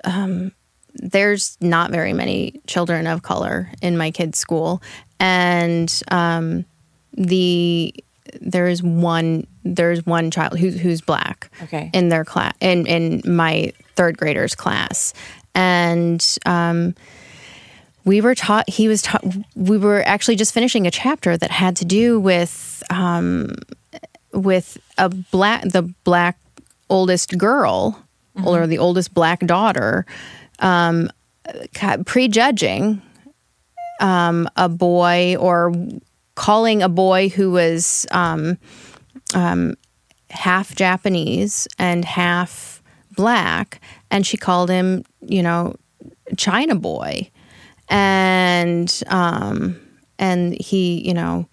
um, 0.03 0.51
there's 0.95 1.57
not 1.61 1.91
very 1.91 2.13
many 2.13 2.61
children 2.67 3.07
of 3.07 3.21
color 3.23 3.69
in 3.81 3.97
my 3.97 4.11
kids' 4.11 4.37
school, 4.37 4.81
and 5.19 6.01
um, 6.11 6.65
the 7.13 7.93
there 8.41 8.67
is 8.67 8.81
one 8.81 9.45
there's 9.63 10.05
one 10.05 10.31
child 10.31 10.57
who's 10.59 10.79
who's 10.79 11.01
black 11.01 11.49
Okay. 11.63 11.89
in 11.93 12.09
their 12.09 12.25
class 12.25 12.53
in 12.59 12.85
in 12.85 13.21
my 13.25 13.71
third 13.95 14.17
graders 14.17 14.55
class, 14.55 15.13
and 15.55 16.37
um, 16.45 16.95
we 18.05 18.21
were 18.21 18.35
taught 18.35 18.69
he 18.69 18.87
was 18.87 19.01
taught 19.01 19.23
we 19.55 19.77
were 19.77 20.03
actually 20.05 20.35
just 20.35 20.53
finishing 20.53 20.87
a 20.87 20.91
chapter 20.91 21.37
that 21.37 21.51
had 21.51 21.75
to 21.77 21.85
do 21.85 22.19
with 22.19 22.83
um, 22.89 23.55
with 24.33 24.77
a 24.97 25.09
black 25.09 25.63
the 25.69 25.83
black 26.03 26.37
oldest 26.89 27.37
girl 27.37 27.99
or 28.45 28.65
the 28.67 28.79
oldest 28.79 29.13
black 29.13 29.39
daughter 29.41 30.05
um, 30.63 31.11
prejudging 32.05 33.01
um, 33.99 34.49
a 34.55 34.67
boy 34.67 35.35
or 35.39 35.71
calling 36.35 36.81
a 36.81 36.89
boy 36.89 37.29
who 37.29 37.51
was 37.51 38.07
um, 38.11 38.57
um, 39.35 39.75
half 40.29 40.73
Japanese 40.75 41.67
and 41.77 42.03
half 42.05 42.81
black, 43.15 43.79
and 44.09 44.25
she 44.25 44.37
called 44.37 44.69
him, 44.69 45.03
you 45.21 45.43
know, 45.43 45.75
China 46.37 46.75
boy, 46.75 47.29
and 47.89 49.03
um, 49.07 49.79
and 50.17 50.59
he, 50.59 51.05
you 51.07 51.13
know, 51.13 51.47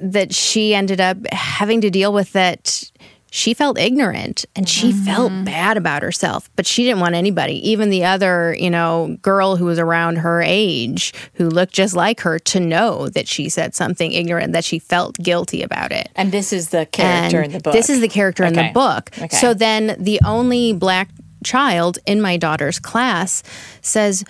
that 0.00 0.32
she 0.32 0.74
ended 0.74 1.00
up 1.00 1.18
having 1.32 1.80
to 1.82 1.90
deal 1.90 2.12
with 2.12 2.32
that. 2.32 2.90
She 3.34 3.54
felt 3.54 3.78
ignorant 3.78 4.44
and 4.54 4.68
she 4.68 4.92
mm-hmm. 4.92 5.04
felt 5.04 5.32
bad 5.46 5.78
about 5.78 6.02
herself, 6.02 6.50
but 6.54 6.66
she 6.66 6.84
didn't 6.84 7.00
want 7.00 7.14
anybody, 7.14 7.66
even 7.70 7.88
the 7.88 8.04
other, 8.04 8.54
you 8.58 8.68
know, 8.68 9.16
girl 9.22 9.56
who 9.56 9.64
was 9.64 9.78
around 9.78 10.16
her 10.16 10.42
age 10.42 11.14
who 11.34 11.48
looked 11.48 11.72
just 11.72 11.96
like 11.96 12.20
her 12.20 12.38
to 12.38 12.60
know 12.60 13.08
that 13.08 13.26
she 13.26 13.48
said 13.48 13.74
something 13.74 14.12
ignorant, 14.12 14.52
that 14.52 14.66
she 14.66 14.78
felt 14.78 15.16
guilty 15.16 15.62
about 15.62 15.92
it. 15.92 16.10
And 16.14 16.30
this 16.30 16.52
is 16.52 16.68
the 16.68 16.84
character 16.84 17.38
And 17.38 17.46
in 17.46 17.52
the 17.52 17.60
book. 17.60 17.72
This 17.72 17.88
is 17.88 18.02
the 18.02 18.08
character 18.08 18.44
in 18.44 18.52
the 18.52 18.70
book. 18.74 19.08
Okay. 19.16 19.34
So 19.34 19.54
then 19.54 19.96
the 19.98 20.20
only 20.26 20.74
black 20.74 21.08
child 21.42 21.98
in 22.04 22.20
my 22.20 22.36
daughter's 22.36 22.78
class 22.78 23.42
says, 23.80 24.24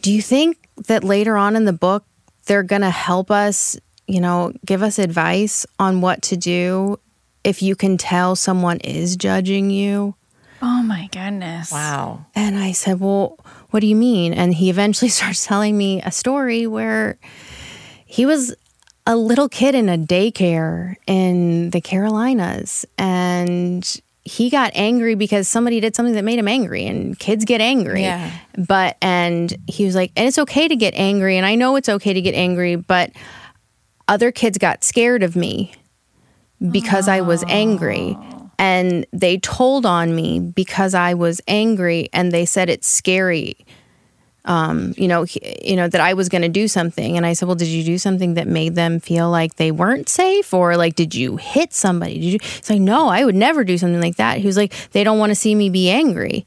Do 0.00 0.10
you 0.10 0.22
think 0.22 0.66
that 0.86 1.04
later 1.04 1.36
on 1.36 1.56
in 1.56 1.66
the 1.66 1.74
book 1.74 2.06
they're 2.46 2.62
going 2.62 2.82
to 2.82 2.90
help 2.90 3.30
us, 3.30 3.78
you 4.06 4.22
know, 4.22 4.54
give 4.64 4.82
us 4.82 4.98
advice 4.98 5.66
on 5.78 6.00
what 6.00 6.22
to 6.22 6.38
do 6.38 6.98
if 7.46 7.62
you 7.62 7.76
can 7.76 7.96
tell 7.96 8.34
someone 8.34 8.78
is 8.78 9.16
judging 9.16 9.70
you? 9.70 10.16
Oh 10.60 10.82
my 10.82 11.08
goodness. 11.12 11.70
Wow. 11.70 12.26
And 12.34 12.58
I 12.58 12.72
said, 12.72 12.98
Well, 12.98 13.38
what 13.70 13.80
do 13.80 13.86
you 13.86 13.94
mean? 13.94 14.34
And 14.34 14.52
he 14.52 14.68
eventually 14.68 15.08
starts 15.18 15.46
telling 15.46 15.78
me 15.78 16.02
a 16.02 16.10
story 16.10 16.66
where 16.66 17.18
he 18.04 18.26
was 18.26 18.54
a 19.06 19.16
little 19.16 19.48
kid 19.48 19.76
in 19.76 19.88
a 19.88 19.96
daycare 19.96 20.96
in 21.06 21.70
the 21.70 21.80
Carolinas 21.80 22.84
and 22.98 24.00
he 24.24 24.50
got 24.50 24.72
angry 24.74 25.14
because 25.14 25.46
somebody 25.46 25.78
did 25.78 25.94
something 25.94 26.16
that 26.16 26.24
made 26.24 26.40
him 26.40 26.48
angry 26.48 26.84
and 26.84 27.16
kids 27.16 27.44
get 27.44 27.60
angry. 27.60 28.02
Yeah. 28.02 28.32
But 28.58 28.96
and 29.00 29.56
he 29.68 29.84
was 29.84 29.94
like, 29.94 30.10
and 30.16 30.26
it's 30.26 30.38
okay 30.38 30.66
to 30.66 30.74
get 30.74 30.94
angry 30.94 31.36
and 31.36 31.46
I 31.46 31.54
know 31.54 31.76
it's 31.76 31.88
okay 31.88 32.12
to 32.12 32.20
get 32.20 32.34
angry, 32.34 32.74
but 32.74 33.12
other 34.08 34.32
kids 34.32 34.58
got 34.58 34.82
scared 34.82 35.22
of 35.22 35.36
me 35.36 35.72
because 36.70 37.08
I 37.08 37.20
was 37.20 37.44
angry. 37.48 38.16
And 38.58 39.06
they 39.12 39.36
told 39.38 39.84
on 39.84 40.14
me 40.16 40.40
because 40.40 40.94
I 40.94 41.12
was 41.14 41.40
angry 41.46 42.08
and 42.12 42.32
they 42.32 42.46
said 42.46 42.70
it's 42.70 42.86
scary. 42.88 43.58
Um, 44.46 44.94
you 44.96 45.08
know, 45.08 45.24
he- 45.24 45.40
you 45.62 45.74
know 45.76 45.88
that 45.88 46.00
I 46.00 46.14
was 46.14 46.28
going 46.28 46.42
to 46.42 46.48
do 46.48 46.68
something, 46.68 47.16
and 47.16 47.26
I 47.26 47.32
said, 47.32 47.46
"Well, 47.48 47.56
did 47.56 47.66
you 47.66 47.82
do 47.82 47.98
something 47.98 48.34
that 48.34 48.46
made 48.46 48.76
them 48.76 49.00
feel 49.00 49.28
like 49.28 49.56
they 49.56 49.72
weren't 49.72 50.08
safe, 50.08 50.54
or 50.54 50.76
like 50.76 50.94
did 50.94 51.16
you 51.16 51.36
hit 51.36 51.74
somebody? 51.74 52.14
Did 52.14 52.24
you?" 52.34 52.38
It's 52.58 52.70
like, 52.70 52.80
"No, 52.80 53.08
I 53.08 53.24
would 53.24 53.34
never 53.34 53.64
do 53.64 53.76
something 53.76 54.00
like 54.00 54.16
that." 54.16 54.38
He 54.38 54.46
was 54.46 54.56
like, 54.56 54.72
"They 54.92 55.02
don't 55.02 55.18
want 55.18 55.30
to 55.30 55.34
see 55.34 55.56
me 55.56 55.68
be 55.68 55.90
angry," 55.90 56.46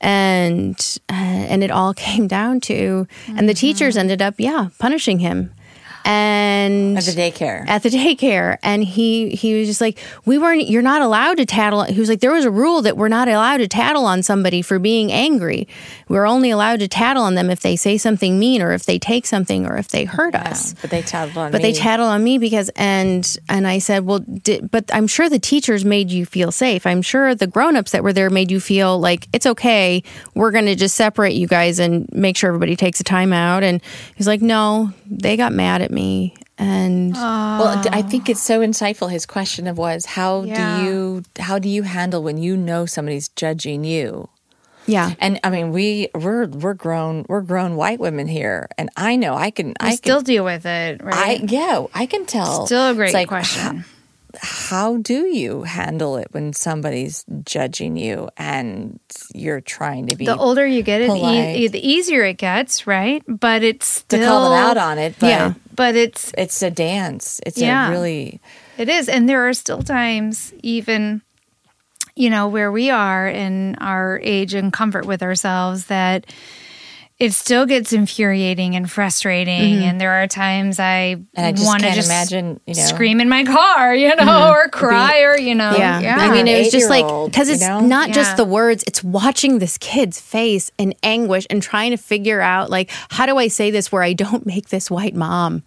and 0.00 0.98
uh, 1.08 1.12
and 1.12 1.62
it 1.62 1.70
all 1.70 1.94
came 2.08 2.26
down 2.26 2.60
to, 2.62 3.06
and 3.28 3.48
the 3.48 3.54
teachers 3.54 3.96
ended 3.96 4.20
up, 4.20 4.34
yeah, 4.38 4.68
punishing 4.78 5.20
him, 5.20 5.52
and 6.04 6.96
At 6.98 7.04
the 7.04 7.12
daycare. 7.12 7.68
at 7.68 7.82
the 7.82 7.88
daycare 7.88 8.58
and 8.62 8.84
he 8.84 9.30
he 9.30 9.58
was 9.58 9.68
just 9.68 9.80
like 9.80 9.98
we 10.24 10.38
weren't 10.38 10.68
you're 10.68 10.82
not 10.82 11.02
allowed 11.02 11.36
to 11.38 11.46
tattle 11.46 11.82
he 11.84 11.98
was 12.00 12.08
like 12.08 12.20
there 12.20 12.32
was 12.32 12.44
a 12.44 12.50
rule 12.50 12.82
that 12.82 12.96
we're 12.96 13.08
not 13.08 13.28
allowed 13.28 13.58
to 13.58 13.68
tattle 13.68 14.04
on 14.04 14.22
somebody 14.22 14.62
for 14.62 14.78
being 14.78 15.12
angry 15.12 15.66
we're 16.08 16.26
only 16.26 16.50
allowed 16.50 16.80
to 16.80 16.88
tattle 16.88 17.22
on 17.22 17.34
them 17.34 17.50
if 17.50 17.60
they 17.60 17.76
say 17.76 17.96
something 17.98 18.38
mean 18.38 18.62
or 18.62 18.72
if 18.72 18.84
they 18.84 18.98
take 18.98 19.26
something 19.26 19.66
or 19.66 19.76
if 19.76 19.88
they 19.88 20.04
hurt 20.04 20.34
us 20.34 20.74
but 20.80 20.90
they 20.90 21.02
tattled 21.02 21.36
on 21.36 21.52
but 21.52 21.58
me. 21.62 21.70
they 21.70 21.72
tattle 21.78 22.06
on 22.06 22.22
me 22.24 22.38
because 22.38 22.68
and 22.76 23.36
and 23.48 23.66
I 23.66 23.78
said, 23.78 24.04
well, 24.06 24.20
did, 24.20 24.70
but 24.70 24.84
I'm 24.92 25.06
sure 25.06 25.28
the 25.28 25.38
teachers 25.38 25.84
made 25.84 26.10
you 26.10 26.24
feel 26.24 26.52
safe. 26.52 26.86
I'm 26.86 27.02
sure 27.02 27.34
the 27.34 27.46
grown-ups 27.46 27.90
that 27.92 28.02
were 28.02 28.12
there 28.12 28.30
made 28.30 28.50
you 28.50 28.60
feel 28.60 28.98
like 28.98 29.28
it's 29.32 29.46
okay. 29.46 30.02
We're 30.34 30.50
going 30.50 30.66
to 30.66 30.74
just 30.74 30.94
separate 30.94 31.34
you 31.34 31.46
guys 31.46 31.78
and 31.78 32.08
make 32.12 32.36
sure 32.36 32.48
everybody 32.48 32.76
takes 32.76 33.00
a 33.00 33.04
time 33.04 33.32
out. 33.32 33.62
And 33.62 33.80
he's 34.16 34.26
like, 34.26 34.40
no, 34.40 34.92
they 35.10 35.36
got 35.36 35.52
mad 35.52 35.82
at 35.82 35.89
me. 35.90 36.34
And 36.58 37.14
Well, 37.14 37.82
I 37.92 38.02
think 38.02 38.28
it's 38.28 38.42
so 38.42 38.60
ah. 38.60 38.64
insightful. 38.64 39.10
His 39.10 39.26
question 39.26 39.66
of 39.66 39.78
was 39.78 40.06
how 40.06 40.42
Yeah. 40.42 40.54
do 40.56 40.84
you 40.84 41.22
how 41.38 41.58
do 41.58 41.68
you 41.68 41.82
handle 41.82 42.22
when 42.22 42.38
you 42.38 42.56
know 42.56 42.86
somebody's 42.86 43.28
judging 43.30 43.84
you? 43.84 44.28
yeah, 44.86 45.14
And 45.20 45.38
I 45.44 45.50
mean, 45.50 45.70
we 45.72 46.08
we're 46.14 46.46
we're 46.48 46.74
grown 46.74 47.24
we're 47.28 47.42
grown 47.42 47.76
white 47.76 48.00
women 48.00 48.26
here, 48.26 48.68
and 48.78 48.90
I 48.96 49.14
know 49.16 49.34
I 49.34 49.50
can 49.50 49.74
I 49.78 49.90
I 49.90 49.94
still 49.94 50.18
can, 50.18 50.24
deal 50.24 50.44
with 50.44 50.66
it, 50.66 51.00
I 51.02 51.04
right? 51.04 51.50
yeah 51.50 51.86
I 51.94 52.06
can 52.06 52.26
tell. 52.26 52.66
still 52.66 52.90
a 52.90 52.94
great 52.94 53.14
like, 53.14 53.28
question. 53.28 53.84
How 54.38 54.96
do 54.98 55.26
you 55.26 55.62
handle 55.62 56.16
it 56.16 56.28
when 56.32 56.52
somebody's 56.52 57.24
judging 57.44 57.96
you 57.96 58.28
and 58.36 58.98
you're 59.34 59.60
trying 59.60 60.06
to 60.08 60.16
be 60.16 60.26
the 60.26 60.36
older 60.36 60.66
you 60.66 60.82
get, 60.82 61.00
it 61.00 61.10
e- 61.10 61.68
the 61.68 61.86
easier 61.86 62.22
it 62.24 62.38
gets, 62.38 62.86
right? 62.86 63.22
But 63.26 63.62
it's 63.62 64.02
to 64.08 64.16
still 64.16 64.28
call 64.28 64.50
them 64.50 64.58
out 64.58 64.76
on 64.76 64.98
it? 64.98 65.14
But 65.18 65.26
Yeah. 65.28 65.52
But 65.74 65.96
it's 65.96 66.32
it's 66.36 66.60
a 66.62 66.70
dance. 66.70 67.40
It's 67.46 67.58
Yeah. 67.58 67.88
a 67.88 67.90
really 67.90 68.40
It 68.78 68.88
is. 68.88 69.08
And 69.08 69.28
there 69.28 69.48
are 69.48 69.54
still 69.54 69.82
times, 69.82 70.52
even, 70.62 71.22
you 72.16 72.30
know, 72.30 72.48
where 72.48 72.70
we 72.72 72.90
are 72.90 73.28
in 73.28 73.76
our 73.76 74.20
age 74.22 74.54
and 74.54 74.72
comfort 74.72 75.06
with 75.06 75.22
ourselves, 75.22 75.86
that 75.86 76.26
it 77.20 77.32
still 77.34 77.66
gets 77.66 77.92
infuriating 77.92 78.74
and 78.74 78.90
frustrating. 78.90 79.84
And 79.84 80.00
there 80.00 80.10
are 80.22 80.26
times 80.26 80.80
I, 80.80 81.16
Mm-hmm. 81.36 81.62
I 81.62 81.66
want 81.66 81.82
to 81.82 81.92
just 81.92 82.08
imagine, 82.08 82.60
you 82.66 82.74
know. 82.74 82.80
Mm-hmm. 82.80 82.94
scream 82.96 83.20
in 83.20 83.28
my 83.28 83.44
car, 83.44 83.94
you 84.04 84.14
know, 84.16 84.50
or 84.50 84.68
cry, 84.70 85.20
or, 85.20 85.38
you 85.38 85.54
know, 85.54 85.76
yeah. 85.76 86.00
yeah. 86.00 86.16
I 86.18 86.30
mean, 86.32 86.48
it 86.48 86.58
was 86.58 86.70
just 86.72 86.88
like, 86.90 87.04
Eight-year-old, 87.04 87.30
because 87.30 87.48
you 87.48 87.54
it's 87.54 87.62
know? 87.62 87.80
not 87.80 88.08
Yeah. 88.08 88.14
just 88.14 88.36
the 88.38 88.44
words, 88.44 88.82
it's 88.86 89.04
watching 89.04 89.58
this 89.58 89.76
kid's 89.78 90.18
face 90.20 90.72
in 90.78 90.94
anguish 91.02 91.46
and 91.50 91.62
trying 91.62 91.90
to 91.92 91.96
figure 91.98 92.40
out, 92.40 92.70
like, 92.70 92.90
how 93.10 93.26
do 93.26 93.36
I 93.36 93.48
say 93.48 93.70
this 93.70 93.92
where 93.92 94.02
I 94.02 94.14
don't 94.14 94.46
make 94.46 94.70
this 94.70 94.90
white 94.90 95.14
mom? 95.14 95.62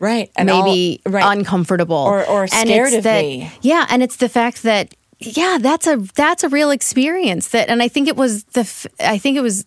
right 0.00 0.30
and 0.36 0.46
maybe 0.48 1.00
all, 1.06 1.12
right. 1.12 1.38
uncomfortable 1.38 1.96
Or- 1.96 2.24
or 2.26 2.42
And 2.42 2.50
scared 2.68 2.88
it's 2.88 2.96
of 2.98 3.02
that, 3.04 3.22
me. 3.22 3.50
Yeah, 3.62 3.86
and 3.88 4.02
it's 4.02 4.16
the 4.16 4.28
fact 4.28 4.62
that 4.64 4.94
yeah, 5.20 5.56
that's 5.60 5.86
a 5.86 5.96
that's 6.16 6.42
a 6.44 6.48
real 6.48 6.70
experience 6.70 7.48
that 7.48 7.70
and 7.70 7.80
I 7.80 7.88
think 7.88 8.08
it 8.08 8.16
was 8.16 8.42
the 8.52 8.68
i 9.00 9.16
think 9.16 9.38
it 9.38 9.40
was 9.40 9.64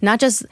not 0.00 0.20
just 0.20 0.44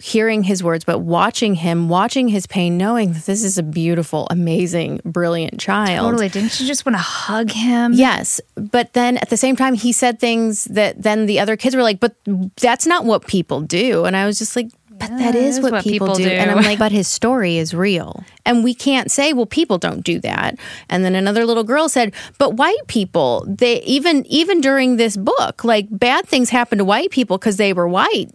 hearing 0.00 0.42
his 0.44 0.62
words 0.62 0.84
but 0.84 1.00
watching 1.00 1.54
him, 1.54 1.88
watching 1.88 2.28
his 2.28 2.46
pain, 2.46 2.76
knowing 2.76 3.12
that 3.12 3.26
this 3.26 3.42
is 3.44 3.58
a 3.58 3.62
beautiful, 3.62 4.26
amazing, 4.30 5.00
brilliant 5.04 5.58
child. 5.58 6.06
Totally. 6.06 6.28
Didn't 6.28 6.58
you 6.60 6.66
just 6.66 6.86
want 6.86 6.94
to 6.94 7.02
hug 7.02 7.50
him? 7.50 7.92
Yes, 7.92 8.40
but 8.54 8.92
then 8.92 9.18
at 9.18 9.30
the 9.30 9.36
same 9.36 9.56
time, 9.56 9.74
he 9.74 9.92
said 9.92 10.18
things 10.18 10.64
that 10.64 11.02
then 11.02 11.26
the 11.26 11.40
other 11.40 11.56
kids 11.56 11.74
were 11.76 11.82
like, 11.82 12.00
"But 12.00 12.14
that's 12.56 12.86
not 12.86 13.04
what 13.04 13.26
people 13.26 13.60
do," 13.60 14.04
and 14.04 14.16
I 14.16 14.26
was 14.26 14.38
just 14.38 14.56
like. 14.56 14.70
But 14.90 15.16
that 15.18 15.36
is, 15.36 15.60
what, 15.60 15.84
people, 15.84 16.16
do. 16.16 16.28
And 16.28 16.50
I'm 16.50 16.64
like, 16.64 16.76
but 16.80 16.90
his 16.90 17.06
story 17.06 17.56
is 17.56 17.72
real. 17.72 18.24
And 18.44 18.64
we 18.64 18.74
can't 18.74 19.12
say, 19.12 19.32
well, 19.32 19.46
people 19.46 19.78
don't 19.78 20.02
do 20.02 20.18
that. 20.22 20.58
And 20.90 21.04
then 21.04 21.14
another 21.14 21.46
little 21.46 21.62
girl 21.62 21.88
said, 21.88 22.12
but 22.36 22.54
white 22.54 22.84
people, 22.88 23.44
they 23.46 23.80
even 23.82 24.26
even 24.26 24.60
during 24.60 24.96
this 24.96 25.16
book, 25.16 25.62
like 25.62 25.86
bad 25.88 26.26
things 26.26 26.50
happen 26.50 26.78
to 26.78 26.84
white 26.84 27.12
people 27.12 27.38
because 27.38 27.58
they 27.58 27.72
were 27.72 27.86
white 27.86 28.32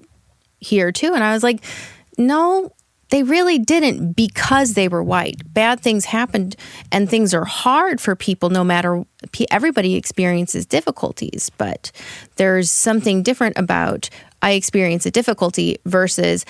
here 0.64 0.92
too. 0.92 1.14
And 1.14 1.24
I 1.24 1.34
was 1.34 1.44
like, 1.44 1.64
no, 2.18 2.72
they 3.10 3.22
really 3.22 3.60
didn't 3.60 4.14
because 4.14 4.74
they 4.74 4.88
were 4.88 5.04
white. 5.04 5.42
Bad 5.54 5.80
things 5.82 6.06
happened 6.06 6.56
and 6.92 7.08
things 7.08 7.34
are 7.34 7.46
hard 7.46 8.02
for 8.02 8.16
people 8.16 8.50
no 8.50 8.64
matter 8.64 9.04
everybody 9.52 9.94
experiences 9.94 10.66
difficulties, 10.66 11.52
but 11.58 11.92
there's 12.38 12.72
something 12.72 13.22
different 13.22 13.58
about 13.58 14.10
I 14.42 14.54
experience 14.54 15.06
a 15.06 15.12
difficulty 15.12 15.78
versus 15.86 16.44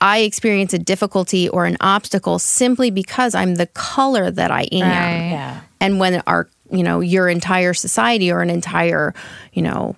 I 0.00 0.18
experience 0.18 0.74
a 0.74 0.78
difficulty 0.80 1.48
or 1.48 1.66
an 1.66 1.76
obstacle 1.80 2.40
simply 2.40 2.90
because 2.90 3.36
I'm 3.36 3.54
the 3.54 3.68
color 3.68 4.30
that 4.32 4.50
I 4.50 4.62
am. 4.72 4.80
Right. 4.82 5.30
yeah 5.30 5.60
And 5.80 6.00
when 6.00 6.20
our, 6.26 6.48
you 6.70 6.82
know, 6.82 6.98
your 6.98 7.28
entire 7.28 7.74
society 7.74 8.32
or 8.32 8.40
an 8.40 8.50
entire, 8.50 9.14
you 9.52 9.62
know, 9.62 9.94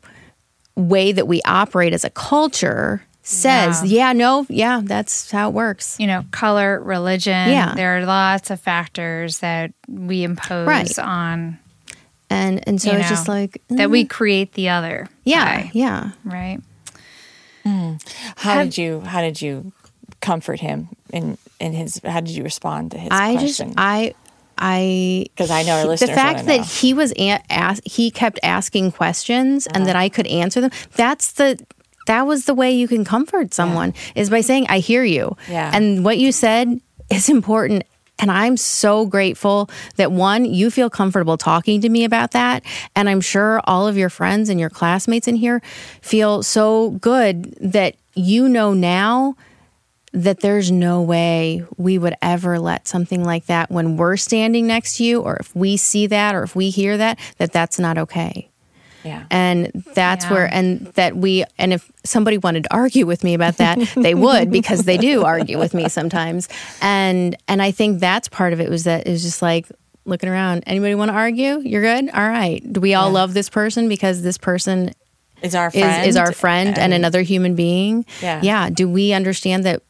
way 0.76 1.12
that 1.12 1.26
we 1.26 1.40
operate 1.46 1.94
as 1.94 2.04
a 2.04 2.10
culture 2.10 3.02
says, 3.26 3.82
yeah, 3.84 4.12
no, 4.12 4.46
yeah, 4.48 4.80
that's 4.84 5.30
how 5.30 5.48
it 5.48 5.54
works. 5.54 5.98
You 5.98 6.06
know, 6.06 6.24
color, 6.30 6.78
religion. 6.80 7.50
Yeah. 7.50 7.74
There 7.74 7.98
are 7.98 8.04
lots 8.04 8.50
of 8.50 8.60
factors 8.60 9.38
that 9.40 9.72
we 9.88 10.22
impose 10.24 10.68
Right. 10.68 10.98
on 10.98 11.58
And 12.30 12.62
and 12.68 12.80
so 12.80 12.92
You 12.92 12.98
it's 12.98 13.08
just 13.08 13.26
know, 13.26 13.34
like 13.34 13.62
that 13.70 13.90
we 13.90 14.04
create 14.04 14.52
the 14.52 14.68
other. 14.68 15.08
yeah, 15.24 15.62
by, 15.62 15.70
yeah. 15.72 16.10
right. 16.24 16.60
how 18.36 18.62
did 18.62 18.76
you 18.76 19.00
how 19.00 19.20
did 19.22 19.40
you 19.40 19.72
comfort 20.20 20.60
him 20.60 20.88
in 21.12 21.38
in 21.60 21.72
his 21.72 22.00
how 22.04 22.20
did 22.20 22.30
you 22.30 22.42
respond 22.42 22.90
to 22.92 22.98
his 22.98 23.08
I 23.10 23.36
just 23.36 23.58
question 23.58 23.74
I 23.78 24.14
because 25.34 25.50
I 25.50 25.62
know 25.64 25.88
our 25.88 25.96
the 25.96 26.06
fact 26.06 26.36
wanna 26.40 26.46
that 26.46 26.56
know. 26.58 26.62
he 26.64 26.94
was 26.94 27.12
a- 27.16 27.40
ask, 27.50 27.82
he 27.84 28.10
kept 28.10 28.38
asking 28.42 28.92
questions 28.92 29.66
and 29.66 29.78
Uh-huh. 29.78 29.86
that 29.86 29.96
I 29.96 30.08
could 30.08 30.26
answer 30.28 30.60
them. 30.60 30.70
That's 30.94 31.32
the 31.32 31.58
that 32.06 32.26
was 32.26 32.44
the 32.44 32.54
way 32.54 32.72
you 32.72 32.88
can 32.88 33.04
comfort 33.04 33.54
someone 33.54 33.94
is 34.14 34.30
by 34.30 34.40
saying 34.40 34.66
I 34.68 34.78
hear 34.78 35.04
you. 35.04 35.36
Yeah. 35.48 35.70
And 35.72 36.04
what 36.04 36.18
you 36.18 36.32
said 36.32 36.80
is 37.10 37.28
important 37.28 37.84
and 38.18 38.30
I'm 38.30 38.56
so 38.56 39.06
grateful 39.06 39.68
that 39.96 40.12
one, 40.12 40.44
you 40.44 40.70
feel 40.70 40.88
comfortable 40.88 41.36
talking 41.36 41.80
to 41.80 41.88
me 41.88 42.04
about 42.04 42.30
that. 42.30 42.62
And 42.94 43.08
I'm 43.08 43.20
sure 43.20 43.60
all 43.64 43.88
of 43.88 43.96
your 43.96 44.08
friends 44.08 44.48
and 44.48 44.60
your 44.60 44.70
classmates 44.70 45.26
in 45.26 45.34
here 45.36 45.60
feel 46.00 46.42
so 46.42 46.90
good 46.90 47.54
that 47.60 47.96
you 48.14 48.48
know 48.48 48.72
now 48.72 49.36
that 50.12 50.40
there's 50.40 50.70
no 50.70 51.02
way 51.02 51.64
we 51.76 51.98
would 51.98 52.14
ever 52.22 52.60
let 52.60 52.86
something 52.86 53.24
like 53.24 53.46
that 53.46 53.68
when 53.70 53.96
we're 53.96 54.16
standing 54.16 54.66
next 54.66 54.98
to 54.98 55.04
you 55.04 55.20
or 55.20 55.36
if 55.36 55.54
we 55.56 55.76
see 55.76 56.06
that 56.06 56.36
or 56.36 56.44
if 56.44 56.54
we 56.54 56.70
hear 56.70 56.96
that 56.96 57.18
that 57.38 57.52
that's 57.52 57.80
not 57.80 57.98
okay 57.98 58.48
Yeah. 59.04 59.24
and 59.30 59.70
that's 59.94 60.24
Yeah. 60.24 60.32
where 60.32 60.46
and 60.54 60.86
that 60.94 61.16
we 61.16 61.44
and 61.58 61.72
if 61.72 61.90
somebody 62.04 62.38
wanted 62.38 62.64
to 62.64 62.74
argue 62.74 63.06
with 63.06 63.22
me 63.22 63.34
about 63.34 63.58
that 63.58 63.78
they 63.96 64.14
would 64.14 64.50
because 64.50 64.84
they 64.84 64.96
do 64.96 65.24
argue 65.24 65.58
with 65.58 65.74
me 65.74 65.88
sometimes 65.88 66.48
and 66.80 67.36
and 67.46 67.60
i 67.62 67.70
think 67.70 68.00
that's 68.00 68.28
part 68.28 68.52
of 68.54 68.60
it 68.60 68.70
was 68.70 68.84
that 68.84 69.06
it 69.06 69.10
was 69.10 69.22
just 69.22 69.42
like 69.42 69.66
looking 70.06 70.28
around 70.28 70.64
anybody 70.66 70.94
want 70.94 71.10
to 71.10 71.14
argue 71.14 71.60
you're 71.60 71.82
good 71.82 72.08
all 72.14 72.28
right 72.28 72.60
do 72.72 72.80
we 72.80 72.94
all 72.94 73.08
Yeah. 73.08 73.14
love 73.20 73.34
this 73.34 73.48
person 73.50 73.88
because 73.88 74.22
this 74.22 74.38
person 74.38 74.92
Is 75.42 75.54
our 75.54 75.68
is, 75.68 75.72
friend 75.74 76.06
is 76.08 76.16
our 76.16 76.32
friend 76.32 76.78
and, 76.78 76.92
another 76.94 77.22
human 77.22 77.54
being 77.54 78.04
Yeah. 78.22 78.40
yeah 78.42 78.70
do 78.70 78.88
we 78.88 79.12
understand 79.12 79.64
that 79.64 79.82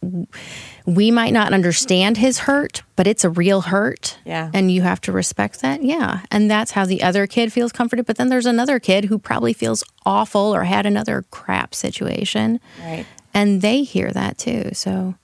we 0.87 1.11
might 1.11 1.33
not 1.33 1.53
understand 1.55 2.17
his 2.19 2.41
hurt 2.41 2.83
but 2.97 3.07
it's 3.07 3.25
a 3.25 3.31
real 3.31 3.63
hurt 3.63 4.19
Yeah. 4.25 4.51
and 4.53 4.71
you 4.71 4.83
have 4.83 5.01
to 5.03 5.13
respect 5.13 5.61
that 5.63 5.83
yeah 5.83 6.21
and 6.31 6.51
that's 6.51 6.73
how 6.73 6.85
the 6.85 7.03
other 7.03 7.27
kid 7.27 7.53
feels 7.53 7.73
comforted 7.73 8.05
but 8.07 8.17
then 8.17 8.29
there's 8.29 8.45
another 8.47 8.79
kid 8.79 9.07
who 9.07 9.19
probably 9.19 9.53
feels 9.55 9.83
awful 10.05 10.55
or 10.55 10.65
had 10.65 10.85
another 10.87 11.25
crap 11.31 11.75
situation 11.75 12.61
right. 12.83 13.07
and 13.33 13.63
they 13.63 13.83
hear 13.83 14.11
that 14.11 14.37
too 14.39 14.71
so 14.75 15.15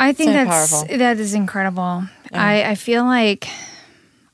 I 0.00 0.12
think 0.12 0.28
So 0.28 0.32
that's 0.34 0.70
powerful. 0.72 0.96
that 0.98 1.18
is 1.18 1.34
incredible. 1.34 2.04
I, 2.32 2.62
I 2.62 2.74
feel 2.76 3.04
like 3.04 3.48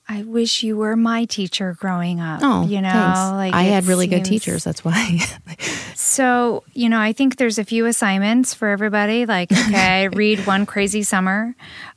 I 0.06 0.22
wish 0.22 0.62
you 0.62 0.76
were 0.76 0.94
my 0.94 1.24
teacher 1.24 1.74
growing 1.80 2.20
up. 2.20 2.40
oh 2.42 2.66
you 2.66 2.82
know, 2.82 2.90
thanks. 2.90 3.18
like 3.32 3.54
i 3.54 3.62
had 3.62 3.86
really 3.86 4.06
good 4.06 4.24
teachers 4.26 4.62
that's 4.64 4.84
why 4.84 5.20
So, 6.14 6.62
you 6.74 6.88
know, 6.88 7.00
I 7.00 7.12
think 7.12 7.36
there's 7.38 7.58
a 7.58 7.64
few 7.64 7.86
assignments 7.86 8.54
for 8.54 8.68
everybody. 8.68 9.26
Like, 9.26 9.50
okay, 9.52 10.06
read 10.08 10.46
one 10.46 10.64
crazy 10.64 11.02
summer. 11.02 11.54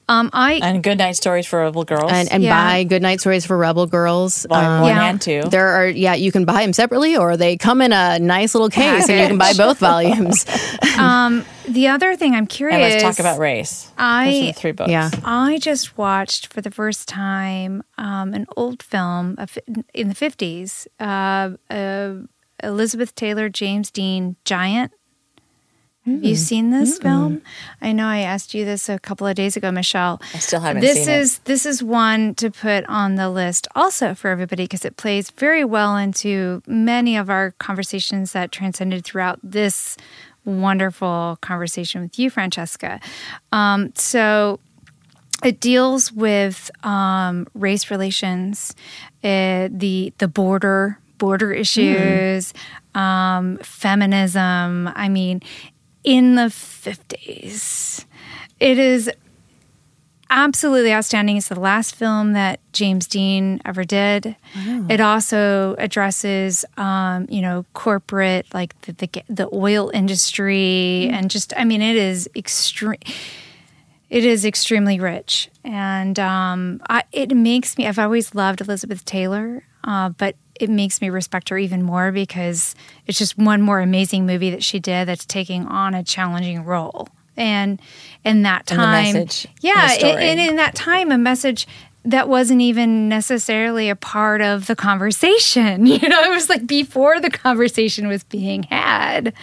Um, 0.10 0.30
I 0.34 0.54
And 0.64 0.82
good 0.82 0.98
night 0.98 1.18
stories 1.18 1.46
for 1.46 1.60
rebel 1.60 1.84
girls. 1.84 2.10
and, 2.12 2.32
and 2.32 2.42
Yeah. 2.42 2.56
buy 2.56 2.84
good 2.86 3.02
night 3.02 3.20
stories 3.20 3.46
for 3.46 3.58
rebel 3.58 3.86
girls 3.88 4.46
Volume 4.50 4.72
Um, 4.72 4.82
one 4.82 4.96
Yeah. 4.96 5.10
and 5.10 5.22
two. 5.22 5.42
There 5.52 5.68
are, 5.68 5.86
yeah, 5.88 6.14
you 6.16 6.32
can 6.32 6.46
buy 6.46 6.62
them 6.64 6.72
separately 6.74 7.16
or 7.18 7.36
they 7.38 7.58
come 7.58 7.82
in 7.82 7.92
a 7.94 8.18
nice 8.18 8.56
little 8.56 8.70
case 8.70 9.08
and 9.10 9.20
you 9.20 9.28
can 9.28 9.38
buy 9.38 9.52
both 9.54 9.80
volumes. 9.80 10.46
um, 10.98 11.46
the 11.68 11.90
other 11.90 12.16
thing 12.16 12.34
I'm 12.36 12.48
curious. 12.48 12.76
and 12.82 13.04
let's 13.04 13.04
talk 13.04 13.20
about 13.20 13.38
race. 13.38 13.84
Those 13.84 13.92
are 13.98 14.04
I 14.24 14.26
the 14.32 14.52
three 14.54 14.72
books. 14.72 14.90
Yeah. 14.92 15.10
I 15.26 15.60
just 15.60 15.98
watched 15.98 16.48
for 16.54 16.62
the 16.62 16.72
first 16.72 17.08
time 17.10 17.84
um, 17.98 18.34
an 18.34 18.46
old 18.56 18.82
film 18.82 19.36
of- 19.38 19.58
in 19.94 20.08
the 20.08 20.16
50s, 20.16 20.88
uh, 21.02 21.50
uh, 21.74 22.14
Elizabeth 22.64 23.16
Taylor, 23.16 23.50
James 23.50 23.92
Dean, 23.92 24.36
Giant. 24.46 24.92
Have 26.06 26.24
you 26.24 26.36
seen 26.38 26.72
this 26.72 27.00
film? 27.00 27.42
I 27.82 27.92
know 27.92 28.08
I 28.08 28.20
asked 28.20 28.54
you 28.54 28.64
this 28.64 28.88
a 28.88 28.98
couple 28.98 29.28
of 29.28 29.36
days 29.36 29.58
ago, 29.58 29.72
Michelle. 29.72 30.22
I 30.34 30.38
still 30.38 30.62
haven't 30.62 30.82
this 30.82 31.00
seen 31.00 31.10
it. 31.10 31.18
is 31.20 31.40
this 31.40 31.66
is 31.66 31.84
one 31.84 32.34
to 32.36 32.50
put 32.50 32.86
on 32.86 33.16
the 33.16 33.30
list 33.30 33.68
also 33.76 34.16
for 34.16 34.30
everybody 34.30 34.64
because 34.64 34.86
it 34.86 34.96
plays 34.96 35.32
very 35.32 35.66
well 35.66 35.98
into 35.98 36.62
many 36.66 37.18
of 37.18 37.30
our 37.30 37.52
conversations 37.60 38.32
that 38.32 38.54
transcended 38.54 39.04
throughout 39.04 39.40
this 39.44 39.98
wonderful 40.46 41.38
conversation 41.42 42.02
with 42.02 42.18
you, 42.18 42.30
Francesca. 42.30 43.02
Um, 43.52 43.92
so 43.96 44.62
it 45.44 45.60
deals 45.60 46.14
with 46.14 46.72
um, 46.86 47.48
race 47.54 47.92
relations, 47.92 48.74
uh, 49.26 49.68
the 49.70 50.14
the 50.20 50.30
border 50.30 51.00
border 51.18 51.52
issues, 51.52 52.54
um, 52.96 53.58
feminism. 53.58 54.90
I 54.96 55.10
mean, 55.10 55.42
in 56.04 56.36
the 56.36 56.50
fifties, 56.50 58.06
it 58.60 58.78
is 58.78 59.12
absolutely 60.30 60.94
outstanding. 60.94 61.38
It's 61.38 61.48
the 61.48 61.60
last 61.60 61.96
film 61.96 62.34
that 62.34 62.60
James 62.74 63.08
Dean 63.08 63.62
ever 63.66 63.84
did. 63.84 64.36
It 64.90 65.02
also 65.02 65.76
addresses, 65.78 66.66
um, 66.78 67.28
you 67.30 67.42
know, 67.42 67.66
corporate 67.74 68.46
like 68.54 68.80
the 68.82 68.94
the, 68.94 69.24
the 69.30 69.50
oil 69.54 69.90
industry 69.94 71.10
and 71.12 71.30
just. 71.30 71.54
I 71.56 71.64
mean, 71.64 71.82
it 71.82 71.96
is 71.96 72.30
extreme 72.36 73.00
it 74.10 74.24
is 74.24 74.46
extremely 74.46 75.00
rich 75.00 75.50
and 75.64 76.18
um, 76.20 76.82
I, 76.90 77.04
it 77.12 77.36
makes 77.36 77.78
me 77.78 77.88
i've 77.88 78.00
always 78.00 78.34
loved 78.34 78.62
elizabeth 78.62 79.04
taylor 79.06 79.64
uh, 79.84 80.10
but 80.10 80.36
it 80.60 80.70
makes 80.70 81.02
me 81.02 81.10
respect 81.10 81.50
her 81.50 81.58
even 81.58 81.84
more 81.84 82.12
because 82.12 82.76
it's 83.06 83.18
just 83.18 83.38
one 83.38 83.62
more 83.62 83.80
amazing 83.80 84.26
movie 84.26 84.50
that 84.52 84.64
she 84.64 84.80
did 84.80 85.08
that's 85.08 85.26
taking 85.26 85.66
on 85.68 85.94
a 85.94 86.04
challenging 86.04 86.64
role 86.64 87.08
and 87.36 87.82
in 88.24 88.42
that 88.44 88.70
And 88.72 88.78
time 88.80 89.14
the 89.14 89.48
yeah 89.62 89.88
story. 89.90 90.24
and 90.24 90.40
in 90.40 90.56
that 90.58 90.76
time 90.76 91.12
a 91.12 91.18
message 91.18 91.68
that 92.06 92.30
wasn't 92.30 92.62
even 92.62 93.10
necessarily 93.10 93.90
a 93.90 93.96
part 93.96 94.42
of 94.42 94.68
the 94.68 94.76
conversation 94.76 95.86
you 95.88 96.08
know 96.10 96.24
it 96.24 96.30
was 96.32 96.50
like 96.50 96.66
before 96.68 97.20
the 97.20 97.30
conversation 97.30 98.08
was 98.08 98.24
being 98.24 98.64
had 98.64 99.34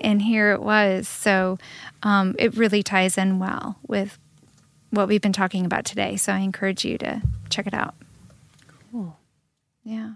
and 0.00 0.20
here 0.22 0.52
it 0.52 0.62
was 0.62 1.06
so 1.08 1.58
um, 2.02 2.34
it 2.38 2.54
really 2.56 2.82
ties 2.82 3.16
in 3.18 3.38
well 3.38 3.78
with 3.88 4.18
what 4.90 5.08
we've 5.08 5.20
been 5.22 5.32
talking 5.32 5.64
about 5.66 5.84
today. 5.84 6.16
So 6.16 6.32
I 6.32 6.38
encourage 6.38 6.84
you 6.84 6.96
to 6.98 7.20
check 7.50 7.66
it 7.66 7.74
out. 7.74 7.94
Cool. 8.92 9.18
Yeah. 9.82 10.12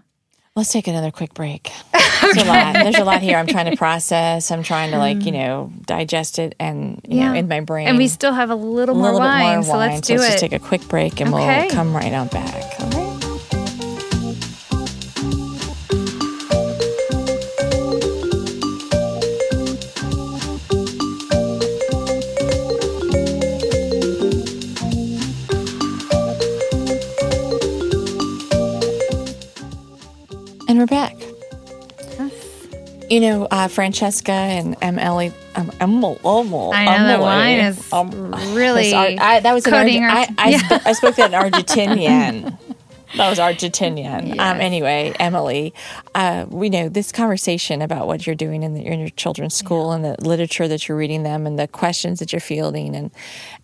Let's 0.53 0.69
take 0.69 0.87
another 0.87 1.11
quick 1.11 1.33
break. 1.33 1.71
There's 2.21 2.35
a 2.35 2.43
lot. 2.43 2.73
There's 2.73 2.97
a 2.97 3.05
lot 3.05 3.21
here. 3.21 3.37
I'm 3.37 3.47
trying 3.47 3.71
to 3.71 3.77
process. 3.77 4.51
I'm 4.51 4.63
trying 4.63 4.91
to 4.91 4.97
like 4.97 5.23
you 5.23 5.31
mm. 5.31 5.35
know 5.35 5.73
digest 5.85 6.39
it 6.39 6.55
and 6.59 6.99
you 7.07 7.21
know 7.21 7.33
in 7.33 7.47
my 7.47 7.61
brain. 7.61 7.87
And 7.87 7.97
we 7.97 8.09
still 8.09 8.33
have 8.33 8.49
a 8.49 8.55
little 8.55 8.95
a 8.95 8.97
more 8.97 9.11
little 9.13 9.19
wine, 9.19 9.39
bit 9.39 9.55
more 9.55 9.63
so 9.63 9.77
wine. 9.77 9.89
let's 9.91 10.07
so 10.07 10.13
do 10.15 10.19
let's 10.19 10.29
it. 10.29 10.31
just 10.33 10.41
take 10.41 10.53
a 10.53 10.59
quick 10.59 10.85
break 10.89 11.21
and 11.21 11.33
Okay. 11.33 11.61
we'll 11.61 11.69
come 11.71 11.95
right 11.95 12.11
on 12.13 12.27
back. 12.27 13.00
All 30.81 30.87
right. 30.87 31.11
And 31.11 31.29
we're 32.19 32.29
back. 32.29 32.31
You 33.09 33.19
know, 33.19 33.45
uh, 33.51 33.67
Francesca 33.67 34.31
and 34.31 34.77
Emily. 34.81 35.33
Um, 35.55 35.69
Emily, 35.81 36.17
Emily, 36.23 36.71
I 36.73 36.85
know 36.97 37.07
that 37.07 37.19
wine 37.19 37.59
is 37.59 37.91
um, 37.91 38.31
really 38.55 38.93
Ar- 38.93 39.07
I, 39.19 39.39
that 39.41 39.53
was 39.53 39.65
an 39.65 39.73
coating 39.73 40.03
Arge- 40.05 40.29
our- 40.29 40.35
I, 40.37 40.45
I, 40.45 40.49
Yeah. 40.51 40.57
sp- 40.63 40.87
I 40.87 40.93
spoke 40.93 41.15
that 41.17 41.33
in 41.33 41.51
Argentinian. 41.51 42.57
that 43.17 43.29
was 43.29 43.37
Argentinian. 43.37 44.39
Um, 44.39 44.61
anyway, 44.61 45.13
Emily, 45.19 45.73
uh, 46.15 46.45
we 46.47 46.69
know 46.69 46.87
this 46.87 47.11
conversation 47.11 47.81
about 47.81 48.07
what 48.07 48.25
you're 48.25 48.33
doing 48.35 48.63
in, 48.63 48.75
the, 48.75 48.85
in 48.85 49.01
your 49.01 49.09
children's 49.09 49.55
school 49.55 49.91
and 49.91 50.05
the 50.05 50.15
literature 50.25 50.69
that 50.69 50.87
you're 50.87 50.97
reading 50.97 51.23
them 51.23 51.45
and 51.45 51.59
the 51.59 51.67
questions 51.67 52.19
that 52.19 52.31
you're 52.31 52.39
fielding 52.39 52.95
and 52.95 53.11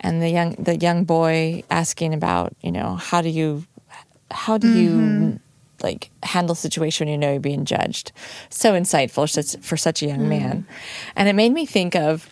and 0.01 0.21
the 0.21 0.29
young 0.29 0.55
the 0.59 0.75
young 0.75 1.05
boy 1.05 1.63
asking 1.69 2.13
about 2.13 2.53
you 2.61 2.71
know 2.73 2.95
how 2.95 3.21
do 3.21 3.29
you 3.29 3.65
how 4.29 4.57
do 4.57 4.67
you 4.77 5.39
like 5.83 6.09
handle 6.23 6.55
situation 6.55 7.05
when 7.05 7.11
you 7.11 7.17
know 7.17 7.31
you're 7.31 7.39
being 7.39 7.65
judged. 7.65 8.11
So 8.49 8.73
insightful 8.73 9.61
for 9.63 9.77
such, 9.77 10.01
a 10.01 10.07
young 10.07 10.27
man. 10.29 10.65
And 11.15 11.29
it 11.29 11.33
made 11.33 11.51
me 11.51 11.65
think 11.65 11.95
of 11.95 12.29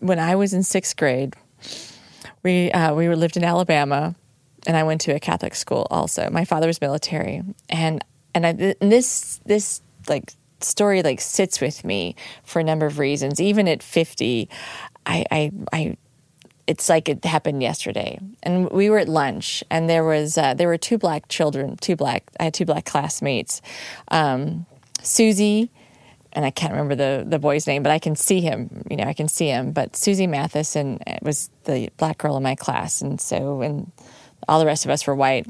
when 0.00 0.18
i 0.18 0.34
was 0.34 0.54
in 0.54 0.62
sixth 0.62 0.96
grade 0.96 1.34
we 2.42 2.72
uh, 2.72 2.94
we 2.94 3.08
lived 3.14 3.36
in 3.36 3.44
alabama 3.44 4.14
and 4.66 4.76
i 4.76 4.82
went 4.82 5.00
to 5.02 5.12
a 5.12 5.20
catholic 5.20 5.54
school 5.54 5.86
also. 5.90 6.30
My 6.30 6.44
father 6.44 6.66
was 6.66 6.80
military. 6.80 7.42
And 7.68 8.04
and, 8.34 8.46
I, 8.46 8.74
and 8.80 8.92
this 8.92 9.40
this 9.44 9.82
like 10.08 10.32
story 10.60 11.02
like 11.02 11.20
sits 11.20 11.60
with 11.60 11.84
me 11.84 12.16
for 12.44 12.60
a 12.60 12.64
number 12.64 12.86
of 12.86 12.98
reasons. 12.98 13.40
Even 13.40 13.68
at 13.68 13.82
50 13.82 14.48
i 15.06 15.24
i, 15.30 15.52
I 15.72 15.96
it's 16.66 16.88
like 16.88 17.08
it 17.08 17.24
happened 17.24 17.62
yesterday. 17.62 18.18
And 18.42 18.70
we 18.70 18.90
were 18.90 18.98
at 18.98 19.08
lunch, 19.08 19.62
and 19.70 19.88
there 19.88 20.04
was 20.04 20.38
uh, 20.38 20.54
there 20.54 20.68
were 20.68 20.78
two 20.78 20.98
black 20.98 21.28
children, 21.28 21.76
two 21.76 21.96
black. 21.96 22.24
I 22.40 22.44
had 22.44 22.54
two 22.54 22.64
black 22.64 22.84
classmates, 22.84 23.60
um, 24.08 24.66
Susie, 25.02 25.70
and 26.32 26.44
I 26.44 26.50
can't 26.50 26.72
remember 26.72 26.94
the 26.94 27.24
the 27.26 27.38
boy's 27.38 27.66
name, 27.66 27.82
but 27.82 27.92
I 27.92 27.98
can 27.98 28.16
see 28.16 28.40
him. 28.40 28.84
You 28.90 28.96
know, 28.96 29.04
I 29.04 29.12
can 29.12 29.28
see 29.28 29.46
him. 29.46 29.72
But 29.72 29.96
Susie 29.96 30.26
Matheson 30.26 31.00
was 31.22 31.50
the 31.64 31.90
black 31.96 32.18
girl 32.18 32.36
in 32.36 32.42
my 32.42 32.54
class, 32.54 33.02
and 33.02 33.20
so 33.20 33.60
and 33.60 33.92
all 34.48 34.58
the 34.58 34.66
rest 34.66 34.84
of 34.84 34.90
us 34.90 35.06
were 35.06 35.14
white. 35.14 35.46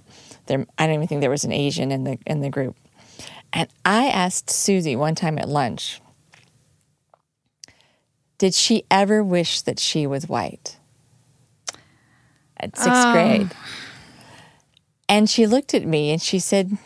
There, 0.47 0.67
I 0.79 0.87
don't 0.87 0.97
even 0.97 1.07
think 1.07 1.21
there 1.21 1.31
was 1.31 1.45
an 1.45 1.53
Asian 1.53 1.93
in 1.93 2.05
the 2.05 2.19
in 2.27 2.41
the 2.41 2.51
group. 2.51 2.77
And 3.53 3.69
I 3.85 4.09
asked 4.09 4.51
Susie 4.51 4.97
one 4.97 5.15
time 5.15 5.39
at 5.39 5.49
lunch, 5.49 6.01
did 8.39 8.53
she 8.53 8.85
ever 8.91 9.23
wish 9.23 9.63
that 9.63 9.79
she 9.79 10.09
was 10.09 10.29
white? 10.29 10.77
At 12.65 12.77
sixth 12.77 13.13
grade. 13.13 13.51
And 15.09 15.29
she 15.29 15.47
looked 15.47 15.75
at 15.75 15.85
me 15.85 16.11
and 16.11 16.21
she 16.21 16.39
said, 16.39 16.77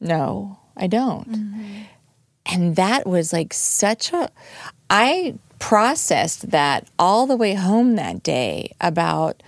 No, 0.00 0.58
I 0.76 0.86
don't. 0.86 1.86
And 2.44 2.76
that 2.76 3.06
was 3.06 3.32
like 3.32 3.52
such 3.52 4.12
a 4.12 4.30
I 4.88 5.34
processed 5.58 6.50
that 6.50 6.88
all 6.98 7.26
the 7.26 7.36
way 7.36 7.54
home 7.54 7.96
that 7.96 8.22
day 8.22 8.72
about, 8.80 9.42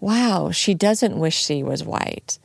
wow, 0.00 0.50
she 0.50 0.74
doesn't 0.74 1.18
wish 1.18 1.44
she 1.44 1.62
was 1.62 1.84
white. 1.84 2.38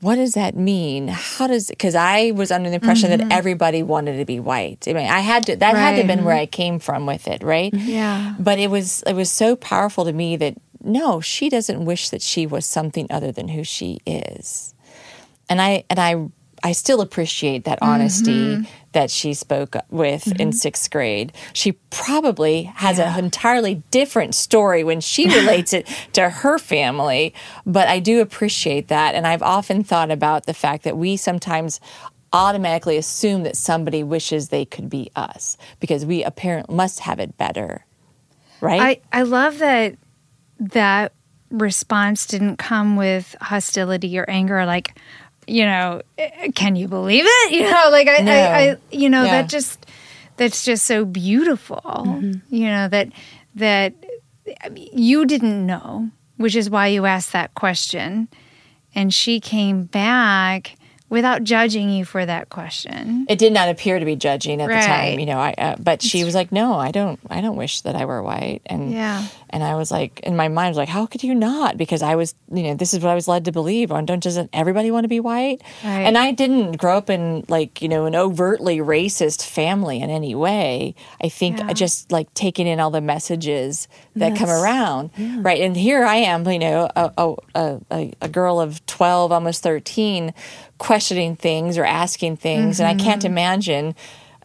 What 0.00 0.16
does 0.16 0.34
that 0.34 0.54
mean? 0.54 1.08
How 1.08 1.46
does 1.46 1.68
because 1.68 1.94
I 1.94 2.32
was 2.32 2.50
under 2.50 2.68
the 2.68 2.74
impression 2.74 3.10
that 3.10 3.20
mm-hmm. 3.20 3.32
everybody 3.32 3.82
wanted 3.82 4.18
to 4.18 4.26
be 4.26 4.38
white. 4.38 4.86
I 4.86 4.92
mean, 4.92 5.06
I 5.08 5.20
had 5.20 5.46
to 5.46 5.56
that 5.56 5.74
had 5.74 5.92
to 5.92 5.96
have 5.96 6.06
been 6.06 6.24
where 6.24 6.36
I 6.36 6.44
came 6.44 6.78
from 6.78 7.06
with 7.06 7.26
it, 7.26 7.42
right? 7.42 7.72
Yeah. 7.72 8.34
But 8.38 8.58
it 8.58 8.70
was 8.70 9.02
it 9.06 9.14
was 9.14 9.30
so 9.30 9.56
powerful 9.56 10.04
to 10.04 10.12
me 10.12 10.36
that 10.36 10.58
no, 10.86 11.20
she 11.20 11.48
doesn't 11.48 11.84
wish 11.84 12.10
that 12.10 12.22
she 12.22 12.46
was 12.46 12.64
something 12.64 13.06
other 13.10 13.32
than 13.32 13.48
who 13.48 13.64
she 13.64 14.00
is. 14.06 14.74
And 15.48 15.60
I 15.60 15.84
and 15.90 15.98
I 15.98 16.28
I 16.62 16.72
still 16.72 17.00
appreciate 17.00 17.64
that 17.64 17.80
mm-hmm. 17.80 17.92
honesty 17.92 18.68
that 18.92 19.10
she 19.10 19.34
spoke 19.34 19.76
with 19.90 20.26
in 20.26 20.48
mm-hmm. 20.48 20.50
sixth 20.52 20.90
grade. 20.90 21.32
She 21.52 21.72
probably 21.90 22.64
has 22.64 22.98
an 22.98 23.18
entirely 23.18 23.82
different 23.90 24.34
story 24.34 24.82
when 24.82 25.00
she 25.00 25.28
relates 25.36 25.72
it 25.72 25.86
to 26.14 26.30
her 26.30 26.58
family, 26.58 27.34
but 27.66 27.88
I 27.88 27.98
do 27.98 28.20
appreciate 28.20 28.88
that. 28.88 29.14
And 29.14 29.26
I've 29.26 29.42
often 29.42 29.84
thought 29.84 30.10
about 30.10 30.46
the 30.46 30.54
fact 30.54 30.84
that 30.84 30.96
we 30.96 31.16
sometimes 31.16 31.78
automatically 32.32 32.96
assume 32.96 33.44
that 33.44 33.56
somebody 33.56 34.02
wishes 34.02 34.48
they 34.48 34.64
could 34.64 34.90
be 34.90 35.10
us 35.14 35.56
because 35.78 36.04
we 36.04 36.24
apparently 36.24 36.74
must 36.74 37.00
have 37.00 37.20
it 37.20 37.36
better. 37.36 37.84
Right? 38.60 39.00
I, 39.12 39.20
I 39.20 39.22
love 39.22 39.58
that 39.58 39.96
that 40.58 41.12
response 41.50 42.26
didn't 42.26 42.56
come 42.56 42.96
with 42.96 43.36
hostility 43.40 44.18
or 44.18 44.28
anger 44.28 44.66
like 44.66 44.98
you 45.46 45.64
know 45.64 46.02
"Eh, 46.18 46.50
can 46.54 46.74
you 46.74 46.88
believe 46.88 47.24
it 47.26 47.52
you 47.56 47.62
know 47.70 47.88
like 47.90 48.08
i, 48.08 48.18
No. 48.20 48.32
I, 48.32 48.58
I 48.70 48.76
you 48.90 49.08
know 49.08 49.24
Yeah. 49.24 49.42
that 49.42 49.48
just 49.48 49.86
that's 50.36 50.64
just 50.64 50.84
so 50.86 51.04
beautiful 51.04 52.20
you 52.50 52.66
know 52.66 52.88
that 52.88 53.08
that 53.54 53.94
I 54.62 54.68
mean, 54.68 54.88
you 54.92 55.24
didn't 55.24 55.64
know 55.66 56.10
which 56.36 56.56
is 56.56 56.68
why 56.68 56.88
you 56.88 57.06
asked 57.06 57.32
that 57.32 57.54
question 57.54 58.28
and 58.94 59.14
she 59.14 59.38
came 59.40 59.84
back 59.84 60.76
without 61.08 61.44
judging 61.44 61.90
you 61.90 62.04
for 62.04 62.26
that 62.26 62.48
question 62.50 63.24
it 63.28 63.38
did 63.38 63.52
not 63.52 63.68
appear 63.68 63.98
to 64.00 64.04
be 64.04 64.16
judging 64.16 64.60
at 64.60 64.68
the 64.68 64.74
time 64.86 65.20
you 65.20 65.26
know 65.26 65.38
i 65.38 65.54
uh, 65.58 65.76
but 65.78 66.02
she 66.02 66.24
was 66.24 66.34
like 66.34 66.50
no 66.50 66.74
i 66.74 66.90
don't 66.90 67.20
i 67.30 67.40
don't 67.40 67.56
wish 67.56 67.82
that 67.82 67.94
i 67.94 68.04
were 68.04 68.20
white 68.22 68.60
and 68.66 68.92
Yeah. 68.92 69.24
And 69.56 69.64
i 69.64 69.74
was 69.74 69.90
like 69.90 70.20
in 70.20 70.36
my 70.36 70.48
mind 70.48 70.66
I 70.66 70.68
was 70.68 70.76
like 70.76 70.90
how 70.90 71.06
could 71.06 71.22
you 71.24 71.34
not? 71.34 71.78
Because 71.78 72.02
i 72.02 72.14
was 72.14 72.34
you 72.52 72.62
know 72.62 72.74
this 72.74 72.92
is 72.92 73.02
what 73.02 73.08
i 73.10 73.14
was 73.14 73.26
led 73.26 73.46
to 73.46 73.52
believe 73.52 73.90
on 73.90 74.04
don't 74.04 74.22
doesn't 74.22 74.50
everybody 74.52 74.90
want 74.90 75.04
to 75.04 75.08
be 75.08 75.18
white? 75.18 75.62
Right. 75.82 76.02
and 76.02 76.18
i 76.18 76.30
didn't 76.30 76.76
grow 76.76 76.98
up 76.98 77.08
in 77.08 77.44
like 77.48 77.80
you 77.80 77.88
know 77.88 78.04
an 78.04 78.14
overtly 78.14 78.78
racist 78.78 79.46
family 79.46 80.00
in 80.00 80.10
any 80.10 80.34
way. 80.34 80.94
I 81.22 81.30
think 81.30 81.58
Yeah. 81.58 81.72
just 81.72 82.12
like 82.12 82.32
taking 82.34 82.66
in 82.66 82.80
all 82.80 82.90
the 82.90 83.00
messages 83.00 83.88
that 84.14 84.36
come 84.36 84.50
around. 84.50 85.10
Right. 85.18 85.60
And 85.62 85.74
here 85.76 86.04
i 86.04 86.16
am 86.16 86.46
you 86.46 86.58
know 86.58 86.90
a, 86.94 87.12
a, 87.54 87.80
a, 87.90 88.12
a 88.20 88.28
girl 88.28 88.60
of 88.60 88.84
12 88.86 89.32
almost 89.32 89.62
13 89.62 90.34
questioning 90.78 91.36
things 91.36 91.78
or 91.78 91.84
asking 91.84 92.36
things 92.36 92.78
and 92.80 92.86
i 92.88 92.94
can't 92.94 93.22
mm-hmm. 93.22 93.32
imagine 93.32 93.94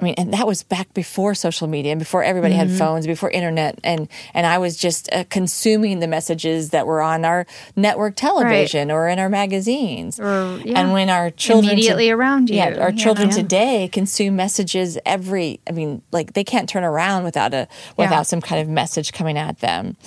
I 0.02 0.04
mean, 0.04 0.16
and 0.18 0.34
that 0.34 0.48
was 0.48 0.64
back 0.64 0.94
before 0.96 1.36
social 1.36 1.68
media 1.68 1.92
and 1.92 2.00
before 2.00 2.24
everybody 2.24 2.56
had 2.56 2.72
phones, 2.72 3.06
before 3.06 3.30
internet, 3.30 3.80
and 3.84 4.08
and 4.34 4.48
I 4.48 4.58
was 4.58 4.76
just 4.76 5.08
uh, 5.14 5.26
consuming 5.30 6.00
the 6.00 6.08
messages 6.08 6.72
that 6.72 6.88
were 6.88 7.02
on 7.02 7.24
our 7.24 7.46
network 7.76 8.16
television 8.16 8.90
or 8.90 9.08
in 9.08 9.20
our 9.20 9.30
magazines. 9.30 10.20
Or, 10.20 10.60
yeah, 10.66 10.80
and 10.80 10.92
when 10.92 11.10
our 11.12 11.30
children 11.30 11.74
immediately 11.74 12.10
around 12.10 12.50
you, 12.50 12.56
yeah, 12.56 12.80
our 12.80 12.90
you 12.90 12.98
children 12.98 13.30
know? 13.30 13.36
today 13.36 13.90
consume 13.92 14.36
messages 14.36 14.98
every. 15.06 15.60
I 15.70 15.72
mean, 15.72 16.02
like 16.12 16.34
they 16.34 16.44
can't 16.44 16.68
turn 16.68 16.84
around 16.84 17.24
without 17.24 17.54
a 17.54 17.68
without 17.96 18.12
Yeah. 18.12 18.22
some 18.24 18.42
kind 18.42 18.60
of 18.60 18.68
message 18.68 19.14
coming 19.14 19.38
at 19.38 19.60
them. 19.60 19.98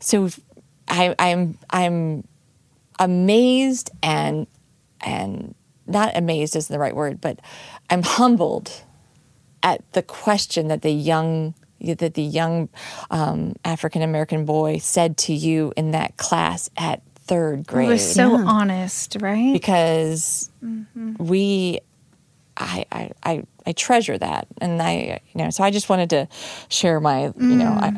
So, 0.00 0.30
I, 0.88 1.14
I'm 1.18 1.56
I'm 1.70 2.26
amazed 2.98 3.90
and 4.02 4.46
and 5.00 5.54
not 5.86 6.16
amazed 6.16 6.56
isn't 6.56 6.72
the 6.72 6.78
right 6.80 6.96
word, 6.96 7.20
but 7.20 7.38
I'm 7.90 8.02
humbled 8.02 8.82
at 9.64 9.80
the 9.94 10.02
question 10.02 10.68
that 10.68 10.82
the 10.82 10.92
young 10.92 11.54
that 11.80 12.14
the 12.14 12.22
young 12.22 12.68
um, 13.10 13.56
African 13.64 14.02
American 14.02 14.44
boy 14.44 14.78
said 14.78 15.16
to 15.26 15.34
you 15.34 15.72
in 15.76 15.90
that 15.90 16.16
class 16.16 16.70
at 16.76 17.02
third 17.26 17.60
it 17.60 17.66
grade. 17.66 17.88
was 17.88 18.14
so 18.14 18.36
honest 18.36 19.16
right? 19.20 19.52
Because 19.52 20.50
we 21.18 21.80
I, 22.56 22.84
I 22.92 23.10
I 23.24 23.42
I 23.66 23.72
treasure 23.72 24.16
that. 24.16 24.46
And 24.60 24.80
I 24.80 25.20
you 25.32 25.42
know 25.42 25.50
so 25.50 25.64
I 25.64 25.70
just 25.70 25.88
wanted 25.88 26.10
to 26.10 26.28
share 26.68 27.00
my 27.00 27.32
you 27.36 27.56
know 27.56 27.72
I, 27.72 27.90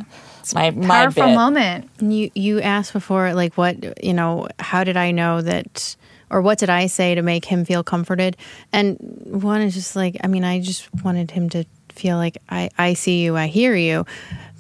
my 0.54 0.70
my 0.70 0.86
powerful 0.86 1.26
bit. 1.26 1.34
moment. 1.34 1.90
You 2.00 2.30
you 2.34 2.60
asked 2.60 2.92
before, 2.92 3.34
like 3.34 3.56
what 3.58 4.02
you 4.02 4.14
know? 4.14 4.48
How 4.60 4.84
did 4.84 4.96
I 4.96 5.10
know 5.10 5.42
that, 5.42 5.96
or 6.30 6.42
what 6.42 6.58
did 6.58 6.70
I 6.70 6.86
say 6.86 7.14
to 7.14 7.22
make 7.22 7.44
him 7.44 7.64
feel 7.64 7.84
comforted? 7.84 8.36
And 8.72 8.96
one 9.24 9.62
is 9.62 9.74
just 9.74 9.96
like, 9.96 10.16
I 10.22 10.26
mean, 10.26 10.44
I 10.44 10.60
just 10.60 10.88
wanted 11.04 11.30
him 11.30 11.48
to 11.50 11.64
feel 11.90 12.16
like 12.16 12.38
I 12.48 12.70
I 12.78 12.94
see 12.94 13.22
you, 13.22 13.36
I 13.36 13.46
hear 13.46 13.74
you, 13.74 14.06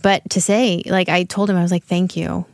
but 0.02 0.28
to 0.30 0.40
say 0.40 0.82
like 0.86 1.08
I 1.08 1.24
told 1.24 1.50
him 1.50 1.56
I 1.56 1.62
was 1.62 1.70
like, 1.70 1.84
thank 1.84 2.16
you, 2.16 2.46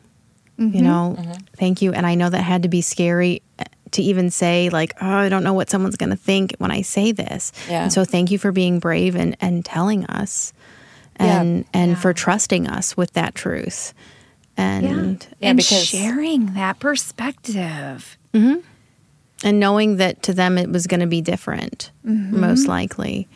you 0.59 0.67
mm-hmm. 0.67 0.81
know, 0.81 1.17
mm-hmm. 1.19 1.33
thank 1.57 1.83
you, 1.83 1.93
and 1.93 2.07
I 2.07 2.15
know 2.15 2.29
that 2.29 2.43
had 2.43 2.65
to 2.65 2.69
be 2.69 2.81
scary 2.81 3.43
uh, 3.59 3.65
to 3.93 4.03
even 4.03 4.31
say 4.31 4.71
like, 4.71 4.95
oh, 5.01 5.07
I 5.07 5.29
don't 5.29 5.45
know 5.45 5.55
what 5.55 5.71
someone's 5.71 5.97
going 5.97 6.11
to 6.11 6.17
think 6.17 6.55
when 6.59 6.71
I 6.71 6.83
say 6.83 7.13
this. 7.13 7.53
Yeah. 7.69 7.85
And 7.85 7.93
so 7.93 8.05
thank 8.05 8.31
you 8.31 8.39
for 8.39 8.53
being 8.53 8.79
brave 8.79 9.17
and 9.17 9.37
and 9.41 9.65
telling 9.65 10.05
us. 10.07 10.53
Yeah. 11.21 11.41
And 11.41 11.65
and 11.73 11.99
for 11.99 12.13
trusting 12.13 12.69
us 12.69 12.97
with 12.97 13.13
that 13.13 13.35
truth, 13.35 13.95
and 14.57 15.27
Yeah, 15.39 15.49
and 15.51 15.57
because- 15.57 15.87
sharing 15.87 16.55
that 16.55 16.79
perspective. 16.81 18.19
Mm-hmm. 18.35 18.61
And 19.45 19.59
knowing 19.61 19.97
that 19.97 20.23
to 20.25 20.33
them 20.35 20.59
it 20.59 20.71
was 20.71 20.87
going 20.87 21.01
to 21.01 21.07
be 21.07 21.21
different 21.21 21.91
most 22.05 22.67
likely 22.69 23.29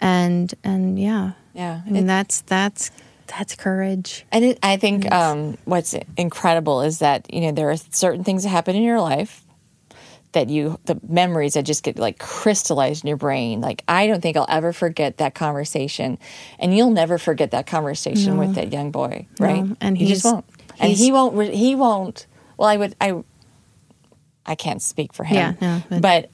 and 0.00 0.54
and 0.64 0.98
yeah 0.98 1.32
Yeah, 1.54 1.80
i 1.86 1.90
mean 1.90 2.04
it- 2.04 2.06
that's 2.06 2.40
that's 2.42 2.90
that's 3.26 3.54
courage 3.56 4.26
And 4.32 4.44
it, 4.44 4.58
I 4.62 4.76
think 4.76 5.10
um, 5.10 5.56
what's 5.64 5.94
incredible 6.16 6.82
is 6.82 6.98
that 6.98 7.32
you 7.32 7.40
know 7.40 7.52
there 7.52 7.70
are 7.70 7.76
certain 7.76 8.22
things 8.24 8.42
that 8.42 8.50
happen 8.50 8.76
in 8.76 8.82
your 8.82 9.00
life 9.00 9.40
that 10.32 10.50
you 10.50 10.78
the 10.84 11.00
memories 11.08 11.54
that 11.54 11.62
just 11.62 11.82
get 11.84 11.98
like 11.98 12.18
crystallized 12.18 13.04
in 13.04 13.08
your 13.08 13.16
brain. 13.16 13.60
Like 13.62 13.82
I 13.88 14.06
don't 14.08 14.20
think 14.20 14.36
I'll 14.36 14.46
ever 14.48 14.72
forget 14.72 15.16
that 15.18 15.34
conversation, 15.34 16.18
and 16.58 16.76
you'll 16.76 16.90
never 16.90 17.18
forget 17.18 17.52
that 17.52 17.66
conversation 17.66 18.36
with 18.36 18.54
that 18.56 18.72
young 18.72 18.90
boy, 18.90 19.26
right? 19.38 19.64
and 19.80 19.96
he 19.96 20.06
just 20.06 20.24
won't. 20.24 20.44
And 20.80 20.92
he 20.92 21.12
won't. 21.12 21.34
re- 21.36 21.54
He 21.56 21.74
won't. 21.76 22.26
Well, 22.58 22.68
I 22.68 22.76
would. 22.76 22.94
I. 23.00 23.22
I 24.46 24.54
can't 24.54 24.82
speak 24.82 25.12
for 25.12 25.24
him. 25.24 25.56
Yeah, 25.60 25.80
no, 25.80 25.82
but- 25.90 26.02
but 26.02 26.30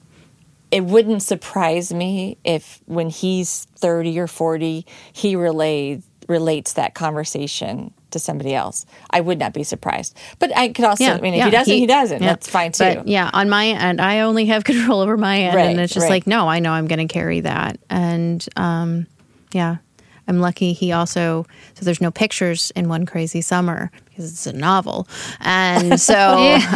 it 0.71 0.85
wouldn't 0.85 1.21
surprise 1.21 1.93
me 1.93 2.37
if 2.45 2.79
when 2.85 3.09
he's 3.09 3.65
30 3.75 4.17
or 4.19 4.27
40 4.27 4.85
he 5.11 5.35
relays 5.35 6.01
relates 6.29 6.73
that 6.73 6.93
conversation 6.93 7.93
to 8.11 8.19
somebody 8.19 8.53
else 8.55 8.85
i 9.09 9.19
would 9.19 9.37
not 9.37 9.51
be 9.53 9.63
surprised 9.63 10.15
but 10.39 10.55
i 10.55 10.69
could 10.69 10.85
also 10.85 11.03
i 11.03 11.19
mean 11.19 11.33
if 11.33 11.43
he 11.43 11.51
doesn't 11.51 11.73
he, 11.73 11.85
doesn't 11.85 12.21
yeah. 12.21 12.29
that's 12.29 12.47
fine 12.47 12.71
too 12.71 12.83
But 12.95 13.07
yeah, 13.07 13.29
on 13.33 13.49
my 13.49 13.67
end, 13.67 13.99
I 13.99 14.21
only 14.21 14.45
have 14.45 14.63
control 14.71 15.01
over 15.01 15.17
my 15.17 15.41
end, 15.41 15.55
Right, 15.55 15.69
and 15.71 15.79
it's 15.79 15.93
just 15.93 16.03
right. 16.05 16.09
like, 16.11 16.27
no, 16.27 16.47
I 16.47 16.59
know 16.59 16.71
I'm 16.71 16.87
going 16.87 17.05
to 17.05 17.13
carry 17.13 17.41
that, 17.41 17.79
and 17.89 18.45
um, 18.55 19.07
yeah, 19.51 19.77
I'm 20.27 20.39
lucky. 20.39 20.73
He 20.73 20.91
also 20.91 21.45
so 21.73 21.85
there's 21.85 22.01
no 22.01 22.11
pictures 22.11 22.71
in 22.75 22.89
One 22.89 23.05
Crazy 23.05 23.41
Summer 23.41 23.91
because 24.05 24.31
it's 24.31 24.47
a 24.47 24.53
novel, 24.53 25.07
and 25.39 25.99
so 26.09 26.15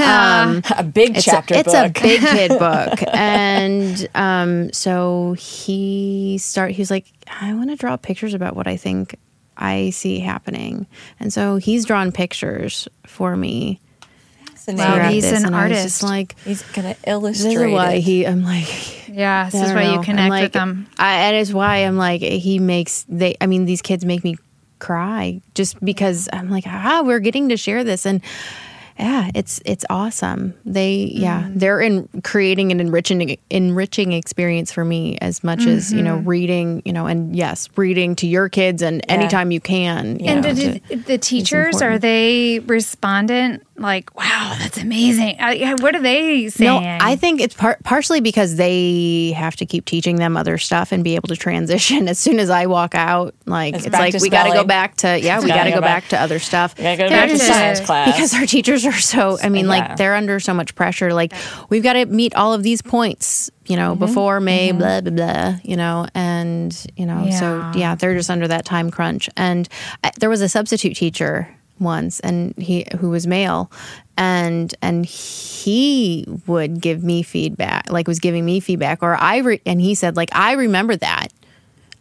um, 0.02 0.62
a 0.78 0.84
big 0.84 1.18
it's 1.18 1.26
chapter 1.26 1.56
a, 1.56 1.60
it's 1.60 1.72
book. 1.72 1.98
a 1.98 2.02
big 2.02 2.22
kid 2.22 2.50
book. 2.60 3.00
And 3.14 4.08
um 4.16 4.72
so 4.74 5.34
he 5.34 6.38
start 6.40 6.72
he's 6.72 6.92
like 6.92 7.12
i 7.42 7.54
want 7.54 7.70
to 7.70 7.76
draw 7.76 7.98
pictures 7.98 8.34
about 8.34 8.56
what 8.56 8.68
i 8.68 8.78
think 8.78 9.16
i 9.58 9.90
see 9.92 10.20
happening. 10.20 10.88
And 11.20 11.32
so 11.32 11.58
he's 11.58 11.86
drawn 11.86 12.12
pictures 12.12 12.88
for 13.06 13.36
me 13.36 13.80
Fascinating. 14.66 15.00
Wow, 15.04 15.10
he's 15.10 15.24
this, 15.24 15.40
an 15.40 15.46
and 15.48 15.56
artist. 15.56 15.84
just 15.84 16.04
like 16.04 16.36
he's 16.40 16.62
gonna 16.74 16.96
illustrate. 17.06 17.50
this 17.50 17.56
illustrate 17.56 17.68
is 17.70 17.74
why 17.74 17.94
it. 17.94 18.02
he 18.02 18.26
i'm 18.28 18.44
like 18.44 19.08
Yeah, 19.10 19.46
this 19.46 19.56
is 19.56 19.62
don't 19.68 19.76
why 19.76 19.84
know. 19.84 19.92
you 19.94 19.98
I'm 20.00 20.04
connect 20.04 20.30
like, 20.30 20.44
with 20.44 20.54
them. 20.54 20.88
I, 20.98 21.16
and 21.28 21.36
it's 21.38 21.54
why 21.54 21.78
i'm 21.78 21.98
like 21.98 22.22
he 22.22 22.60
makes 22.60 23.06
they 23.08 23.36
i 23.42 23.46
mean 23.48 23.66
these 23.66 23.82
kids 23.82 24.04
make 24.06 24.24
me 24.24 24.38
cry 24.80 25.42
just 25.54 25.84
because 25.84 26.28
i'm 26.34 26.50
like 26.50 26.66
ah 26.68 27.02
we're 27.06 27.20
getting 27.20 27.50
to 27.50 27.58
share 27.58 27.84
this 27.84 28.06
and 28.06 28.22
yeah, 28.98 29.30
it's 29.36 29.60
it's 29.66 29.84
awesome. 29.90 30.54
They 30.66 31.12
yeah, 31.14 31.50
they're 31.54 31.82
in 31.82 32.08
creating 32.24 32.72
an 32.72 32.80
enriching 32.80 33.38
enriching 33.50 34.14
experience 34.14 34.72
for 34.72 34.86
me 34.86 35.18
as 35.20 35.44
much 35.44 35.66
as 35.66 35.92
you 35.92 36.02
know 36.02 36.20
reading. 36.20 36.82
You 36.86 36.94
know, 36.94 37.06
and 37.06 37.36
yes, 37.36 37.68
reading 37.76 38.16
to 38.16 38.26
your 38.26 38.48
kids 38.48 38.82
and 38.82 39.04
anytime 39.12 39.52
you 39.52 39.60
can. 39.60 40.18
You 40.22 40.28
And 40.28 40.42
know, 40.46 40.54
did 40.54 40.82
to- 40.88 40.96
the 40.96 41.18
teachers 41.18 41.82
are 41.82 42.00
they 42.00 42.60
respondent? 42.60 43.65
Like, 43.78 44.16
wow, 44.16 44.56
that's 44.58 44.78
amazing. 44.78 45.40
Uh, 45.40 45.50
yeah, 45.50 45.76
what 45.80 45.96
are 45.96 46.02
they 46.02 46.48
saying? 46.50 46.82
No, 46.84 46.98
I 47.02 47.18
think 47.18 47.42
it's 47.42 47.54
par- 47.54 47.78
partially 47.84 48.22
because 48.22 48.56
they 48.56 49.34
have 49.36 49.58
to 49.58 49.66
keep 49.66 49.84
teaching 49.84 50.16
them 50.16 50.38
other 50.38 50.58
stuff 50.58 50.94
and 50.94 51.04
be 51.04 51.16
able 51.16 51.28
to 51.28 51.36
transition. 51.36 52.08
As 52.08 52.18
soon 52.18 52.40
as 52.40 52.50
I 52.50 52.68
walk 52.68 52.96
out, 52.96 53.36
like 53.46 53.76
It's 53.76 53.86
it's, 53.86 53.94
like 53.94 54.14
we 54.22 54.30
got 54.30 54.46
to 54.46 54.54
go 54.54 54.64
back 54.64 54.96
to 54.98 55.20
yeah, 55.20 55.42
we 55.42 55.48
gotta 55.50 55.72
go 55.72 55.76
go 55.78 55.82
back. 55.82 56.04
back 56.04 56.10
to 56.12 56.22
other 56.22 56.40
stuff. 56.40 56.76
You 56.78 56.84
gotta 56.86 56.98
go 56.98 57.10
back 57.10 57.28
to 57.28 57.34
Because- 57.34 57.48
science 57.48 57.80
class. 57.82 58.12
because 58.16 58.34
our 58.34 58.46
teachers 58.46 58.86
are 58.86 58.94
so 58.94 59.38
i 59.44 59.50
mean 59.50 59.66
Yeah. 59.66 59.72
like 59.72 59.98
they're 59.98 60.16
under 60.16 60.40
so 60.40 60.54
much 60.54 60.74
pressure 60.76 61.14
like 61.14 61.34
we've 61.70 61.84
got 61.84 61.94
to 61.94 62.06
meet 62.06 62.34
all 62.36 62.54
of 62.54 62.64
these 62.64 62.82
points 62.82 63.50
you 63.66 63.76
know 63.76 63.96
before 63.96 64.40
may 64.40 64.72
blah 64.72 65.02
blah 65.02 65.12
blah 65.12 65.56
you 65.64 65.76
know 65.76 66.08
and 66.16 66.86
you 66.96 67.06
know 67.06 67.30
so 67.32 67.58
Yeah. 67.58 67.74
yeah 67.76 67.96
they're 67.96 68.16
just 68.16 68.30
under 68.30 68.48
that 68.48 68.64
time 68.66 68.90
crunch 68.90 69.30
and 69.36 69.68
I, 70.04 70.12
there 70.20 70.30
was 70.30 70.42
a 70.42 70.50
substitute 70.50 70.96
teacher 70.96 71.50
once 71.80 72.20
and 72.22 72.54
he 72.58 72.86
who 73.00 73.10
was 73.10 73.28
male 73.28 73.72
and 74.18 74.74
and 74.82 75.06
he 75.06 76.26
would 76.48 76.80
give 76.80 77.04
me 77.04 77.22
feedback 77.22 77.92
like 77.92 78.08
was 78.08 78.20
giving 78.20 78.46
me 78.46 78.60
feedback 78.60 79.04
or 79.04 79.16
i 79.16 79.38
re- 79.38 79.62
and 79.66 79.82
he 79.82 79.94
said 79.94 80.16
like 80.16 80.30
i 80.34 80.54
remember 80.54 80.96
that 80.96 81.28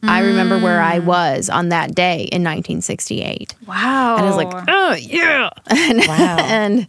I 0.07 0.21
remember 0.21 0.59
where 0.59 0.81
I 0.81 0.99
was 0.99 1.49
on 1.51 1.71
that 1.71 1.95
day 1.95 2.29
in 2.31 2.43
1968. 2.43 3.55
wow. 3.67 4.17
And 4.17 4.27
I 4.27 4.29
was 4.29 4.37
like, 4.37 4.65
oh 4.69 4.95
yeah, 4.95 5.51
and, 5.67 5.99
Wow. 6.07 6.37
and 6.41 6.87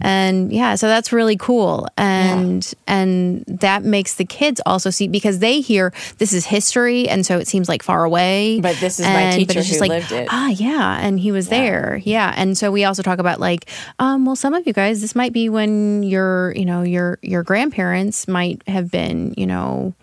and 0.00 0.52
yeah, 0.52 0.74
so 0.74 0.86
that's 0.86 1.12
really 1.12 1.36
cool, 1.36 1.86
and 1.96 2.72
and 2.86 3.44
that 3.46 3.84
makes 3.84 4.14
the 4.16 4.24
kids 4.24 4.60
also 4.66 4.90
see 4.90 5.08
because 5.08 5.38
they 5.38 5.60
hear 5.60 5.92
this 6.18 6.32
is 6.32 6.46
history, 6.46 7.08
and 7.08 7.24
so 7.24 7.38
it 7.38 7.46
seems 7.46 7.68
like 7.68 7.82
far 7.82 8.04
away. 8.04 8.60
But 8.60 8.76
this 8.76 8.98
is 9.00 9.06
my 9.06 9.20
and- 9.22 9.36
teacher 9.36 9.58
it's 9.60 9.68
just 9.68 9.80
who 9.80 9.86
like, 9.88 10.00
lived 10.00 10.12
it. 10.12 10.28
Ah, 10.30 10.48
yeah, 10.48 10.98
and 11.00 11.18
he 11.20 11.32
was 11.32 11.48
there, 11.48 12.00
yeah, 12.04 12.32
and 12.36 12.56
so 12.56 12.70
we 12.70 12.84
also 12.84 13.02
talk 13.02 13.18
about 13.18 13.40
like, 13.40 13.68
um, 13.98 14.24
well, 14.26 14.36
some 14.36 14.54
of 14.54 14.66
you 14.66 14.72
guys, 14.72 15.00
this 15.00 15.14
might 15.14 15.32
be 15.32 15.48
when 15.48 16.02
your 16.02 16.52
you 16.56 16.64
know 16.64 16.82
your 16.82 17.18
your 17.22 17.42
grandparents 17.42 18.26
might 18.28 18.62
have 18.66 18.90
been 18.90 19.34
you 19.36 19.46
know 19.46 19.94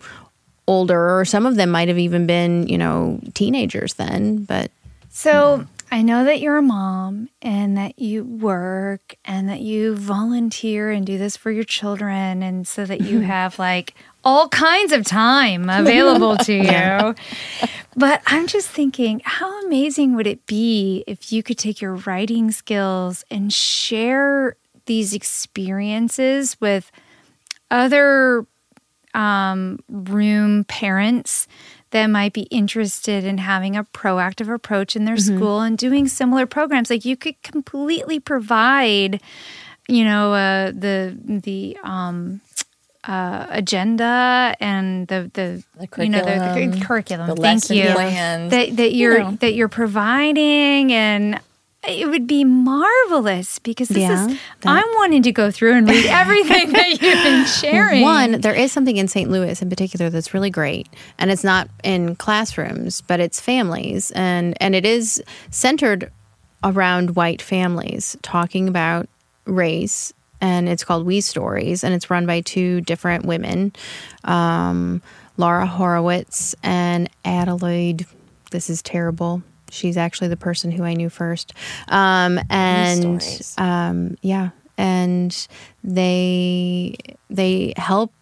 older 0.72 1.18
or 1.18 1.24
some 1.24 1.46
of 1.46 1.56
them 1.56 1.70
might 1.70 1.88
have 1.88 1.98
even 1.98 2.26
been 2.26 2.66
you 2.66 2.78
know 2.78 3.20
teenagers 3.34 3.94
then 3.94 4.44
but 4.44 4.70
So 5.10 5.66
I 5.92 6.00
know 6.00 6.24
that 6.24 6.40
you're 6.40 6.56
a 6.56 6.62
mom 6.62 7.28
and 7.42 7.76
that 7.76 7.98
you 7.98 8.24
work 8.24 9.14
and 9.26 9.50
that 9.50 9.60
you 9.60 9.94
volunteer 9.94 10.90
and 10.90 11.04
do 11.04 11.18
this 11.18 11.36
for 11.36 11.50
your 11.50 11.64
children, 11.64 12.42
and 12.42 12.66
so 12.66 12.86
that 12.86 13.02
you 13.02 13.20
have 13.34 13.58
like 13.58 13.94
all 14.24 14.48
kinds 14.48 14.92
of 14.92 15.04
time 15.04 15.68
available 15.68 16.38
to 16.38 16.54
you. 16.72 17.14
But 17.94 18.22
I'm 18.26 18.46
just 18.46 18.68
thinking, 18.70 19.20
how 19.22 19.66
amazing 19.66 20.16
would 20.16 20.26
it 20.26 20.46
be 20.46 21.04
if 21.06 21.30
you 21.30 21.42
could 21.42 21.58
take 21.58 21.82
your 21.82 21.96
writing 21.96 22.50
skills 22.52 23.22
and 23.30 23.52
share 23.52 24.56
these 24.86 25.12
experiences 25.12 26.56
with 26.58 26.90
other 27.70 28.46
um, 29.14 29.78
room 29.88 30.64
parents 30.64 31.46
that 31.90 32.06
might 32.06 32.32
be 32.32 32.42
interested 32.42 33.24
in 33.24 33.36
having 33.38 33.76
a 33.76 33.84
proactive 33.84 34.52
approach 34.52 34.96
in 34.96 35.04
their 35.04 35.16
school 35.18 35.60
and 35.60 35.76
doing 35.76 36.08
similar 36.08 36.46
programs. 36.46 36.88
Like 36.88 37.04
you 37.04 37.16
could 37.16 37.40
completely 37.42 38.18
provide, 38.18 39.20
you 39.88 40.04
know, 40.04 40.32
uh, 40.32 40.70
the 40.70 41.14
the 41.22 41.76
um, 41.84 42.40
uh, 43.04 43.46
agenda 43.50 44.54
and 44.60 45.06
the 45.08 45.30
the, 45.34 45.62
The 45.78 46.04
you 46.04 46.08
know 46.10 46.24
the, 46.24 46.78
the 46.78 46.84
curriculum, 46.84 47.28
the 47.28 47.36
Thank 47.36 47.68
you. 47.70 47.92
plans, 47.92 48.50
That 48.52 48.76
that 48.76 48.94
you're 48.94 49.18
know. 49.18 49.30
that 49.40 49.54
you're 49.54 49.68
providing 49.68 50.92
and. 50.92 51.40
It 51.88 52.08
would 52.08 52.28
be 52.28 52.44
marvelous 52.44 53.58
because 53.58 53.88
this 53.88 53.98
Yeah, 53.98 54.26
is. 54.28 54.36
that- 54.60 54.70
I'm 54.70 54.86
wanting 54.94 55.22
to 55.24 55.32
go 55.32 55.50
through 55.50 55.74
and 55.74 55.88
read 55.88 56.06
everything 56.08 56.72
that 56.72 56.90
you've 56.90 57.00
been 57.24 57.44
sharing. 57.60 58.02
One, 58.02 58.40
there 58.40 58.54
is 58.54 58.70
something 58.70 58.96
in 58.98 59.08
St. 59.08 59.28
Louis 59.30 59.60
in 59.60 59.68
particular 59.68 60.08
that's 60.08 60.32
really 60.32 60.50
great, 60.50 60.88
and 61.18 61.30
it's 61.30 61.42
not 61.42 61.68
in 61.82 62.14
classrooms, 62.16 63.00
but 63.00 63.18
it's 63.18 63.40
families, 63.40 64.12
and 64.12 64.56
and 64.60 64.74
it 64.76 64.86
is 64.86 65.20
centered 65.50 66.10
around 66.62 67.16
white 67.16 67.42
families 67.42 68.16
talking 68.22 68.68
about 68.68 69.08
race, 69.46 70.12
and 70.40 70.68
it's 70.68 70.84
called 70.84 71.04
We 71.04 71.20
Stories, 71.20 71.82
and 71.82 71.92
it's 71.94 72.08
run 72.10 72.26
by 72.26 72.42
two 72.42 72.80
different 72.82 73.24
women, 73.24 73.72
um, 74.22 75.02
Laura 75.36 75.66
Horowitz 75.66 76.54
and 76.62 77.10
Adelaide. 77.24 78.06
This 78.52 78.70
is 78.70 78.82
terrible. 78.82 79.42
She's 79.72 79.96
actually 79.96 80.28
the 80.28 80.36
person 80.36 80.70
who 80.70 80.84
I 80.84 80.94
knew 80.94 81.08
first, 81.08 81.54
um, 81.88 82.38
and 82.50 83.52
um, 83.58 84.16
yeah, 84.20 84.50
and 84.76 85.48
they 85.82 86.96
they 87.30 87.72
help 87.76 88.12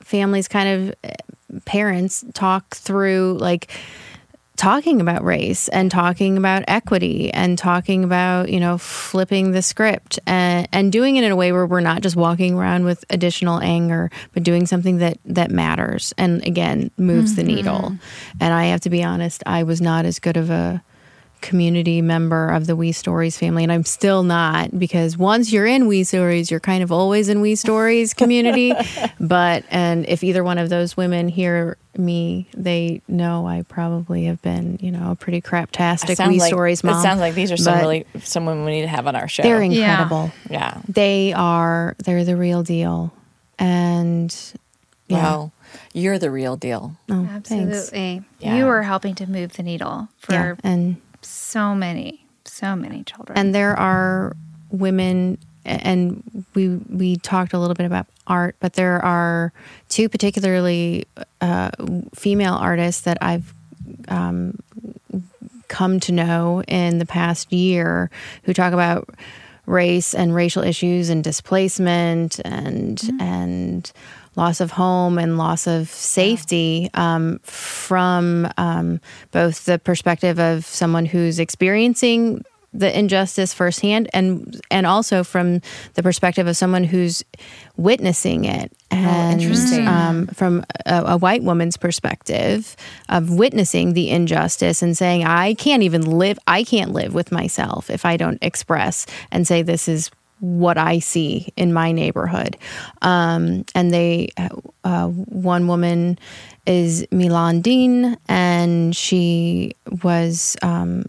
families 0.00 0.48
kind 0.48 0.68
of 0.68 0.94
uh, 1.04 1.60
parents 1.64 2.24
talk 2.34 2.74
through 2.76 3.38
like 3.40 3.70
talking 4.56 5.00
about 5.00 5.24
race 5.24 5.68
and 5.68 5.90
talking 5.90 6.36
about 6.36 6.62
equity 6.68 7.32
and 7.32 7.58
talking 7.58 8.04
about 8.04 8.48
you 8.48 8.60
know 8.60 8.78
flipping 8.78 9.50
the 9.50 9.62
script 9.62 10.18
and, 10.26 10.68
and 10.72 10.92
doing 10.92 11.16
it 11.16 11.24
in 11.24 11.32
a 11.32 11.36
way 11.36 11.50
where 11.50 11.66
we're 11.66 11.80
not 11.80 12.02
just 12.02 12.14
walking 12.14 12.54
around 12.54 12.84
with 12.84 13.04
additional 13.10 13.60
anger 13.60 14.10
but 14.32 14.42
doing 14.42 14.66
something 14.66 14.98
that 14.98 15.18
that 15.24 15.50
matters 15.50 16.14
and 16.18 16.46
again 16.46 16.90
moves 16.96 17.34
the 17.34 17.42
mm-hmm. 17.42 17.54
needle. 17.56 17.96
And 18.40 18.54
i 18.54 18.66
have 18.66 18.80
to 18.82 18.90
be 18.90 19.02
honest 19.02 19.42
i 19.46 19.62
was 19.64 19.80
not 19.80 20.04
as 20.04 20.18
good 20.18 20.36
of 20.36 20.50
a 20.50 20.82
community 21.44 22.00
member 22.00 22.48
of 22.50 22.66
the 22.66 22.74
We 22.74 22.90
Stories 22.92 23.36
family, 23.38 23.62
and 23.62 23.70
I'm 23.70 23.84
still 23.84 24.22
not 24.22 24.76
because 24.78 25.18
once 25.18 25.52
you're 25.52 25.66
in 25.66 25.86
We 25.86 26.02
Stories, 26.02 26.50
you're 26.50 26.58
kind 26.58 26.82
of 26.82 26.90
always 26.90 27.28
in 27.28 27.40
We 27.42 27.54
Stories 27.54 28.14
community. 28.22 28.72
but 29.20 29.64
and 29.70 30.06
if 30.08 30.24
either 30.24 30.42
one 30.42 30.56
of 30.58 30.70
those 30.70 30.96
women 30.96 31.28
hear 31.28 31.76
me, 31.96 32.48
they 32.56 33.02
know 33.06 33.46
I 33.46 33.62
probably 33.68 34.24
have 34.24 34.40
been, 34.42 34.78
you 34.80 34.90
know, 34.90 35.10
a 35.12 35.14
pretty 35.14 35.40
craptastic 35.42 36.16
Sounds 36.16 36.30
We 36.32 36.38
like- 36.40 36.48
Stories 36.48 36.82
mom. 36.82 36.98
It 36.98 37.02
sounds 37.02 37.20
like 37.20 37.34
these 37.34 37.52
are 37.52 37.56
some 37.58 37.74
But 37.74 37.80
really 37.82 38.06
someone 38.22 38.64
we 38.64 38.72
need 38.72 38.82
to 38.82 38.88
have 38.88 39.06
on 39.06 39.14
our 39.14 39.28
show. 39.28 39.42
they're 39.42 39.60
incredible. 39.62 40.32
yeah. 40.50 40.80
They 40.88 41.32
are. 41.34 41.94
They're 42.04 42.24
the 42.24 42.36
real 42.36 42.62
deal, 42.62 43.12
and 43.58 44.34
yeah. 45.08 45.22
Well, 45.22 45.52
you're 45.92 46.18
the 46.18 46.30
real 46.30 46.56
deal. 46.56 46.96
Oh. 47.10 47.28
Absolutely. 47.30 48.22
Yeah. 48.40 48.56
You 48.56 48.66
are 48.68 48.82
helping 48.82 49.14
to 49.16 49.26
move 49.28 49.52
the 49.54 49.62
needle 49.62 50.08
for 50.18 50.32
Yeah, 50.32 50.54
and 50.64 50.96
so 51.26 51.74
many, 51.74 52.26
so 52.44 52.76
many 52.76 53.02
children. 53.04 53.38
and 53.38 53.54
there 53.54 53.78
are 53.78 54.36
women 54.70 55.38
and 55.64 56.44
we 56.54 56.68
we 56.68 57.16
talked 57.16 57.52
a 57.52 57.58
little 57.58 57.74
bit 57.74 57.86
about 57.86 58.06
art 58.26 58.56
but 58.60 58.74
there 58.74 59.02
are 59.04 59.52
two 59.88 60.08
particularly 60.08 61.06
uh, 61.40 61.70
female 62.14 62.54
artists 62.54 63.02
that 63.02 63.16
i've 63.22 63.54
um, 64.08 64.58
come 65.68 66.00
to 66.00 66.12
know 66.12 66.62
in 66.68 66.98
the 66.98 67.06
past 67.06 67.52
year 67.52 68.10
who 68.44 68.52
talk 68.52 68.72
about 68.72 69.08
race 69.66 70.14
and 70.14 70.34
racial 70.34 70.62
issues 70.62 71.08
and 71.08 71.24
displacement 71.24 72.38
and 72.44 73.00
and 73.20 73.92
loss 74.36 74.60
of 74.60 74.72
home 74.72 75.18
and 75.18 75.38
loss 75.38 75.66
of 75.66 75.88
safety 75.88 76.90
um, 76.94 77.38
from 77.42 78.48
um, 78.56 79.00
both 79.30 79.64
the 79.64 79.78
perspective 79.78 80.38
of 80.38 80.64
someone 80.64 81.06
who's 81.06 81.38
experiencing 81.38 82.44
the 82.74 82.98
injustice 82.98 83.54
firsthand 83.54 84.10
and 84.12 84.60
and 84.70 84.84
also 84.84 85.22
from 85.22 85.60
the 85.94 86.02
perspective 86.02 86.48
of 86.48 86.56
someone 86.56 86.82
who's 86.82 87.24
witnessing 87.76 88.44
it 88.44 88.72
and 88.90 89.40
interesting. 89.40 89.86
um, 89.86 90.26
from 90.28 90.64
a, 90.84 91.04
a 91.06 91.16
white 91.16 91.44
woman's 91.44 91.76
perspective 91.76 92.76
of 93.08 93.30
witnessing 93.30 93.92
the 93.92 94.10
injustice 94.10 94.82
and 94.82 94.98
saying 94.98 95.24
i 95.24 95.54
can't 95.54 95.84
even 95.84 96.02
live 96.02 96.36
i 96.48 96.64
can't 96.64 96.90
live 96.90 97.14
with 97.14 97.30
myself 97.30 97.88
if 97.90 98.04
i 98.04 98.16
don't 98.16 98.38
express 98.42 99.06
and 99.30 99.46
say 99.46 99.62
this 99.62 99.86
is 99.86 100.10
what 100.44 100.76
I 100.76 100.98
see 100.98 101.48
in 101.56 101.72
my 101.72 101.90
neighborhood. 101.90 102.58
Um, 103.00 103.64
and 103.74 103.92
they, 103.92 104.28
uh, 104.84 105.08
one 105.08 105.66
woman 105.66 106.18
is 106.66 107.06
Milan 107.10 107.62
Dean, 107.62 108.18
and 108.28 108.94
she 108.94 109.74
was, 110.02 110.56
um, 110.60 111.06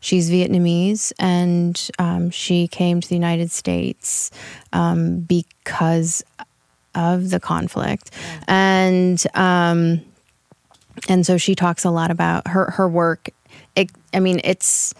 she's 0.00 0.30
Vietnamese, 0.30 1.12
and 1.18 1.90
um, 1.98 2.30
she 2.30 2.68
came 2.68 3.02
to 3.02 3.08
the 3.08 3.14
United 3.14 3.50
States 3.50 4.30
um, 4.72 5.20
because 5.20 6.24
of 6.94 7.28
the 7.28 7.38
conflict. 7.38 8.10
And, 8.48 9.22
um, 9.34 10.00
and 11.06 11.26
so 11.26 11.36
she 11.36 11.54
talks 11.54 11.84
a 11.84 11.90
lot 11.90 12.10
about 12.10 12.48
her, 12.48 12.70
her 12.70 12.88
work. 12.88 13.28
It, 13.76 13.90
I 14.14 14.20
mean, 14.20 14.40
it's, 14.42 14.94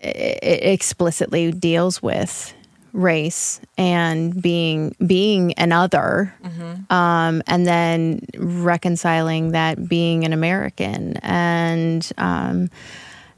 it 0.00 0.72
explicitly 0.72 1.52
deals 1.52 2.02
with 2.02 2.54
race 2.92 3.60
and 3.78 4.40
being 4.40 4.94
being 5.06 5.54
another 5.56 6.34
mm-hmm. 6.42 6.92
um, 6.92 7.42
and 7.46 7.66
then 7.66 8.20
reconciling 8.36 9.52
that 9.52 9.88
being 9.88 10.24
an 10.24 10.32
american 10.32 11.16
and 11.18 12.10
um, 12.18 12.68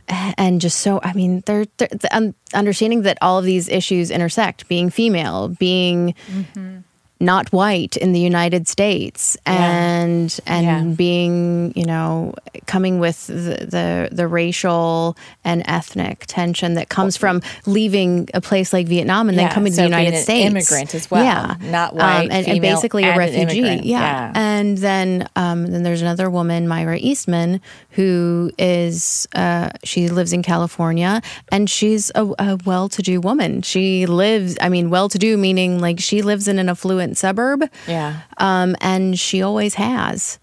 and 0.08 0.60
just 0.60 0.80
so 0.80 1.00
i 1.02 1.12
mean 1.12 1.42
they're, 1.44 1.66
they're 1.76 1.88
the, 1.88 2.34
understanding 2.54 3.02
that 3.02 3.18
all 3.20 3.38
of 3.38 3.44
these 3.44 3.68
issues 3.68 4.10
intersect 4.10 4.66
being 4.68 4.88
female 4.88 5.48
being 5.48 6.14
mm-hmm 6.30 6.78
not 7.22 7.50
white 7.52 7.96
in 7.96 8.12
the 8.12 8.20
United 8.20 8.66
States 8.66 9.36
and 9.46 10.32
yeah. 10.44 10.54
and 10.54 10.66
yeah. 10.66 10.94
being 10.96 11.72
you 11.76 11.86
know 11.86 12.34
coming 12.66 12.98
with 12.98 13.28
the, 13.28 13.66
the, 13.66 14.08
the 14.10 14.26
racial 14.26 15.16
and 15.44 15.62
ethnic 15.66 16.24
tension 16.26 16.74
that 16.74 16.88
comes 16.88 17.16
from 17.16 17.40
leaving 17.64 18.28
a 18.34 18.40
place 18.40 18.72
like 18.72 18.88
Vietnam 18.88 19.28
and 19.28 19.36
yeah. 19.36 19.44
then 19.44 19.54
coming 19.54 19.72
so 19.72 19.76
to 19.76 19.88
the 19.88 19.96
United 19.96 20.18
States 20.18 20.50
immigrant 20.50 20.94
as 20.94 21.10
well 21.10 21.24
yeah 21.24 21.56
not 21.70 21.94
white 21.94 22.24
um, 22.24 22.30
and, 22.32 22.48
and, 22.48 22.60
basically 22.60 23.04
a 23.04 23.16
refugee 23.16 23.80
yeah. 23.84 24.32
and 24.34 24.51
then 24.78 25.28
um, 25.36 25.66
then 25.66 25.82
there's 25.82 26.02
another 26.02 26.30
woman 26.30 26.68
Myra 26.68 26.98
Eastman 26.98 27.60
who 27.90 28.50
is 28.58 29.26
uh, 29.34 29.70
she 29.84 30.08
lives 30.08 30.32
in 30.32 30.42
California 30.42 31.20
and 31.50 31.68
she's 31.68 32.10
a, 32.14 32.24
a 32.38 32.58
well-to-do 32.64 33.20
woman 33.20 33.62
she 33.62 34.06
lives 34.06 34.56
I 34.60 34.68
mean 34.68 34.90
well-to-do 34.90 35.36
meaning 35.36 35.80
like 35.80 36.00
she 36.00 36.22
lives 36.22 36.48
in 36.48 36.58
an 36.58 36.68
affluent 36.68 37.18
suburb. 37.18 37.64
Yeah. 37.86 38.20
Um, 38.38 38.76
and 38.80 39.18
she 39.18 39.42
always 39.42 39.74
has. 39.74 40.38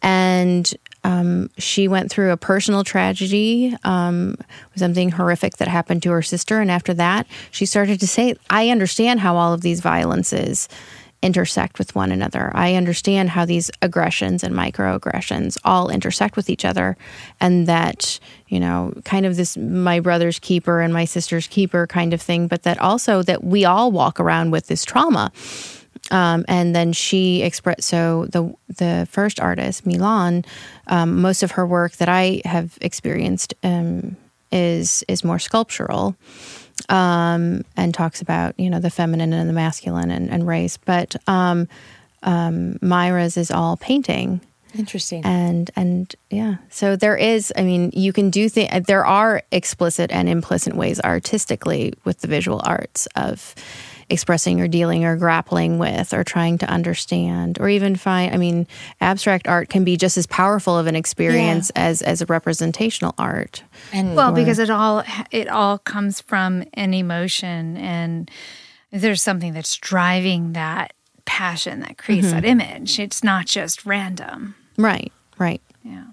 And 0.00 0.72
um, 1.04 1.50
she 1.58 1.88
went 1.88 2.10
through 2.10 2.30
a 2.30 2.36
personal 2.36 2.84
tragedy, 2.84 3.76
um, 3.84 4.36
something 4.76 5.10
horrific 5.10 5.56
that 5.56 5.68
happened 5.68 6.02
to 6.04 6.10
her 6.10 6.22
sister. 6.22 6.60
And 6.60 6.70
after 6.70 6.94
that, 6.94 7.26
she 7.50 7.66
started 7.66 8.00
to 8.00 8.06
say, 8.06 8.34
I 8.50 8.70
understand 8.70 9.20
how 9.20 9.36
all 9.36 9.52
of 9.52 9.62
these 9.62 9.80
violences 9.80 10.68
intersect 11.22 11.78
with 11.78 11.94
one 11.94 12.12
another. 12.12 12.50
I 12.54 12.74
understand 12.74 13.30
how 13.30 13.44
these 13.44 13.70
aggressions 13.80 14.42
and 14.42 14.54
microaggressions 14.54 15.56
all 15.64 15.88
intersect 15.88 16.36
with 16.36 16.50
each 16.50 16.64
other, 16.64 16.96
and 17.40 17.66
that, 17.66 18.18
you 18.48 18.60
know, 18.60 18.92
kind 19.04 19.24
of 19.24 19.36
this 19.36 19.56
my 19.56 20.00
brother's 20.00 20.38
keeper 20.38 20.80
and 20.80 20.92
my 20.92 21.04
sister's 21.04 21.46
keeper 21.46 21.86
kind 21.86 22.12
of 22.12 22.20
thing, 22.20 22.48
but 22.48 22.64
that 22.64 22.78
also 22.78 23.22
that 23.22 23.44
we 23.44 23.64
all 23.64 23.92
walk 23.92 24.18
around 24.20 24.50
with 24.50 24.66
this 24.66 24.84
trauma 24.84 25.32
um, 26.10 26.44
and 26.48 26.74
then 26.74 26.92
she 26.92 27.42
expressed 27.42 27.84
so 27.84 28.26
the 28.26 28.52
the 28.68 29.06
first 29.10 29.38
artist 29.38 29.86
Milan, 29.86 30.44
um, 30.88 31.20
most 31.20 31.42
of 31.42 31.52
her 31.52 31.66
work 31.66 31.92
that 31.92 32.08
I 32.08 32.42
have 32.44 32.76
experienced 32.80 33.54
um, 33.62 34.16
is 34.50 35.04
is 35.08 35.24
more 35.24 35.38
sculptural, 35.38 36.16
um, 36.88 37.64
and 37.76 37.94
talks 37.94 38.20
about 38.20 38.58
you 38.58 38.70
know 38.70 38.80
the 38.80 38.90
feminine 38.90 39.32
and 39.32 39.48
the 39.48 39.54
masculine 39.54 40.10
and, 40.10 40.30
and 40.30 40.46
race. 40.46 40.76
But 40.76 41.16
um, 41.26 41.68
um, 42.22 42.78
Myra's 42.80 43.36
is 43.36 43.50
all 43.50 43.76
painting. 43.76 44.40
Interesting. 44.74 45.24
And 45.24 45.70
and 45.76 46.14
yeah, 46.30 46.56
so 46.70 46.96
there 46.96 47.16
is. 47.16 47.52
I 47.56 47.62
mean, 47.62 47.90
you 47.92 48.12
can 48.12 48.30
do 48.30 48.48
things. 48.48 48.86
There 48.86 49.04
are 49.04 49.42
explicit 49.52 50.10
and 50.10 50.28
implicit 50.28 50.74
ways 50.74 51.00
artistically 51.00 51.94
with 52.04 52.20
the 52.20 52.28
visual 52.28 52.60
arts 52.64 53.06
of 53.14 53.54
expressing 54.12 54.60
or 54.60 54.68
dealing 54.68 55.04
or 55.04 55.16
grappling 55.16 55.78
with 55.78 56.12
or 56.12 56.22
trying 56.22 56.58
to 56.58 56.66
understand 56.66 57.58
or 57.60 57.68
even 57.68 57.96
find 57.96 58.34
i 58.34 58.36
mean 58.36 58.66
abstract 59.00 59.48
art 59.48 59.68
can 59.68 59.84
be 59.84 59.96
just 59.96 60.16
as 60.16 60.26
powerful 60.26 60.78
of 60.78 60.86
an 60.86 60.94
experience 60.94 61.72
yeah. 61.74 61.86
as 61.86 62.02
as 62.02 62.20
a 62.20 62.26
representational 62.26 63.14
art. 63.18 63.62
And 63.92 64.14
well 64.14 64.32
or, 64.32 64.34
because 64.34 64.58
it 64.58 64.70
all 64.70 65.02
it 65.30 65.48
all 65.48 65.78
comes 65.78 66.20
from 66.20 66.64
an 66.74 66.94
emotion 66.94 67.76
and 67.76 68.30
there's 68.90 69.22
something 69.22 69.52
that's 69.52 69.76
driving 69.76 70.52
that 70.52 70.92
passion 71.24 71.80
that 71.80 71.98
creates 71.98 72.26
mm-hmm. 72.28 72.36
that 72.36 72.44
image. 72.44 72.98
It's 72.98 73.24
not 73.24 73.46
just 73.46 73.86
random. 73.86 74.54
Right 74.76 75.12
right. 75.38 75.62
Yeah 75.82 76.04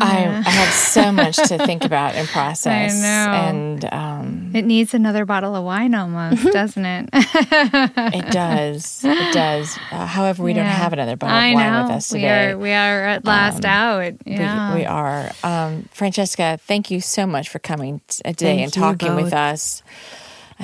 I, 0.00 0.26
I 0.26 0.50
have 0.50 0.72
so 0.72 1.12
much 1.12 1.36
to 1.36 1.58
think 1.66 1.84
about 1.84 2.14
and 2.14 2.28
process. 2.28 2.92
I 2.92 3.00
know. 3.00 3.32
And 3.32 3.84
um, 3.92 4.50
it 4.54 4.64
needs 4.64 4.94
another 4.94 5.24
bottle 5.24 5.54
of 5.54 5.64
wine 5.64 5.94
almost, 5.94 6.38
mm-hmm. 6.38 6.50
doesn't 6.50 6.84
it? 6.84 7.10
it 7.12 8.32
does. 8.32 9.04
It 9.04 9.34
does. 9.34 9.76
Uh, 9.90 10.06
however, 10.06 10.42
we 10.42 10.52
yeah. 10.52 10.62
don't 10.62 10.72
have 10.72 10.92
another 10.92 11.16
bottle 11.16 11.36
of 11.36 11.54
wine 11.54 11.72
know. 11.72 11.82
with 11.82 11.92
us 11.92 12.08
today. 12.08 12.54
We 12.54 12.54
are, 12.54 12.58
we 12.58 12.72
are 12.72 13.04
at 13.04 13.24
last 13.24 13.64
um, 13.64 13.70
out. 13.70 14.14
Yeah. 14.24 14.74
We, 14.74 14.80
we 14.80 14.86
are. 14.86 15.30
Um, 15.42 15.88
Francesca, 15.92 16.58
thank 16.62 16.90
you 16.90 17.00
so 17.00 17.26
much 17.26 17.48
for 17.48 17.58
coming 17.58 18.00
today 18.08 18.32
thank 18.34 18.62
and 18.62 18.72
talking 18.72 19.14
with 19.16 19.32
us 19.32 19.82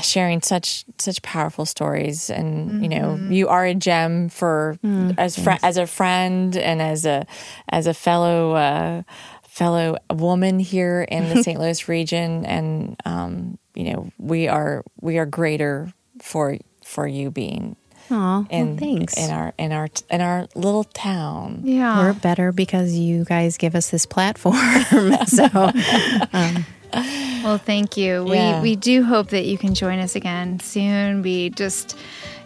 sharing 0.02 0.42
such 0.42 0.84
such 0.98 1.22
powerful 1.22 1.64
stories 1.64 2.30
and 2.30 2.70
mm-hmm. 2.70 2.82
you 2.82 2.88
know 2.88 3.16
mm-hmm. 3.16 3.32
you 3.32 3.48
are 3.48 3.64
a 3.64 3.74
gem 3.74 4.28
for 4.28 4.78
mm, 4.84 5.14
as 5.18 5.38
fr- 5.38 5.62
as 5.62 5.76
a 5.76 5.86
friend 5.86 6.56
and 6.56 6.80
as 6.82 7.04
a 7.04 7.26
as 7.68 7.86
a 7.86 7.94
fellow 7.94 8.52
uh, 8.52 9.02
fellow 9.42 9.96
woman 10.10 10.58
here 10.58 11.02
in 11.02 11.28
the 11.28 11.42
St. 11.42 11.58
Louis 11.58 11.88
region 11.88 12.44
and 12.44 12.96
um, 13.04 13.58
you 13.74 13.92
know 13.92 14.10
we 14.18 14.48
are 14.48 14.84
we 15.00 15.18
are 15.18 15.26
greater 15.26 15.92
for 16.20 16.58
for 16.82 17.06
you 17.06 17.30
being 17.30 17.76
Aw, 18.10 18.44
in, 18.50 18.68
well, 18.68 18.76
thanks. 18.76 19.16
In 19.16 19.30
our 19.30 19.52
in 19.58 19.72
our 19.72 19.88
in 20.10 20.20
our 20.20 20.48
little 20.54 20.84
town. 20.84 21.60
Yeah, 21.64 21.98
we're 21.98 22.14
better 22.14 22.52
because 22.52 22.94
you 22.94 23.24
guys 23.24 23.58
give 23.58 23.74
us 23.74 23.90
this 23.90 24.06
platform. 24.06 24.56
so, 25.26 25.44
um, 26.32 26.66
well, 26.92 27.58
thank 27.58 27.96
you. 27.96 28.32
Yeah. 28.32 28.60
We 28.62 28.70
we 28.70 28.76
do 28.76 29.04
hope 29.04 29.28
that 29.28 29.44
you 29.44 29.58
can 29.58 29.74
join 29.74 29.98
us 29.98 30.16
again 30.16 30.60
soon. 30.60 31.22
We 31.22 31.50
just 31.50 31.96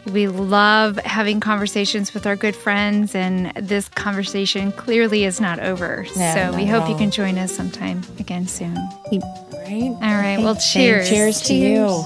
we 0.07 0.27
love 0.27 0.97
having 0.99 1.41
conversations 1.41 2.13
with 2.13 2.27
our 2.27 2.37
good 2.37 2.57
friends, 2.57 3.15
and 3.15 3.53
this 3.55 3.89
conversation 3.89 4.73
clearly 4.73 5.25
is 5.25 5.41
not 5.41 5.61
over. 5.61 6.07
No, 6.17 6.35
so 6.35 6.57
we 6.57 6.67
hope 6.67 6.89
you 6.89 6.97
can 6.97 7.11
join 7.11 7.39
us 7.39 7.55
sometime 7.55 8.03
again 8.19 8.49
soon. 8.49 8.75
Right. 8.75 9.23
All 9.73 9.99
right. 10.01 10.39
Well, 10.39 10.57
cheers. 10.57 11.09
Cheers 11.09 11.43
to 11.43 11.55
you. 11.55 12.05